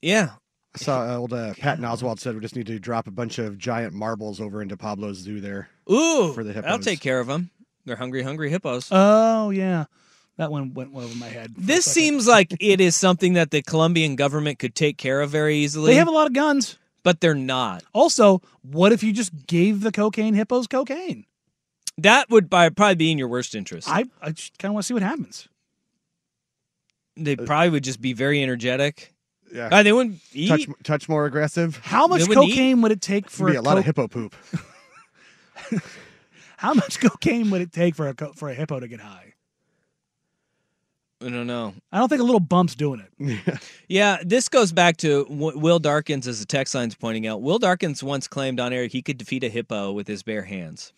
yeah. 0.00 0.30
I 0.74 0.78
saw 0.78 1.16
old 1.16 1.32
uh, 1.32 1.54
Patton 1.54 1.84
Oswalt 1.84 2.18
said 2.18 2.34
we 2.34 2.40
just 2.40 2.56
need 2.56 2.66
to 2.66 2.78
drop 2.78 3.06
a 3.06 3.10
bunch 3.10 3.38
of 3.38 3.58
giant 3.58 3.92
marbles 3.92 4.40
over 4.40 4.62
into 4.62 4.76
Pablo's 4.76 5.18
zoo 5.18 5.40
there. 5.40 5.68
Ooh, 5.90 6.32
For 6.32 6.44
the 6.44 6.66
I'll 6.66 6.78
take 6.78 7.00
care 7.00 7.20
of 7.20 7.26
them. 7.26 7.50
They're 7.84 7.96
hungry, 7.96 8.22
hungry 8.22 8.48
hippos. 8.50 8.88
oh 8.90 9.50
yeah, 9.50 9.84
that 10.38 10.50
one 10.50 10.72
went 10.72 10.94
over 10.94 11.14
my 11.16 11.26
head. 11.28 11.52
this 11.58 11.84
seems 11.84 12.26
like 12.26 12.54
it 12.60 12.80
is 12.80 12.96
something 12.96 13.34
that 13.34 13.50
the 13.50 13.60
Colombian 13.62 14.16
government 14.16 14.58
could 14.58 14.74
take 14.74 14.96
care 14.96 15.20
of 15.20 15.30
very 15.30 15.56
easily. 15.56 15.92
They 15.92 15.98
have 15.98 16.08
a 16.08 16.12
lot 16.12 16.26
of 16.26 16.32
guns. 16.32 16.78
but 17.02 17.20
they're 17.20 17.34
not. 17.34 17.82
Also, 17.92 18.40
what 18.62 18.92
if 18.92 19.02
you 19.02 19.12
just 19.12 19.46
gave 19.46 19.80
the 19.82 19.92
cocaine 19.92 20.34
hippos 20.34 20.66
cocaine? 20.68 21.26
That 22.02 22.30
would 22.30 22.48
by- 22.50 22.68
probably 22.68 22.94
be 22.96 23.10
in 23.10 23.18
your 23.18 23.28
worst 23.28 23.54
interest. 23.54 23.88
I 23.88 24.04
I 24.20 24.30
just 24.30 24.56
kind 24.58 24.70
of 24.70 24.74
want 24.74 24.84
to 24.84 24.86
see 24.88 24.94
what 24.94 25.02
happens. 25.02 25.48
they 27.16 27.36
probably 27.36 27.70
would 27.70 27.84
just 27.84 28.00
be 28.00 28.12
very 28.12 28.42
energetic. 28.42 29.12
Yeah. 29.52 29.68
Uh, 29.70 29.82
they 29.82 29.92
wouldn't 29.92 30.18
eat. 30.32 30.48
touch 30.48 30.66
touch 30.82 31.08
more 31.08 31.26
aggressive. 31.26 31.76
How 31.82 32.06
much 32.06 32.26
wouldn't 32.26 32.46
eat? 32.48 32.52
cocaine 32.52 32.80
would 32.82 32.92
it 32.92 33.00
take 33.02 33.28
for 33.28 33.50
Be 33.50 33.56
a, 33.56 33.60
a 33.60 33.62
lot 33.62 33.76
of 33.78 33.84
hippo 33.84 34.08
poop. 34.08 34.34
How 36.56 36.74
much 36.74 37.00
cocaine 37.00 37.50
would 37.50 37.60
it 37.60 37.72
take 37.72 37.94
for 37.94 38.08
a 38.08 38.14
co- 38.14 38.32
for 38.32 38.48
a 38.48 38.54
hippo 38.54 38.80
to 38.80 38.88
get 38.88 39.00
high? 39.00 39.34
I 41.20 41.28
don't 41.28 41.46
know. 41.46 41.74
I 41.92 41.98
don't 41.98 42.08
think 42.08 42.20
a 42.20 42.24
little 42.24 42.40
bump's 42.40 42.74
doing 42.74 43.00
it. 43.18 43.60
Yeah, 43.88 44.18
this 44.24 44.48
goes 44.48 44.72
back 44.72 44.96
to 44.98 45.24
what 45.28 45.56
Will 45.56 45.78
Darkins, 45.78 46.26
as 46.26 46.40
the 46.40 46.46
text 46.46 46.74
line's 46.74 46.96
pointing 46.96 47.28
out. 47.28 47.42
Will 47.42 47.60
Darkins 47.60 48.02
once 48.02 48.26
claimed 48.26 48.58
on 48.58 48.72
air 48.72 48.86
he 48.88 49.02
could 49.02 49.18
defeat 49.18 49.44
a 49.44 49.48
hippo 49.48 49.92
with 49.92 50.08
his 50.08 50.24
bare 50.24 50.42
hands, 50.42 50.92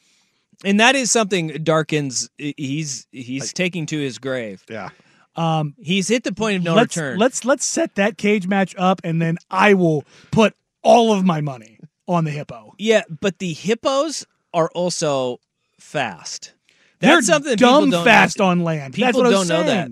and 0.65 0.79
that 0.81 0.95
is 0.95 1.11
something 1.11 1.49
Darkins 1.63 2.29
he's 2.39 3.07
he's 3.13 3.53
taking 3.53 3.87
to 3.87 3.99
his 3.99 4.19
grave. 4.19 4.65
Yeah. 4.69 4.91
Um, 5.37 5.75
He's 5.79 6.07
hit 6.07 6.23
the 6.23 6.33
point 6.33 6.59
of 6.59 6.63
no 6.63 6.75
let's 6.75 6.97
return. 6.97 7.19
let's 7.19 7.45
let's 7.45 7.65
set 7.65 7.97
that 7.97 8.17
cage 8.19 8.47
match 8.47 8.75
up, 8.79 9.01
and 9.03 9.21
then 9.21 9.37
I 9.51 9.75
will 9.75 10.05
put 10.31 10.55
all 10.83 11.13
of 11.13 11.25
my 11.25 11.41
money 11.41 11.81
on 12.07 12.23
the 12.25 12.31
hippo. 12.31 12.75
yeah, 12.79 13.03
but 13.21 13.39
the 13.41 13.53
hippos 13.53 14.25
are 14.53 14.71
also 14.77 15.39
fast. 15.81 16.53
They're 17.01 17.17
That's 17.17 17.27
something 17.27 17.57
dumb 17.57 17.85
people 17.87 17.91
don't 17.99 18.05
fast 18.05 18.39
know. 18.39 18.45
on 18.47 18.61
land. 18.63 18.95
People 18.95 19.07
That's 19.09 19.17
what 19.19 19.31
don't 19.31 19.39
was 19.41 19.49
know 19.49 19.63
that. 19.65 19.91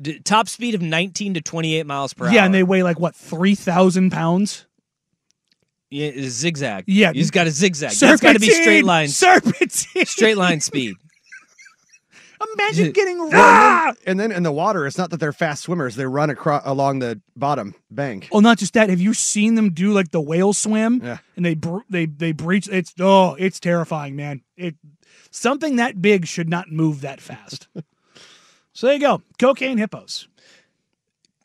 D- 0.00 0.20
top 0.20 0.48
speed 0.48 0.76
of 0.76 0.80
19 0.82 1.34
to 1.34 1.40
28 1.40 1.84
miles 1.84 2.14
per 2.14 2.26
hour. 2.26 2.32
Yeah, 2.32 2.44
and 2.44 2.54
they 2.54 2.62
weigh 2.62 2.84
like 2.84 3.00
what 3.00 3.16
three 3.16 3.56
thousand 3.56 4.10
pounds. 4.10 4.64
Yeah, 5.90 6.08
it's 6.08 6.34
zigzag. 6.34 6.84
Yeah. 6.86 7.12
you 7.12 7.22
just 7.22 7.32
got 7.32 7.46
a 7.46 7.50
zigzag. 7.50 7.92
That's 7.92 8.20
got 8.20 8.34
to 8.34 8.38
be 8.38 8.50
straight 8.50 8.84
Serpentine! 8.84 8.86
lines. 8.86 9.16
Serpentine. 9.16 10.06
straight 10.06 10.36
line 10.36 10.60
speed. 10.60 10.96
Imagine 12.54 12.92
getting 12.92 13.18
Well, 13.18 13.30
ah! 13.34 13.88
and, 13.88 13.96
then, 13.96 14.06
and 14.06 14.20
then 14.20 14.32
in 14.32 14.42
the 14.44 14.52
water, 14.52 14.86
it's 14.86 14.96
not 14.96 15.10
that 15.10 15.18
they're 15.18 15.32
fast 15.32 15.62
swimmers; 15.62 15.96
they 15.96 16.06
run 16.06 16.30
across 16.30 16.62
along 16.64 17.00
the 17.00 17.20
bottom 17.34 17.74
bank. 17.90 18.28
Oh, 18.30 18.38
not 18.38 18.58
just 18.58 18.74
that. 18.74 18.90
Have 18.90 19.00
you 19.00 19.12
seen 19.12 19.56
them 19.56 19.70
do 19.70 19.92
like 19.92 20.12
the 20.12 20.20
whale 20.20 20.52
swim? 20.52 21.00
Yeah. 21.02 21.18
And 21.34 21.44
they 21.44 21.54
br- 21.54 21.80
they 21.90 22.06
they 22.06 22.30
breach. 22.30 22.68
It's 22.68 22.94
oh, 23.00 23.34
it's 23.34 23.58
terrifying, 23.58 24.14
man. 24.14 24.42
It 24.56 24.76
something 25.32 25.76
that 25.76 26.00
big 26.00 26.26
should 26.26 26.48
not 26.48 26.70
move 26.70 27.00
that 27.00 27.20
fast. 27.20 27.66
so 28.72 28.86
there 28.86 28.94
you 28.94 29.00
go. 29.00 29.22
Cocaine 29.40 29.78
hippos. 29.78 30.28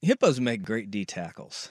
Hippos 0.02 0.40
make 0.40 0.62
great 0.62 0.92
D 0.92 1.06
tackles. 1.06 1.70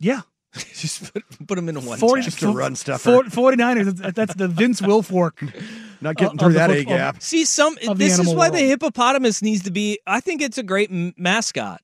Yeah. 0.00 0.22
just 0.74 1.12
put, 1.12 1.24
put 1.46 1.54
them 1.56 1.68
in 1.68 1.84
one. 1.84 1.98
40. 1.98 2.22
Just 2.22 2.40
to 2.40 2.52
run 2.52 2.76
stuff. 2.76 3.04
49ers. 3.04 3.96
That's, 3.98 4.14
that's 4.14 4.34
the 4.34 4.48
Vince 4.48 4.80
Wilfork. 4.80 5.52
Not 6.00 6.16
getting 6.16 6.34
of 6.34 6.38
through 6.40 6.52
the 6.52 6.58
that 6.58 6.70
A 6.70 6.76
football- 6.76 6.96
gap. 6.96 7.22
See, 7.22 7.44
some 7.44 7.76
this 7.96 8.12
is 8.12 8.18
animal 8.20 8.36
why 8.36 8.50
the 8.50 8.58
hippopotamus 8.60 9.42
needs 9.42 9.64
to 9.64 9.70
be. 9.70 9.98
I 10.06 10.20
think 10.20 10.40
it's 10.42 10.58
a 10.58 10.62
great 10.62 10.90
m- 10.90 11.12
mascot. 11.16 11.80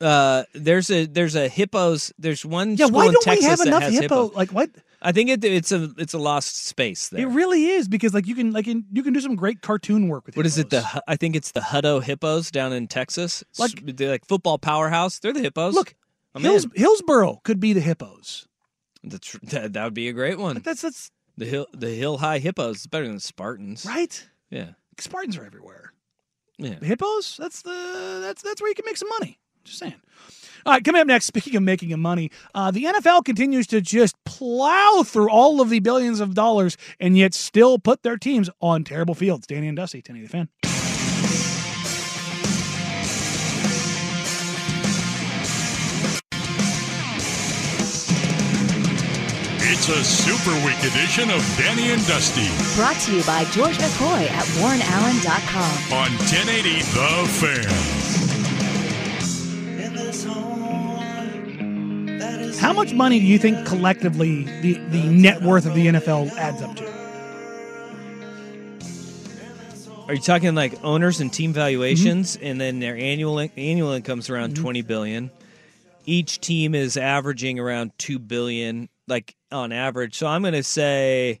Uh, 0.00 0.44
there's 0.54 0.90
a 0.90 1.06
there's 1.06 1.34
a 1.34 1.48
hippos. 1.48 2.12
There's 2.18 2.44
one. 2.44 2.76
Yeah, 2.76 2.86
why 2.86 3.04
don't 3.06 3.14
we 3.14 3.20
Texas 3.24 3.46
have 3.46 3.58
that 3.58 3.66
enough 3.66 3.82
has 3.82 3.98
hippo? 3.98 4.30
Like 4.34 4.50
what? 4.50 4.70
I 5.02 5.12
think 5.12 5.30
it, 5.30 5.44
it's 5.44 5.70
a 5.72 5.90
it's 5.98 6.14
a 6.14 6.18
lost 6.18 6.64
space 6.66 7.08
there. 7.08 7.22
It 7.22 7.30
really 7.30 7.66
is 7.66 7.88
because 7.88 8.14
like 8.14 8.26
you 8.26 8.34
can 8.36 8.52
like 8.52 8.66
in, 8.68 8.84
you 8.92 9.02
can 9.02 9.12
do 9.12 9.20
some 9.20 9.34
great 9.36 9.60
cartoon 9.60 10.08
work 10.08 10.26
with. 10.26 10.36
What 10.36 10.46
is 10.46 10.56
it? 10.58 10.70
The 10.70 10.82
hippos. 10.82 11.02
I 11.08 11.16
think 11.16 11.34
it's 11.36 11.50
the 11.52 11.60
Hutto 11.60 12.00
Hippos 12.02 12.50
down 12.52 12.72
in 12.72 12.86
Texas. 12.88 13.42
Like- 13.58 13.80
Like 13.84 13.96
they're 13.96 14.10
like 14.10 14.26
football 14.26 14.58
powerhouse. 14.58 15.18
They're 15.18 15.32
the 15.32 15.40
hippos. 15.42 15.74
look? 15.74 15.94
Hills. 16.42 16.66
Hillsboro 16.74 17.40
could 17.44 17.60
be 17.60 17.72
the 17.72 17.80
hippos. 17.80 18.46
That's, 19.02 19.32
that, 19.44 19.72
that 19.72 19.84
would 19.84 19.94
be 19.94 20.08
a 20.08 20.12
great 20.12 20.38
one. 20.38 20.54
Like 20.56 20.64
that's 20.64 20.82
that's 20.82 21.10
The 21.36 21.46
hill 21.46 21.66
the 21.72 21.90
hill 21.90 22.18
high 22.18 22.38
hippos 22.38 22.80
is 22.80 22.86
better 22.86 23.06
than 23.06 23.20
Spartans. 23.20 23.84
right. 23.86 24.28
Yeah. 24.50 24.70
Spartans 24.98 25.36
are 25.36 25.44
everywhere. 25.44 25.92
Yeah. 26.58 26.76
The 26.80 26.86
hippos. 26.86 27.36
That's 27.38 27.62
the 27.62 28.18
that's 28.22 28.42
that's 28.42 28.60
where 28.60 28.68
you 28.68 28.74
can 28.74 28.84
make 28.84 28.96
some 28.96 29.08
money. 29.20 29.38
Just 29.64 29.78
saying. 29.78 29.94
All 30.66 30.72
right, 30.72 30.84
coming 30.84 31.00
up 31.00 31.06
next. 31.06 31.26
Speaking 31.26 31.54
of 31.56 31.62
making 31.62 31.96
money, 32.00 32.30
uh, 32.54 32.70
the 32.70 32.84
NFL 32.84 33.24
continues 33.24 33.66
to 33.68 33.80
just 33.80 34.16
plow 34.24 35.02
through 35.04 35.30
all 35.30 35.60
of 35.60 35.70
the 35.70 35.78
billions 35.80 36.20
of 36.20 36.34
dollars 36.34 36.76
and 36.98 37.16
yet 37.16 37.32
still 37.32 37.78
put 37.78 38.02
their 38.02 38.16
teams 38.16 38.50
on 38.60 38.82
terrible 38.82 39.14
fields. 39.14 39.46
Danny 39.46 39.68
and 39.68 39.76
Dusty, 39.76 40.02
Tenny 40.02 40.20
the 40.22 40.28
fan. 40.28 40.48
It's 49.70 49.88
a 49.90 50.02
super 50.02 50.52
week 50.64 50.78
edition 50.80 51.30
of 51.30 51.42
Danny 51.58 51.90
and 51.92 52.00
Dusty 52.06 52.48
Brought 52.74 52.96
to 53.02 53.14
you 53.16 53.22
by 53.24 53.44
George 53.46 53.76
McCoy 53.76 54.28
at 54.30 54.44
WarrenAllen.com. 54.60 55.92
on 55.92 56.10
1080 56.18 56.78
The 56.94 57.28
Fan. 62.48 62.58
How 62.58 62.72
much 62.72 62.92
money 62.94 63.20
do 63.20 63.26
you 63.26 63.38
think 63.38 63.66
collectively 63.66 64.44
the, 64.62 64.74
the 64.88 65.04
net 65.04 65.42
worth 65.42 65.66
of 65.66 65.74
the 65.74 65.86
NFL 65.88 66.30
adds 66.36 66.62
up 66.62 66.74
to? 66.76 66.88
Are 70.08 70.14
you 70.14 70.20
talking 70.20 70.54
like 70.54 70.82
owners 70.82 71.20
and 71.20 71.30
team 71.32 71.52
valuations, 71.52 72.36
Mm-hmm. 72.36 72.46
and 72.46 72.60
then 72.60 72.80
their 72.80 72.96
annual 72.96 73.38
annual 73.56 73.90
income's 73.92 74.30
around 74.30 74.56
twenty 74.56 74.80
billion? 74.82 75.30
Each 76.06 76.40
team 76.40 76.74
is 76.74 76.96
averaging 76.96 77.58
around 77.60 77.92
two 77.98 78.18
billion, 78.18 78.88
like 79.06 79.34
on 79.50 79.72
average. 79.72 80.16
So 80.16 80.26
I'm 80.26 80.42
going 80.42 80.54
to 80.54 80.62
say 80.62 81.40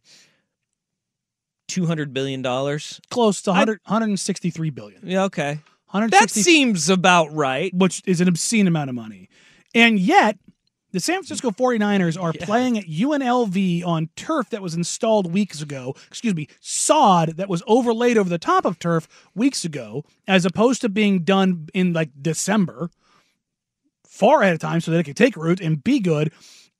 two 1.68 1.86
hundred 1.86 2.12
billion 2.12 2.42
dollars. 2.42 3.00
Close 3.10 3.42
to 3.42 3.50
100, 3.50 3.80
163 3.84 4.70
billion. 4.70 5.00
Yeah, 5.04 5.24
okay, 5.24 5.60
160 5.90 6.40
that 6.40 6.44
seems 6.44 6.90
about 6.90 7.32
right. 7.32 7.72
which 7.74 8.02
is 8.06 8.20
an 8.20 8.28
obscene 8.28 8.66
amount 8.66 8.90
of 8.90 8.96
money. 8.96 9.28
And 9.74 9.98
yet, 9.98 10.38
the 10.90 11.00
San 11.00 11.16
Francisco 11.16 11.50
49ers 11.50 12.20
are 12.20 12.32
playing 12.32 12.78
at 12.78 12.86
UNLV 12.86 13.86
on 13.86 14.08
turf 14.16 14.48
that 14.50 14.62
was 14.62 14.74
installed 14.74 15.30
weeks 15.32 15.60
ago. 15.60 15.94
Excuse 16.06 16.34
me, 16.34 16.48
sod 16.60 17.36
that 17.36 17.48
was 17.48 17.62
overlaid 17.66 18.16
over 18.16 18.30
the 18.30 18.38
top 18.38 18.64
of 18.64 18.78
turf 18.78 19.06
weeks 19.34 19.64
ago, 19.64 20.04
as 20.26 20.46
opposed 20.46 20.80
to 20.80 20.88
being 20.88 21.24
done 21.24 21.68
in 21.74 21.92
like 21.92 22.10
December, 22.20 22.90
far 24.06 24.42
ahead 24.42 24.54
of 24.54 24.60
time 24.60 24.80
so 24.80 24.90
that 24.90 24.98
it 24.98 25.04
could 25.04 25.16
take 25.16 25.36
root 25.36 25.60
and 25.60 25.84
be 25.84 26.00
good. 26.00 26.32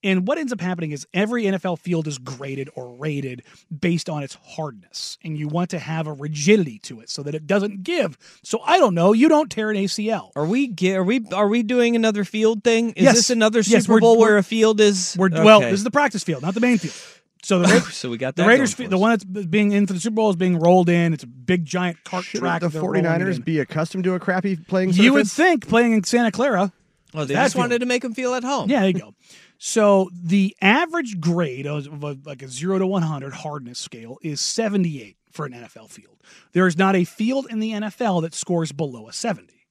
And 0.04 0.28
what 0.28 0.38
ends 0.38 0.52
up 0.52 0.60
happening 0.60 0.92
is 0.92 1.06
every 1.12 1.44
NFL 1.44 1.80
field 1.80 2.06
is 2.06 2.18
graded 2.18 2.70
or 2.76 2.94
rated 2.96 3.42
based 3.76 4.08
on 4.08 4.22
its 4.22 4.36
hardness. 4.56 5.18
And 5.24 5.36
you 5.36 5.48
want 5.48 5.70
to 5.70 5.78
have 5.80 6.06
a 6.06 6.12
rigidity 6.12 6.78
to 6.84 7.00
it 7.00 7.10
so 7.10 7.22
that 7.24 7.34
it 7.34 7.46
doesn't 7.48 7.82
give. 7.82 8.16
So 8.44 8.60
I 8.64 8.78
don't 8.78 8.94
know, 8.94 9.12
you 9.12 9.28
don't 9.28 9.50
tear 9.50 9.70
an 9.70 9.76
ACL. 9.76 10.30
Are 10.36 10.46
we 10.46 10.68
ge- 10.68 10.90
are 10.90 11.02
we 11.02 11.24
are 11.32 11.48
we 11.48 11.62
doing 11.64 11.96
another 11.96 12.24
field 12.24 12.62
thing? 12.62 12.90
Is 12.90 13.04
Yes. 13.04 13.14
this 13.16 13.30
another 13.30 13.58
Yes, 13.60 13.82
Super 13.82 13.94
we're- 13.94 14.00
Bowl 14.00 14.18
we're- 14.18 14.30
where 14.32 14.38
a 14.38 14.42
field 14.44 14.80
is? 14.80 15.16
We're 15.18 15.30
well. 15.30 15.58
Okay. 15.58 15.70
This 15.70 15.80
is 15.80 15.84
the 15.84 15.90
practice 15.90 16.22
field, 16.22 16.42
not 16.42 16.54
the 16.54 16.60
main 16.60 16.78
field. 16.78 16.94
So 17.42 17.60
the 17.60 17.68
Ra- 17.74 17.80
so 17.90 18.10
we 18.10 18.18
got 18.18 18.36
the 18.36 18.44
Raiders, 18.44 18.74
going 18.74 18.86
for 18.86 18.90
the 18.90 18.98
one 18.98 19.10
that's 19.10 19.24
being 19.24 19.72
in 19.72 19.86
for 19.86 19.92
the 19.94 20.00
Super 20.00 20.14
Bowl 20.16 20.30
is 20.30 20.36
being 20.36 20.58
rolled 20.58 20.88
in. 20.88 21.12
It's 21.12 21.22
a 21.24 21.28
big 21.28 21.64
giant 21.64 22.02
cart 22.04 22.24
Shouldn't 22.24 22.42
track. 22.42 22.60
the 22.62 22.68
they're 22.68 22.82
49ers 22.82 23.44
be 23.44 23.58
accustomed 23.60 24.04
to 24.04 24.14
a 24.14 24.20
crappy 24.20 24.56
playing 24.56 24.90
surface? 24.92 25.04
You 25.04 25.12
would 25.14 25.28
think 25.28 25.66
playing 25.68 25.92
in 25.92 26.02
Santa 26.04 26.30
Clara. 26.32 26.72
Oh, 27.14 27.24
they 27.24 27.34
just 27.34 27.56
wanted 27.56 27.78
to 27.80 27.86
make 27.86 28.02
them 28.02 28.14
feel 28.14 28.34
at 28.34 28.44
home. 28.44 28.68
Yeah, 28.70 28.80
there 28.80 28.88
you 28.88 28.94
go. 28.94 29.14
So 29.58 30.10
the 30.12 30.54
average 30.60 31.20
grade 31.20 31.66
of 31.66 32.04
a, 32.04 32.16
like 32.24 32.42
a 32.42 32.48
zero 32.48 32.78
to 32.78 32.86
one 32.86 33.02
hundred 33.02 33.32
hardness 33.34 33.78
scale 33.78 34.18
is 34.22 34.40
seventy 34.40 35.02
eight 35.02 35.16
for 35.32 35.46
an 35.46 35.52
NFL 35.52 35.90
field. 35.90 36.16
There 36.52 36.66
is 36.66 36.76
not 36.76 36.94
a 36.96 37.04
field 37.04 37.46
in 37.50 37.58
the 37.60 37.72
NFL 37.72 38.22
that 38.22 38.34
scores 38.34 38.72
below 38.72 39.08
a 39.08 39.12
seventy. 39.12 39.66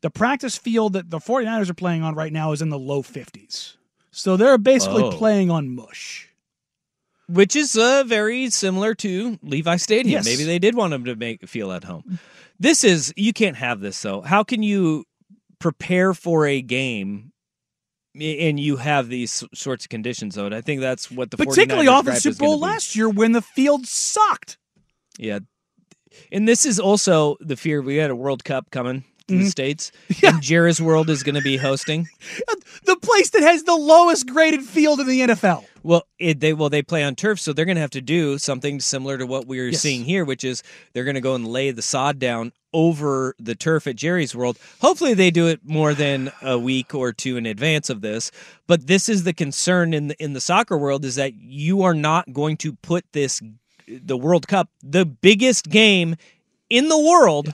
The 0.00 0.10
practice 0.10 0.56
field 0.58 0.92
that 0.94 1.08
the 1.10 1.18
49ers 1.18 1.70
are 1.70 1.74
playing 1.74 2.02
on 2.02 2.14
right 2.14 2.32
now 2.32 2.52
is 2.52 2.60
in 2.60 2.68
the 2.68 2.78
low 2.78 3.02
fifties. 3.02 3.76
So 4.10 4.36
they're 4.36 4.58
basically 4.58 5.02
Oh. 5.04 5.10
playing 5.10 5.50
on 5.50 5.74
mush. 5.74 6.28
which 7.26 7.56
is 7.56 7.74
uh, 7.76 8.04
very 8.06 8.50
similar 8.50 8.94
to 8.96 9.38
Levi 9.42 9.76
Stadium. 9.76 10.12
Yes. 10.12 10.26
Maybe 10.26 10.44
they 10.44 10.58
did 10.58 10.74
want 10.74 10.90
them 10.90 11.04
to 11.06 11.16
make 11.16 11.48
feel 11.48 11.72
at 11.72 11.84
home. 11.84 12.18
This 12.60 12.84
is 12.84 13.14
you 13.16 13.32
can't 13.32 13.56
have 13.56 13.80
this 13.80 14.00
though. 14.02 14.20
How 14.20 14.44
can 14.44 14.62
you 14.62 15.04
prepare 15.64 16.12
for 16.12 16.46
a 16.46 16.60
game 16.60 17.32
and 18.20 18.60
you 18.60 18.76
have 18.76 19.08
these 19.08 19.42
sorts 19.54 19.86
of 19.86 19.88
conditions 19.88 20.34
though? 20.34 20.44
And 20.44 20.54
I 20.54 20.60
think 20.60 20.82
that's 20.82 21.10
what 21.10 21.30
the 21.30 21.38
Particularly 21.38 21.86
49ers 21.86 21.90
off 21.90 22.04
the 22.04 22.16
Super 22.16 22.38
Bowl 22.40 22.58
last 22.58 22.94
year 22.94 23.08
when 23.08 23.32
the 23.32 23.40
field 23.40 23.86
sucked. 23.86 24.58
Yeah. 25.18 25.38
And 26.30 26.46
this 26.46 26.66
is 26.66 26.78
also 26.78 27.38
the 27.40 27.56
fear 27.56 27.80
we 27.80 27.96
had 27.96 28.10
a 28.10 28.14
World 28.16 28.44
Cup 28.44 28.70
coming 28.70 29.04
to 29.28 29.38
the 29.38 29.48
States. 29.48 29.90
Mm-hmm. 29.90 30.00
Yeah. 30.22 30.34
And 30.34 30.42
Jerry's 30.42 30.82
World 30.82 31.08
is 31.08 31.22
going 31.22 31.34
to 31.34 31.40
be 31.40 31.56
hosting. 31.56 32.06
The 32.84 32.96
place 32.96 33.30
that 33.30 33.40
has 33.40 33.62
the 33.62 33.74
lowest 33.74 34.26
graded 34.26 34.60
field 34.60 35.00
in 35.00 35.06
the 35.06 35.20
NFL. 35.20 35.64
Well, 35.84 36.06
it, 36.18 36.40
they 36.40 36.54
well 36.54 36.70
they 36.70 36.82
play 36.82 37.04
on 37.04 37.14
turf, 37.14 37.38
so 37.38 37.52
they're 37.52 37.66
going 37.66 37.76
to 37.76 37.80
have 37.82 37.90
to 37.90 38.00
do 38.00 38.38
something 38.38 38.80
similar 38.80 39.18
to 39.18 39.26
what 39.26 39.46
we're 39.46 39.68
Yes. 39.68 39.82
seeing 39.82 40.02
here, 40.04 40.24
which 40.24 40.42
is 40.42 40.62
they're 40.92 41.04
going 41.04 41.14
to 41.14 41.20
go 41.20 41.34
and 41.34 41.46
lay 41.46 41.70
the 41.70 41.82
sod 41.82 42.18
down 42.18 42.52
over 42.72 43.36
the 43.38 43.54
turf 43.54 43.86
at 43.86 43.94
Jerry's 43.94 44.34
World. 44.34 44.58
Hopefully, 44.80 45.12
they 45.12 45.30
do 45.30 45.46
it 45.46 45.60
more 45.62 45.92
than 45.92 46.32
a 46.42 46.58
week 46.58 46.94
or 46.94 47.12
two 47.12 47.36
in 47.36 47.44
advance 47.44 47.90
of 47.90 48.00
this. 48.00 48.30
But 48.66 48.86
this 48.86 49.08
is 49.10 49.24
the 49.24 49.34
concern 49.34 49.92
in 49.92 50.08
the 50.08 50.22
in 50.24 50.32
the 50.32 50.40
soccer 50.40 50.78
world 50.78 51.04
is 51.04 51.16
that 51.16 51.34
you 51.34 51.82
are 51.82 51.94
not 51.94 52.32
going 52.32 52.56
to 52.58 52.72
put 52.72 53.04
this 53.12 53.42
the 53.86 54.16
World 54.16 54.48
Cup, 54.48 54.70
the 54.82 55.04
biggest 55.04 55.68
game 55.68 56.16
in 56.70 56.88
the 56.88 56.98
world, 56.98 57.52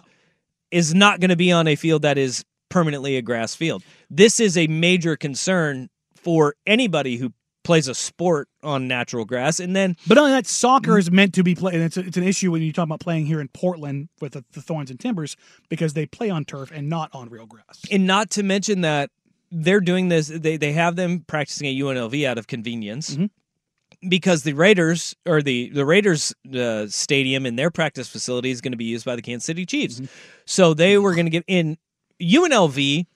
is 0.71 0.95
not 0.95 1.19
going 1.19 1.31
to 1.31 1.37
be 1.37 1.51
on 1.51 1.67
a 1.67 1.75
field 1.75 2.03
that 2.03 2.17
is 2.17 2.45
permanently 2.69 3.17
a 3.17 3.23
grass 3.23 3.57
field. 3.57 3.83
This 4.09 4.39
is 4.39 4.57
a 4.57 4.69
major 4.69 5.17
concern 5.17 5.91
for 6.15 6.55
anybody 6.65 7.17
who 7.17 7.33
plays 7.63 7.89
a 7.89 7.95
sport 7.95 8.49
on 8.63 8.89
natural 8.89 9.25
grass. 9.25 9.61
And 9.61 9.77
then 9.77 9.97
But 10.07 10.19
only 10.19 10.33
that, 10.33 10.47
soccer 10.47 10.99
is 10.99 11.11
meant 11.11 11.35
to 11.35 11.43
be 11.43 11.55
played. 11.55 11.75
And 11.75 11.85
it's, 11.85 11.97
a, 11.97 12.01
it's 12.01 12.17
an 12.17 12.23
issue 12.25 12.51
when 12.51 12.63
you 12.63 12.73
talk 12.73 12.85
about 12.85 13.01
playing 13.01 13.27
here 13.27 13.41
in 13.41 13.49
Portland 13.49 14.09
with 14.21 14.33
the, 14.33 14.45
the 14.53 14.63
Thorns 14.63 14.91
and 14.91 14.99
Timbers 14.99 15.37
because 15.69 15.93
they 15.93 16.07
play 16.07 16.31
on 16.31 16.45
turf 16.45 16.71
and 16.75 16.89
not 16.89 17.11
on 17.13 17.29
real 17.29 17.47
grass. 17.47 17.83
and 17.91 18.07
not 18.07 18.31
to 18.31 18.43
mention 18.43 18.81
that 18.81 19.11
they're 19.53 19.81
doing 19.81 20.09
this 20.09 20.29
they 20.29 20.57
they 20.57 20.73
have 20.73 20.95
them 20.95 21.25
practicing 21.27 21.67
at 21.67 21.75
UNLV 21.75 22.25
out 22.25 22.39
of 22.39 22.47
convenience. 22.47 23.17
Because 24.09 24.45
the 24.45 24.53
Raiders 24.55 25.15
or 25.27 25.43
the 25.43 25.69
the 25.71 25.85
Raiders 25.85 26.33
uh, 26.55 26.87
stadium 26.87 27.45
and 27.45 27.59
their 27.59 27.71
practice 27.71 28.09
facility 28.09 28.51
is 28.51 28.61
going 28.63 28.73
to 28.73 28.79
be 28.79 28.85
used 28.85 29.05
by 29.05 29.15
the 29.17 29.21
Kansas 29.23 29.45
City 29.45 29.67
Chiefs, 29.67 30.01
so 30.47 30.73
they 30.73 30.97
were 30.97 31.15
going 31.15 31.27
to 31.27 31.31
get 31.31 31.45
in 31.47 31.77
UNLV. 32.23 33.07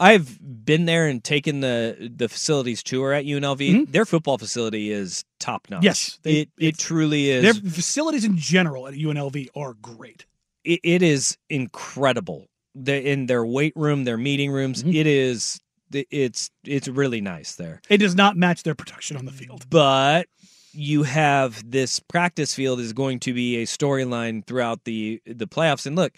I've 0.00 0.38
been 0.64 0.86
there 0.86 1.06
and 1.06 1.22
taken 1.22 1.60
the 1.60 2.10
the 2.16 2.28
facilities 2.28 2.82
tour 2.82 3.12
at 3.12 3.24
UNLV. 3.26 3.92
Their 3.92 4.04
football 4.06 4.38
facility 4.38 4.90
is 4.90 5.24
top 5.38 5.68
notch. 5.70 5.84
Yes, 5.84 6.18
they- 6.22 6.40
it 6.42 6.48
it 6.58 6.78
truly 6.78 7.30
is. 7.30 7.42
Their 7.42 7.70
facilities 7.70 8.24
in 8.24 8.36
general 8.36 8.88
at 8.88 8.94
UNLV 8.94 9.48
are 9.54 9.74
great. 9.74 10.26
it, 10.64 10.80
it 10.82 11.02
is 11.02 11.36
incredible. 11.48 12.46
The, 12.74 13.02
in 13.10 13.26
their 13.26 13.44
weight 13.44 13.72
room, 13.74 14.04
their 14.04 14.16
meeting 14.16 14.50
rooms, 14.52 14.82
Mm-hmm. 14.82 14.94
it 14.94 15.06
is 15.06 15.60
it's 15.92 16.50
it's 16.64 16.86
really 16.88 17.20
nice 17.20 17.56
there. 17.56 17.80
It 17.88 17.98
does 17.98 18.14
not 18.14 18.36
match 18.36 18.62
their 18.62 18.76
production 18.76 19.16
on 19.16 19.24
the 19.24 19.32
field. 19.32 19.68
But 19.68 20.28
you 20.72 21.02
have 21.02 21.68
this 21.68 21.98
practice 21.98 22.54
field 22.54 22.78
is 22.78 22.92
going 22.92 23.18
to 23.20 23.34
be 23.34 23.56
a 23.56 23.66
storyline 23.66 24.46
throughout 24.46 24.84
the 24.84 25.20
the 25.26 25.48
playoffs. 25.48 25.84
And 25.84 25.96
look, 25.96 26.12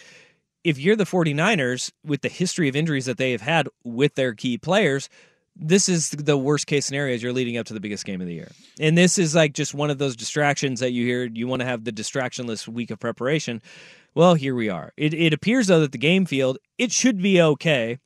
if 0.65 0.79
you're 0.79 0.97
the 0.97 1.05
49ers 1.05 1.91
with 2.05 2.21
the 2.23 2.29
history 2.29 2.69
of 2.69 2.77
injuries 2.77 3.07
that 3.07 3.17
they 3.19 3.33
have 3.33 3.41
had 3.41 3.69
with 3.85 4.15
their 4.15 4.35
key 4.35 4.59
players, 4.59 5.09
this 5.57 5.89
is 5.89 6.11
the 6.11 6.37
worst 6.39 6.67
case 6.67 6.87
scenario 6.87 7.15
as 7.15 7.23
you're 7.23 7.33
leading 7.33 7.57
up 7.59 7.67
to 7.67 7.75
the 7.75 7.81
biggest 7.81 8.05
game 8.07 8.21
of 8.21 8.27
the 8.27 8.33
year. 8.35 8.51
And 8.81 8.97
this 8.97 9.19
is 9.19 9.35
like 9.35 9.53
just 9.53 9.75
one 9.75 9.91
of 9.91 9.99
those 9.99 10.17
distractions 10.17 10.81
that 10.81 10.93
you 10.93 11.05
hear 11.05 11.25
you 11.25 11.47
want 11.47 11.61
to 11.61 11.67
have 11.67 11.85
the 11.85 11.93
distractionless 11.93 12.67
week 12.67 12.91
of 12.91 12.99
preparation. 12.99 13.61
Well, 14.15 14.35
here 14.35 14.55
we 14.55 14.69
are. 14.69 14.93
It, 14.97 15.15
it 15.15 15.33
appears 15.33 15.67
though 15.67 15.81
that 15.81 15.93
the 15.93 15.99
game 15.99 16.27
field 16.27 16.59
it 16.79 16.91
should 16.93 17.21
be 17.21 17.41
okay, 17.41 17.99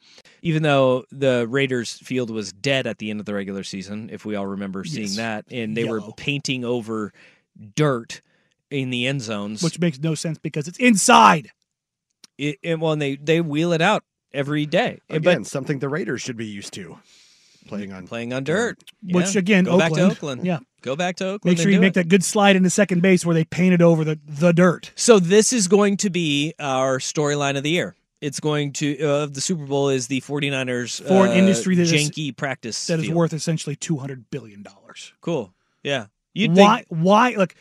even 0.43 0.63
though 0.63 1.05
the 1.13 1.47
Raiders 1.49 1.93
field 1.99 2.31
was 2.31 2.53
dead 2.53 2.87
at 2.87 2.99
the 2.99 3.11
end 3.11 3.21
of 3.21 3.27
the 3.27 3.35
regular 3.35 3.63
season. 3.65 4.11
If 4.13 4.25
we 4.25 4.35
all 4.35 4.47
remember 4.47 4.85
seeing 4.85 5.07
Yes. 5.09 5.17
that, 5.17 5.45
and 5.51 5.77
they 5.77 5.85
were 5.85 6.01
painting 6.17 6.65
over 6.65 7.13
dirt 7.77 8.21
in 8.71 8.91
the 8.91 9.07
end 9.07 9.23
zones. 9.23 9.63
Which 9.63 9.79
makes 9.79 9.99
no 10.01 10.15
sense 10.15 10.39
because 10.39 10.67
it's 10.69 10.79
inside. 10.79 11.51
It, 12.39 12.59
it, 12.63 12.81
well, 12.81 12.93
and 12.93 13.01
they 13.03 13.17
they 13.17 13.41
wheel 13.41 13.73
it 13.73 13.81
out 13.83 14.03
every 14.33 14.67
day. 14.67 15.01
Again, 15.09 15.23
but 15.43 15.47
something 15.47 15.79
the 15.79 15.89
Raiders 15.89 16.23
should 16.23 16.37
be 16.37 16.47
used 16.47 16.73
to. 16.75 16.99
Playing 17.69 17.93
on 17.93 18.07
playing 18.07 18.33
on 18.33 18.45
dirt, 18.45 18.79
Which, 19.03 19.35
again, 19.35 19.65
go 19.65 19.77
back 19.77 19.93
to 19.93 20.01
Oakland. 20.03 20.13
Oakland. 20.13 20.47
Yeah. 20.47 20.59
go 20.83 20.95
back 20.95 21.17
to 21.17 21.25
Oakland. 21.31 21.57
Make 21.57 21.63
sure 21.63 21.73
you 21.73 21.81
make 21.81 21.91
it. 21.91 21.95
that 21.95 22.09
good 22.09 22.23
slide 22.23 22.55
into 22.55 22.71
second 22.71 23.03
base 23.03 23.27
where 23.27 23.35
they 23.35 23.45
painted 23.45 23.83
over 23.83 24.05
the, 24.05 24.21
the 24.25 24.53
dirt. 24.53 24.93
So 24.95 25.19
this 25.19 25.53
is 25.53 25.67
going 25.67 25.97
to 25.99 26.11
be 26.11 26.55
our 26.61 26.99
storyline 27.01 27.57
of 27.57 27.65
the 27.65 27.71
year. 27.71 27.97
It's 28.21 28.39
going 28.39 28.73
to 28.75 29.03
uh, 29.05 29.27
the 29.27 29.41
Super 29.41 29.67
Bowl 29.67 29.89
is 29.89 30.07
the 30.07 30.21
49ers 30.21 31.03
For 31.09 31.27
an 31.27 31.33
uh, 31.33 31.35
industry 31.35 31.75
that 31.75 31.83
is- 31.83 31.93
janky 31.93 32.37
practice 32.37 32.87
That 32.87 33.01
is 33.01 33.07
field. 33.07 33.17
worth 33.17 33.33
essentially 33.33 33.75
two 33.75 33.97
hundred 33.97 34.31
billion 34.31 34.63
dollars. 34.63 35.13
cool. 35.21 35.53
Yeah, 35.83 36.07
you 36.35 36.51
Why? 36.51 36.77
think 36.77 36.87
Why? 36.91 37.35
Look, 37.37 37.55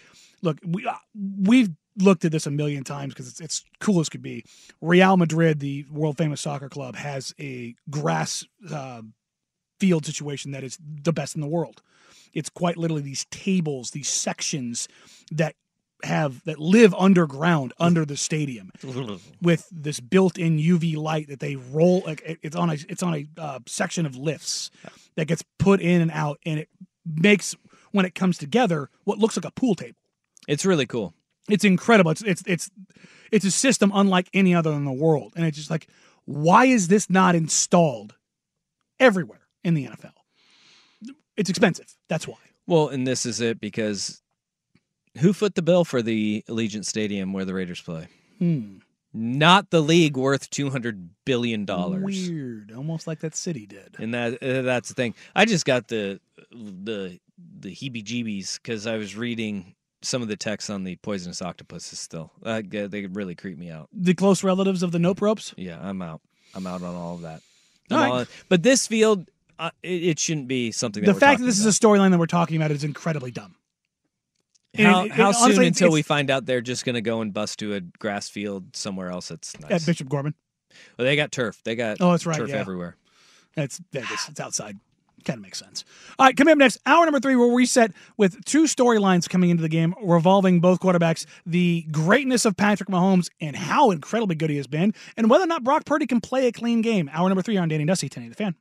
look. 0.44 0.60
We 0.64 0.86
uh, 0.86 0.94
we've 1.40 1.70
looked 1.98 2.26
at 2.26 2.32
this 2.32 2.46
a 2.46 2.52
million 2.52 2.84
times 2.84 3.14
because 3.14 3.28
it's 3.28 3.40
it's 3.40 3.66
cool 3.80 4.00
as 4.00 4.10
could 4.10 4.22
be. 4.22 4.46
Real 4.82 5.18
Madrid, 5.18 5.60
the 5.60 5.86
world 5.92 6.18
famous 6.18 6.42
soccer 6.42 6.70
club, 6.70 6.96
has 6.96 7.34
a 7.40 7.76
grass 7.90 8.46
uh, 8.72 9.02
field 9.80 10.06
situation 10.06 10.52
that 10.52 10.64
is 10.64 10.78
the 10.82 11.14
best 11.14 11.36
in 11.36 11.42
the 11.42 11.48
world. 11.48 11.82
It's 12.34 12.50
quite 12.50 12.78
literally 12.78 13.02
these 13.02 13.26
tables, 13.26 13.92
these 13.92 14.10
sections 14.10 14.88
that 15.32 15.56
have 16.04 16.44
that 16.44 16.60
live 16.60 16.94
underground 16.96 17.74
under 17.80 18.06
the 18.06 18.18
stadium 18.18 18.72
with 19.42 19.68
this 19.72 20.00
built-in 20.00 20.58
UV 20.58 20.98
light 20.98 21.28
that 21.30 21.40
they 21.40 21.56
roll 21.56 22.04
like 22.06 22.22
it's 22.44 22.56
on 22.56 22.70
a 22.70 22.74
it's 22.90 23.02
on 23.02 23.16
a 23.16 23.28
uh, 23.42 23.60
section 23.66 24.06
of 24.06 24.16
lifts 24.16 24.70
that 25.16 25.26
gets 25.26 25.44
put 25.58 25.80
in 25.80 26.02
and 26.02 26.12
out 26.12 26.38
and 26.46 26.60
it 26.60 26.70
makes 27.06 27.56
when 27.92 28.06
it 28.06 28.14
comes 28.14 28.38
together 28.38 28.90
what 29.06 29.18
looks 29.18 29.38
like 29.38 29.46
a 29.46 29.52
pool 29.52 29.74
table. 29.74 29.98
it's 30.48 30.66
really 30.66 30.86
cool. 30.86 31.14
It's 31.50 31.64
incredible. 31.64 32.12
It's 32.12 32.22
it's 32.24 32.44
it's 32.46 32.70
it's 33.32 33.46
a 33.46 33.52
system 33.52 33.92
unlike 33.94 34.30
any 34.34 34.56
other 34.56 34.72
in 34.72 34.86
the 34.86 34.92
world 34.92 35.34
and 35.36 35.46
it's 35.46 35.58
just 35.58 35.70
like 35.70 35.88
why 36.26 36.66
is 36.66 36.88
this 36.88 37.10
not 37.10 37.36
installed 37.36 38.16
everywhere 39.00 39.42
in 39.64 39.76
the 39.76 39.86
NFL? 39.86 40.12
It's 41.38 41.50
expensive. 41.50 41.94
That's 42.10 42.28
why. 42.28 42.38
Well, 42.68 42.88
and 42.90 43.06
this 43.06 43.26
is 43.26 43.42
it 43.42 43.60
because 43.60 44.22
who 45.20 45.34
foot 45.34 45.56
the 45.56 45.62
bill 45.62 45.86
for 45.86 46.02
the 46.02 46.44
Allegiant 46.50 46.86
Stadium 46.86 47.32
where 47.34 47.46
the 47.46 47.54
Raiders 47.54 47.82
play? 47.82 48.08
Hmm. 48.40 48.78
Not 49.14 49.70
the 49.70 49.82
league 49.82 50.18
worth 50.18 50.50
two 50.50 50.70
hundred 50.70 51.10
billion 51.26 51.64
dollars. 51.66 52.04
Weird. 52.30 52.72
Almost 52.76 53.08
like 53.08 53.20
that 53.20 53.36
city 53.36 53.66
did. 53.66 53.96
and 54.00 54.14
that 54.14 54.42
uh, 54.44 54.62
that's 54.64 54.90
the 54.90 54.96
thing. 54.96 55.14
I 55.36 55.46
just 55.46 55.66
got 55.66 55.88
the 55.88 56.20
the 56.52 57.20
the 57.60 57.74
heebie-jeebies 57.74 58.58
because 58.62 58.88
I 58.88 58.98
was 58.98 59.16
reading 59.16 59.75
some 60.06 60.22
of 60.22 60.28
the 60.28 60.36
text 60.38 60.70
on 60.70 60.84
the 60.84 60.96
poisonous 60.98 61.42
octopuses. 61.42 62.00
Still, 62.00 62.32
uh, 62.44 62.62
they 62.70 63.06
really 63.08 63.36
creep 63.36 63.58
me 63.58 63.70
out. 63.72 63.90
The 63.94 64.14
close 64.14 64.44
relatives 64.44 64.84
of 64.84 64.92
the 64.92 65.00
nope 65.00 65.22
ropes. 65.22 65.54
Yeah, 65.58 65.80
I'm 65.82 66.02
out. 66.02 66.22
I'm 66.54 66.66
out 66.68 66.82
on 66.84 66.96
all 66.96 67.16
of 67.16 67.22
that. 67.22 67.42
All 67.92 68.14
all. 68.20 68.26
But 68.50 68.64
this 68.64 68.88
field, 68.88 69.30
uh, 69.60 69.72
it, 69.84 70.04
it 70.04 70.20
shouldn't 70.20 70.48
be 70.48 70.72
something. 70.72 71.04
That 71.04 71.14
The 71.14 71.20
fact 71.20 71.40
that 71.40 71.46
this 71.46 71.60
about. 71.60 71.70
is 71.70 71.78
a 71.78 71.80
storyline 71.80 72.12
that 72.12 72.18
we're 72.20 72.26
talking 72.28 72.56
about 72.58 72.72
is 72.72 72.84
incredibly 72.84 73.32
dumb. 73.32 73.56
how, 74.78 75.02
and 75.04 75.08
it- 75.08 75.12
how 75.14 75.30
it- 75.30 75.34
soon 75.36 75.64
until 75.64 75.92
we 75.92 76.02
find 76.02 76.30
out 76.30 76.46
they're 76.46 76.62
just 76.62 76.86
going 76.86 76.96
to 76.96 77.02
go 77.02 77.22
and 77.22 77.34
bust 77.34 77.60
to 77.60 77.74
a 77.76 77.82
grass 77.82 78.30
field 78.30 78.76
somewhere 78.76 79.10
else? 79.10 79.28
That's 79.30 79.60
nice. 79.60 79.72
At 79.72 79.86
Bishop 79.86 80.10
Gorman. 80.10 80.34
well, 80.98 81.06
they 81.06 81.16
got 81.16 81.32
turf. 81.32 81.62
They 81.64 81.76
got 81.76 81.98
Oh, 82.00 82.12
that's 82.12 82.26
right, 82.26 82.38
turf 82.38 82.50
yeah. 82.50 82.56
everywhere. 82.58 82.96
It's 83.58 83.82
Vegas. 83.94 84.28
It's 84.30 84.40
outside. 84.40 84.78
Kind 85.26 85.40
of 85.40 85.44
makes 85.44 85.60
sense. 85.60 85.84
All 86.20 86.26
right, 86.28 86.38
coming 86.38 86.52
up 86.52 86.58
next, 86.60 86.78
hour 86.86 87.04
number 87.04 87.20
three, 87.20 87.36
we'll 87.36 87.56
reset 87.56 87.92
with 88.16 88.46
two 88.46 88.64
storylines 88.66 89.28
coming 89.28 89.50
into 89.50 89.64
the 89.64 89.70
game 89.70 89.96
revolving 90.02 90.60
both 90.62 90.80
quarterbacks, 90.80 91.26
the 91.46 91.86
greatness 91.92 92.46
of 92.46 92.56
Patrick 92.56 92.90
Mahomes 92.90 93.30
and 93.42 93.56
how 93.56 93.92
incredibly 93.92 94.36
good 94.36 94.52
he 94.52 94.58
has 94.58 94.68
been, 94.68 94.94
and 95.18 95.30
whether 95.30 95.44
or 95.44 95.48
not 95.48 95.64
Brock 95.64 95.86
Purdy 95.86 96.06
can 96.06 96.22
play 96.22 96.48
a 96.48 96.52
clean 96.52 96.82
game. 96.82 97.10
Hour 97.12 97.28
number 97.28 97.42
three 97.42 97.58
on 97.58 97.68
Danny 97.68 97.86
Dusty, 97.86 98.08
10 98.08 98.30
the 98.30 98.36
fan. 98.36 98.56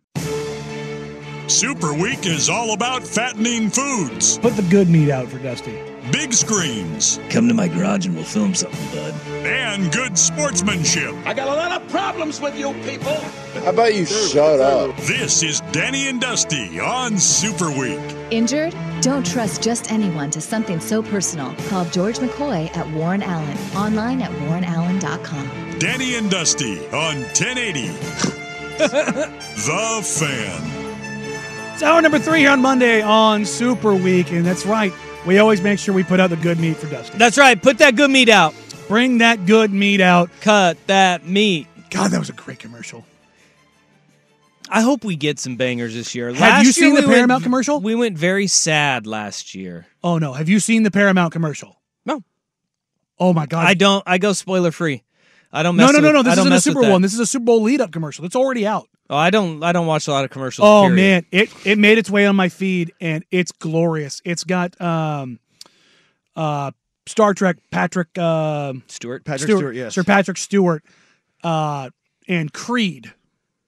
Super 1.48 1.92
Week 1.92 2.24
is 2.24 2.48
all 2.48 2.72
about 2.72 3.02
fattening 3.02 3.68
foods, 3.68 4.38
Put 4.38 4.56
the 4.56 4.62
good 4.62 4.88
meat 4.88 5.10
out 5.10 5.28
for 5.28 5.38
Dusty. 5.38 5.78
Big 6.12 6.32
screens, 6.32 7.18
Come 7.30 7.48
to 7.48 7.54
my 7.54 7.68
garage 7.68 8.06
and 8.06 8.14
we'll 8.14 8.24
film 8.24 8.54
something, 8.54 8.86
bud. 8.94 9.14
and 9.46 9.90
good 9.92 10.16
sportsmanship. 10.18 11.12
I 11.24 11.34
got 11.34 11.48
a 11.48 11.54
lot 11.54 11.72
of 11.80 11.88
problems 11.90 12.40
with 12.40 12.58
you 12.58 12.72
people. 12.84 13.14
How 13.62 13.70
about 13.70 13.94
you 13.94 14.04
shut 14.06 14.60
up? 14.60 14.96
This 14.98 15.42
is 15.42 15.60
Danny 15.72 16.08
and 16.08 16.20
Dusty 16.20 16.78
on 16.80 17.18
Super 17.18 17.70
Week. 17.70 18.00
Injured? 18.30 18.74
Don't 19.00 19.24
trust 19.26 19.62
just 19.62 19.90
anyone 19.92 20.30
to 20.30 20.40
something 20.40 20.80
so 20.80 21.02
personal. 21.02 21.54
Call 21.68 21.84
George 21.86 22.18
McCoy 22.18 22.74
at 22.76 22.88
Warren 22.92 23.22
Allen. 23.22 23.56
Online 23.76 24.22
at 24.22 24.30
warrenallen.com. 24.32 25.78
Danny 25.78 26.14
and 26.16 26.30
Dusty 26.30 26.78
on 26.88 27.22
1080. 27.34 27.88
the 28.78 30.00
Fan. 30.02 30.80
It's 31.74 31.82
hour 31.82 32.00
number 32.00 32.18
three 32.18 32.40
here 32.40 32.50
on 32.50 32.62
Monday 32.62 33.02
on 33.02 33.44
Super 33.44 33.94
Week, 33.94 34.30
and 34.30 34.44
that's 34.46 34.64
right. 34.64 34.92
We 35.26 35.38
always 35.38 35.62
make 35.62 35.78
sure 35.78 35.94
we 35.94 36.02
put 36.04 36.20
out 36.20 36.30
the 36.30 36.36
good 36.36 36.58
meat 36.58 36.76
for 36.76 36.86
Dusty. 36.88 37.16
That's 37.16 37.38
right. 37.38 37.60
Put 37.60 37.78
that 37.78 37.96
good 37.96 38.10
meat 38.10 38.28
out. 38.28 38.54
Bring 38.88 39.18
that 39.18 39.46
good 39.46 39.72
meat 39.72 40.00
out. 40.02 40.28
Cut 40.42 40.76
that 40.86 41.26
meat. 41.26 41.66
God, 41.90 42.10
that 42.10 42.18
was 42.18 42.28
a 42.28 42.34
great 42.34 42.58
commercial. 42.58 43.04
I 44.68 44.82
hope 44.82 45.04
we 45.04 45.16
get 45.16 45.38
some 45.38 45.56
bangers 45.56 45.94
this 45.94 46.14
year. 46.14 46.28
Have 46.28 46.40
Last 46.40 46.58
you 46.60 46.64
year 46.66 46.72
seen 46.72 46.94
we 46.94 47.00
the 47.00 47.06
went- 47.06 47.16
Paramount 47.16 47.42
commercial? 47.42 47.80
We 47.80 47.94
went 47.94 48.18
very 48.18 48.46
sad 48.46 49.06
last 49.06 49.54
year. 49.54 49.86
Oh 50.02 50.18
no, 50.18 50.32
have 50.32 50.48
you 50.48 50.58
seen 50.60 50.82
the 50.82 50.90
Paramount 50.90 51.32
commercial? 51.32 51.80
No. 52.04 52.22
Oh 53.18 53.32
my 53.32 53.46
God. 53.46 53.66
I 53.66 53.74
don't. 53.74 54.02
I 54.06 54.18
go 54.18 54.32
spoiler 54.32 54.72
free. 54.72 55.04
I 55.52 55.62
don't. 55.62 55.76
no, 55.76 55.84
Mess 55.86 55.92
no, 55.94 56.00
no, 56.00 56.08
with- 56.08 56.14
no. 56.14 56.20
I 56.20 56.34
This 56.34 56.38
isn't 56.40 56.52
a 56.52 56.60
Super 56.60 56.80
Bowl 56.82 56.90
one. 56.92 57.02
This 57.02 57.14
is 57.14 57.20
a 57.20 57.26
Super 57.26 57.44
Bowl 57.44 57.62
lead 57.62 57.80
up 57.80 57.92
commercial. 57.92 58.24
It's 58.24 58.36
already 58.36 58.66
out. 58.66 58.88
Oh, 59.10 59.16
I 59.16 59.30
don't. 59.30 59.62
I 59.62 59.72
don't 59.72 59.86
watch 59.86 60.08
a 60.08 60.10
lot 60.12 60.24
of 60.24 60.30
commercials. 60.30 60.66
Oh 60.66 60.82
period. 60.88 60.96
man, 60.96 61.26
it 61.30 61.66
it 61.66 61.78
made 61.78 61.98
its 61.98 62.08
way 62.10 62.26
on 62.26 62.36
my 62.36 62.48
feed 62.48 62.92
and 63.00 63.24
it's 63.30 63.52
glorious. 63.52 64.22
It's 64.24 64.44
got 64.44 64.80
um 64.80 65.38
uh 66.36 66.70
Star 67.06 67.34
Trek 67.34 67.56
Patrick 67.70 68.08
uh 68.16 68.72
Stewart. 68.86 69.24
Patrick 69.24 69.50
Stewart, 69.50 69.74
yes. 69.74 69.94
Sir 69.94 70.04
Patrick 70.04 70.38
Stewart 70.38 70.82
uh 71.42 71.90
and 72.28 72.52
Creed 72.52 73.12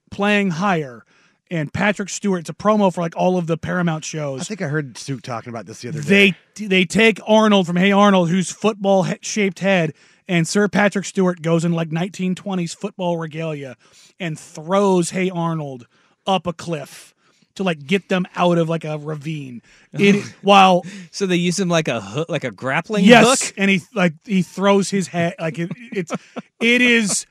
playing 0.09 0.51
higher 0.51 1.03
and 1.51 1.71
Patrick 1.71 2.09
Stewart. 2.09 2.41
It's 2.41 2.49
a 2.49 2.53
promo 2.53 2.93
for 2.93 3.01
like 3.01 3.15
all 3.15 3.37
of 3.37 3.45
the 3.47 3.57
Paramount 3.57 4.03
shows. 4.03 4.41
I 4.41 4.43
think 4.43 4.61
I 4.63 4.67
heard 4.67 4.97
Stu 4.97 5.19
talking 5.19 5.51
about 5.51 5.65
this 5.67 5.81
the 5.81 5.89
other 5.89 6.01
day. 6.01 6.35
they 6.55 6.65
they 6.65 6.85
take 6.85 7.19
Arnold 7.27 7.67
from 7.67 7.75
Hey 7.75 7.91
Arnold, 7.91 8.29
whose 8.29 8.51
football 8.51 9.05
shaped 9.21 9.59
head, 9.59 9.93
and 10.27 10.47
Sir 10.47 10.67
Patrick 10.67 11.05
Stewart 11.05 11.41
goes 11.41 11.63
in 11.65 11.71
like 11.73 11.89
1920s 11.89 12.75
football 12.75 13.17
regalia 13.17 13.75
and 14.19 14.37
throws 14.39 15.11
Hey 15.11 15.29
Arnold 15.29 15.87
up 16.25 16.47
a 16.47 16.53
cliff 16.53 17.13
to 17.55 17.63
like 17.63 17.87
get 17.87 18.07
them 18.09 18.25
out 18.35 18.57
of 18.59 18.69
like 18.69 18.83
a 18.85 18.97
ravine. 18.97 19.61
It 19.93 20.23
while 20.43 20.83
So 21.11 21.25
they 21.25 21.37
use 21.37 21.59
him 21.59 21.69
like 21.69 21.87
a 21.87 21.99
hook, 22.01 22.29
like 22.29 22.43
a 22.43 22.51
grappling 22.51 23.05
yes, 23.05 23.47
hook. 23.47 23.53
and 23.57 23.71
he 23.71 23.81
like 23.95 24.13
he 24.25 24.43
throws 24.43 24.89
his 24.91 25.07
head 25.07 25.33
like 25.39 25.57
it, 25.57 25.71
it's 25.91 26.11
it 26.59 26.81
is 26.81 27.25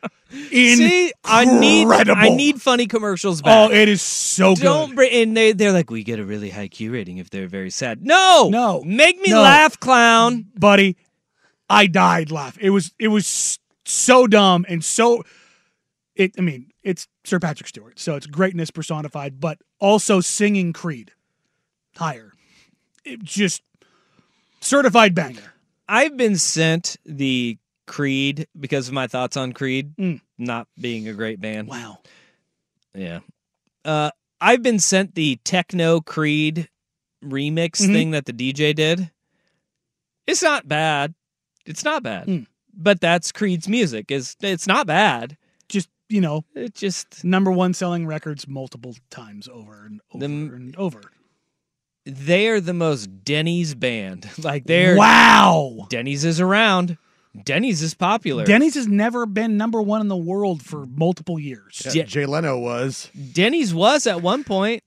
in 0.51 0.77
See, 0.79 1.13
I 1.25 1.45
need. 1.45 1.87
I 1.87 2.31
need 2.31 2.61
funny 2.61 2.89
commercials 2.89 3.41
Oh, 3.45 3.71
it 3.71 3.89
is 3.89 4.03
so 4.03 4.57
Don't 4.57 4.89
good. 4.89 4.97
bring. 4.97 5.13
And 5.23 5.37
they 5.37 5.53
they're 5.53 5.71
like, 5.71 5.89
we 5.91 6.03
get 6.03 6.19
a 6.19 6.25
really 6.25 6.51
high 6.51 6.67
Q 6.67 6.93
rating 6.93 7.19
if 7.19 7.31
they're 7.31 7.47
very 7.47 7.71
sad. 7.71 8.05
No, 8.05 8.49
No. 8.51 8.83
make 8.85 9.21
me 9.21 9.31
No. 9.31 9.43
laugh, 9.43 9.79
clown. 9.79 10.47
buddy. 10.59 10.97
I 11.69 11.87
died 11.87 12.31
laughing. 12.31 12.65
It 12.65 12.71
was 12.71 12.93
it 12.99 13.09
was 13.09 13.59
so 13.85 14.27
dumb 14.27 14.65
and 14.69 14.85
so 14.85 15.25
it. 16.15 16.33
I 16.39 16.41
mean, 16.41 16.71
it's 16.83 17.09
Sir 17.25 17.39
Patrick 17.39 17.69
Stewart, 17.69 17.99
so 17.99 18.15
it's 18.15 18.27
greatness 18.27 18.71
personified, 18.71 19.41
but 19.41 19.59
also 19.81 20.21
singing 20.21 20.73
Creed 20.73 21.13
higher. 21.97 22.33
It 23.05 23.23
just 23.23 23.63
certified 24.61 25.15
banger. 25.15 25.53
I've 25.89 26.17
been 26.17 26.37
sent 26.37 26.97
the 27.05 27.59
Creed 27.87 28.49
because 28.59 28.89
of 28.89 28.95
my 28.95 29.07
thoughts 29.07 29.37
on 29.37 29.53
Creed 29.53 29.95
Mm. 29.97 30.21
not 30.39 30.67
being 30.81 31.07
a 31.09 31.13
great 31.13 31.41
band. 31.41 31.69
Wow. 31.69 31.99
Yeah. 32.95 33.21
Uh, 33.85 34.11
I've 34.41 34.63
been 34.63 34.81
sent 34.81 35.15
the 35.15 35.37
techno 35.45 36.01
Creed 36.01 36.69
remix 37.25 37.81
Mhm. 37.81 37.93
thing 37.93 38.11
that 38.11 38.27
the 38.27 38.33
DJ 38.33 38.73
did. 38.75 39.11
It's 40.27 40.43
not 40.43 40.67
bad. 40.67 41.15
It's 41.67 41.85
not 41.85 42.03
bad. 42.03 42.27
Mm. 42.27 42.47
But 42.75 43.01
that's 43.01 43.33
Creed's 43.33 43.69
music. 43.69 44.11
Is 44.11 44.37
it's 44.41 44.67
not 44.67 44.87
bad. 44.87 45.37
Just 45.69 45.89
you 46.09 46.21
know, 46.21 46.45
It 46.55 46.75
just 46.75 47.25
number 47.25 47.51
one 47.51 47.75
selling 47.75 48.07
records 48.07 48.47
multiple 48.47 48.95
times 49.11 49.49
over 49.49 49.85
and 49.87 50.01
over 50.13 50.21
The- 50.21 50.55
and 50.55 50.77
over. 50.77 51.01
they 52.05 52.49
are 52.49 52.61
the 52.61 52.75
most 52.75 53.25
Denny's 53.25 53.75
band. 53.75 54.29
Like 54.45 54.65
they're 54.65 54.97
wow. 54.97 55.87
Denny's 55.91 56.25
is 56.25 56.41
around. 56.41 56.97
Denny's 57.45 57.83
is 57.83 57.93
popular. 57.95 58.45
Denny's 58.47 58.77
has 58.77 58.87
never 58.89 59.27
been 59.27 59.57
number 59.59 59.83
one 59.83 60.01
in 60.01 60.09
the 60.09 60.17
world 60.17 60.63
for 60.63 60.87
multiple 60.87 61.39
years. 61.39 61.83
Yeah, 61.85 61.93
Yeah. 61.93 62.03
Jay 62.05 62.25
Leno 62.27 62.59
was. 62.59 63.11
Denny's 63.33 63.75
was 63.75 64.07
at 64.07 64.23
one 64.23 64.43
point. 64.45 64.83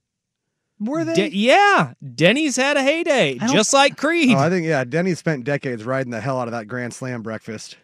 Were 0.80 1.04
they? 1.04 1.14
De- 1.14 1.36
yeah, 1.36 1.94
Denny's 2.16 2.56
had 2.56 2.78
a 2.78 2.82
heyday, 2.84 3.38
just 3.38 3.74
like 3.74 3.98
Creed. 3.98 4.32
Oh, 4.36 4.40
I 4.40 4.50
think 4.50 4.66
yeah. 4.66 4.84
Denny 4.86 5.14
spent 5.16 5.44
decades 5.44 5.84
riding 5.84 6.12
the 6.12 6.22
hell 6.22 6.40
out 6.40 6.48
of 6.48 6.54
that 6.54 6.68
Grand 6.68 6.94
Slam 6.94 7.22
breakfast. 7.22 7.76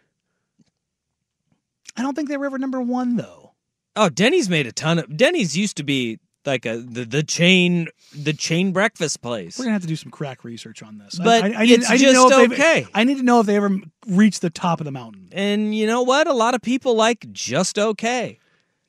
I 1.98 2.02
don't 2.02 2.16
think 2.16 2.30
they 2.30 2.38
were 2.38 2.46
ever 2.46 2.58
number 2.58 2.82
one 2.82 3.16
though. 3.16 3.54
Oh, 3.96 4.10
Denny's 4.10 4.50
made 4.50 4.68
a 4.68 4.72
ton 4.72 5.00
of. 5.00 5.16
Denny's 5.16 5.56
used 5.58 5.78
to 5.78 5.84
be 5.84 6.20
like 6.46 6.66
a 6.66 6.78
the, 6.78 7.06
the 7.06 7.24
chain 7.24 7.88
the 8.14 8.34
chain 8.34 8.72
breakfast 8.72 9.22
place. 9.22 9.58
We're 9.58 9.66
gonna 9.66 9.74
have 9.74 9.82
to 9.84 9.88
do 9.88 9.96
some 9.96 10.12
crack 10.12 10.44
research 10.44 10.84
on 10.84 10.98
this. 10.98 11.20
I- 11.20 11.24
But 11.24 11.44
I, 11.44 11.48
I, 11.54 11.66
need, 11.66 11.72
it's 11.80 11.90
I 11.90 11.96
need 11.96 12.06
to 12.06 12.14
know 12.14 12.30
just 12.30 12.42
if 12.46 12.52
okay. 12.54 12.88
I 12.94 13.04
need 13.04 13.18
to 13.18 13.24
know 13.24 13.40
if 13.40 13.46
they 13.46 13.56
ever 13.56 13.78
reached 14.08 14.42
the 14.42 14.50
top 14.50 14.80
of 14.82 14.86
the 14.86 14.92
mountain. 14.92 15.30
And 15.32 15.74
you 15.76 15.88
know 15.88 16.02
what? 16.04 16.28
A 16.28 16.34
lot 16.34 16.54
of 16.56 16.62
people 16.62 16.96
like 16.96 17.32
just 17.32 17.80
okay. 17.80 18.40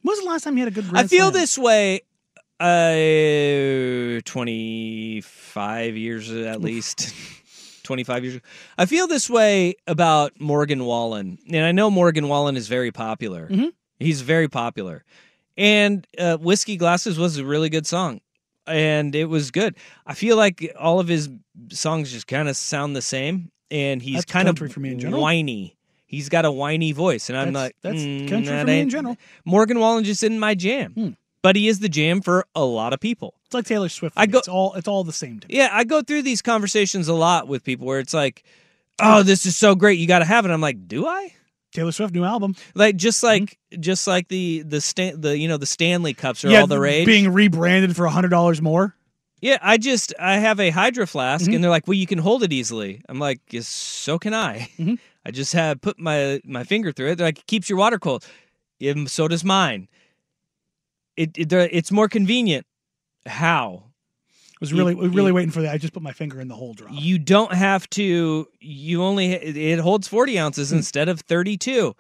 When 0.03 0.13
was 0.13 0.21
the 0.21 0.27
last 0.31 0.45
time 0.45 0.57
you 0.59 0.65
had 0.65 0.73
a 0.77 0.83
good? 0.83 0.91
I 0.97 1.07
feel 1.07 1.31
Slam? 1.31 1.33
this 1.33 1.59
way. 1.59 2.01
Uh, 2.59 4.21
twenty 4.25 5.21
five 5.23 5.97
years 5.97 6.31
at 6.31 6.61
least. 6.61 7.15
25 7.85 8.25
years. 8.25 8.41
I 8.77 8.85
feel 8.87 9.07
this 9.07 9.31
way 9.31 9.77
about 9.87 10.33
Morgan 10.41 10.85
Wallen. 10.87 11.39
And 11.53 11.65
I 11.65 11.71
know 11.71 11.89
Morgan 11.89 12.27
Wallen 12.27 12.57
is 12.57 12.67
very 12.67 12.91
popular. 12.91 13.47
Mhm. 13.49 13.71
He's 14.01 14.23
very 14.23 14.49
popular. 14.49 15.05
And 15.57 16.05
uh, 16.19 16.37
Whiskey 16.39 16.77
Glasses 16.79 17.17
was 17.17 17.39
a 17.39 17.45
really 17.45 17.69
good 17.69 17.87
song. 17.87 18.21
And 18.67 19.15
it 19.15 19.27
was 19.27 19.53
good. 19.53 19.77
I 20.05 20.15
feel 20.15 20.37
like 20.37 20.75
all 20.77 20.99
of 20.99 21.07
his 21.07 21.29
songs 21.71 22.11
just 22.11 22.27
kind 22.27 22.49
of 22.49 22.57
sound 22.57 22.97
the 22.97 23.03
same. 23.03 23.53
And 23.71 24.03
he's 24.03 24.17
That's 24.17 24.33
kind 24.33 24.49
of 24.49 24.59
for 24.59 24.81
me 24.81 24.91
in 24.91 24.99
general. 24.99 25.23
whiny. 25.23 25.77
He's 26.07 26.29
got 26.29 26.45
a 26.45 26.51
whiny 26.51 26.91
voice. 26.91 27.29
And 27.31 27.39
I'm 27.39 27.53
That's- 27.53 27.67
like, 27.67 27.77
that's 27.83 28.03
mm, 28.05 28.29
country 28.29 28.49
that 28.49 28.63
for 28.63 28.67
me 28.67 28.81
in 28.81 28.91
general. 28.91 29.17
Morgan 29.45 29.79
Wallen 29.79 30.03
just 30.03 30.25
isn't 30.25 30.41
my 30.41 30.57
jam. 30.57 30.93
Hmm. 30.93 31.09
But 31.47 31.55
he 31.55 31.69
is 31.69 31.79
the 31.79 31.89
jam 31.89 32.23
for 32.23 32.45
a 32.57 32.65
lot 32.65 32.93
of 32.93 32.99
people. 32.99 33.35
It's 33.45 33.55
like 33.55 33.67
Taylor 33.67 33.89
Swift. 33.89 34.15
I 34.19 34.27
go- 34.27 34.39
it's 34.39 34.49
all 34.49 34.75
it's 34.75 34.89
all 34.89 35.05
the 35.05 35.13
same 35.13 35.39
to 35.39 35.47
me. 35.47 35.55
Yeah, 35.59 35.69
I 35.73 35.85
go 35.85 36.03
through 36.03 36.23
these 36.23 36.43
conversations 36.43 37.07
a 37.07 37.15
lot 37.15 37.47
with 37.47 37.63
people 37.63 37.87
where 37.87 38.01
it's 38.01 38.13
like, 38.15 38.43
"Oh, 38.99 39.23
this 39.23 39.47
is 39.47 39.57
so 39.57 39.77
great, 39.77 40.01
you 40.01 40.09
got 40.09 40.19
to 40.19 40.25
have 40.25 40.45
it." 40.45 40.51
I'm 40.51 40.61
like, 40.61 40.89
"Do 40.89 41.07
I?" 41.07 41.33
Taylor 41.73 41.93
Swift 41.93 42.13
new 42.15 42.25
album. 42.25 42.57
Like 42.75 42.97
just 42.97 43.23
like 43.23 43.59
just 43.79 44.07
like 44.09 44.27
the 44.29 44.63
the 44.67 44.81
Stan, 44.81 45.21
the 45.21 45.39
you 45.39 45.47
know 45.47 45.57
the 45.57 45.67
Stanley 45.67 46.15
Cups 46.15 46.45
are 46.45 46.51
yeah, 46.51 46.63
all 46.63 46.67
the 46.67 46.81
rage. 46.81 47.07
being 47.07 47.33
rebranded 47.33 47.95
for 47.95 48.09
hundred 48.09 48.31
dollars 48.31 48.61
more. 48.61 48.97
yeah, 49.41 49.59
I 49.63 49.77
just 49.77 50.15
I 50.19 50.39
have 50.39 50.59
a 50.59 50.71
Hydro 50.71 51.07
flask, 51.07 51.47
Mhm. 51.49 51.55
and 51.55 51.63
they're 51.63 51.71
like, 51.71 51.87
"Well, 51.87 51.95
you 51.95 52.07
can 52.09 52.19
hold 52.19 52.43
it 52.43 52.53
easily." 52.53 53.03
I'm 53.09 53.21
like, 53.21 53.41
yes, 53.51 53.69
"So 53.69 54.19
can 54.19 54.35
I." 54.35 54.69
Mhm. 54.79 54.99
I 55.27 55.31
just 55.31 55.53
have 55.53 55.81
put 55.81 55.99
my 56.01 56.41
my 56.45 56.65
finger 56.65 56.91
through 56.93 57.11
it. 57.11 57.15
They're 57.19 57.29
like, 57.29 57.39
"It 57.41 57.47
keeps 57.47 57.69
your 57.71 57.79
water 57.79 57.99
cold." 58.01 58.25
Yeah, 58.81 58.95
so 59.07 59.29
does 59.29 59.45
mine. 59.45 59.89
It, 61.17 61.37
it 61.39 61.53
it's 61.53 61.91
more 61.93 62.09
convenient. 62.09 62.67
How? 63.27 63.85
Was 64.61 64.73
really 64.73 64.95
You- 64.95 65.09
really 65.09 65.29
you- 65.31 65.35
waiting 65.35 65.51
for 65.51 65.63
that. 65.63 65.75
I 65.75 65.79
just 65.79 65.93
put 65.93 66.03
my 66.03 66.13
finger 66.13 66.41
in 66.41 66.49
the 66.49 66.55
hole 66.55 66.73
drop. 66.75 66.91
You 66.93 67.19
don't 67.19 67.53
have 67.53 67.89
to. 67.91 68.47
You 68.61 69.03
only 69.03 69.33
it 69.33 69.79
holds 69.81 70.09
forty 70.09 70.39
ounces 70.39 70.71
Hmm. 70.71 70.77
instead 70.77 71.09
of 71.09 71.21
thirty-two. 71.21 71.95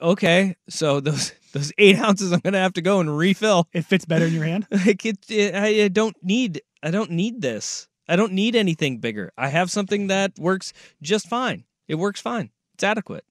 Okay, 0.00 0.56
so 0.68 1.00
those 1.00 1.32
those 1.52 1.72
eight 1.78 1.98
ounces, 1.98 2.32
I'm 2.32 2.40
gonna 2.40 2.58
have 2.58 2.74
to 2.74 2.82
go 2.82 3.00
and 3.00 3.16
refill. 3.16 3.68
It 3.72 3.84
fits 3.86 4.04
better 4.04 4.26
in 4.26 4.32
your 4.34 4.44
hand. 4.44 4.66
Like 4.86 5.04
it, 5.06 5.18
it 5.30 5.54
I 5.54 5.84
I 5.84 5.88
don't 5.88 6.16
need. 6.22 6.62
I 6.82 6.90
don't 6.90 7.10
need 7.10 7.40
this. 7.42 7.88
I 8.08 8.16
don't 8.16 8.32
need 8.32 8.56
anything 8.56 8.98
bigger. 8.98 9.30
I 9.38 9.48
have 9.48 9.70
something 9.70 10.06
that 10.08 10.32
works 10.38 10.72
just 11.02 11.28
fine. 11.28 11.64
It 11.88 11.94
works 11.96 12.20
fine. 12.20 12.50
It's 12.74 12.84
adequate. 12.84 13.24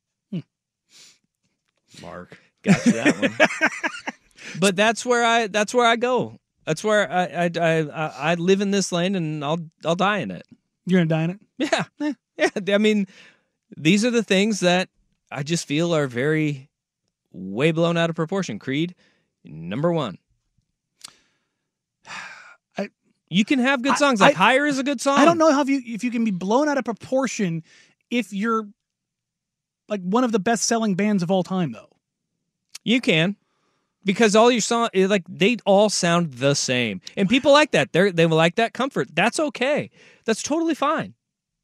Mark. 2.02 2.38
Got 2.64 2.86
you 2.86 2.92
that 2.94 3.20
one. 3.20 4.14
but 4.60 4.76
that's 4.76 5.06
where 5.06 5.24
I. 5.26 5.48
That's 5.48 5.74
where 5.74 5.86
I 5.86 5.96
go. 5.98 6.40
That's 6.66 6.84
where 6.84 7.12
I. 7.12 7.26
I. 7.26 7.52
I, 7.60 7.80
I 7.80 8.32
I 8.32 8.34
live 8.36 8.62
in 8.62 8.72
this 8.72 8.92
lane, 8.92 9.16
and 9.16 9.44
I'll. 9.44 9.60
I'll 9.86 9.96
die 9.96 10.20
in 10.20 10.32
it. 10.32 10.46
You're 10.86 11.00
gonna 11.00 11.10
die 11.10 11.24
in 11.24 11.30
it. 11.32 11.40
Yeah. 11.58 11.84
Eh. 12.00 12.14
Yeah. 12.66 12.76
I 12.76 12.78
mean, 12.78 13.06
these 13.76 14.06
are 14.06 14.12
the 14.12 14.24
things 14.24 14.62
that 14.62 14.88
I 15.30 15.44
just 15.44 15.68
feel 15.68 15.94
are 15.94 16.08
very 16.08 16.70
way 17.34 17.72
blown 17.72 17.98
out 17.98 18.10
of 18.10 18.16
proportion. 18.16 18.60
Creed, 18.60 18.96
number 19.44 19.92
one. 19.92 20.18
I- 22.78 22.90
you 23.30 23.44
can 23.46 23.60
have 23.60 23.82
good 23.82 23.94
I- 23.94 23.98
songs. 23.98 24.22
Like 24.22 24.36
I- 24.36 24.38
Higher 24.38 24.66
is 24.66 24.80
a 24.80 24.84
good 24.84 25.02
song. 25.02 25.20
I 25.20 25.26
don't 25.26 25.38
know 25.38 25.52
how 25.52 25.64
you 25.66 25.82
if 25.86 26.04
you 26.04 26.12
can 26.12 26.24
be 26.24 26.32
blown 26.32 26.70
out 26.70 26.78
of 26.78 26.86
proportion 26.86 27.64
if 28.10 28.32
you're 28.34 28.68
like 29.88 30.02
one 30.02 30.24
of 30.24 30.32
the 30.32 30.40
best 30.40 30.66
selling 30.66 30.96
bands 30.96 31.24
of 31.24 31.30
all 31.32 31.44
time 31.44 31.72
though. 31.72 31.90
You 32.84 33.02
can. 33.02 33.36
Because 34.06 34.36
all 34.36 34.50
your 34.50 34.62
song 34.62 34.90
like 34.96 35.24
they 35.28 35.58
all 35.66 35.90
sound 35.90 36.34
the 36.34 36.54
same. 36.54 37.02
And 37.18 37.28
people 37.28 37.52
like 37.52 37.72
that. 37.72 37.92
They 37.92 38.12
they 38.12 38.26
like 38.26 38.56
that 38.56 38.74
comfort. 38.74 39.10
That's 39.14 39.40
okay. 39.40 39.92
That's 40.26 40.42
totally 40.42 40.76
fine. 40.76 41.16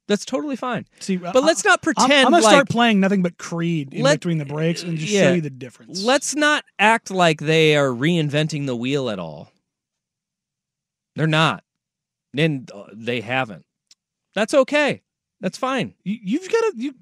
That's 0.08 0.26
totally 0.26 0.56
fine. 0.56 0.86
See, 1.00 1.18
But 1.18 1.44
let's 1.44 1.66
not 1.66 1.80
I'm, 1.80 1.94
pretend 1.94 2.14
I'm 2.14 2.32
gonna 2.32 2.44
like 2.44 2.52
start 2.52 2.70
playing 2.70 3.00
nothing 3.00 3.24
but 3.24 3.38
Creed 3.38 3.94
in 3.94 4.04
Let- 4.04 4.20
between 4.20 4.38
the 4.38 4.46
breaks 4.46 4.84
and 4.84 4.98
just 4.98 5.12
yeah. 5.12 5.30
show 5.30 5.34
you 5.34 5.42
the 5.42 5.50
difference. 5.50 6.04
Let's 6.04 6.36
not 6.36 6.64
act 6.78 7.10
like 7.10 7.40
they 7.40 7.76
are 7.76 7.90
reinventing 7.90 8.68
the 8.68 8.76
wheel 8.76 9.10
at 9.10 9.18
all. 9.18 9.52
They're 11.16 11.28
not. 11.28 11.64
And 12.38 12.70
uh, 12.72 12.86
they 12.94 13.22
haven't. 13.22 13.66
That's 14.36 14.54
okay. 14.54 15.02
That's 15.42 15.58
fine. 15.58 15.94
you, 16.04 16.18
you've 16.22 16.52
got 16.52 16.60
to 16.60 16.74
you. 16.76 16.94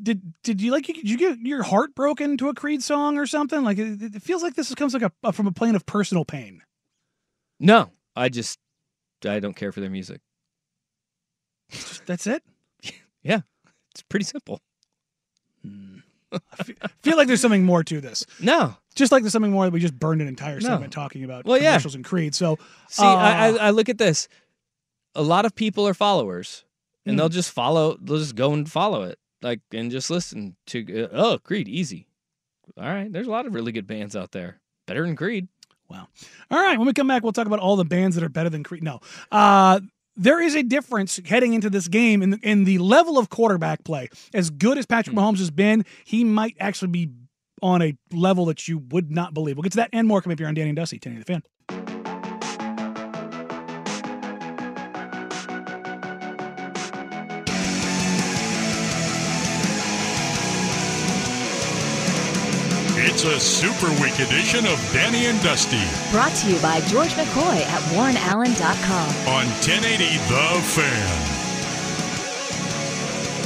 Did 0.00 0.34
did 0.42 0.60
you 0.60 0.70
like 0.70 0.86
did 0.86 1.08
you 1.08 1.16
get 1.18 1.38
your 1.40 1.62
heart 1.62 1.94
broken 1.94 2.36
to 2.38 2.48
a 2.48 2.54
Creed 2.54 2.82
song 2.82 3.18
or 3.18 3.26
something? 3.26 3.62
Like 3.64 3.78
it, 3.78 4.00
it 4.14 4.22
feels 4.22 4.42
like 4.42 4.54
this 4.54 4.74
comes 4.74 4.94
like 4.94 5.02
a, 5.22 5.32
from 5.32 5.46
a 5.46 5.52
plane 5.52 5.74
of 5.74 5.84
personal 5.86 6.24
pain. 6.24 6.62
No, 7.58 7.90
I 8.14 8.28
just 8.28 8.58
I 9.24 9.40
don't 9.40 9.54
care 9.56 9.72
for 9.72 9.80
their 9.80 9.90
music. 9.90 10.20
That's 12.06 12.26
it. 12.26 12.42
Yeah, 13.22 13.40
it's 13.90 14.02
pretty 14.04 14.24
simple. 14.24 14.62
I 16.32 16.62
fe- 16.62 16.74
feel 17.02 17.16
like 17.18 17.26
there's 17.26 17.40
something 17.42 17.64
more 17.64 17.82
to 17.84 18.00
this. 18.00 18.24
No. 18.40 18.76
Just 18.94 19.12
like 19.12 19.22
there's 19.22 19.32
something 19.32 19.50
more 19.52 19.64
that 19.66 19.72
we 19.72 19.80
just 19.80 19.98
burned 19.98 20.22
an 20.22 20.28
entire 20.28 20.60
No. 20.60 20.68
segment 20.68 20.92
talking 20.92 21.22
about 21.24 21.44
Well, 21.44 21.58
yeah. 21.60 21.72
commercials 21.72 21.94
and 21.96 22.04
Creed. 22.04 22.34
So 22.34 22.58
See, 22.88 23.04
I, 23.04 23.50
uh, 23.50 23.52
I 23.56 23.66
I 23.66 23.70
look 23.70 23.88
at 23.90 23.98
this. 23.98 24.26
A 25.14 25.22
lot 25.22 25.44
of 25.44 25.54
people 25.54 25.86
are 25.86 25.92
followers, 25.92 26.64
and 27.04 27.14
Hmm. 27.14 27.18
they'll 27.18 27.28
just 27.28 27.50
follow. 27.50 27.98
They'll 28.00 28.18
just 28.18 28.36
go 28.36 28.52
and 28.54 28.70
follow 28.70 29.02
it, 29.02 29.18
like 29.42 29.60
and 29.72 29.90
just 29.90 30.10
listen 30.10 30.56
to. 30.66 31.04
Uh, 31.04 31.08
oh, 31.12 31.38
Creed, 31.38 31.68
easy. 31.68 32.06
All 32.76 32.84
right, 32.84 33.12
there's 33.12 33.26
a 33.26 33.30
lot 33.30 33.46
of 33.46 33.54
really 33.54 33.72
good 33.72 33.86
bands 33.86 34.14
out 34.14 34.32
there, 34.32 34.60
better 34.86 35.04
than 35.04 35.16
Creed. 35.16 35.48
Wow. 35.88 36.06
All 36.50 36.60
right, 36.60 36.78
when 36.78 36.86
we 36.86 36.92
come 36.92 37.08
back, 37.08 37.22
we'll 37.22 37.32
talk 37.32 37.48
about 37.48 37.58
all 37.58 37.76
the 37.76 37.84
bands 37.84 38.14
that 38.14 38.22
are 38.22 38.28
better 38.28 38.48
than 38.48 38.62
Creed. 38.62 38.84
No, 38.84 39.00
uh, 39.32 39.80
there 40.16 40.40
is 40.40 40.54
a 40.54 40.62
difference 40.62 41.20
heading 41.24 41.54
into 41.54 41.70
this 41.70 41.88
game 41.88 42.22
in 42.22 42.30
the, 42.30 42.38
in 42.42 42.64
the 42.64 42.78
level 42.78 43.18
of 43.18 43.28
quarterback 43.28 43.84
play. 43.84 44.08
As 44.34 44.50
good 44.50 44.78
as 44.78 44.86
Patrick 44.86 45.16
Mahomes 45.16 45.38
has 45.38 45.50
been, 45.50 45.84
he 46.04 46.24
might 46.24 46.56
actually 46.60 46.88
be 46.88 47.10
on 47.62 47.82
a 47.82 47.96
level 48.12 48.46
that 48.46 48.68
you 48.68 48.78
would 48.90 49.10
not 49.10 49.34
believe. 49.34 49.56
We'll 49.56 49.62
get 49.62 49.72
to 49.72 49.76
that 49.76 49.90
and 49.92 50.06
more 50.06 50.20
coming 50.22 50.34
up 50.34 50.38
here 50.38 50.48
on 50.48 50.54
Danny 50.54 50.70
and 50.70 50.76
Dusty, 50.76 50.98
Danny 50.98 51.18
the 51.18 51.24
Fan. 51.24 51.42
It's 63.12 63.24
a 63.24 63.40
super 63.40 63.88
week 64.00 64.14
edition 64.20 64.64
of 64.66 64.78
Danny 64.92 65.26
and 65.26 65.42
Dusty 65.42 65.82
Brought 66.12 66.32
to 66.36 66.52
you 66.52 66.60
by 66.60 66.80
George 66.82 67.08
McCoy 67.10 67.56
at 67.56 67.80
WarrenAllen.com. 67.92 69.08
on 69.26 69.46
1080 69.46 70.04
The 70.28 70.60
Fan. 70.62 71.36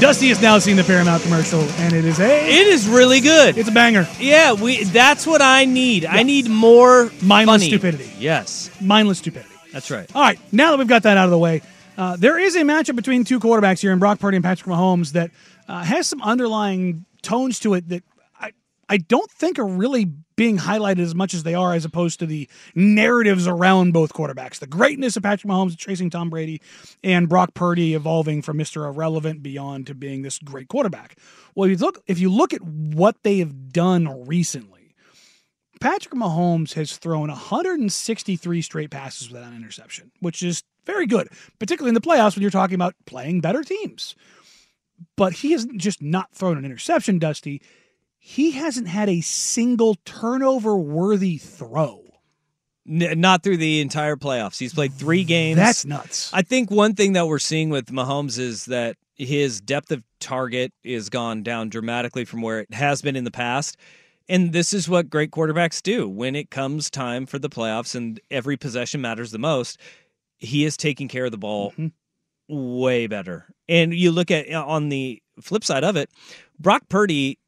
Dusty 0.01 0.29
has 0.29 0.43
now 0.43 0.59
seen 0.59 0.77
the 0.77 0.85
Paramount 0.85 1.23
commercial, 1.23 1.61
and 1.61 1.95
it 1.95 2.05
is 2.05 2.21
a 2.21 2.47
It 2.47 2.67
is 2.67 2.87
really 2.89 3.21
good. 3.21 3.57
it's 3.57 3.69
a 3.69 3.73
banger. 3.73 4.07
yeah, 4.21 4.53
we. 4.53 4.85
That's 4.85 5.27
what 5.27 5.41
I 5.41 5.65
need. 5.65 6.05
I 6.05 6.25
need 6.25 6.51
more 6.51 7.11
Mindless 7.23 7.63
funny. 7.63 7.69
stupidity. 7.71 8.11
Yes, 8.19 8.71
Mindless 8.83 9.19
stupidity. 9.19 9.49
that's 9.73 9.91
right. 9.91 10.09
All 10.15 10.23
right, 10.23 10.39
now 10.53 10.73
that 10.73 10.79
we've 10.79 10.89
got 10.89 11.05
that 11.05 11.17
out 11.17 11.25
of 11.25 11.31
the 11.31 11.39
way, 11.39 11.63
uh, 11.97 12.17
there 12.17 12.39
is 12.39 12.55
a 12.57 12.63
matchup 12.63 12.97
between 12.97 13.25
two 13.25 13.41
quarterbacks 13.41 13.81
here 13.81 13.93
in 13.93 13.99
Brock 13.99 14.19
Purdy 14.19 14.37
and 14.37 14.45
Patrick 14.45 14.69
Mahomes 14.69 15.13
that 15.13 15.31
uh, 15.69 15.83
has 15.85 16.07
some 16.09 16.21
underlying 16.21 17.07
tones 17.23 17.61
to 17.61 17.73
it 17.75 17.89
that 17.89 18.03
I, 18.89 18.97
don't 18.99 19.31
think 19.31 19.59
are 19.59 19.67
really 19.67 20.07
being 20.37 20.59
highlighted 20.59 21.01
as 21.01 21.15
much 21.15 21.35
as 21.35 21.43
they 21.43 21.55
are, 21.55 21.75
as 21.75 21.85
opposed 21.85 22.19
to 22.21 22.27
the 22.27 22.49
narratives 22.75 23.47
around 23.47 23.93
both 23.93 24.13
quarterbacks. 24.13 24.59
The 24.59 24.67
greatness 24.67 25.17
of 25.17 25.23
Patrick 25.23 25.51
Mahomes 25.51 25.77
chasing 25.77 26.11
Tom 26.11 26.31
Brady 26.31 26.61
and 27.03 27.29
Brock 27.29 27.55
Purdy 27.55 27.95
evolving 27.95 28.43
from 28.43 28.59
Mr. 28.59 28.87
Irrelevant 28.87 29.43
beyond 29.43 29.87
to 29.87 29.95
being 29.95 30.23
this 30.23 30.39
great 30.39 30.69
quarterback. 30.69 31.17
Well, 31.55 31.71
if 31.71 31.81
you 31.81 31.87
look 31.87 32.03
if 32.07 32.19
you 32.19 32.31
look 32.31 32.53
at 32.53 32.63
what 32.63 33.23
they 33.23 33.39
have 33.39 33.73
done 33.73 34.27
recently, 34.27 34.95
Patrick 35.81 36.15
Mahomes 36.15 36.75
has 36.75 36.97
thrown 36.97 37.29
163 37.29 38.63
straight 38.63 38.91
passes 38.91 39.31
without 39.31 39.51
an 39.51 39.57
interception, 39.57 40.11
which 40.21 40.43
is 40.43 40.63
very 40.87 41.07
good, 41.07 41.29
particularly 41.59 41.91
in 41.91 41.95
the 41.95 42.01
playoffs 42.01 42.35
when 42.35 42.43
you're 42.43 42.51
talking 42.51 42.75
about 42.75 42.95
playing 43.07 43.41
better 43.41 43.63
teams. 43.63 44.15
But 45.17 45.35
he 45.35 45.53
hasn't 45.53 45.79
just 45.79 46.01
not 46.01 46.33
thrown 46.33 46.57
an 46.57 46.65
interception, 46.65 47.19
Dusty 47.19 47.61
he 48.27 48.53
hasn't 48.53 48.89
had 48.89 49.11
a 49.11 49.21
single 49.21 49.97
turnover 50.07 50.79
worthy 50.79 51.37
throw. 51.37 52.03
N- 52.89 53.21
not 53.21 53.43
through 53.43 53.59
the 53.59 53.83
entire 53.83 54.17
playoffs. 54.17 54.59
He's 54.59 54.73
played 54.73 54.95
three 54.95 55.25
games. 55.25 55.59
That's 55.59 55.85
nuts. 55.85 56.31
I 56.33 56.41
think 56.41 56.71
one 56.71 56.95
thing 56.95 57.13
that 57.13 57.27
we're 57.27 57.39
seeing 57.39 57.69
with 57.69 57.93
Mahomes 57.93 58.39
is 58.39 58.65
that 58.65 58.97
his 59.15 59.61
depth 59.61 59.93
of 59.93 60.03
target 60.21 60.73
is 60.83 61.11
gone 61.11 61.43
down 61.43 61.69
dramatically 61.69 62.25
from 62.25 62.41
where 62.41 62.61
it 62.61 62.73
has 62.73 63.03
been 63.03 63.15
in 63.15 63.25
the 63.25 63.31
past. 63.31 63.77
And 64.27 64.55
this 64.55 64.73
is 64.73 64.89
what 64.89 65.11
great 65.11 65.31
quarterbacks 65.31 65.83
do 65.83 66.09
when 66.09 66.35
it 66.35 66.51
comes 66.51 66.89
time 66.89 67.27
for 67.27 67.39
the 67.39 67.51
playoffs 67.51 67.95
and 67.95 68.19
every 68.31 68.57
possession 68.57 69.03
matters 69.03 69.33
the 69.33 69.39
most. 69.39 69.79
He 70.39 70.65
is 70.65 70.79
taking 70.79 71.09
care 71.09 71.27
of 71.27 71.31
the 71.31 71.37
ball 71.37 71.73
mm-hmm. 71.73 71.89
way 72.49 73.07
better. 73.07 73.53
And 73.69 73.93
you 73.93 74.11
look 74.13 74.31
at 74.31 74.51
on 74.51 74.89
the 74.89 75.23
flip 75.43 75.63
side 75.63 75.85
of 75.85 75.97
it, 75.97 76.09
Brock 76.59 76.89
Purdy 76.89 77.39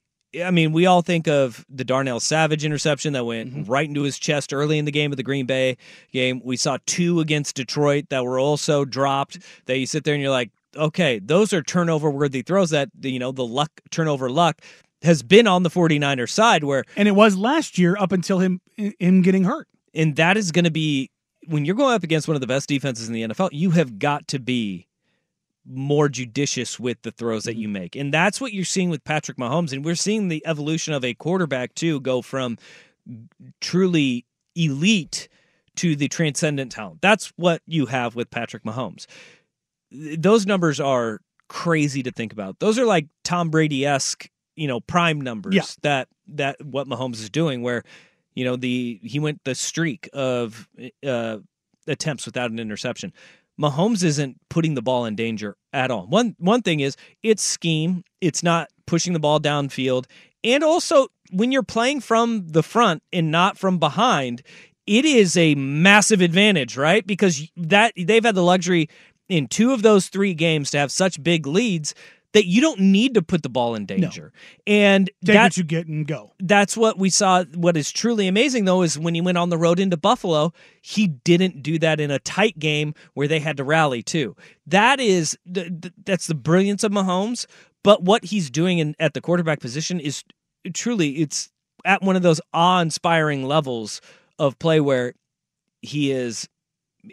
I 0.42 0.50
mean, 0.50 0.72
we 0.72 0.86
all 0.86 1.02
think 1.02 1.28
of 1.28 1.64
the 1.68 1.84
Darnell 1.84 2.20
Savage 2.20 2.64
interception 2.64 3.12
that 3.14 3.24
went 3.24 3.50
mm-hmm. 3.54 3.70
right 3.70 3.88
into 3.88 4.02
his 4.02 4.18
chest 4.18 4.52
early 4.52 4.78
in 4.78 4.84
the 4.84 4.92
game 4.92 5.12
of 5.12 5.16
the 5.16 5.22
Green 5.22 5.46
Bay 5.46 5.76
game. 6.12 6.40
We 6.44 6.56
saw 6.56 6.78
two 6.86 7.20
against 7.20 7.56
Detroit 7.56 8.06
that 8.10 8.24
were 8.24 8.38
also 8.38 8.84
dropped. 8.84 9.38
That 9.66 9.78
you 9.78 9.86
sit 9.86 10.04
there 10.04 10.14
and 10.14 10.22
you're 10.22 10.30
like, 10.30 10.50
okay, 10.76 11.18
those 11.18 11.52
are 11.52 11.62
turnover 11.62 12.10
worthy 12.10 12.42
throws 12.42 12.70
that, 12.70 12.90
you 13.00 13.18
know, 13.18 13.32
the 13.32 13.46
luck, 13.46 13.70
turnover 13.90 14.30
luck 14.30 14.60
has 15.02 15.22
been 15.22 15.46
on 15.46 15.62
the 15.62 15.70
49er 15.70 16.28
side 16.28 16.64
where. 16.64 16.84
And 16.96 17.08
it 17.08 17.12
was 17.12 17.36
last 17.36 17.78
year 17.78 17.96
up 17.98 18.12
until 18.12 18.38
him, 18.38 18.60
him 18.76 19.22
getting 19.22 19.44
hurt. 19.44 19.68
And 19.94 20.16
that 20.16 20.36
is 20.36 20.52
going 20.52 20.64
to 20.64 20.70
be, 20.70 21.10
when 21.46 21.64
you're 21.64 21.76
going 21.76 21.94
up 21.94 22.02
against 22.02 22.28
one 22.28 22.34
of 22.34 22.40
the 22.40 22.46
best 22.46 22.68
defenses 22.68 23.08
in 23.08 23.14
the 23.14 23.22
NFL, 23.22 23.50
you 23.52 23.70
have 23.70 23.98
got 23.98 24.28
to 24.28 24.38
be 24.38 24.85
more 25.68 26.08
judicious 26.08 26.78
with 26.78 27.02
the 27.02 27.10
throws 27.10 27.44
that 27.44 27.56
you 27.56 27.68
make. 27.68 27.96
And 27.96 28.12
that's 28.12 28.40
what 28.40 28.52
you're 28.52 28.64
seeing 28.64 28.90
with 28.90 29.04
Patrick 29.04 29.36
Mahomes. 29.36 29.72
And 29.72 29.84
we're 29.84 29.94
seeing 29.94 30.28
the 30.28 30.46
evolution 30.46 30.94
of 30.94 31.04
a 31.04 31.14
quarterback, 31.14 31.74
too, 31.74 32.00
go 32.00 32.22
from 32.22 32.58
truly 33.60 34.24
elite 34.54 35.28
to 35.76 35.96
the 35.96 36.08
transcendent 36.08 36.72
talent. 36.72 37.00
That's 37.02 37.32
what 37.36 37.62
you 37.66 37.86
have 37.86 38.14
with 38.14 38.30
Patrick 38.30 38.64
Mahomes. 38.64 39.06
Those 39.90 40.46
numbers 40.46 40.80
are 40.80 41.20
crazy 41.48 42.02
to 42.02 42.10
think 42.10 42.32
about. 42.32 42.58
Those 42.58 42.78
are 42.78 42.86
like 42.86 43.06
Tom 43.24 43.50
Brady 43.50 43.84
esque, 43.86 44.28
you 44.56 44.66
know, 44.66 44.80
prime 44.80 45.20
numbers 45.20 45.54
yeah. 45.54 45.62
that 45.82 46.08
that 46.28 46.64
what 46.64 46.88
Mahomes 46.88 47.14
is 47.14 47.30
doing, 47.30 47.62
where 47.62 47.84
you 48.34 48.44
know 48.44 48.56
the 48.56 48.98
he 49.02 49.20
went 49.20 49.44
the 49.44 49.54
streak 49.54 50.08
of 50.12 50.68
uh, 51.06 51.38
attempts 51.86 52.26
without 52.26 52.50
an 52.50 52.58
interception. 52.58 53.12
Mahomes 53.60 54.04
isn't 54.04 54.36
putting 54.50 54.74
the 54.74 54.82
ball 54.82 55.04
in 55.06 55.16
danger 55.16 55.56
at 55.72 55.90
all. 55.90 56.06
One 56.06 56.34
one 56.38 56.62
thing 56.62 56.80
is 56.80 56.96
it's 57.22 57.42
scheme, 57.42 58.02
it's 58.20 58.42
not 58.42 58.68
pushing 58.86 59.12
the 59.12 59.20
ball 59.20 59.40
downfield, 59.40 60.06
and 60.44 60.62
also 60.62 61.08
when 61.32 61.52
you're 61.52 61.62
playing 61.62 62.00
from 62.00 62.48
the 62.48 62.62
front 62.62 63.02
and 63.12 63.30
not 63.30 63.58
from 63.58 63.78
behind, 63.78 64.42
it 64.86 65.04
is 65.04 65.36
a 65.36 65.54
massive 65.56 66.20
advantage, 66.20 66.76
right? 66.76 67.06
Because 67.06 67.50
that 67.56 67.92
they've 67.96 68.24
had 68.24 68.34
the 68.34 68.42
luxury 68.42 68.88
in 69.28 69.48
two 69.48 69.72
of 69.72 69.82
those 69.82 70.08
three 70.08 70.34
games 70.34 70.70
to 70.70 70.78
have 70.78 70.92
such 70.92 71.22
big 71.22 71.46
leads 71.46 71.94
that 72.32 72.46
you 72.46 72.60
don't 72.60 72.80
need 72.80 73.14
to 73.14 73.22
put 73.22 73.42
the 73.42 73.48
ball 73.48 73.74
in 73.74 73.86
danger. 73.86 74.32
No. 74.34 74.72
And 74.72 75.10
take 75.24 75.34
that, 75.34 75.44
what 75.44 75.56
you 75.56 75.64
get 75.64 75.86
and 75.86 76.06
go. 76.06 76.32
That's 76.38 76.76
what 76.76 76.98
we 76.98 77.10
saw. 77.10 77.44
What 77.54 77.76
is 77.76 77.90
truly 77.90 78.28
amazing 78.28 78.64
though 78.64 78.82
is 78.82 78.98
when 78.98 79.14
he 79.14 79.20
went 79.20 79.38
on 79.38 79.48
the 79.48 79.58
road 79.58 79.80
into 79.80 79.96
Buffalo, 79.96 80.52
he 80.82 81.06
didn't 81.06 81.62
do 81.62 81.78
that 81.78 82.00
in 82.00 82.10
a 82.10 82.18
tight 82.18 82.58
game 82.58 82.94
where 83.14 83.28
they 83.28 83.40
had 83.40 83.56
to 83.56 83.64
rally 83.64 84.02
too. 84.02 84.36
That 84.66 85.00
is 85.00 85.38
that's 85.44 86.26
the 86.26 86.34
brilliance 86.34 86.84
of 86.84 86.92
Mahomes. 86.92 87.46
But 87.82 88.02
what 88.02 88.24
he's 88.24 88.50
doing 88.50 88.78
in, 88.78 88.96
at 88.98 89.14
the 89.14 89.20
quarterback 89.20 89.60
position 89.60 90.00
is 90.00 90.24
truly 90.74 91.18
it's 91.18 91.50
at 91.84 92.02
one 92.02 92.16
of 92.16 92.22
those 92.22 92.40
awe-inspiring 92.52 93.44
levels 93.44 94.00
of 94.38 94.58
play 94.58 94.80
where 94.80 95.14
he 95.82 96.10
is 96.10 96.48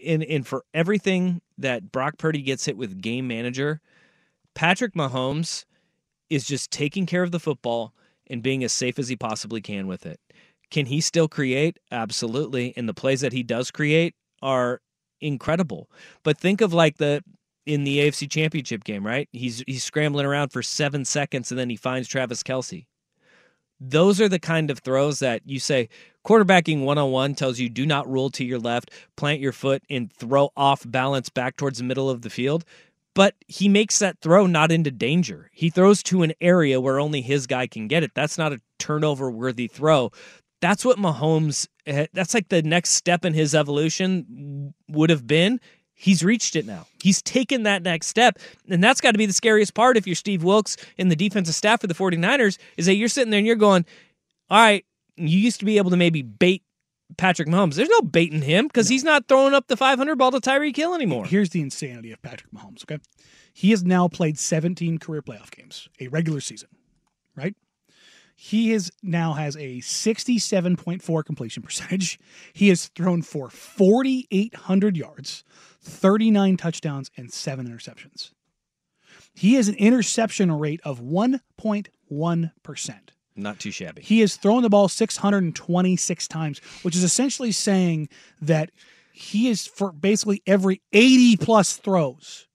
in 0.02 0.22
in 0.24 0.44
for 0.44 0.66
everything 0.74 1.42
that 1.60 1.92
Brock 1.92 2.18
Purdy 2.18 2.42
gets 2.42 2.66
hit 2.66 2.76
with 2.76 3.02
game 3.02 3.28
manager 3.28 3.80
Patrick 4.56 4.94
Mahomes 4.94 5.66
is 6.30 6.46
just 6.46 6.72
taking 6.72 7.06
care 7.06 7.24
of 7.24 7.32
the 7.32 7.40
football 7.40 7.94
and 8.28 8.42
being 8.42 8.64
as 8.64 8.72
safe 8.72 8.98
as 8.98 9.08
he 9.08 9.16
possibly 9.16 9.62
can 9.62 9.88
with 9.88 10.06
it. 10.06 10.20
Can 10.72 10.88
he 10.88 11.02
still 11.02 11.28
create? 11.28 11.78
Absolutely. 11.92 12.74
And 12.76 12.90
the 12.90 12.94
plays 12.94 13.22
that 13.22 13.34
he 13.34 13.44
does 13.44 13.70
create 13.70 14.16
are 14.42 14.82
incredible. 15.22 15.90
But 16.24 16.38
think 16.38 16.62
of 16.62 16.74
like 16.74 16.98
the 16.98 17.24
in 17.66 17.86
the 17.86 18.00
AFC 18.00 18.30
Championship 18.30 18.84
game, 18.84 19.06
right? 19.06 19.30
He's 19.32 19.64
he's 19.68 19.84
scrambling 19.84 20.26
around 20.26 20.50
for 20.50 20.64
seven 20.64 21.06
seconds 21.06 21.52
and 21.52 21.60
then 21.60 21.70
he 21.70 21.76
finds 21.76 22.08
Travis 22.08 22.44
Kelce. 22.44 22.86
Those 23.80 24.22
are 24.22 24.30
the 24.30 24.40
kind 24.40 24.72
of 24.72 24.80
throws 24.80 25.20
that 25.20 25.42
you 25.46 25.60
say 25.60 25.90
quarterbacking 26.26 26.84
one 26.84 26.98
on 26.98 27.12
one 27.12 27.36
tells 27.36 27.60
you 27.60 27.70
do 27.70 27.86
not 27.86 28.10
roll 28.10 28.30
to 28.32 28.46
your 28.46 28.60
left, 28.60 28.92
plant 29.18 29.42
your 29.42 29.52
foot, 29.52 29.84
and 29.90 30.12
throw 30.12 30.50
off 30.56 30.84
balance 30.86 31.30
back 31.30 31.58
towards 31.58 31.78
the 31.80 31.84
middle 31.84 32.10
of 32.10 32.22
the 32.22 32.30
field 32.30 32.66
but 33.16 33.36
he 33.48 33.70
makes 33.70 34.00
that 34.00 34.20
throw 34.20 34.48
not 34.48 34.72
into 34.72 34.92
danger. 34.92 35.50
He 35.54 35.70
throws 35.70 36.02
to 36.04 36.24
an 36.24 36.34
area 36.42 36.82
where 36.82 37.00
only 37.00 37.22
his 37.22 37.48
guy 37.48 37.68
can 37.68 37.88
get 37.88 38.04
it. 38.04 38.12
That's 38.16 38.38
not 38.38 38.54
a 38.54 38.62
turnover 38.80 39.30
worthy 39.30 39.68
throw. 39.68 40.12
That's 40.62 40.86
what 40.86 40.98
Mahomes, 40.98 41.68
eh, 41.86 42.08
that's 42.14 42.34
like 42.34 42.50
the 42.50 42.62
next 42.64 42.92
step 42.92 43.26
in 43.26 43.34
his 43.34 43.54
evolution 43.54 44.74
would 44.90 45.10
have 45.10 45.28
been. 45.28 45.60
He's 45.94 46.24
reached 46.24 46.56
it 46.56 46.66
now. 46.66 46.88
He's 47.02 47.22
taken 47.22 47.64
that 47.64 47.84
next 47.84 48.08
step. 48.08 48.40
And 48.70 48.84
that's 48.84 49.00
got 49.00 49.12
to 49.12 49.18
be 49.18 49.26
the 49.26 49.34
scariest 49.34 49.74
part 49.74 49.96
if 49.96 50.08
you're 50.08 50.16
Steve 50.16 50.44
Wilks 50.44 50.76
in 50.98 51.10
the 51.10 51.16
defensive 51.16 51.56
staff 51.56 51.82
for 51.82 51.88
the 51.88 51.94
49ers 51.94 52.58
is 52.78 52.88
that 52.88 52.96
you're 52.96 53.10
sitting 53.10 53.30
there 53.30 53.38
and 53.38 53.48
you're 53.48 53.56
going, 53.56 53.86
all 54.50 54.58
right, 54.60 54.86
you 55.16 55.38
used 55.38 55.60
to 55.60 55.66
be 55.66 55.78
able 55.78 55.92
to 55.92 55.98
maybe 55.98 56.22
bait 56.22 56.63
Patrick 57.18 57.48
Mahomes. 57.48 57.76
There's 57.76 57.90
no 57.90 58.02
baiting 58.02 58.42
him 58.42 58.68
because 58.68 58.90
no. 58.90 58.94
he's 58.94 59.04
not 59.04 59.28
throwing 59.28 59.54
up 59.54 59.68
the 59.68 59.78
500 59.78 60.18
ball 60.18 60.32
to 60.32 60.40
Tyreek 60.40 60.76
Hill 60.76 60.94
anymore. 60.94 61.26
Here's 61.26 61.50
the 61.50 61.62
insanity 61.62 62.12
of 62.12 62.22
Patrick 62.22 62.52
Mahomes, 62.52 62.84
okay? 62.84 63.00
He 63.54 63.72
has 63.72 63.84
now 63.84 64.08
played 64.08 64.40
17 64.40 64.98
career 64.98 65.22
playoff 65.22 65.52
games, 65.52 65.88
a 66.00 66.08
regular 66.08 66.42
season, 66.42 66.70
right? 67.36 67.56
He 68.36 68.74
is 68.74 68.92
now 69.02 69.34
has 69.34 69.56
a 69.56 69.80
67.4 69.80 71.26
completion 71.26 71.64
percentage. 71.64 72.20
He 72.54 72.70
has 72.70 72.88
thrown 72.88 73.22
for 73.22 73.50
4,800 73.50 74.98
yards, 74.98 75.44
39 75.82 76.58
touchdowns, 76.58 77.12
and 77.16 77.32
seven 77.32 77.68
interceptions. 77.68 78.32
He 79.34 79.56
has 79.56 79.68
an 79.68 79.76
interception 79.76 80.52
rate 80.52 80.82
of 80.84 81.02
1.1%. 81.02 83.00
Not 83.36 83.60
too 83.60 83.72
shabby. 83.72 84.02
He 84.02 84.20
has 84.20 84.36
thrown 84.36 84.62
the 84.62 84.70
ball 84.70 84.88
626 84.88 86.28
times, 86.28 86.60
which 86.84 86.96
is 86.96 87.04
essentially 87.04 87.52
saying 87.52 88.10
that 88.42 88.72
he 89.12 89.48
is 89.48 89.66
for 89.66 89.92
basically 89.92 90.42
every 90.46 90.82
80 90.92 91.38
plus 91.38 91.78
throws, 91.78 92.48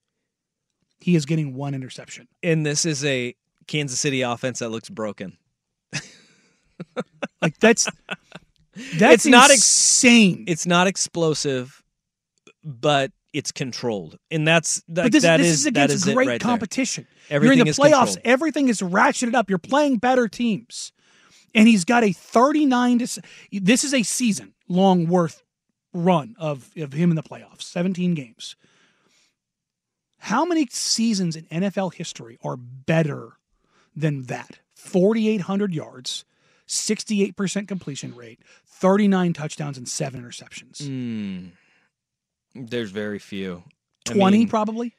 he 1.01 1.17
is 1.17 1.27
getting 1.27 1.55
one 1.55 1.75
interception. 1.75 2.29
And 2.43 2.65
this 2.65 2.85
is 2.85 3.05
a 3.05 3.35
Kansas 3.67 4.01
City 4.01 4.23
offense 4.23 4.61
that 4.61 4.71
looks 4.71 4.89
broken. 4.89 5.37
like 7.43 7.59
that's 7.59 7.89
that's 8.97 9.15
it's 9.15 9.27
not 9.27 9.51
insane. 9.51 10.45
It's 10.49 10.67
not 10.67 10.87
explosive, 10.87 11.83
but 12.65 13.13
it's 13.33 13.53
controlled, 13.53 14.19
and 14.31 14.47
that's 14.47 14.83
that, 14.89 15.05
but 15.05 15.13
this, 15.13 15.23
that 15.23 15.39
this 15.39 15.49
is, 15.49 15.61
is 15.61 15.67
against 15.67 16.05
that 16.05 16.11
is 16.11 16.15
great 16.15 16.29
right 16.29 16.41
competition. 16.41 17.07
You're 17.31 17.53
in 17.53 17.59
the 17.59 17.65
playoffs. 17.67 18.15
Controlled. 18.15 18.19
Everything 18.25 18.69
is 18.69 18.81
ratcheted 18.81 19.35
up. 19.35 19.51
You're 19.51 19.59
playing 19.59 19.99
better 19.99 20.29
teams, 20.29 20.93
and 21.55 21.69
he's 21.69 21.85
got 21.85 22.05
a 22.05 22.13
39 22.13 22.99
to. 23.01 23.23
This 23.53 23.85
is 23.85 23.93
a 23.93 24.03
season 24.03 24.55
long 24.69 25.07
worth 25.07 25.43
run 25.93 26.37
of 26.39 26.71
of 26.77 26.93
him 26.93 27.11
in 27.11 27.17
the 27.17 27.23
playoffs. 27.23 27.63
17 27.63 28.15
games. 28.15 28.57
How 30.19 30.45
many 30.45 30.67
seasons 30.71 31.37
in 31.37 31.45
NFL 31.45 31.95
history 31.95 32.39
are 32.43 32.57
better 32.57 33.39
than 33.95 34.25
that? 34.25 34.59
4,800 34.75 35.75
yards, 35.75 36.25
68% 36.67 37.69
completion 37.69 38.15
rate, 38.15 38.41
39 38.67 39.33
touchdowns, 39.33 39.79
and 39.79 39.89
seven 39.89 40.23
interceptions. 40.23 40.83
Mm. 40.83 41.53
There's 42.55 42.91
very 42.91 43.19
few. 43.19 43.63
20 44.07 44.25
I 44.25 44.31
mean, 44.31 44.49
probably 44.49 44.95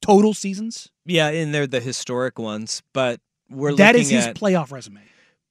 total 0.00 0.34
seasons. 0.34 0.88
Yeah, 1.04 1.28
and 1.28 1.54
they're 1.54 1.66
the 1.66 1.80
historic 1.80 2.38
ones, 2.38 2.82
but 2.92 3.20
we're 3.48 3.74
that 3.76 3.96
is 3.96 4.10
his 4.10 4.26
at, 4.26 4.36
playoff 4.36 4.72
resume. 4.72 5.02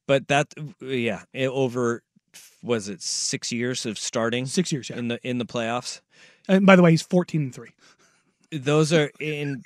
But 0.07 0.27
that, 0.27 0.53
yeah, 0.81 1.23
it, 1.33 1.47
over 1.47 2.03
was 2.63 2.89
it 2.89 3.01
six 3.01 3.51
years 3.51 3.85
of 3.85 3.97
starting 3.97 4.45
Six 4.45 4.71
years, 4.71 4.89
yeah. 4.89 4.97
in 4.97 5.07
the 5.09 5.19
in 5.27 5.37
the 5.37 5.45
playoffs. 5.45 6.01
And 6.47 6.65
by 6.65 6.75
the 6.75 6.81
way, 6.81 6.91
he's 6.91 7.01
14 7.01 7.41
and 7.41 7.55
3. 7.55 7.69
Those 8.51 8.91
are 8.91 9.11
in. 9.19 9.61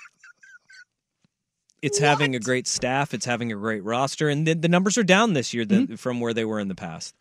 It's 1.81 1.99
having 1.99 2.33
a 2.33 2.39
great 2.39 2.65
staff. 2.65 3.13
It's 3.13 3.25
having 3.25 3.51
a 3.51 3.55
great 3.55 3.83
roster, 3.83 4.29
and 4.29 4.47
the, 4.47 4.53
the 4.53 4.69
numbers 4.69 4.97
are 4.97 5.03
down 5.03 5.33
this 5.33 5.53
year 5.53 5.65
than, 5.65 5.87
mm-hmm. 5.87 5.95
from 5.95 6.21
where 6.21 6.33
they 6.33 6.45
were 6.45 6.59
in 6.59 6.69
the 6.69 6.75
past. 6.75 7.15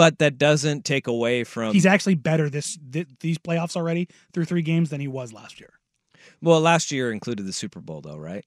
But 0.00 0.18
that 0.20 0.38
doesn't 0.38 0.86
take 0.86 1.06
away 1.06 1.44
from. 1.44 1.74
He's 1.74 1.84
actually 1.84 2.14
better 2.14 2.48
this 2.48 2.78
th- 2.90 3.06
these 3.20 3.36
playoffs 3.36 3.76
already 3.76 4.08
through 4.32 4.46
three 4.46 4.62
games 4.62 4.88
than 4.88 4.98
he 4.98 5.08
was 5.08 5.30
last 5.30 5.60
year. 5.60 5.74
well, 6.40 6.58
last 6.58 6.90
year 6.90 7.12
included 7.12 7.44
the 7.46 7.52
Super 7.52 7.80
Bowl, 7.80 8.00
though, 8.00 8.16
right? 8.16 8.44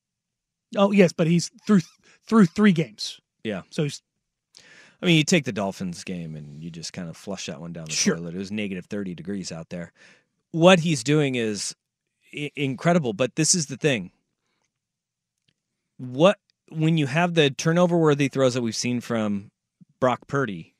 Oh 0.75 0.91
yes, 0.91 1.13
but 1.13 1.27
he's 1.27 1.51
through 1.67 1.81
through 2.27 2.47
three 2.47 2.71
games. 2.71 3.19
Yeah. 3.43 3.61
So 3.69 3.84
he's 3.84 4.01
I 4.99 5.05
mean, 5.05 5.15
you 5.15 5.23
take 5.23 5.45
the 5.45 5.51
Dolphins 5.51 6.03
game 6.03 6.35
and 6.35 6.63
you 6.63 6.71
just 6.71 6.91
kind 6.91 7.07
of 7.07 7.15
flush 7.15 7.45
that 7.45 7.61
one 7.61 7.71
down 7.73 7.85
the 7.85 7.91
Sure. 7.91 8.15
toilet. 8.15 8.34
It 8.34 8.39
was 8.39 8.51
negative 8.51 8.85
30 8.88 9.13
degrees 9.13 9.51
out 9.51 9.69
there. 9.69 9.91
What 10.51 10.80
he's 10.80 11.03
doing 11.03 11.35
is 11.35 11.75
I- 12.34 12.51
incredible, 12.55 13.13
but 13.13 13.35
this 13.35 13.53
is 13.53 13.67
the 13.67 13.77
thing. 13.77 14.11
What 15.97 16.39
when 16.69 16.97
you 16.97 17.05
have 17.05 17.35
the 17.35 17.51
turnover 17.51 17.97
worthy 17.97 18.27
throws 18.27 18.55
that 18.55 18.61
we've 18.63 18.75
seen 18.75 19.01
from 19.01 19.51
Brock 19.99 20.27
Purdy, 20.27 20.73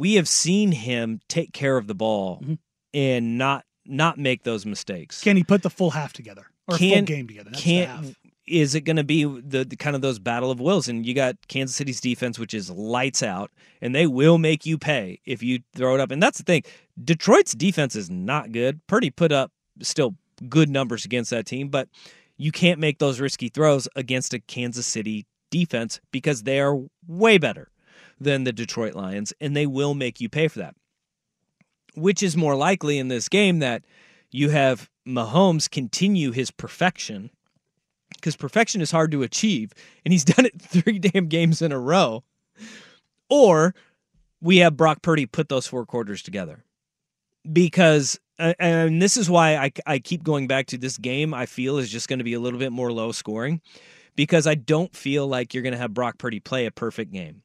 we 0.00 0.14
have 0.14 0.26
seen 0.28 0.72
him 0.72 1.20
take 1.28 1.52
care 1.52 1.76
of 1.76 1.86
the 1.86 1.94
ball 1.94 2.40
Mm-hmm. 2.42 2.54
and 2.94 3.38
not 3.38 3.64
not 3.86 4.18
make 4.18 4.42
those 4.44 4.64
mistakes. 4.66 5.20
can 5.22 5.36
he 5.36 5.44
put 5.44 5.62
the 5.62 5.70
full 5.70 5.90
half 5.90 6.12
together 6.12 6.46
or 6.68 6.76
full 6.76 6.88
Can- 6.88 7.04
game 7.04 7.26
together? 7.26 7.50
That's 7.50 7.62
half. 7.64 8.06
is 8.46 8.74
it 8.74 8.82
going 8.82 8.96
to 8.96 9.04
be 9.04 9.24
the, 9.24 9.64
the 9.64 9.76
kind 9.76 9.96
of 9.96 10.02
those 10.02 10.18
battle 10.18 10.50
of 10.50 10.60
wills 10.60 10.88
and 10.88 11.04
you 11.06 11.14
got 11.14 11.36
Kansas 11.48 11.76
City's 11.76 12.00
defense 12.00 12.38
which 12.38 12.54
is 12.54 12.70
lights 12.70 13.22
out 13.22 13.50
and 13.80 13.94
they 13.94 14.06
will 14.06 14.38
make 14.38 14.66
you 14.66 14.76
pay 14.78 15.20
if 15.24 15.42
you 15.42 15.60
throw 15.74 15.94
it 15.94 16.00
up 16.00 16.10
and 16.10 16.22
that's 16.22 16.38
the 16.38 16.44
thing 16.44 16.62
Detroit's 17.02 17.52
defense 17.54 17.94
is 17.96 18.08
not 18.10 18.52
good 18.52 18.80
Purdy 18.86 19.10
put 19.10 19.32
up 19.32 19.50
still 19.82 20.14
good 20.48 20.68
numbers 20.70 21.04
against 21.04 21.30
that 21.30 21.46
team 21.46 21.68
but 21.68 21.88
you 22.36 22.50
can't 22.52 22.78
make 22.80 22.98
those 22.98 23.20
risky 23.20 23.48
throws 23.48 23.86
against 23.96 24.32
a 24.34 24.38
Kansas 24.40 24.86
City 24.86 25.26
defense 25.50 26.00
because 26.12 26.42
they 26.44 26.60
are 26.60 26.78
way 27.06 27.38
better 27.38 27.68
than 28.20 28.44
the 28.44 28.52
Detroit 28.52 28.94
Lions 28.94 29.32
and 29.40 29.56
they 29.56 29.66
will 29.66 29.94
make 29.94 30.20
you 30.20 30.28
pay 30.28 30.48
for 30.48 30.58
that 30.58 30.74
which 31.94 32.22
is 32.22 32.36
more 32.36 32.54
likely 32.54 32.98
in 32.98 33.08
this 33.08 33.28
game 33.28 33.58
that 33.58 33.84
you 34.30 34.50
have 34.50 34.88
Mahomes 35.06 35.68
continue 35.70 36.30
his 36.30 36.50
perfection 36.50 37.30
because 38.20 38.36
perfection 38.36 38.80
is 38.80 38.90
hard 38.90 39.12
to 39.12 39.22
achieve, 39.22 39.72
and 40.04 40.12
he's 40.12 40.24
done 40.36 40.46
it 40.46 40.60
three 40.60 40.98
damn 40.98 41.26
games 41.26 41.62
in 41.62 41.72
a 41.72 41.78
row. 41.78 42.24
Or 43.28 43.74
we 44.40 44.58
have 44.58 44.76
Brock 44.76 45.02
Purdy 45.02 45.26
put 45.26 45.48
those 45.48 45.66
four 45.66 45.86
quarters 45.86 46.22
together. 46.22 46.64
Because, 47.50 48.20
and 48.38 49.00
this 49.00 49.16
is 49.16 49.30
why 49.30 49.56
I, 49.56 49.72
I 49.86 49.98
keep 49.98 50.22
going 50.22 50.46
back 50.46 50.66
to 50.66 50.78
this 50.78 50.98
game, 50.98 51.32
I 51.32 51.46
feel 51.46 51.78
is 51.78 51.90
just 51.90 52.08
going 52.08 52.18
to 52.18 52.24
be 52.24 52.34
a 52.34 52.40
little 52.40 52.58
bit 52.58 52.72
more 52.72 52.92
low 52.92 53.12
scoring 53.12 53.62
because 54.14 54.46
I 54.46 54.56
don't 54.56 54.94
feel 54.94 55.26
like 55.26 55.54
you're 55.54 55.62
going 55.62 55.72
to 55.72 55.78
have 55.78 55.94
Brock 55.94 56.18
Purdy 56.18 56.40
play 56.40 56.66
a 56.66 56.70
perfect 56.70 57.12
game. 57.12 57.42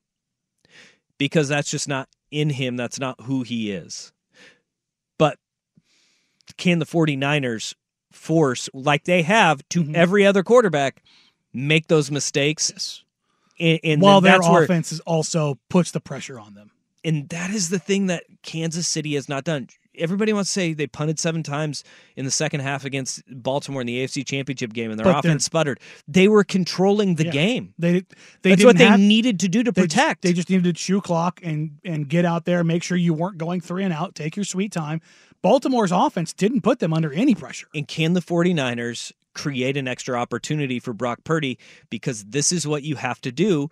Because 1.17 1.47
that's 1.47 1.69
just 1.69 1.87
not 1.87 2.09
in 2.31 2.49
him, 2.49 2.75
that's 2.75 2.99
not 2.99 3.21
who 3.21 3.43
he 3.43 3.71
is. 3.71 4.11
But 5.17 5.37
can 6.57 6.79
the 6.79 6.85
49ers 6.85 7.73
force 8.11 8.69
like 8.73 9.03
they 9.05 9.21
have 9.23 9.61
to 9.69 9.83
mm-hmm. 9.83 9.95
every 9.95 10.25
other 10.25 10.43
quarterback 10.43 11.03
make 11.53 11.87
those 11.87 12.09
mistakes 12.11 12.71
Yes. 12.73 13.03
and, 13.59 13.79
and 13.83 14.01
While 14.01 14.21
their 14.21 14.39
offense 14.41 14.91
is 14.91 14.99
also 15.01 15.57
puts 15.69 15.91
the 15.91 15.99
pressure 15.99 16.39
on 16.39 16.53
them. 16.53 16.71
and 17.03 17.27
that 17.29 17.49
is 17.51 17.69
the 17.69 17.79
thing 17.79 18.07
that 18.07 18.23
Kansas 18.41 18.87
City 18.87 19.15
has 19.15 19.27
not 19.29 19.43
done. 19.43 19.67
Everybody 19.97 20.33
wants 20.33 20.49
to 20.49 20.53
say 20.53 20.73
they 20.73 20.87
punted 20.87 21.19
seven 21.19 21.43
times 21.43 21.83
in 22.15 22.25
the 22.25 22.31
second 22.31 22.61
half 22.61 22.85
against 22.85 23.23
Baltimore 23.29 23.81
in 23.81 23.87
the 23.87 24.03
AFC 24.03 24.25
Championship 24.25 24.73
game, 24.73 24.91
and 24.91 24.99
their 24.99 25.05
But 25.05 25.19
offense 25.25 25.45
sputtered. 25.45 25.79
They 26.07 26.27
were 26.27 26.43
controlling 26.43 27.15
the 27.15 27.25
Yeah. 27.25 27.31
game. 27.31 27.73
They 27.77 28.03
they 28.41 28.51
That's 28.51 28.63
what 28.63 28.77
they 28.77 28.85
have- 28.85 28.99
needed 28.99 29.39
to 29.41 29.47
do 29.47 29.63
to 29.63 29.71
they 29.71 29.81
protect. 29.83 30.21
Just, 30.21 30.21
they 30.23 30.33
just 30.33 30.49
needed 30.49 30.63
to 30.65 30.73
chew 30.73 31.01
clock 31.01 31.39
and 31.43 31.77
and 31.83 32.07
get 32.07 32.25
out 32.25 32.45
there, 32.45 32.63
make 32.63 32.83
sure 32.83 32.97
you 32.97 33.13
weren't 33.13 33.37
going 33.37 33.61
three 33.61 33.83
and 33.83 33.93
out, 33.93 34.15
take 34.15 34.35
your 34.35 34.45
sweet 34.45 34.71
time. 34.71 35.01
Baltimore's 35.41 35.91
offense 35.91 36.33
didn't 36.33 36.61
put 36.61 36.79
them 36.79 36.93
under 36.93 37.13
any 37.13 37.35
pressure. 37.35 37.67
And 37.75 37.87
can 37.87 38.13
the 38.13 38.21
49ers 38.21 39.11
create 39.35 39.77
an 39.77 39.87
extra 39.87 40.17
opportunity 40.17 40.79
for 40.79 40.93
Brock 40.93 41.23
Purdy? 41.23 41.59
Because 41.89 42.23
this 42.25 42.51
is 42.51 42.65
what 42.65 42.83
you 42.83 42.95
have 42.95 43.21
to 43.21 43.31
do 43.31 43.69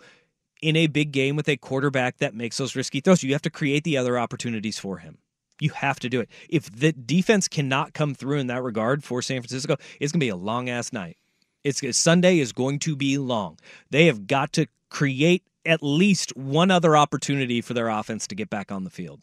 in 0.61 0.75
a 0.75 0.87
big 0.87 1.11
game 1.11 1.35
with 1.35 1.49
a 1.49 1.57
quarterback 1.57 2.17
that 2.19 2.35
makes 2.35 2.57
those 2.57 2.75
risky 2.75 2.99
throws. 3.01 3.23
You 3.23 3.33
have 3.33 3.41
to 3.41 3.49
create 3.49 3.83
the 3.83 3.97
other 3.97 4.17
opportunities 4.19 4.77
for 4.77 4.99
him. 4.99 5.17
You 5.59 5.69
have 5.71 5.99
to 6.01 6.09
do 6.09 6.19
it. 6.19 6.29
If 6.49 6.71
the 6.71 6.91
defense 6.91 7.47
cannot 7.47 7.93
come 7.93 8.15
through 8.15 8.39
in 8.39 8.47
that 8.47 8.63
regard 8.63 9.03
for 9.03 9.21
San 9.21 9.41
Francisco, 9.41 9.77
it's 9.99 10.11
going 10.11 10.19
to 10.19 10.25
be 10.25 10.29
a 10.29 10.35
long 10.35 10.69
ass 10.69 10.91
night. 10.91 11.17
It's 11.63 11.81
Sunday 11.97 12.39
is 12.39 12.51
going 12.51 12.79
to 12.79 12.95
be 12.95 13.17
long. 13.17 13.57
They 13.89 14.07
have 14.07 14.27
got 14.27 14.51
to 14.53 14.67
create 14.89 15.43
at 15.65 15.81
least 15.81 16.35
one 16.35 16.69
other 16.71 16.97
opportunity 16.97 17.61
for 17.61 17.73
their 17.73 17.87
offense 17.87 18.27
to 18.27 18.35
get 18.35 18.49
back 18.49 18.71
on 18.71 18.83
the 18.83 18.89
field. 18.89 19.21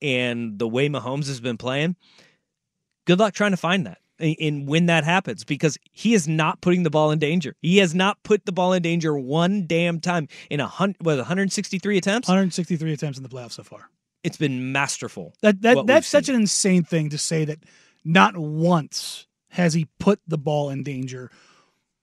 And 0.00 0.58
the 0.58 0.68
way 0.68 0.88
Mahomes 0.88 1.26
has 1.26 1.40
been 1.40 1.56
playing, 1.56 1.96
good 3.06 3.18
luck 3.18 3.34
trying 3.34 3.50
to 3.50 3.56
find 3.56 3.86
that 3.86 3.98
and- 4.18 4.68
when 4.68 4.86
that 4.86 5.04
happens 5.04 5.44
because 5.44 5.78
he 5.92 6.14
is 6.14 6.28
not 6.28 6.60
putting 6.60 6.82
the 6.82 6.90
ball 6.90 7.10
in 7.10 7.18
danger. 7.18 7.56
He 7.62 7.78
has 7.78 7.94
not 7.94 8.22
put 8.22 8.46
the 8.46 8.52
ball 8.52 8.72
in 8.72 8.82
danger 8.82 9.16
one 9.16 9.66
damn 9.66 10.00
time 10.00 10.28
in 10.50 10.60
a 10.60 10.66
hundred, 10.66 11.04
what, 11.04 11.16
163 11.16 11.98
attempts. 11.98 12.28
163 12.28 12.92
attempts 12.92 13.18
in 13.18 13.22
the 13.22 13.28
playoffs 13.28 13.52
so 13.52 13.62
far. 13.62 13.88
It's 14.24 14.38
been 14.38 14.72
masterful. 14.72 15.34
That 15.42 15.60
that 15.62 15.86
that's 15.86 16.06
such 16.06 16.28
an 16.30 16.34
insane 16.34 16.82
thing 16.82 17.10
to 17.10 17.18
say 17.18 17.44
that 17.44 17.58
not 18.04 18.36
once 18.36 19.26
has 19.50 19.74
he 19.74 19.86
put 20.00 20.18
the 20.26 20.38
ball 20.38 20.70
in 20.70 20.82
danger. 20.82 21.30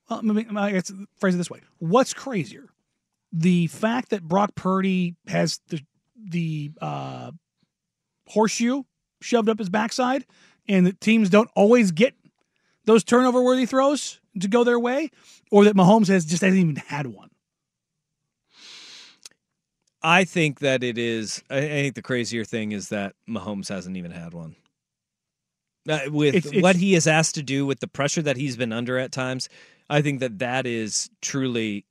Well, 0.10 0.22
let 0.24 0.36
me, 0.36 0.46
I 0.58 0.72
guess 0.72 0.92
phrase 1.18 1.34
it 1.34 1.40
this 1.40 1.50
way: 1.50 1.62
What's 1.80 2.14
crazier, 2.14 2.70
the 3.34 3.68
fact 3.68 4.10
that 4.10 4.22
Brock 4.22 4.54
Purdy 4.54 5.16
has 5.28 5.60
the 5.70 5.82
the 6.16 6.72
uh, 6.80 7.32
horseshoe 8.28 8.84
shoved 9.20 9.50
up 9.50 9.58
his 9.58 9.70
backside, 9.70 10.26
and 10.68 10.86
that 10.86 11.02
teams 11.02 11.30
don't 11.30 11.50
always 11.56 11.92
get 11.92 12.14
those 12.86 13.04
turnover 13.04 13.42
worthy 13.42 13.66
throws 13.66 14.20
to 14.40 14.48
go 14.48 14.64
their 14.64 14.80
way, 14.80 15.10
or 15.50 15.66
that 15.66 15.76
Mahomes 15.76 16.08
has 16.08 16.24
just 16.26 16.44
hasn't 16.44 16.60
even 16.60 16.76
had 16.76 17.08
one. 17.08 17.31
I 20.04 20.24
think 20.24 20.60
that 20.60 20.84
it 20.84 20.98
is. 20.98 21.44
I 21.50 21.58
I 21.58 21.62
think 21.62 21.96
the 21.96 22.02
crazier 22.02 22.44
thing 22.44 22.72
is 22.72 22.90
that 22.90 23.14
Mahomes 23.30 23.70
hasn't 23.70 23.98
even 23.98 24.12
had 24.12 24.34
one. 24.34 24.56
Uh, 25.90 26.00
with 26.12 26.36
It's- 26.36 26.46
it's- 26.46 26.62
what 26.64 26.76
he 26.76 26.94
is 26.96 27.08
asked 27.08 27.36
to 27.36 27.44
do, 27.44 27.66
with 27.66 27.80
the 27.80 27.88
pressure 27.88 28.22
that 28.22 28.38
he's 28.38 28.56
been 28.58 28.72
under 28.74 28.98
at 29.00 29.12
times, 29.12 29.50
I 29.90 30.02
think 30.02 30.20
that 30.20 30.40
that 30.40 30.66
is 30.68 31.10
truly 31.22 31.86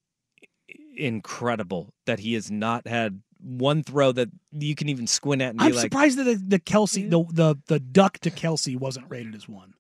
incredible. 0.97 1.93
That 2.07 2.21
he 2.21 2.35
has 2.35 2.51
not 2.51 2.87
had 2.87 3.23
one 3.43 3.83
throw 3.83 4.13
that 4.13 4.29
you 4.53 4.75
can 4.75 4.89
even 4.89 5.07
squint 5.07 5.41
at 5.43 5.51
and 5.53 5.63
I'm 5.63 5.73
like, 5.73 5.81
surprised 5.83 6.19
that 6.19 6.25
the, 6.25 6.35
the 6.35 6.59
Kelce, 6.61 7.09
the, 7.09 7.25
the 7.33 7.57
the 7.67 7.81
duck 7.81 8.19
to 8.19 8.31
Kelce 8.31 8.77
wasn't 8.77 9.07
rated 9.09 9.35
as 9.35 9.49
one. 9.49 9.75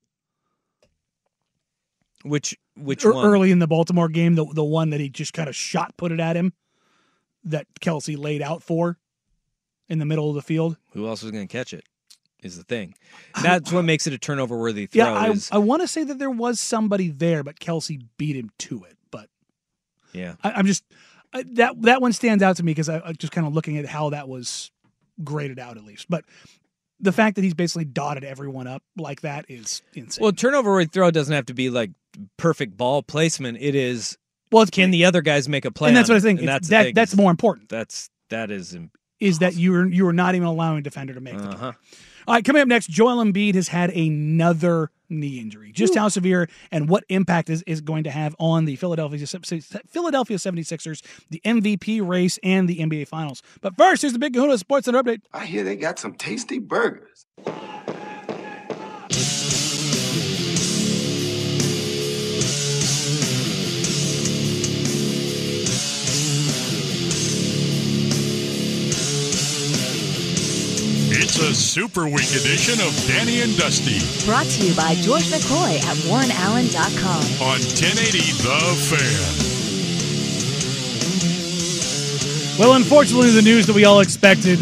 which 2.22 2.56
which 2.76 3.04
one? 3.04 3.24
early 3.24 3.50
in 3.50 3.58
the 3.58 3.66
Baltimore 3.66 4.08
game, 4.08 4.34
the 4.34 4.44
the 4.46 4.64
one 4.64 4.90
that 4.90 5.00
he 5.00 5.08
just 5.08 5.32
kind 5.32 5.48
of 5.48 5.54
shot 5.56 5.96
put 5.96 6.10
it 6.12 6.20
at 6.20 6.36
him, 6.36 6.52
that 7.44 7.66
Kelce 7.80 8.18
laid 8.18 8.42
out 8.42 8.62
for, 8.62 8.98
in 9.88 9.98
the 9.98 10.04
middle 10.04 10.28
of 10.28 10.34
the 10.34 10.42
field. 10.42 10.76
Who 10.92 11.06
else 11.06 11.22
was 11.22 11.32
going 11.32 11.46
to 11.46 11.52
catch 11.52 11.74
it? 11.74 11.84
Is 12.42 12.56
the 12.56 12.64
thing. 12.64 12.94
That's 13.42 13.70
what 13.70 13.84
makes 13.84 14.06
it 14.06 14.14
a 14.14 14.18
turnover 14.18 14.56
worthy 14.56 14.86
throw. 14.86 15.04
Yeah, 15.04 15.12
I, 15.12 15.28
is, 15.28 15.50
I 15.52 15.58
want 15.58 15.82
to 15.82 15.88
say 15.88 16.04
that 16.04 16.18
there 16.18 16.30
was 16.30 16.58
somebody 16.58 17.08
there, 17.08 17.42
but 17.42 17.60
Kelce 17.60 18.02
beat 18.16 18.34
him 18.34 18.50
to 18.60 18.84
it. 18.84 18.96
But 19.10 19.28
yeah. 20.14 20.36
I, 20.42 20.52
I'm 20.52 20.64
just 20.64 20.82
I, 21.34 21.44
that 21.52 21.82
that 21.82 22.00
one 22.00 22.14
stands 22.14 22.42
out 22.42 22.56
to 22.56 22.62
me 22.62 22.72
because 22.72 22.88
I, 22.88 23.02
I 23.04 23.12
just 23.12 23.32
kind 23.32 23.46
of 23.46 23.52
looking 23.52 23.76
at 23.76 23.84
how 23.84 24.08
that 24.10 24.26
was 24.26 24.70
graded 25.22 25.58
out 25.58 25.76
at 25.76 25.84
least. 25.84 26.06
But 26.08 26.24
the 26.98 27.12
fact 27.12 27.36
that 27.36 27.42
he's 27.42 27.52
basically 27.52 27.84
dotted 27.84 28.24
everyone 28.24 28.66
up 28.66 28.82
like 28.96 29.20
that 29.20 29.44
is 29.50 29.82
insane. 29.92 30.22
Well, 30.22 30.32
turnover 30.32 30.70
worthy 30.70 30.86
throw 30.86 31.10
doesn't 31.10 31.34
have 31.34 31.46
to 31.46 31.54
be 31.54 31.68
like 31.68 31.90
perfect 32.38 32.74
ball 32.74 33.02
placement. 33.02 33.58
It 33.60 33.74
is. 33.74 34.16
Well, 34.52 34.66
Can 34.66 34.90
the 34.90 35.04
other 35.04 35.22
guys 35.22 35.48
make 35.48 35.64
a 35.64 35.70
play? 35.70 35.88
and 35.88 35.96
that's 35.96 36.10
on 36.10 36.14
what 36.16 36.24
I 36.24 36.28
it? 36.30 36.36
think. 36.36 36.46
That's 36.46 36.68
that 36.68 36.82
thing 36.86 36.94
that's 36.94 37.16
more 37.16 37.30
important. 37.30 37.68
That's 37.68 38.10
that 38.30 38.50
is. 38.50 38.74
im- 38.74 38.90
Is 39.20 39.38
that 39.40 39.54
you 39.54 39.74
are 39.74 39.86
you 39.86 40.06
are 40.08 40.12
not 40.12 40.34
even 40.34 40.46
allowing 40.46 40.78
a 40.78 40.82
defender 40.82 41.14
to 41.14 41.20
make 41.20 41.36
the 41.36 41.42
play. 41.44 41.54
Uh-huh. 41.54 41.72
All 42.28 42.34
right, 42.34 42.44
coming 42.44 42.60
up 42.62 42.68
next, 42.68 42.88
Joel 42.90 43.24
Embiid 43.24 43.54
has 43.54 43.68
had 43.68 43.90
another 43.90 44.90
knee 45.08 45.40
injury. 45.40 45.72
Just 45.72 45.96
how 45.96 46.06
severe 46.08 46.48
and 46.70 46.88
what 46.88 47.02
impact 47.08 47.50
is, 47.50 47.62
is 47.62 47.80
going 47.80 48.04
to 48.04 48.10
have 48.10 48.36
on 48.38 48.66
the 48.66 48.76
Philadelphia 48.76 49.18
Philadelphia 49.26 50.36
76ers, 50.36 51.02
the 51.30 51.40
MVP 51.44 52.06
race, 52.06 52.38
and 52.44 52.68
the 52.68 52.78
NBA 52.78 53.08
Finals. 53.08 53.42
But 53.62 53.76
first, 53.76 54.02
here's 54.02 54.12
the 54.12 54.18
Big 54.20 54.34
Kahuna 54.34 54.58
Sports 54.58 54.84
Center 54.84 55.02
update. 55.02 55.22
I 55.32 55.46
hear 55.46 55.64
they 55.64 55.76
got 55.76 55.98
some 55.98 56.14
tasty 56.14 56.58
burgers. 56.60 57.24
A 71.38 71.54
super 71.54 72.04
week 72.04 72.28
edition 72.32 72.74
of 72.86 72.92
Danny 73.06 73.40
and 73.40 73.56
Dusty 73.56 74.00
Brought 74.26 74.46
to 74.46 74.66
you 74.66 74.74
by 74.74 74.94
George 74.96 75.22
McCoy 75.24 75.76
at 75.76 75.96
WarrenAllen.com. 76.08 77.22
on 77.40 77.58
1080 77.60 78.18
The 78.42 78.60
Fan. 78.90 79.38
Well, 82.58 82.74
unfortunately, 82.74 83.30
the 83.30 83.42
news 83.42 83.66
that 83.68 83.76
we 83.76 83.84
all 83.84 84.00
expected 84.00 84.58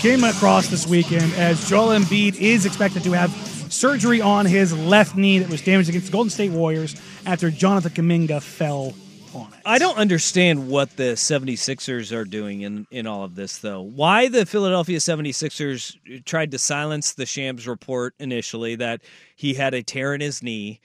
came 0.00 0.24
across 0.24 0.66
this 0.66 0.86
weekend 0.86 1.32
as 1.34 1.66
Joel 1.68 1.98
Embiid 1.98 2.34
is 2.34 2.66
expected 2.66 3.04
to 3.04 3.12
have 3.12 3.30
surgery 3.72 4.20
on 4.20 4.44
his 4.44 4.76
left 4.76 5.16
knee 5.16 5.38
that 5.38 5.48
was 5.48 5.62
damaged 5.62 5.88
against 5.88 6.08
the 6.08 6.12
Golden 6.12 6.30
State 6.30 6.50
Warriors 6.50 6.94
after 7.24 7.50
Jonathan 7.50 7.92
Kuminga 7.92 8.42
fell 8.42 8.92
on 9.34 9.52
it. 9.52 9.60
I 9.64 9.78
don't 9.78 9.96
understand 9.98 10.68
what 10.68 10.96
the 10.96 11.12
76ers 11.14 12.12
are 12.12 12.24
doing 12.24 12.62
in, 12.62 12.86
in 12.90 13.06
all 13.06 13.24
of 13.24 13.34
this, 13.34 13.58
though. 13.58 13.80
Why 13.82 14.28
the 14.28 14.46
Philadelphia 14.46 14.98
76ers 14.98 16.24
tried 16.24 16.50
to 16.52 16.58
silence 16.58 17.12
the 17.14 17.26
Shams 17.26 17.66
report 17.66 18.14
initially 18.18 18.76
that 18.76 19.02
he 19.36 19.54
had 19.54 19.74
a 19.74 19.82
tear 19.82 20.14
in 20.14 20.20
his 20.20 20.42
knee, 20.42 20.80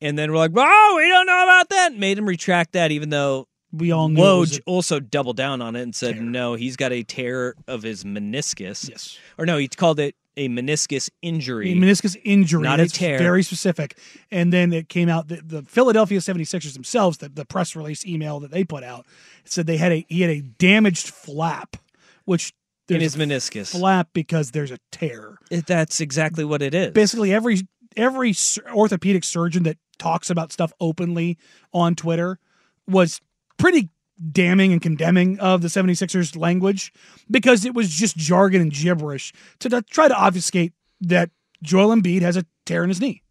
and 0.00 0.18
then 0.18 0.30
we're 0.32 0.38
like, 0.38 0.52
oh, 0.54 0.94
we 0.96 1.08
don't 1.08 1.26
know 1.26 1.42
about 1.42 1.68
that. 1.70 1.94
Made 1.94 2.18
him 2.18 2.26
retract 2.26 2.72
that, 2.72 2.90
even 2.90 3.10
though 3.10 3.46
We 3.72 3.92
all 3.92 4.08
knew 4.08 4.20
Woj 4.20 4.58
a- 4.58 4.62
also 4.64 4.98
doubled 5.00 5.36
down 5.36 5.60
on 5.60 5.76
it 5.76 5.82
and 5.82 5.94
said, 5.94 6.14
Tear. 6.14 6.22
no, 6.22 6.54
he's 6.54 6.76
got 6.76 6.92
a 6.92 7.02
tear 7.02 7.54
of 7.68 7.82
his 7.82 8.02
meniscus. 8.04 8.88
Yes. 8.88 9.18
Or 9.38 9.46
no, 9.46 9.58
he 9.58 9.68
called 9.68 10.00
it 10.00 10.14
a 10.36 10.48
meniscus 10.48 11.10
injury. 11.22 11.72
a 11.72 11.74
meniscus 11.76 12.16
injury. 12.24 12.62
Not 12.62 12.80
a 12.80 12.86
tear. 12.88 13.18
Very 13.18 13.42
specific. 13.42 13.98
And 14.30 14.52
then 14.52 14.72
it 14.72 14.88
came 14.88 15.08
out 15.08 15.28
that 15.28 15.48
the 15.48 15.62
Philadelphia 15.62 16.18
76ers 16.20 16.72
themselves, 16.74 17.18
the, 17.18 17.28
the 17.28 17.44
press 17.44 17.74
release 17.76 18.06
email 18.06 18.40
that 18.40 18.50
they 18.50 18.64
put 18.64 18.84
out, 18.84 19.06
said 19.44 19.66
they 19.66 19.76
had 19.76 19.92
a 19.92 20.06
he 20.08 20.20
had 20.22 20.30
a 20.30 20.40
damaged 20.40 21.08
flap, 21.08 21.76
which 22.24 22.52
in 22.88 22.98
there's 22.98 23.14
his 23.14 23.16
meniscus. 23.16 23.70
flap 23.72 24.08
because 24.12 24.50
there's 24.52 24.70
a 24.70 24.78
tear. 24.92 25.38
It- 25.50 25.66
that's 25.66 26.00
exactly 26.00 26.44
what 26.44 26.62
it 26.62 26.74
is. 26.74 26.92
Basically, 26.92 27.32
every 27.34 27.66
every 27.96 28.34
orthopedic 28.72 29.24
surgeon 29.24 29.64
that 29.64 29.76
talks 29.98 30.30
about 30.30 30.52
stuff 30.52 30.72
openly 30.80 31.36
on 31.72 31.94
Twitter 31.94 32.38
was 32.86 33.20
pretty 33.58 33.90
damning 34.32 34.72
and 34.72 34.82
condemning 34.82 35.38
of 35.40 35.62
the 35.62 35.68
76ers 35.68 36.36
language 36.36 36.92
because 37.30 37.64
it 37.64 37.74
was 37.74 37.90
just 37.90 38.16
jargon 38.16 38.60
and 38.60 38.72
gibberish 38.72 39.32
to, 39.58 39.68
to 39.68 39.82
try 39.82 40.08
to 40.08 40.14
obfuscate 40.14 40.72
that 41.00 41.30
Joel 41.62 41.94
Embiid 41.94 42.22
has 42.22 42.36
a 42.36 42.44
tear 42.66 42.82
in 42.82 42.88
his 42.88 43.00
knee. 43.00 43.22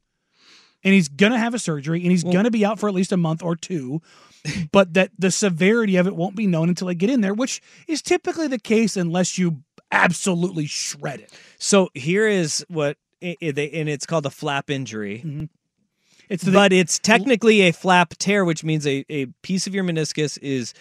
And 0.84 0.94
he's 0.94 1.10
going 1.10 1.34
to 1.34 1.38
have 1.38 1.54
a 1.54 1.60
surgery 1.60 2.02
and 2.02 2.12
he's 2.12 2.24
going 2.24 2.46
to 2.46 2.52
be 2.52 2.66
out 2.66 2.80
for 2.80 2.88
at 2.88 2.96
least 2.96 3.12
a 3.12 3.18
month 3.18 3.44
or 3.44 3.56
two, 3.56 4.02
but 4.72 4.94
that 4.94 5.12
the 5.18 5.30
severity 5.30 5.98
of 5.98 6.08
it 6.08 6.16
won't 6.16 6.36
be 6.36 6.48
known 6.48 6.70
until 6.70 6.88
I 6.88 6.94
get 6.94 7.10
in 7.10 7.22
there, 7.22 7.34
which 7.34 7.62
is 7.88 8.02
typically 8.02 8.48
the 8.48 8.60
case 8.60 8.96
unless 8.96 9.38
you 9.38 9.64
absolutely 9.92 10.68
shred 10.68 11.20
it. 11.20 11.38
So 11.58 11.90
here 11.94 12.28
is 12.28 12.66
what, 12.70 12.98
they, 13.22 13.72
and 13.74 13.90
it's 13.90 14.06
called 14.06 14.26
a 14.26 14.30
flap 14.30 14.70
injury. 14.70 15.18
Mm-hmm. 15.26 15.46
It's 16.30 16.44
the, 16.44 16.52
but 16.52 16.72
it's 16.72 17.00
technically 17.00 17.62
a 17.62 17.72
flap 17.72 18.14
tear, 18.20 18.46
which 18.46 18.64
means 18.64 18.86
a, 18.86 19.04
a 19.10 19.26
piece 19.42 19.68
of 19.68 19.74
your 19.74 19.84
meniscus 19.84 20.38
is 20.42 20.74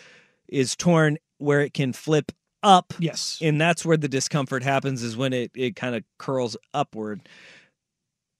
is 0.49 0.77
torn 0.77 1.19
where 1.39 1.61
it 1.61 1.75
can 1.75 1.93
flip 1.93 2.33
up. 2.63 2.93
Yes. 2.99 3.39
And 3.41 3.61
that's 3.61 3.85
where 3.85 3.97
the 3.97 4.09
discomfort 4.09 4.63
happens 4.63 5.03
is 5.03 5.17
when 5.17 5.33
it, 5.33 5.51
it 5.55 5.77
kind 5.77 5.95
of 5.95 6.05
curls 6.19 6.57
upward. 6.75 7.29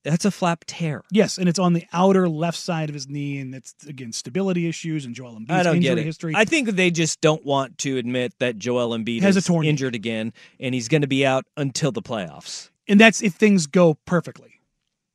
That's 0.05 0.25
a 0.25 0.31
flap 0.31 0.65
tear. 0.67 1.03
Yes, 1.11 1.39
and 1.39 1.49
it's 1.49 1.59
on 1.59 1.73
the 1.75 1.85
outer 1.93 2.29
left 2.29 2.57
side 2.57 2.89
of 2.89 2.95
his 2.95 3.09
knee, 3.09 3.39
and 3.41 3.55
it's 3.55 3.75
again 3.87 4.13
stability 4.13 4.69
issues 4.69 5.05
and 5.05 5.15
Joel 5.15 5.39
Embiid's 5.39 5.51
I 5.51 5.63
don't 5.65 5.77
injury 5.77 5.91
get 5.97 5.99
it. 5.99 6.05
history. 6.05 6.33
I 6.37 6.45
think 6.45 6.71
they 6.71 6.91
just 6.91 7.21
don't 7.21 7.45
want 7.45 7.79
to 7.79 7.99
admit 7.99 8.33
that 8.39 8.59
Joel 8.59 8.97
Embiid 8.97 9.21
Has 9.23 9.37
a 9.37 9.39
is 9.39 9.47
torn 9.47 9.63
knee. 9.63 9.71
injured 9.71 9.95
again, 9.95 10.33
and 10.61 10.75
he's 10.75 10.89
going 10.89 11.03
to 11.03 11.09
be 11.09 11.27
out 11.27 11.45
until 11.57 11.93
the 11.93 12.01
playoffs, 12.01 12.71
and 12.87 12.99
that's 12.99 13.23
if 13.23 13.35
things 13.35 13.67
go 13.67 13.95
perfectly, 14.07 14.58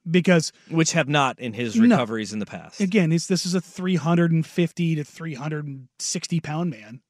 because 0.09 0.51
which 0.69 0.91
have 0.93 1.07
not 1.07 1.39
in 1.39 1.53
his 1.53 1.75
No. 1.75 1.83
recoveries 1.83 2.33
in 2.33 2.39
the 2.39 2.45
past. 2.45 2.79
again, 2.81 3.09
this 3.09 3.29
is 3.29 3.53
a 3.53 3.61
350 3.61 4.95
to 4.95 5.03
360 5.03 6.39
pound 6.39 6.69
man 6.69 7.01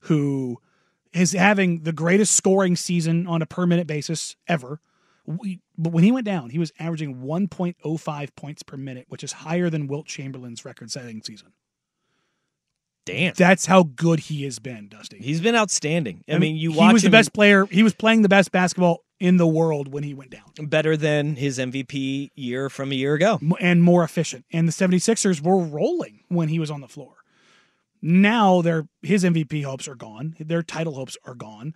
who 0.00 0.58
is 1.12 1.32
having 1.32 1.80
the 1.82 1.92
greatest 1.92 2.34
scoring 2.34 2.74
season 2.76 3.26
on 3.26 3.42
a 3.42 3.46
per 3.46 3.66
minute 3.66 3.86
basis 3.86 4.36
ever. 4.48 4.80
We, 5.24 5.60
but 5.78 5.92
when 5.92 6.02
he 6.04 6.10
went 6.10 6.26
down, 6.26 6.50
he 6.50 6.58
was 6.58 6.72
averaging 6.80 7.16
1.05 7.22 8.34
points 8.34 8.62
per 8.64 8.76
minute, 8.76 9.06
which 9.08 9.22
is 9.22 9.32
higher 9.32 9.70
than 9.70 9.86
Wilt 9.86 10.06
Chamberlain's 10.06 10.64
record 10.64 10.90
setting 10.90 11.22
season. 11.22 11.52
Damn, 13.04 13.34
That's 13.36 13.66
how 13.66 13.82
good 13.82 14.20
he 14.20 14.44
has 14.44 14.60
been, 14.60 14.88
Dusty. 14.88 15.18
he's 15.18 15.40
been 15.40 15.56
outstanding. 15.56 16.22
I, 16.28 16.38
mean, 16.38 16.54
you 16.54 16.70
he 16.72 16.92
was 16.92 17.02
the 17.02 17.06
him 17.08 17.12
best 17.12 17.32
player. 17.32 17.66
He 17.66 17.82
was 17.82 17.94
playing 17.94 18.22
the 18.22 18.28
best 18.28 18.52
basketball 18.52 19.04
in 19.22 19.36
the 19.36 19.46
world 19.46 19.92
when 19.92 20.02
he 20.02 20.12
went 20.12 20.30
down. 20.30 20.50
better 20.66 20.96
than 20.96 21.36
his 21.36 21.56
MVP 21.56 22.30
year 22.34 22.68
from 22.68 22.90
a 22.90 22.96
year 22.96 23.14
ago. 23.14 23.38
and 23.60 23.80
more 23.80 24.02
efficient. 24.02 24.44
And 24.52 24.66
the 24.66 24.72
76ers 24.72 25.40
were 25.40 25.58
rolling 25.58 26.24
when 26.26 26.48
he 26.48 26.58
was 26.58 26.72
on 26.72 26.80
the 26.80 26.88
floor. 26.88 27.14
Now 28.02 28.62
their 28.62 28.88
his 29.00 29.22
MVP 29.22 29.62
hopes 29.62 29.86
are 29.86 29.94
gone. 29.94 30.34
Their 30.40 30.64
title 30.64 30.94
hopes 30.94 31.16
are 31.24 31.36
gone. 31.36 31.72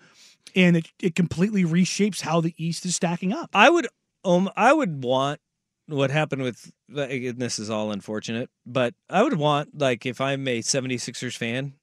And 0.56 0.76
it, 0.76 0.88
it 1.00 1.14
completely 1.14 1.62
reshapes 1.62 2.22
how 2.22 2.40
the 2.40 2.52
East 2.56 2.84
is 2.84 2.96
stacking 2.96 3.32
up. 3.32 3.50
I 3.54 3.70
would 3.70 3.86
um 4.24 4.50
I 4.56 4.72
would 4.72 5.04
want 5.04 5.40
what 5.86 6.10
happened 6.10 6.42
with 6.42 6.72
and 6.88 7.38
this 7.38 7.60
is 7.60 7.70
all 7.70 7.92
unfortunate, 7.92 8.50
but 8.66 8.92
I 9.08 9.22
would 9.22 9.34
want 9.34 9.78
like 9.78 10.04
if 10.04 10.20
I'm 10.20 10.48
a 10.48 10.62
76ers 10.62 11.36
fan, 11.36 11.74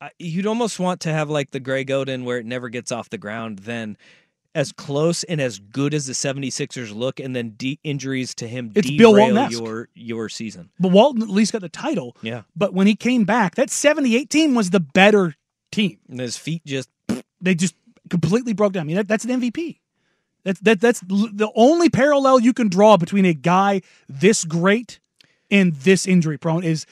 I, 0.00 0.10
you'd 0.18 0.46
almost 0.46 0.80
want 0.80 1.00
to 1.02 1.12
have 1.12 1.30
like 1.30 1.52
the 1.52 1.60
Greg 1.60 1.86
Oden 1.86 2.24
where 2.24 2.38
it 2.38 2.46
never 2.46 2.68
gets 2.68 2.90
off 2.90 3.08
the 3.08 3.18
ground 3.18 3.60
then 3.60 3.96
as 4.54 4.70
close 4.72 5.22
and 5.24 5.40
as 5.40 5.58
good 5.58 5.94
as 5.94 6.06
the 6.06 6.12
76ers 6.12 6.94
look 6.94 7.18
and 7.20 7.34
then 7.34 7.54
de- 7.56 7.78
injuries 7.82 8.34
to 8.34 8.46
him 8.46 8.70
It's 8.74 8.90
Bill 8.90 9.12
derail 9.12 9.34
Walton-esque. 9.34 9.60
your 9.60 9.88
your 9.94 10.28
season. 10.28 10.70
But 10.78 10.92
Walton 10.92 11.22
at 11.22 11.28
least 11.28 11.52
got 11.52 11.62
the 11.62 11.68
title. 11.68 12.16
Yeah. 12.22 12.42
But 12.54 12.74
when 12.74 12.86
he 12.86 12.94
came 12.94 13.24
back, 13.24 13.54
that 13.54 13.70
78 13.70 14.28
team 14.28 14.54
was 14.54 14.70
the 14.70 14.80
better 14.80 15.36
team. 15.70 15.98
And 16.08 16.20
his 16.20 16.36
feet 16.36 16.62
just 16.66 16.88
They 17.40 17.54
just 17.54 17.74
completely 18.10 18.52
broke 18.52 18.72
down. 18.74 18.82
I 18.82 18.84
mean, 18.84 18.96
that, 18.96 19.08
that's 19.08 19.24
an 19.24 19.40
MVP. 19.40 19.78
That's 20.44 20.60
that 20.60 20.80
that's 20.80 21.00
the 21.00 21.50
only 21.54 21.88
parallel 21.88 22.40
you 22.40 22.52
can 22.52 22.68
draw 22.68 22.96
between 22.96 23.24
a 23.24 23.32
guy 23.34 23.80
this 24.08 24.44
great 24.44 24.98
and 25.50 25.72
this 25.72 26.06
injury 26.06 26.36
prone 26.36 26.64
is 26.64 26.84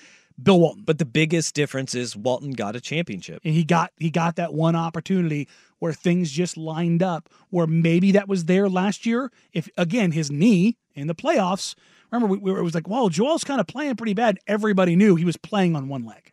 Bill 0.43 0.61
Walton. 0.61 0.83
but 0.85 0.99
the 0.99 1.05
biggest 1.05 1.55
difference 1.55 1.95
is 1.95 2.17
Walton 2.17 2.53
got 2.53 2.77
a 2.77 2.81
championship. 2.81 3.41
and 3.45 3.55
he 3.55 3.65
got 3.65 3.93
he 3.99 4.11
got 4.11 4.37
that 4.37 4.55
one 4.55 4.77
opportunity 4.77 5.49
where 5.79 5.93
things 5.93 6.31
just 6.31 6.57
lined 6.57 7.03
up 7.03 7.29
where 7.51 7.67
maybe 7.67 8.13
that 8.13 8.29
was 8.29 8.45
there 8.45 8.69
last 8.69 9.07
year. 9.07 9.31
If 9.53 9.69
again 9.77 10.13
his 10.13 10.31
knee 10.31 10.77
in 10.95 11.07
the 11.07 11.15
playoffs 11.15 11.75
remember 12.11 12.33
we, 12.33 12.39
we 12.39 12.53
were, 12.53 12.59
it 12.59 12.65
was 12.65 12.75
like 12.75 12.89
well 12.89 13.09
joel's 13.09 13.45
kind 13.45 13.61
of 13.61 13.67
playing 13.67 13.97
pretty 13.97 14.15
bad. 14.15 14.39
Everybody 14.47 14.97
knew 14.97 15.17
he 15.17 15.25
was 15.25 15.37
playing 15.37 15.77
on 15.77 15.89
one 15.89 16.05
leg. 16.05 16.33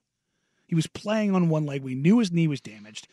He 0.68 0.76
was 0.76 0.88
playing 0.88 1.34
on 1.34 1.48
one 1.50 1.66
leg. 1.66 1.82
We 1.82 1.96
knew 1.96 2.20
his 2.20 2.32
knee 2.32 2.48
was 2.48 2.60
damaged. 2.60 3.08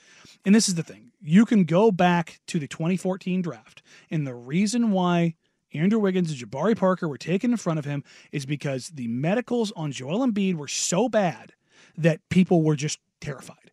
And 0.44 0.54
this 0.54 0.68
is 0.68 0.74
the 0.74 0.82
thing. 0.82 1.12
You 1.22 1.46
can 1.46 1.64
go 1.64 1.92
back 1.92 2.40
to 2.48 2.58
the 2.58 2.66
2014 2.66 3.42
draft 3.42 3.82
and 4.10 4.26
the 4.26 4.34
reason 4.34 4.90
why 4.90 5.36
Andrew 5.74 5.98
Wiggins 5.98 6.30
and 6.30 6.38
Jabari 6.38 6.76
Parker 6.76 7.08
were 7.08 7.18
taken 7.18 7.50
in 7.50 7.56
front 7.56 7.78
of 7.78 7.84
him 7.84 8.04
is 8.32 8.46
because 8.46 8.88
the 8.88 9.08
medicals 9.08 9.72
on 9.76 9.92
Joel 9.92 10.26
Embiid 10.26 10.54
were 10.54 10.68
so 10.68 11.08
bad 11.08 11.52
that 11.96 12.20
people 12.28 12.62
were 12.62 12.76
just 12.76 13.00
terrified. 13.20 13.70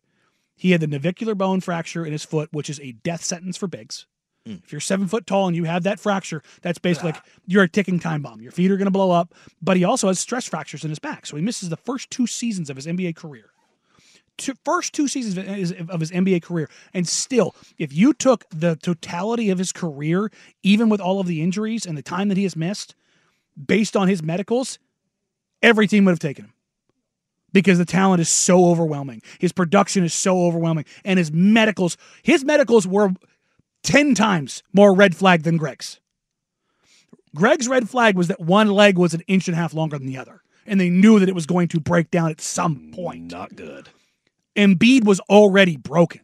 He 0.56 0.70
had 0.72 0.80
the 0.80 0.86
navicular 0.86 1.34
bone 1.34 1.60
fracture 1.60 2.04
in 2.04 2.12
his 2.12 2.24
foot, 2.24 2.48
which 2.52 2.70
is 2.70 2.78
a 2.80 2.92
death 2.92 3.24
sentence 3.24 3.56
for 3.56 3.66
bigs. 3.66 4.06
Hmm. 4.46 4.56
If 4.64 4.72
you're 4.72 4.80
seven 4.80 5.06
foot 5.06 5.26
tall 5.26 5.46
and 5.46 5.56
you 5.56 5.64
have 5.64 5.84
that 5.84 6.00
fracture, 6.00 6.42
that's 6.62 6.78
basically 6.78 7.12
ah. 7.12 7.14
like 7.14 7.24
you're 7.46 7.62
a 7.62 7.68
ticking 7.68 8.00
time 8.00 8.22
bomb. 8.22 8.40
Your 8.40 8.52
feet 8.52 8.70
are 8.70 8.76
going 8.76 8.86
to 8.86 8.92
blow 8.92 9.10
up. 9.10 9.34
But 9.60 9.76
he 9.76 9.84
also 9.84 10.08
has 10.08 10.18
stress 10.18 10.48
fractures 10.48 10.84
in 10.84 10.90
his 10.90 10.98
back, 10.98 11.26
so 11.26 11.36
he 11.36 11.42
misses 11.42 11.68
the 11.68 11.76
first 11.76 12.10
two 12.10 12.26
seasons 12.26 12.70
of 12.70 12.76
his 12.76 12.86
NBA 12.86 13.16
career. 13.16 13.50
Two, 14.38 14.54
first 14.64 14.92
two 14.92 15.08
seasons 15.08 15.36
of 15.36 15.44
his, 15.46 15.72
of 15.72 16.00
his 16.00 16.10
NBA 16.10 16.42
career, 16.42 16.68
and 16.94 17.06
still, 17.06 17.54
if 17.78 17.92
you 17.92 18.12
took 18.12 18.44
the 18.50 18.76
totality 18.76 19.50
of 19.50 19.58
his 19.58 19.72
career, 19.72 20.30
even 20.62 20.88
with 20.88 21.00
all 21.00 21.20
of 21.20 21.26
the 21.26 21.42
injuries 21.42 21.86
and 21.86 21.96
the 21.96 22.02
time 22.02 22.28
that 22.28 22.36
he 22.36 22.42
has 22.44 22.56
missed, 22.56 22.94
based 23.66 23.96
on 23.96 24.08
his 24.08 24.22
medicals, 24.22 24.78
every 25.62 25.86
team 25.86 26.04
would 26.04 26.12
have 26.12 26.18
taken 26.18 26.46
him 26.46 26.54
because 27.52 27.78
the 27.78 27.84
talent 27.84 28.20
is 28.20 28.28
so 28.28 28.66
overwhelming. 28.66 29.22
His 29.38 29.52
production 29.52 30.04
is 30.04 30.14
so 30.14 30.46
overwhelming, 30.46 30.86
and 31.04 31.18
his 31.18 31.30
medicals, 31.32 31.96
his 32.22 32.44
medicals 32.44 32.86
were 32.86 33.10
ten 33.82 34.14
times 34.14 34.62
more 34.72 34.94
red 34.94 35.14
flag 35.14 35.42
than 35.42 35.56
Greg's. 35.56 36.00
Greg's 37.34 37.68
red 37.68 37.88
flag 37.88 38.16
was 38.16 38.28
that 38.28 38.40
one 38.40 38.70
leg 38.70 38.98
was 38.98 39.14
an 39.14 39.22
inch 39.26 39.48
and 39.48 39.56
a 39.56 39.60
half 39.60 39.74
longer 39.74 39.98
than 39.98 40.06
the 40.06 40.18
other, 40.18 40.42
and 40.66 40.80
they 40.80 40.90
knew 40.90 41.18
that 41.18 41.28
it 41.28 41.34
was 41.34 41.46
going 41.46 41.68
to 41.68 41.80
break 41.80 42.10
down 42.10 42.30
at 42.30 42.40
some 42.40 42.90
point. 42.94 43.30
Not 43.30 43.56
good. 43.56 43.88
Embiid 44.56 45.04
was 45.04 45.20
already 45.20 45.76
broken. 45.76 46.20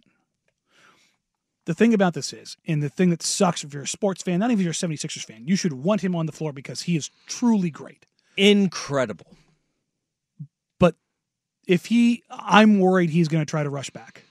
The 1.66 1.74
thing 1.74 1.92
about 1.92 2.14
this 2.14 2.32
is, 2.32 2.56
and 2.66 2.82
the 2.82 2.88
thing 2.88 3.10
that 3.10 3.22
sucks 3.22 3.62
if 3.62 3.74
you're 3.74 3.82
a 3.82 3.86
sports 3.86 4.22
fan, 4.22 4.40
not 4.40 4.50
even 4.50 4.60
if 4.60 4.64
you're 4.64 4.70
a 4.70 4.96
76ers 4.96 5.24
fan, 5.24 5.46
you 5.46 5.54
should 5.54 5.74
want 5.74 6.00
him 6.00 6.14
on 6.14 6.24
the 6.24 6.32
floor 6.32 6.52
because 6.52 6.82
he 6.82 6.96
is 6.96 7.10
truly 7.26 7.70
great. 7.70 8.06
Incredible. 8.38 9.36
But 10.78 10.94
if 11.66 11.86
he, 11.86 12.22
I'm 12.30 12.80
worried 12.80 13.10
he's 13.10 13.28
going 13.28 13.42
to 13.44 13.50
try 13.50 13.62
to 13.62 13.68
rush 13.68 13.90
back 13.90 14.22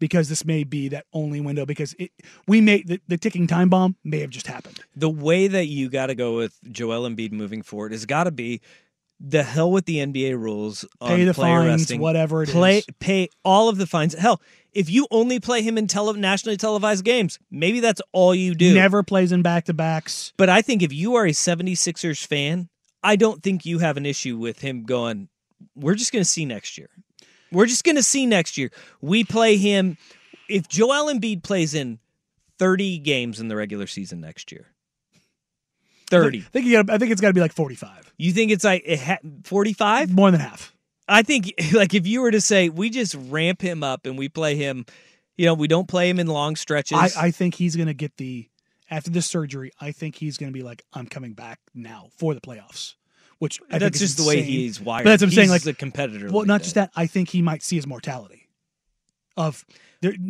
because 0.00 0.28
this 0.28 0.44
may 0.44 0.64
be 0.64 0.88
that 0.88 1.06
only 1.12 1.40
window 1.40 1.64
because 1.64 1.94
it, 2.00 2.10
we 2.48 2.60
may 2.60 2.82
the, 2.82 3.00
the 3.06 3.16
ticking 3.16 3.46
time 3.46 3.68
bomb 3.68 3.94
may 4.02 4.18
have 4.18 4.30
just 4.30 4.48
happened. 4.48 4.80
The 4.96 5.08
way 5.08 5.46
that 5.46 5.66
you 5.66 5.88
got 5.88 6.06
to 6.06 6.16
go 6.16 6.34
with 6.34 6.58
Joel 6.72 7.08
Embiid 7.08 7.30
moving 7.30 7.62
forward 7.62 7.92
has 7.92 8.04
got 8.04 8.24
to 8.24 8.32
be 8.32 8.60
the 9.24 9.44
hell 9.44 9.70
with 9.70 9.86
the 9.86 9.98
NBA 9.98 10.36
rules 10.38 10.84
on 11.00 11.16
Pay 11.16 11.24
the 11.24 11.32
fines, 11.32 11.82
resting. 11.82 12.00
whatever 12.00 12.42
it 12.42 12.48
play, 12.48 12.78
is. 12.78 12.86
Pay 12.98 13.28
all 13.44 13.68
of 13.68 13.78
the 13.78 13.86
fines. 13.86 14.14
Hell, 14.14 14.42
if 14.72 14.90
you 14.90 15.06
only 15.12 15.38
play 15.38 15.62
him 15.62 15.78
in 15.78 15.86
tele- 15.86 16.14
nationally 16.14 16.56
televised 16.56 17.04
games, 17.04 17.38
maybe 17.50 17.78
that's 17.78 18.02
all 18.12 18.34
you 18.34 18.54
do. 18.54 18.74
Never 18.74 19.02
plays 19.04 19.30
in 19.30 19.42
back 19.42 19.66
to 19.66 19.74
backs. 19.74 20.32
But 20.36 20.48
I 20.48 20.60
think 20.60 20.82
if 20.82 20.92
you 20.92 21.14
are 21.14 21.24
a 21.24 21.30
76ers 21.30 22.26
fan, 22.26 22.68
I 23.02 23.14
don't 23.16 23.42
think 23.42 23.64
you 23.64 23.78
have 23.78 23.96
an 23.96 24.06
issue 24.06 24.36
with 24.38 24.60
him 24.60 24.82
going, 24.84 25.28
we're 25.76 25.94
just 25.94 26.12
going 26.12 26.24
to 26.24 26.28
see 26.28 26.44
next 26.44 26.76
year. 26.76 26.90
We're 27.52 27.66
just 27.66 27.84
going 27.84 27.96
to 27.96 28.02
see 28.02 28.26
next 28.26 28.58
year. 28.58 28.70
We 29.00 29.24
play 29.24 29.56
him. 29.56 29.98
If 30.48 30.68
Joel 30.68 31.12
Embiid 31.12 31.44
plays 31.44 31.74
in 31.74 32.00
30 32.58 32.98
games 32.98 33.38
in 33.38 33.48
the 33.48 33.56
regular 33.56 33.86
season 33.86 34.20
next 34.20 34.50
year, 34.50 34.71
30. 36.20 36.38
I 36.38 36.42
think 36.42 36.66
you 36.66 36.72
gotta, 36.72 36.92
I 36.92 36.98
think 36.98 37.12
it's 37.12 37.20
got 37.20 37.28
to 37.28 37.34
be 37.34 37.40
like 37.40 37.52
forty 37.52 37.74
five, 37.74 38.12
You 38.16 38.32
think 38.32 38.50
it's 38.50 38.64
like 38.64 38.84
45? 39.44 40.12
more 40.12 40.30
than 40.30 40.40
half. 40.40 40.72
I 41.08 41.22
think 41.22 41.52
like 41.72 41.94
if 41.94 42.06
you 42.06 42.20
were 42.22 42.30
to 42.30 42.40
say 42.40 42.68
we 42.68 42.90
just 42.90 43.14
ramp 43.14 43.60
him 43.60 43.82
up 43.82 44.06
and 44.06 44.16
we 44.18 44.28
play 44.28 44.56
him, 44.56 44.86
you 45.36 45.46
know, 45.46 45.54
we 45.54 45.68
don't 45.68 45.88
play 45.88 46.08
him 46.08 46.18
in 46.18 46.26
long 46.26 46.56
stretches. 46.56 46.98
I, 46.98 47.26
I 47.26 47.30
think 47.30 47.54
he's 47.54 47.76
going 47.76 47.88
to 47.88 47.94
get 47.94 48.16
the 48.16 48.48
after 48.90 49.10
this 49.10 49.26
surgery. 49.26 49.72
I 49.80 49.92
think 49.92 50.16
he's 50.16 50.36
going 50.36 50.52
to 50.52 50.56
be 50.56 50.62
like, 50.62 50.84
I'm 50.92 51.06
coming 51.06 51.32
back 51.32 51.58
now 51.74 52.08
for 52.18 52.34
the 52.34 52.40
playoffs. 52.40 52.94
Which 53.38 53.60
I 53.72 53.78
that's 53.78 53.98
just 53.98 54.18
the 54.18 54.24
way 54.24 54.42
he's 54.42 54.80
wired. 54.80 55.02
But 55.02 55.10
that's 55.10 55.22
what 55.22 55.28
I'm 55.28 55.32
saying. 55.32 55.50
Like 55.50 55.66
a 55.66 55.72
competitor. 55.72 56.26
Well, 56.26 56.40
like 56.40 56.46
not 56.46 56.62
just 56.62 56.76
that. 56.76 56.92
I 56.94 57.08
think 57.08 57.28
he 57.30 57.42
might 57.42 57.64
see 57.64 57.74
his 57.74 57.88
mortality 57.88 58.48
of 59.36 59.64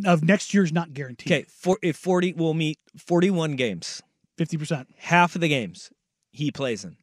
of 0.06 0.24
next 0.24 0.54
year's 0.54 0.72
not 0.72 0.94
guaranteed. 0.94 1.30
Okay, 1.30 1.44
for, 1.48 1.78
if 1.82 1.96
40 1.96 2.34
will 2.34 2.54
meet 2.54 2.78
41 2.96 3.56
games. 3.56 4.02
Fifty 4.36 4.56
percent. 4.56 4.88
half 4.98 5.34
of 5.34 5.40
the 5.40 5.48
games 5.48 5.90
he 6.30 6.50
plays 6.50 6.84
in. 6.84 6.96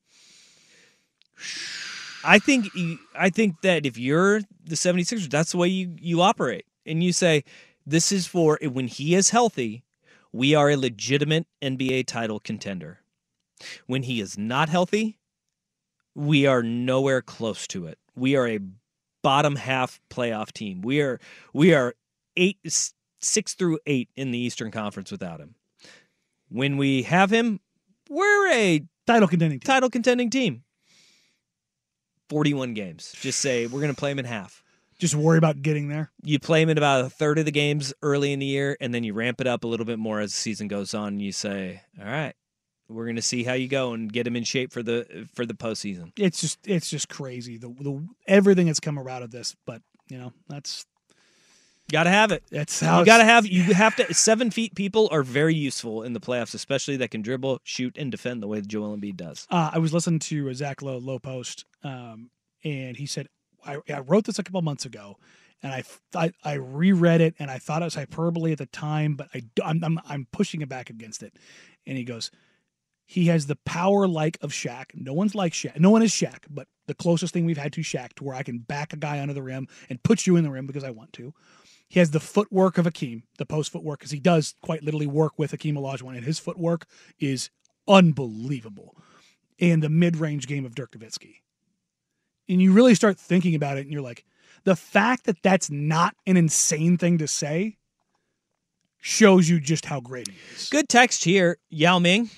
I 2.23 2.39
think 2.39 2.67
I 3.15 3.29
think 3.29 3.61
that 3.61 3.85
if 3.85 3.97
you're 3.97 4.41
the 4.63 4.75
76ers, 4.75 5.29
that's 5.29 5.51
the 5.51 5.57
way 5.57 5.67
you, 5.69 5.95
you 5.99 6.21
operate. 6.21 6.65
And 6.85 7.03
you 7.03 7.13
say, 7.13 7.43
this 7.85 8.11
is 8.11 8.27
for 8.27 8.59
when 8.61 8.87
he 8.87 9.15
is 9.15 9.29
healthy, 9.29 9.83
we 10.31 10.53
are 10.53 10.69
a 10.69 10.75
legitimate 10.75 11.47
NBA 11.61 12.07
title 12.07 12.39
contender. 12.39 12.99
When 13.87 14.03
he 14.03 14.21
is 14.21 14.37
not 14.37 14.69
healthy, 14.69 15.17
we 16.15 16.45
are 16.45 16.63
nowhere 16.63 17.21
close 17.21 17.67
to 17.67 17.85
it. 17.87 17.97
We 18.15 18.35
are 18.35 18.47
a 18.47 18.59
bottom 19.21 19.55
half 19.55 19.99
playoff 20.09 20.51
team. 20.51 20.81
We 20.81 21.01
are 21.01 21.19
we 21.53 21.73
are 21.73 21.93
eight 22.35 22.57
six 23.21 23.53
through 23.53 23.79
eight 23.85 24.09
in 24.15 24.31
the 24.31 24.39
Eastern 24.39 24.71
Conference 24.71 25.11
without 25.11 25.39
him. 25.39 25.55
When 26.49 26.77
we 26.77 27.03
have 27.03 27.31
him, 27.31 27.59
we're 28.09 28.51
a 28.51 28.83
Title 29.07 29.27
contending 29.27 29.59
team. 29.59 29.65
title 29.65 29.89
contending 29.89 30.29
team. 30.29 30.63
41 32.29 32.75
games. 32.75 33.13
Just 33.19 33.39
say 33.39 33.65
we're 33.65 33.81
going 33.81 33.93
to 33.93 33.99
play 33.99 34.11
him 34.11 34.19
in 34.19 34.25
half. 34.25 34.63
Just 34.99 35.15
worry 35.15 35.37
about 35.37 35.61
getting 35.61 35.87
there. 35.87 36.11
You 36.21 36.39
play 36.39 36.61
him 36.61 36.69
in 36.69 36.77
about 36.77 37.05
a 37.05 37.09
third 37.09 37.39
of 37.39 37.45
the 37.45 37.51
games 37.51 37.93
early 38.01 38.33
in 38.33 38.39
the 38.39 38.45
year, 38.45 38.77
and 38.79 38.93
then 38.93 39.03
you 39.03 39.13
ramp 39.13 39.41
it 39.41 39.47
up 39.47 39.63
a 39.63 39.67
little 39.67 39.85
bit 39.85 39.97
more 39.97 40.19
as 40.19 40.31
the 40.31 40.37
season 40.37 40.67
goes 40.67 40.93
on. 40.93 41.13
And 41.13 41.21
you 41.21 41.31
say, 41.31 41.81
"All 41.99 42.05
right, 42.05 42.35
we're 42.89 43.05
going 43.05 43.15
to 43.15 43.21
see 43.21 43.43
how 43.43 43.53
you 43.53 43.67
go 43.69 43.93
and 43.93 44.11
get 44.11 44.27
him 44.27 44.35
in 44.35 44.43
shape 44.43 44.73
for 44.73 44.83
the 44.83 45.27
for 45.33 45.45
the 45.45 45.53
postseason." 45.53 46.11
It's 46.17 46.41
just 46.41 46.59
it's 46.67 46.89
just 46.89 47.07
crazy 47.07 47.57
the 47.57 47.69
the 47.69 48.05
everything 48.27 48.67
that's 48.67 48.81
come 48.81 48.97
out 48.99 49.23
of 49.23 49.31
this. 49.31 49.55
But 49.65 49.81
you 50.09 50.17
know 50.19 50.33
that's 50.49 50.85
Got 51.91 52.03
to 52.03 52.09
have 52.09 52.31
it. 52.31 52.43
that's 52.51 52.79
how 52.79 52.99
You 52.99 53.05
got 53.05 53.17
to 53.17 53.23
have 53.23 53.45
you 53.45 53.63
have 53.73 53.95
to. 53.97 54.13
Seven 54.13 54.51
feet 54.51 54.75
people 54.75 55.09
are 55.11 55.23
very 55.23 55.55
useful 55.55 56.03
in 56.03 56.13
the 56.13 56.19
playoffs, 56.19 56.53
especially 56.53 56.97
that 56.97 57.11
can 57.11 57.21
dribble, 57.21 57.59
shoot, 57.63 57.97
and 57.97 58.11
defend 58.11 58.41
the 58.43 58.47
way 58.47 58.59
that 58.59 58.67
Joel 58.67 58.95
Embiid 58.95 59.15
does. 59.15 59.47
Uh, 59.49 59.71
I 59.73 59.79
was 59.79 59.93
listening 59.93 60.19
to 60.19 60.53
Zach 60.53 60.81
Lowe, 60.81 60.97
Low 60.97 61.19
Post, 61.19 61.65
um, 61.83 62.29
and 62.63 62.95
he 62.95 63.05
said, 63.05 63.27
I, 63.65 63.77
I 63.89 63.99
wrote 63.99 64.25
this 64.25 64.39
a 64.39 64.43
couple 64.43 64.61
months 64.61 64.85
ago, 64.85 65.17
and 65.61 65.73
I, 65.73 65.83
I, 66.15 66.31
I 66.43 66.53
reread 66.53 67.21
it, 67.21 67.35
and 67.39 67.49
I 67.51 67.57
thought 67.57 67.81
it 67.81 67.85
was 67.85 67.95
hyperbole 67.95 68.51
at 68.51 68.57
the 68.57 68.65
time, 68.67 69.15
but 69.15 69.27
I, 69.33 69.41
I'm, 69.63 69.83
I'm, 69.83 69.99
I'm 70.07 70.27
pushing 70.31 70.61
it 70.61 70.69
back 70.69 70.89
against 70.89 71.23
it. 71.23 71.37
And 71.85 71.97
he 71.97 72.03
goes, 72.03 72.31
he 73.05 73.25
has 73.25 73.47
the 73.47 73.57
power 73.65 74.07
like 74.07 74.37
of 74.41 74.51
Shaq. 74.51 74.91
No 74.93 75.13
one's 75.13 75.33
like 75.33 75.53
Shaq. 75.53 75.79
No 75.79 75.89
one 75.89 76.03
is 76.03 76.11
Shaq, 76.11 76.43
but 76.47 76.67
the 76.85 76.93
closest 76.93 77.33
thing 77.33 77.43
we've 77.43 77.57
had 77.57 77.73
to 77.73 77.81
Shaq 77.81 78.13
to 78.15 78.23
where 78.23 78.35
I 78.35 78.43
can 78.43 78.59
back 78.59 78.93
a 78.93 78.97
guy 78.97 79.19
under 79.19 79.33
the 79.33 79.41
rim 79.41 79.67
and 79.89 80.01
put 80.03 80.27
you 80.27 80.35
in 80.35 80.43
the 80.43 80.51
rim 80.51 80.67
because 80.67 80.83
I 80.83 80.91
want 80.91 81.13
to. 81.13 81.33
He 81.89 81.99
has 81.99 82.11
the 82.11 82.19
footwork 82.19 82.77
of 82.77 82.85
Akeem, 82.85 83.23
the 83.39 83.45
post 83.45 83.71
footwork, 83.71 83.99
because 83.99 84.11
he 84.11 84.19
does 84.19 84.53
quite 84.61 84.83
literally 84.83 85.07
work 85.07 85.33
with 85.39 85.51
Akeem 85.51 85.73
Olajuwon, 85.73 86.15
and 86.15 86.23
his 86.23 86.37
footwork 86.39 86.85
is 87.19 87.49
unbelievable. 87.87 88.95
And 89.59 89.81
the 89.83 89.89
mid-range 89.89 90.47
game 90.47 90.65
of 90.65 90.75
Dirk 90.75 90.91
Nowitzki. 90.91 91.37
And 92.47 92.61
you 92.61 92.71
really 92.73 92.95
start 92.95 93.17
thinking 93.17 93.55
about 93.55 93.77
it, 93.77 93.81
and 93.81 93.91
you're 93.91 94.01
like, 94.03 94.23
the 94.65 94.75
fact 94.75 95.25
that 95.25 95.41
that's 95.41 95.69
not 95.71 96.15
an 96.27 96.37
insane 96.37 96.97
thing 96.97 97.17
to 97.17 97.27
say 97.27 97.77
shows 99.01 99.49
you 99.49 99.59
just 99.59 99.85
how 99.85 99.99
great 99.99 100.27
he 100.27 100.35
is. 100.55 100.69
Good 100.69 100.89
text 100.89 101.23
here, 101.23 101.57
Yao 101.69 101.99
Ming. 101.99 102.29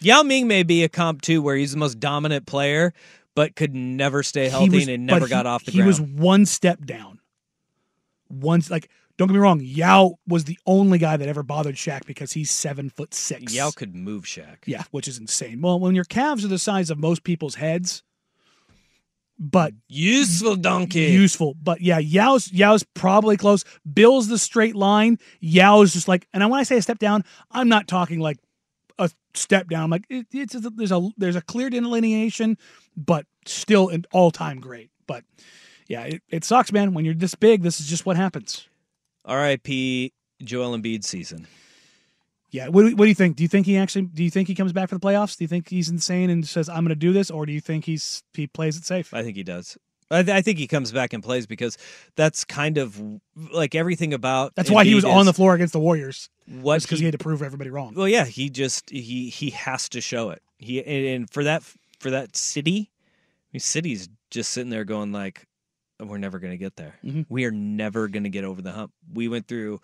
Yao 0.00 0.22
Ming 0.22 0.46
may 0.46 0.62
be 0.62 0.84
a 0.84 0.88
comp 0.88 1.22
too, 1.22 1.42
where 1.42 1.56
he's 1.56 1.72
the 1.72 1.78
most 1.78 1.98
dominant 1.98 2.46
player, 2.46 2.92
but 3.34 3.56
could 3.56 3.74
never 3.74 4.22
stay 4.22 4.48
healthy 4.48 4.70
He 4.70 4.76
was- 4.76 4.88
and 4.88 5.06
never 5.06 5.26
got 5.26 5.46
he- 5.46 5.48
off 5.48 5.64
the 5.64 5.70
he 5.72 5.78
ground. 5.78 5.86
was 5.88 6.00
one 6.00 6.46
step 6.46 6.84
down. 6.84 7.18
Once, 8.32 8.70
like, 8.70 8.88
don't 9.18 9.28
get 9.28 9.34
me 9.34 9.40
wrong, 9.40 9.60
Yao 9.62 10.14
was 10.26 10.44
the 10.44 10.58
only 10.66 10.98
guy 10.98 11.16
that 11.16 11.28
ever 11.28 11.42
bothered 11.42 11.74
Shaq 11.76 12.06
because 12.06 12.32
he's 12.32 12.50
seven 12.50 12.88
foot 12.88 13.12
six. 13.14 13.52
Yao 13.52 13.70
could 13.70 13.94
move 13.94 14.24
Shaq. 14.24 14.58
Yeah, 14.66 14.84
which 14.90 15.06
is 15.06 15.18
insane. 15.18 15.60
Well, 15.60 15.78
when 15.78 15.94
your 15.94 16.04
calves 16.04 16.44
are 16.44 16.48
the 16.48 16.58
size 16.58 16.90
of 16.90 16.98
most 16.98 17.22
people's 17.22 17.56
heads, 17.56 18.02
but 19.38 19.74
Useful 19.88 20.56
donkey. 20.56 21.00
useful. 21.00 21.54
But 21.62 21.80
yeah, 21.80 21.98
Yao's 21.98 22.50
Yao's 22.52 22.84
probably 22.94 23.36
close. 23.36 23.64
Bill's 23.92 24.28
the 24.28 24.38
straight 24.38 24.76
line. 24.76 25.18
Yao's 25.40 25.92
just 25.92 26.06
like, 26.08 26.28
and 26.32 26.48
when 26.48 26.60
I 26.60 26.62
say 26.62 26.76
a 26.76 26.82
step 26.82 26.98
down, 26.98 27.24
I'm 27.50 27.68
not 27.68 27.88
talking 27.88 28.20
like 28.20 28.38
a 28.98 29.10
step 29.34 29.68
down. 29.68 29.84
I'm 29.84 29.90
like 29.90 30.06
it, 30.08 30.26
it's 30.32 30.54
there's 30.76 30.92
a 30.92 31.10
there's 31.16 31.36
a 31.36 31.42
clear 31.42 31.70
delineation, 31.70 32.56
but 32.96 33.26
still 33.44 33.88
an 33.88 34.04
all 34.12 34.30
time 34.30 34.60
great. 34.60 34.90
But 35.06 35.24
yeah, 35.88 36.02
it, 36.04 36.22
it 36.28 36.44
sucks, 36.44 36.72
man. 36.72 36.94
When 36.94 37.04
you're 37.04 37.14
this 37.14 37.34
big, 37.34 37.62
this 37.62 37.80
is 37.80 37.86
just 37.86 38.06
what 38.06 38.16
happens. 38.16 38.66
R.I.P. 39.24 40.12
Joel 40.42 40.76
Embiid 40.76 41.04
season. 41.04 41.46
Yeah, 42.50 42.68
what, 42.68 42.82
do- 42.82 42.96
what 42.96 43.04
do 43.04 43.08
you 43.08 43.14
think? 43.14 43.36
Do 43.36 43.42
you 43.42 43.48
think 43.48 43.66
he 43.66 43.76
actually? 43.78 44.02
Do 44.02 44.22
you 44.22 44.30
think 44.30 44.48
he 44.48 44.54
comes 44.54 44.72
back 44.72 44.88
for 44.88 44.94
the 44.94 45.00
playoffs? 45.00 45.36
Do 45.38 45.44
you 45.44 45.48
think 45.48 45.68
he's 45.68 45.88
insane 45.88 46.28
and 46.28 46.46
says 46.46 46.68
I'm 46.68 46.84
going 46.84 46.88
to 46.90 46.94
do 46.94 47.12
this, 47.12 47.30
or 47.30 47.46
do 47.46 47.52
you 47.52 47.60
think 47.60 47.84
he's 47.86 48.22
he 48.34 48.46
plays 48.46 48.76
it 48.76 48.84
safe? 48.84 49.14
I 49.14 49.22
think 49.22 49.36
he 49.36 49.42
does. 49.42 49.78
I, 50.10 50.22
th- 50.22 50.36
I 50.36 50.42
think 50.42 50.58
he 50.58 50.66
comes 50.66 50.92
back 50.92 51.14
and 51.14 51.22
plays 51.22 51.46
because 51.46 51.78
that's 52.16 52.44
kind 52.44 52.76
of 52.76 53.00
like 53.54 53.74
everything 53.74 54.12
about. 54.12 54.54
That's 54.54 54.70
why 54.70 54.84
he 54.84 54.92
Embiid 54.92 54.96
was 54.96 55.04
on 55.06 55.24
the 55.24 55.32
floor 55.32 55.54
against 55.54 55.72
the 55.72 55.80
Warriors. 55.80 56.28
What 56.46 56.82
because 56.82 56.98
he 56.98 57.06
had 57.06 57.12
to 57.12 57.18
prove 57.18 57.40
everybody 57.40 57.70
wrong. 57.70 57.94
Well, 57.94 58.08
yeah, 58.08 58.26
he 58.26 58.50
just 58.50 58.90
he 58.90 59.30
he 59.30 59.50
has 59.50 59.88
to 59.90 60.02
show 60.02 60.28
it. 60.28 60.42
He 60.58 60.80
and, 60.84 61.06
and 61.06 61.30
for 61.30 61.44
that 61.44 61.62
for 62.00 62.10
that 62.10 62.36
city, 62.36 62.90
I 62.90 63.48
mean, 63.54 63.60
city's 63.60 64.10
just 64.30 64.50
sitting 64.50 64.68
there 64.68 64.84
going 64.84 65.12
like, 65.12 65.46
we're 66.08 66.18
never 66.18 66.38
going 66.38 66.52
to 66.52 66.56
get 66.58 66.76
there. 66.76 66.94
Mhm. 67.04 67.26
We 67.28 67.44
are 67.44 67.50
never 67.50 68.08
going 68.08 68.24
to 68.24 68.28
get 68.30 68.44
over 68.44 68.60
the 68.62 68.72
hump. 68.72 68.92
We 69.12 69.28
went 69.28 69.46
through 69.48 69.80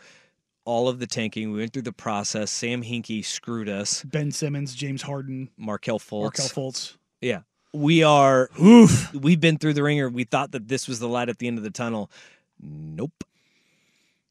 all 0.64 0.88
of 0.88 0.98
the 0.98 1.06
tanking. 1.06 1.52
We 1.52 1.58
went 1.60 1.72
through 1.72 1.82
the 1.82 1.92
process. 1.92 2.50
Sam 2.50 2.82
Hinkie 2.82 3.24
screwed 3.24 3.68
us. 3.68 4.02
Ben 4.04 4.30
Simmons, 4.30 4.74
James 4.74 5.02
Harden, 5.02 5.50
Markelle 5.56 5.98
Fultz. 5.98 6.22
Markelle 6.22 6.48
Fultz. 6.48 6.96
Yeah, 7.20 7.40
we 7.72 8.02
are. 8.02 8.50
Oof. 8.62 9.12
We've 9.14 9.40
been 9.40 9.58
through 9.58 9.74
the 9.74 9.82
ringer. 9.82 10.08
We 10.08 10.24
thought 10.24 10.52
that 10.52 10.68
this 10.68 10.86
was 10.86 10.98
the 11.00 11.08
light 11.08 11.28
at 11.28 11.38
the 11.38 11.46
end 11.46 11.58
of 11.58 11.64
the 11.64 11.70
tunnel. 11.70 12.10
Nope. 12.60 13.24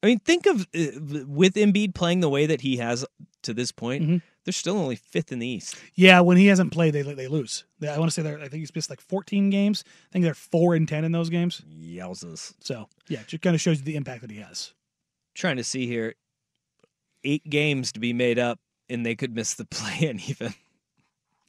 I 0.04 0.08
mean, 0.08 0.20
think 0.20 0.46
of 0.46 0.62
uh, 0.76 1.26
with 1.28 1.56
Embiid 1.56 1.96
playing 1.96 2.20
the 2.20 2.30
way 2.30 2.46
that 2.46 2.62
he 2.62 2.78
has 2.78 3.04
to 3.44 3.54
this 3.54 3.72
point. 3.72 4.04
Mhm. 4.04 4.22
They're 4.48 4.54
still 4.54 4.78
only 4.78 4.96
fifth 4.96 5.34
in 5.34 5.40
the 5.40 5.48
East. 5.48 5.76
Yeah, 5.94 6.22
when 6.22 6.38
he 6.38 6.48
hasn't 6.48 6.72
played, 6.72 6.94
they 6.94 7.02
they 7.02 7.28
lose. 7.28 7.66
They- 7.80 7.90
I 7.90 7.98
want 7.98 8.10
to 8.10 8.14
say 8.14 8.22
they're. 8.22 8.38
I 8.40 8.48
think 8.48 8.62
he's 8.62 8.74
missed 8.74 8.90
like 8.90 9.02
14 9.02 9.50
games. 9.50 9.84
I 9.88 10.14
think 10.14 10.24
they're 10.24 10.34
four 10.34 10.74
and 10.74 10.88
10 10.88 11.04
in 11.04 11.12
those 11.12 11.30
games. 11.30 11.62
Yowzas. 11.70 12.54
So 12.62 12.88
yeah, 13.10 13.20
it 13.20 13.28
just 13.28 13.44
kind 13.44 13.56
of 13.56 13.60
shows 13.60 13.80
you 13.80 13.84
the 13.84 13.98
impact 13.98 14.22
that 14.22 14.32
he 14.32 14.38
has. 14.38 14.72
Trying 15.36 15.58
to 15.58 15.66
see 15.66 15.86
here, 15.86 16.16
eight 17.26 17.44
games 17.50 17.92
to 17.92 18.00
be 18.00 18.14
made 18.14 18.40
up, 18.40 18.60
and 18.88 19.06
they 19.06 19.16
could 19.16 19.36
miss 19.36 19.54
the 19.56 19.66
play-in 19.70 20.22
even. 20.28 20.54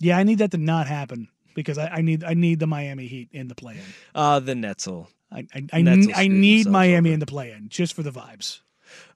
Yeah, 0.01 0.19
I 0.19 0.25
need 0.25 0.39
that 0.39 0.51
to 0.51 0.59
not 0.59 0.89
happen 0.89 1.29
because 1.55 1.79
I, 1.79 1.87
I 1.87 2.01
need 2.03 2.25
I 2.25 2.35
need 2.35 2.59
the 2.59 2.67
Miami 2.67 3.07
Heat 3.07 3.29
in 3.33 3.47
the 3.47 3.55
play-in. 3.55 3.81
Uh 4.13 4.41
the 4.41 4.57
Nets 4.57 4.89
will. 4.89 5.09
I 5.31 5.47
I, 5.55 5.67
I, 5.73 5.79
I 6.17 6.27
need 6.29 6.67
Miami 6.67 7.11
over. 7.11 7.15
in 7.15 7.21
the 7.21 7.27
play-in 7.27 7.69
just 7.69 7.95
for 7.95 8.03
the 8.03 8.11
vibes. 8.11 8.59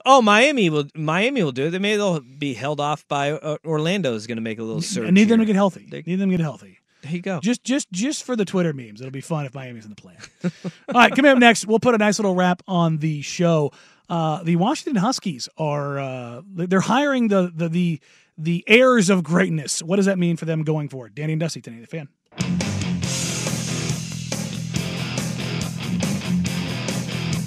Oh, 0.05 0.21
Miami 0.23 0.71
will. 0.71 0.87
Miami 0.95 1.43
will 1.43 1.53
do 1.53 1.67
it. 1.67 1.71
They 1.71 1.79
may 1.79 1.97
they'll 1.97 2.21
be 2.21 2.55
held 2.55 2.81
off 2.81 3.07
by 3.09 3.33
uh, 3.33 3.57
Orlando. 3.65 4.15
Is 4.15 4.27
going 4.27 4.37
to 4.37 4.43
make 4.43 4.59
a 4.59 4.63
little 4.63 4.83
surge. 4.83 5.07
I 5.07 5.11
need 5.11 5.29
them 5.29 5.41
to 5.41 5.45
get 5.47 5.57
healthy. 5.57 5.87
They- 5.89 6.03
need 6.03 6.17
them 6.17 6.31
to 6.31 6.37
get 6.37 6.43
healthy. 6.43 6.79
There 7.03 7.13
you 7.13 7.21
go. 7.21 7.41
Just 7.41 7.65
just 7.65 7.91
just 7.91 8.23
for 8.25 8.37
the 8.37 8.45
Twitter 8.45 8.73
memes. 8.73 9.01
It'll 9.01 9.11
be 9.11 9.21
fun 9.21 9.45
if 9.45 9.55
Miami's 9.55 9.85
in 9.85 9.91
the 9.91 9.97
plan. 9.97 10.19
All 10.65 10.95
right, 10.95 11.13
coming 11.15 11.33
up 11.33 11.39
next, 11.39 11.67
we'll 11.67 11.81
put 11.81 11.95
a 11.97 11.99
nice 11.99 12.19
little 12.19 12.35
wrap 12.37 12.63
on 12.69 12.99
the 12.99 13.23
show. 13.23 13.73
Uh, 14.09 14.43
the 14.45 14.55
Washington 14.57 14.97
Huskies 15.01 15.49
are 15.59 15.99
uh, 15.99 16.43
they're 16.47 16.81
hiring 16.81 17.27
the, 17.29 17.51
the 17.55 17.69
the 17.69 18.01
the 18.39 18.65
heirs 18.69 19.11
of 19.11 19.25
greatness. 19.25 19.83
What 19.83 19.97
does 19.97 20.07
that 20.07 20.19
mean 20.19 20.37
for 20.37 20.45
them 20.45 20.63
going 20.63 20.89
forward? 20.89 21.15
Danny 21.15 21.33
and 21.33 21.41
Dusty, 21.41 21.61
today, 21.61 21.81
the 21.81 21.87
fan. 21.87 22.09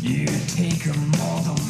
You 0.01 0.27
take 0.47 0.85
a 0.85 0.97
mortal 1.17 1.55
man. 1.55 1.64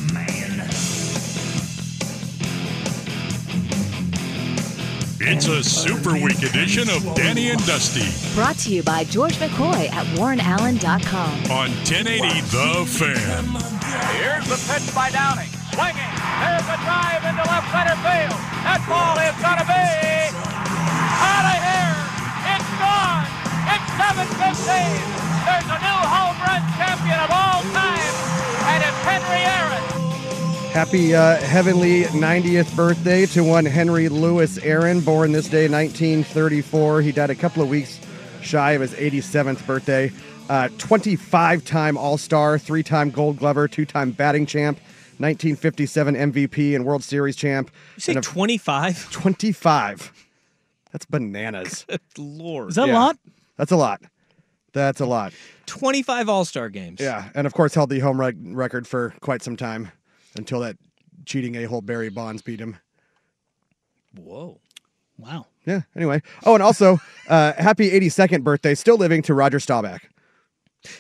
It's 5.28 5.48
a 5.48 5.64
Super 5.64 6.14
Week 6.14 6.38
edition 6.44 6.86
of 6.90 7.02
Danny 7.16 7.50
and 7.50 7.58
Dusty 7.66 8.06
Brought 8.36 8.58
to 8.60 8.70
you 8.70 8.84
by 8.84 9.04
George 9.06 9.34
McCoy 9.42 9.90
at 9.90 10.06
warrenallen.com. 10.18 11.34
on 11.50 11.70
1080 11.82 12.22
The 12.54 12.86
Fan. 12.86 13.44
Here's 14.22 14.46
the 14.46 14.60
pitch 14.70 14.86
by 14.94 15.10
Downing. 15.10 15.50
Swinging. 15.74 16.14
There's 16.46 16.68
a 16.70 16.78
drive 16.86 17.26
into 17.26 17.42
left 17.42 17.68
center 17.74 17.98
field. 18.06 18.38
That 18.70 18.82
ball 18.86 19.18
is 19.18 19.34
going 19.42 19.60
to 19.62 19.66
be 19.66 19.86
out 21.26 21.46
of 21.50 21.58
here. 21.58 21.98
It's 22.54 22.72
gone. 22.78 23.26
It's 23.66 23.90
7-15. 23.98 25.26
There's 25.42 25.70
a 25.74 25.80
new 25.82 26.02
home 26.06 26.38
run 26.38 26.62
champion 26.78 27.18
of 27.18 27.32
all 27.34 27.62
time, 27.74 27.85
Happy 30.76 31.16
uh, 31.16 31.38
heavenly 31.38 32.04
90th 32.04 32.76
birthday 32.76 33.26
to 33.28 33.46
one 33.46 33.64
Henry 33.64 34.10
Louis 34.10 34.58
Aaron, 34.62 35.00
born 35.00 35.32
this 35.32 35.48
day, 35.48 35.70
1934. 35.70 37.02
He 37.02 37.14
died 37.14 37.30
a 37.30 37.36
couple 37.36 37.64
of 37.64 37.70
weeks 37.70 37.98
shy 38.42 38.72
of 38.74 38.82
his 38.82 38.94
87th 38.94 39.66
birthday. 39.66 40.12
25 40.78 41.64
time 41.64 41.98
All 41.98 42.18
Star, 42.18 42.60
three 42.60 42.84
time 42.84 43.10
Gold 43.10 43.38
Glover, 43.38 43.70
two 43.70 43.86
time 43.86 44.12
batting 44.12 44.46
champ, 44.46 44.78
1957 45.20 46.14
MVP 46.16 46.76
and 46.76 46.84
World 46.84 47.06
Series 47.06 47.38
champ. 47.38 47.72
You 47.96 48.02
say 48.02 48.14
25? 48.16 49.12
25. 49.12 50.12
That's 50.92 51.06
bananas. 51.06 51.86
Lord. 52.18 52.72
Is 52.72 52.76
that 52.76 52.88
Yeah. 52.90 52.96
a 52.96 53.00
lot? 53.00 53.18
That's 53.56 53.72
a 53.72 53.78
lot. 53.78 54.02
That's 54.74 55.00
a 55.00 55.06
lot. 55.06 55.32
25 55.68 56.28
All 56.28 56.44
Star 56.44 56.68
games. 56.68 57.00
Yeah, 57.00 57.30
and 57.34 57.48
of 57.48 57.54
course 57.54 57.74
held 57.76 57.90
the 57.92 58.00
home 58.00 58.20
run 58.20 58.56
record 58.58 58.86
for 58.88 59.14
quite 59.22 59.42
some 59.42 59.56
time 59.56 59.94
until 60.36 60.60
that 60.62 60.78
cheating 61.26 61.56
a-hole 61.56 61.82
Barry 61.82 62.10
Bonds 62.10 62.42
beat 62.42 62.60
him. 62.60 62.78
Whoa. 64.18 64.60
Wow. 65.18 65.48
Yeah. 65.66 65.82
Anyway. 65.96 66.22
Oh, 66.46 66.54
and 66.56 66.64
also, 66.64 67.00
uh, 67.30 67.54
happy 67.54 67.90
82nd 67.92 68.44
birthday, 68.44 68.76
still 68.76 68.98
living 68.98 69.22
to 69.24 69.34
Roger 69.34 69.60
Staubach. 69.60 70.02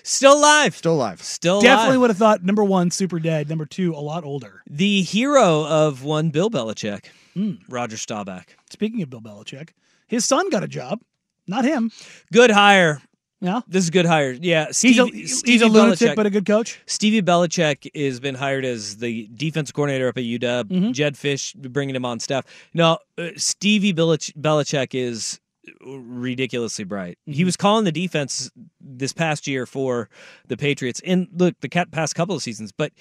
Still 0.04 0.38
alive. 0.40 0.76
Still 0.76 0.96
alive. 0.96 1.22
Still 1.22 1.62
Definitely 1.62 1.90
alive. 1.98 2.02
would 2.02 2.10
have 2.10 2.18
thought 2.18 2.44
number 2.44 2.64
one, 2.64 2.90
super 2.92 3.20
dead. 3.20 3.48
Number 3.50 3.66
two, 3.66 3.94
a 3.94 4.00
lot 4.02 4.24
older. 4.24 4.64
The 4.68 5.04
hero 5.04 5.66
of 5.68 6.04
one 6.04 6.30
Bill 6.30 6.50
Belichick, 6.50 7.06
Hmm. 7.36 7.54
Roger 7.70 7.98
Staubach. 7.98 8.56
Speaking 8.72 9.02
of 9.04 9.10
Bill 9.12 9.22
Belichick, 9.22 9.70
his 10.08 10.26
son 10.26 10.50
got 10.50 10.64
a 10.64 10.68
job, 10.68 11.02
not 11.48 11.66
him. 11.66 11.92
Good 12.32 12.50
hire. 12.50 13.02
Yeah. 13.46 13.62
This 13.68 13.84
is 13.84 13.90
good 13.92 14.06
hire. 14.08 14.32
Yeah. 14.32 14.66
He's 14.68 14.78
Steve, 14.78 15.00
a, 15.00 15.06
he's 15.08 15.62
a 15.62 15.68
lunatic, 15.68 16.16
but 16.16 16.26
a 16.26 16.30
good 16.30 16.46
coach. 16.46 16.82
Stevie 16.88 17.22
Belichick 17.22 17.90
has 17.96 18.20
been 18.20 18.36
hired 18.36 18.66
as 18.66 18.98
the 18.98 19.30
defense 19.36 19.72
coordinator 19.72 20.08
up 20.08 20.18
at 20.18 20.24
UW. 20.24 20.64
Mm-hmm. 20.64 20.92
Jedd 20.92 21.14
Fisch 21.16 21.56
bringing 21.56 21.96
him 21.96 22.06
on 22.06 22.20
staff. 22.20 22.46
Now, 22.74 23.00
uh, 23.18 23.30
Stevie 23.38 23.94
Belich- 23.94 24.34
Belichick 24.36 24.96
is 24.96 25.40
ridiculously 25.86 26.86
bright. 26.86 27.18
He 27.26 27.34
Mm-hmm. 27.34 27.46
was 27.46 27.58
calling 27.58 27.86
the 27.86 27.92
defense 27.92 28.52
this 28.82 29.14
past 29.14 29.48
year 29.48 29.66
for 29.66 30.10
the 30.48 30.58
Patriots. 30.58 31.02
And 31.06 31.28
look, 31.36 31.60
the 31.62 31.70
past 31.70 32.16
couple 32.16 32.36
of 32.36 32.42
seasons, 32.42 32.72
but 32.72 32.92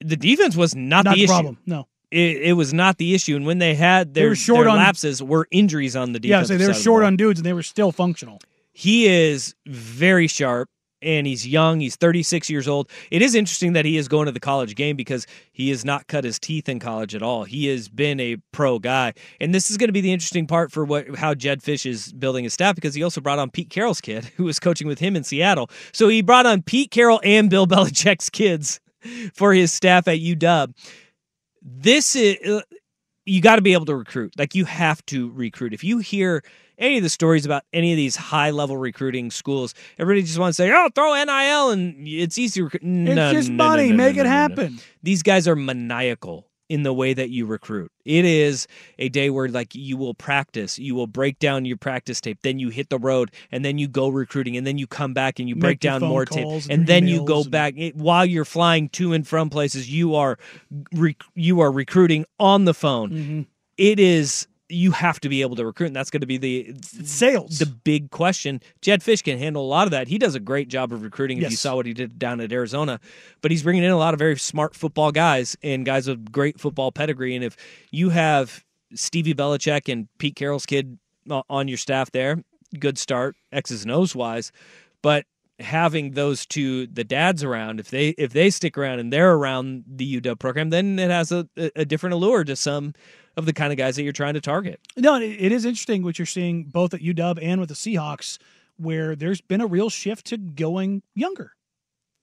the 0.00 0.16
defense 0.16 0.56
was 0.56 0.74
not, 0.74 1.04
Not 1.04 1.12
the 1.12 1.16
the 1.20 1.24
issue. 1.24 1.32
problem. 1.32 1.58
No. 1.66 1.88
It, 2.10 2.36
it 2.42 2.52
was 2.52 2.72
not 2.72 2.98
the 2.98 3.14
issue. 3.14 3.34
And 3.34 3.46
when 3.46 3.58
they 3.58 3.74
had 3.74 4.14
their, 4.14 4.28
were 4.28 4.34
short 4.36 4.64
their 4.64 4.70
on- 4.70 4.76
lapses, 4.78 5.22
were 5.22 5.48
injuries 5.50 5.96
on 5.96 6.12
the 6.12 6.20
Yeah, 6.22 6.36
defense. 6.42 6.48
so 6.48 6.58
they 6.58 6.66
were 6.68 6.74
short 6.74 7.02
on 7.04 7.16
dudes 7.16 7.40
and 7.40 7.46
they 7.46 7.52
were 7.52 7.62
still 7.64 7.90
functional. 7.92 8.38
He 8.78 9.06
is 9.06 9.54
very 9.66 10.26
sharp 10.26 10.68
and 11.00 11.26
he's 11.26 11.48
young. 11.48 11.80
He's 11.80 11.96
36 11.96 12.50
years 12.50 12.68
old. 12.68 12.90
It 13.10 13.22
is 13.22 13.34
interesting 13.34 13.72
that 13.72 13.86
he 13.86 13.96
is 13.96 14.06
going 14.06 14.26
to 14.26 14.32
the 14.32 14.38
college 14.38 14.74
game 14.74 14.96
because 14.96 15.26
he 15.52 15.70
has 15.70 15.82
not 15.82 16.06
cut 16.08 16.24
his 16.24 16.38
teeth 16.38 16.68
in 16.68 16.78
college 16.78 17.14
at 17.14 17.22
all. 17.22 17.44
He 17.44 17.68
has 17.68 17.88
been 17.88 18.20
a 18.20 18.36
pro 18.52 18.78
guy. 18.78 19.14
And 19.40 19.54
this 19.54 19.70
is 19.70 19.78
going 19.78 19.88
to 19.88 19.94
be 19.94 20.02
the 20.02 20.12
interesting 20.12 20.46
part 20.46 20.70
for 20.72 20.84
what 20.84 21.16
how 21.16 21.32
Jedd 21.32 21.62
Fisch 21.62 21.86
is 21.86 22.12
building 22.12 22.44
his 22.44 22.52
staff 22.52 22.74
because 22.74 22.94
he 22.94 23.02
also 23.02 23.22
brought 23.22 23.38
on 23.38 23.50
Pete 23.50 23.70
Carroll's 23.70 24.02
kid 24.02 24.26
who 24.36 24.44
was 24.44 24.60
coaching 24.60 24.86
with 24.86 24.98
him 24.98 25.16
in 25.16 25.24
Seattle. 25.24 25.70
So 25.92 26.08
he 26.08 26.20
brought 26.20 26.44
on 26.44 26.60
Pete 26.60 26.90
Carroll 26.90 27.22
and 27.24 27.48
Bill 27.48 27.66
Belichick's 27.76 28.28
kids 28.28 28.78
for 29.32 29.54
his 29.54 29.72
staff 29.72 30.06
at 30.06 30.18
UW. 30.18 30.74
This 31.62 32.14
is 32.14 32.36
uh, 32.46 32.60
you 33.24 33.40
got 33.40 33.56
to 33.56 33.62
be 33.62 33.72
able 33.72 33.86
to 33.86 33.96
recruit. 33.96 34.34
Like 34.36 34.54
you 34.54 34.66
have 34.66 35.04
to 35.06 35.30
recruit. 35.30 35.72
If 35.72 35.82
you 35.82 35.96
hear 35.96 36.42
any 36.78 36.96
of 36.98 37.02
the 37.02 37.08
stories 37.10 37.44
about 37.46 37.62
any 37.72 37.92
of 37.92 37.96
these 37.96 38.16
high 38.16 38.50
level 38.50 38.76
recruiting 38.76 39.30
schools, 39.30 39.74
everybody 39.98 40.22
just 40.22 40.38
wants 40.38 40.56
to 40.58 40.64
say, 40.64 40.72
"Oh, 40.72 40.88
throw 40.94 41.14
NIL 41.14 41.70
and 41.70 42.06
it's 42.06 42.38
easy 42.38 42.62
recruit." 42.62 42.82
No, 42.82 43.32
just 43.32 43.48
no, 43.50 43.56
money. 43.56 43.90
no, 43.90 43.96
Make 43.96 44.16
it 44.16 44.26
happen. 44.26 44.78
These 45.02 45.22
guys 45.22 45.46
are 45.48 45.56
maniacal 45.56 46.48
in 46.68 46.82
the 46.82 46.92
way 46.92 47.14
that 47.14 47.30
you 47.30 47.46
recruit. 47.46 47.92
It 48.04 48.24
is 48.24 48.66
a 48.98 49.08
day 49.08 49.30
where 49.30 49.46
like 49.48 49.72
you 49.76 49.96
will 49.96 50.14
practice, 50.14 50.80
you 50.80 50.96
will 50.96 51.06
break 51.06 51.38
down 51.38 51.64
your 51.64 51.76
practice 51.76 52.20
tape, 52.20 52.38
then 52.42 52.58
you 52.58 52.70
hit 52.70 52.88
the 52.90 52.98
road, 52.98 53.30
and 53.52 53.64
then 53.64 53.78
you 53.78 53.86
go 53.86 54.08
recruiting, 54.08 54.56
and 54.56 54.66
then 54.66 54.76
you 54.76 54.88
come 54.88 55.14
back 55.14 55.38
and 55.38 55.48
you 55.48 55.54
Make 55.54 55.60
break 55.60 55.80
down 55.80 56.00
more 56.00 56.24
tape, 56.24 56.44
and 56.44 56.70
and 56.70 56.86
then 56.88 57.06
you 57.06 57.24
go 57.24 57.42
and- 57.42 57.50
back 57.52 57.74
it, 57.76 57.94
while 57.94 58.26
you're 58.26 58.44
flying 58.44 58.88
to 58.90 59.12
and 59.12 59.26
from 59.26 59.48
places. 59.48 59.88
You 59.88 60.16
are 60.16 60.38
rec- 60.92 61.22
you 61.36 61.60
are 61.60 61.70
recruiting 61.70 62.26
on 62.40 62.64
the 62.64 62.74
phone. 62.74 63.10
Mm-hmm. 63.10 63.42
It 63.78 64.00
is 64.00 64.48
you 64.68 64.90
have 64.90 65.20
to 65.20 65.28
be 65.28 65.42
able 65.42 65.56
to 65.56 65.64
recruit, 65.64 65.86
and 65.88 65.96
that's 65.96 66.10
going 66.10 66.20
to 66.20 66.26
be 66.26 66.38
the 66.38 66.64
mm. 66.68 67.06
Sales. 67.06 67.58
the 67.58 67.66
big 67.66 68.10
question. 68.10 68.60
Jedd 68.80 69.00
Fisch 69.00 69.22
can 69.22 69.38
handle 69.38 69.64
a 69.64 69.68
lot 69.68 69.86
of 69.86 69.92
that. 69.92 70.08
He 70.08 70.18
does 70.18 70.34
a 70.34 70.40
great 70.40 70.68
job 70.68 70.92
of 70.92 71.02
recruiting. 71.02 71.38
If 71.38 71.50
you 71.50 71.56
saw 71.56 71.76
what 71.76 71.86
he 71.86 71.92
did 71.92 72.18
down 72.18 72.40
at 72.40 72.52
Arizona, 72.52 73.00
but 73.42 73.50
he's 73.50 73.62
bringing 73.62 73.84
in 73.84 73.90
a 73.90 73.96
lot 73.96 74.14
of 74.14 74.18
very 74.18 74.38
smart 74.38 74.74
football 74.74 75.12
guys 75.12 75.56
and 75.62 75.86
guys 75.86 76.08
with 76.08 76.32
great 76.32 76.58
football 76.58 76.90
pedigree. 76.90 77.34
And 77.34 77.44
if 77.44 77.56
you 77.90 78.10
have 78.10 78.64
Stevie 78.94 79.34
Belichick 79.34 79.90
and 79.92 80.08
Pete 80.18 80.36
Carroll's 80.36 80.66
kid 80.66 80.98
uh, 81.30 81.42
on 81.48 81.68
your 81.68 81.78
staff 81.78 82.10
there, 82.10 82.42
good 82.78 82.98
start, 82.98 83.36
X's 83.52 83.82
and 83.82 83.92
O's 83.92 84.14
wise. 84.14 84.52
But 85.02 85.26
having 85.58 86.12
those 86.12 86.44
two, 86.44 86.86
the 86.88 87.04
dads 87.04 87.42
around, 87.44 87.80
if 87.80 87.90
they 87.90 88.08
if 88.10 88.32
they 88.32 88.50
stick 88.50 88.76
around 88.76 88.98
and 88.98 89.12
they're 89.12 89.34
around 89.34 89.84
the 89.86 90.20
UW 90.20 90.38
program, 90.38 90.70
then 90.70 90.98
it 90.98 91.10
has 91.10 91.32
a, 91.32 91.48
a 91.56 91.84
different 91.84 92.14
allure 92.14 92.44
to 92.44 92.56
some 92.56 92.94
of 93.36 93.46
the 93.46 93.52
kind 93.52 93.72
of 93.72 93.76
guys 93.76 93.96
that 93.96 94.02
you're 94.02 94.12
trying 94.12 94.34
to 94.34 94.40
target. 94.40 94.80
No, 94.96 95.16
it, 95.16 95.24
it 95.24 95.52
is 95.52 95.64
interesting 95.64 96.02
what 96.02 96.18
you're 96.18 96.26
seeing 96.26 96.64
both 96.64 96.94
at 96.94 97.00
UW 97.00 97.38
and 97.42 97.60
with 97.60 97.68
the 97.68 97.74
Seahawks, 97.74 98.38
where 98.76 99.14
there's 99.14 99.40
been 99.40 99.60
a 99.60 99.66
real 99.66 99.90
shift 99.90 100.26
to 100.26 100.36
going 100.38 101.02
younger. 101.14 101.52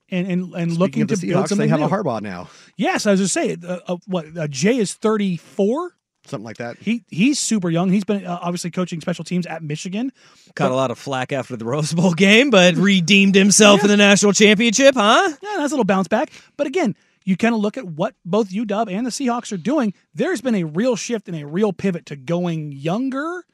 And, 0.09 0.27
and, 0.27 0.41
and 0.53 0.71
Speaking 0.71 0.79
looking 0.79 1.01
of 1.03 1.07
the 1.09 1.15
to 1.15 1.27
build 1.27 1.31
Seahawks, 1.31 1.43
they 1.43 1.47
something 1.49 1.69
have 1.69 1.79
new. 1.79 1.85
a 1.85 1.89
Harbaugh 1.89 2.21
now. 2.21 2.49
Yes, 2.77 3.05
I 3.05 3.11
was 3.11 3.19
just 3.19 3.33
saying. 3.33 3.63
Uh, 3.65 3.79
uh, 3.87 3.97
what 4.05 4.37
uh, 4.37 4.47
Jay 4.47 4.77
is 4.77 4.93
34. 4.93 5.95
Something 6.25 6.45
like 6.45 6.57
that. 6.57 6.77
He 6.77 7.03
he's 7.09 7.37
super 7.37 7.69
young. 7.69 7.89
He's 7.89 8.05
been 8.05 8.25
uh, 8.25 8.39
obviously 8.41 8.71
coaching 8.71 9.01
special 9.01 9.25
teams 9.25 9.45
at 9.45 9.61
Michigan. 9.61 10.13
Caught 10.55 10.71
a 10.71 10.75
lot 10.75 10.89
of 10.89 10.97
flack 10.97 11.33
after 11.33 11.57
the 11.57 11.65
Rose 11.65 11.93
Bowl 11.93 12.13
game, 12.15 12.49
but 12.49 12.75
redeemed 12.75 13.35
himself 13.35 13.81
in 13.83 13.89
the 13.89 13.97
national 13.97 14.31
championship, 14.31 14.95
huh? 14.95 15.33
Yeah, 15.41 15.55
that's 15.57 15.71
a 15.71 15.75
little 15.75 15.83
bounce 15.83 16.07
back. 16.07 16.31
But 16.55 16.67
again, 16.67 16.95
you 17.25 17.37
kind 17.37 17.55
of 17.55 17.61
look 17.61 17.77
at 17.77 17.85
what 17.85 18.15
both 18.25 18.49
UW 18.49 18.91
and 18.91 19.05
the 19.05 19.11
Seahawks 19.11 19.51
are 19.51 19.57
doing. 19.57 19.93
There's 20.13 20.41
been 20.41 20.55
a 20.55 20.63
real 20.63 20.95
shift 20.95 21.27
and 21.27 21.37
a 21.37 21.45
real 21.45 21.73
pivot 21.73 22.05
to 22.07 22.15
going 22.15 22.71
younger 22.71 23.45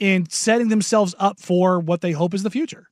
and 0.00 0.30
setting 0.30 0.68
themselves 0.68 1.14
up 1.18 1.40
for 1.40 1.80
what 1.80 2.00
they 2.00 2.12
hope 2.12 2.34
is 2.34 2.42
the 2.42 2.50
future. 2.50 2.88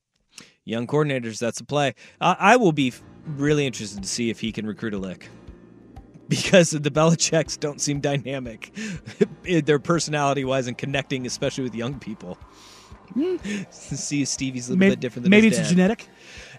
Young 0.63 0.87
coordinators, 0.87 1.39
that's 1.39 1.59
a 1.59 1.63
play. 1.63 1.93
I, 2.19 2.35
I 2.39 2.55
will 2.55 2.71
be 2.71 2.93
really 3.25 3.65
interested 3.65 4.01
to 4.01 4.09
see 4.09 4.29
if 4.29 4.39
he 4.39 4.51
can 4.51 4.65
recruit 4.65 4.93
a 4.93 4.97
lick. 4.97 5.29
Because 6.27 6.71
the 6.71 6.79
Belichicks 6.79 7.59
don't 7.59 7.79
seem 7.79 7.99
dynamic, 7.99 8.75
their 9.43 9.77
personality 9.77 10.43
wise 10.43 10.65
and 10.65 10.75
connecting, 10.75 11.27
especially 11.27 11.63
with 11.63 11.75
young 11.75 11.99
people. 11.99 12.39
See 13.69 14.25
Stevie's 14.25 14.67
a 14.67 14.71
little 14.71 14.79
Maybe, 14.79 14.91
bit 14.91 14.99
different 14.99 15.23
than 15.23 15.29
maybe 15.31 15.47
it's 15.47 15.57
dad. 15.57 15.67
genetic. 15.67 16.07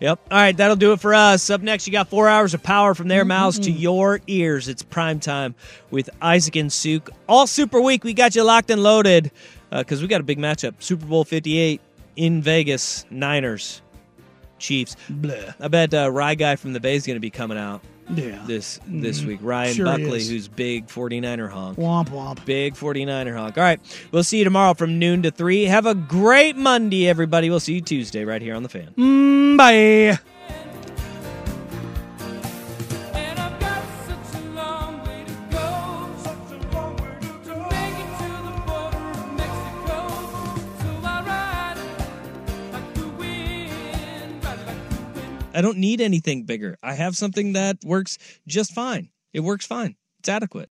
Yep. 0.01 0.21
All 0.31 0.39
right, 0.39 0.57
that'll 0.57 0.77
do 0.77 0.93
it 0.93 1.01
for 1.01 1.15
us. 1.15 1.49
Up 1.51 1.63
next, 1.63 1.87
you 1.87 1.93
got 1.93 2.09
four 2.09 2.29
hours 2.29 2.55
of 2.55 2.63
power 2.63 2.95
from 2.95 3.09
their 3.09 3.25
mouths 3.25 3.59
to 3.61 3.71
your 3.71 4.21
ears. 4.27 4.69
It's 4.69 4.83
prime 4.83 5.21
time 5.21 5.55
with 5.91 6.11
Isaac 6.21 6.57
and 6.57 6.73
Suk. 6.73 7.11
All 7.29 7.47
Super 7.47 7.81
Week, 7.81 8.05
we 8.05 8.13
got 8.13 8.35
you 8.35 8.43
locked 8.43 8.71
and 8.71 8.83
loaded 8.83 9.31
because 9.71 10.03
we 10.03 10.09
got 10.09 10.21
a 10.21 10.25
big 10.25 10.39
matchup. 10.39 10.75
Super 10.81 11.07
Bowl 11.07 11.25
58 11.25 11.81
in 12.17 12.43
Vegas, 12.43 13.07
Niners, 13.11 13.81
Chiefs. 14.59 14.97
Blah. 15.09 15.35
I 15.61 15.69
bet 15.69 15.95
uh, 15.95 16.11
Rye 16.11 16.35
Guy 16.35 16.57
from 16.57 16.73
the 16.73 16.81
Bay 16.81 16.95
is 16.97 17.07
going 17.07 17.17
to 17.17 17.21
be 17.21 17.31
coming 17.31 17.59
out 17.59 17.81
Yeah. 18.15 18.39
this 18.47 18.79
this 18.87 19.21
Mhm. 19.23 19.27
week. 19.27 19.39
Ryan 19.43 19.75
Sure 19.75 19.85
Buckley, 19.87 20.25
who's 20.25 20.49
big 20.49 20.87
49er 20.89 21.49
honk. 21.51 21.77
Womp 21.79 22.09
womp. 22.11 22.45
Big 22.45 22.75
49er 22.75 23.37
honk. 23.37 23.59
All 23.59 23.65
right. 23.65 23.81
We'll 24.13 24.25
see 24.25 24.39
you 24.39 24.45
tomorrow 24.45 24.75
from 24.75 24.99
noon 24.99 25.23
to 25.23 25.31
3. 25.31 25.65
Have 25.65 25.87
a 25.87 25.95
great 25.95 26.57
Monday, 26.57 27.09
everybody. 27.09 27.51
We'll 27.51 27.61
see 27.61 27.75
you 27.75 27.81
Tuesday 27.81 28.25
right 28.25 28.41
here 28.43 28.55
on 28.55 28.63
The 28.63 28.69
Fan. 28.69 28.89
Mm, 28.97 29.57
bye. 29.57 30.19
I 45.57 45.63
don't 45.63 45.79
need 45.79 46.03
anything 46.03 46.45
bigger. 46.45 46.77
I 46.83 46.93
have 46.95 47.17
something 47.17 47.55
that 47.55 47.79
works 47.83 48.19
just 48.47 48.73
fine. 48.73 49.09
It 49.33 49.41
works 49.41 49.67
fine. 49.67 49.97
It's 50.21 50.29
adequate. 50.29 50.65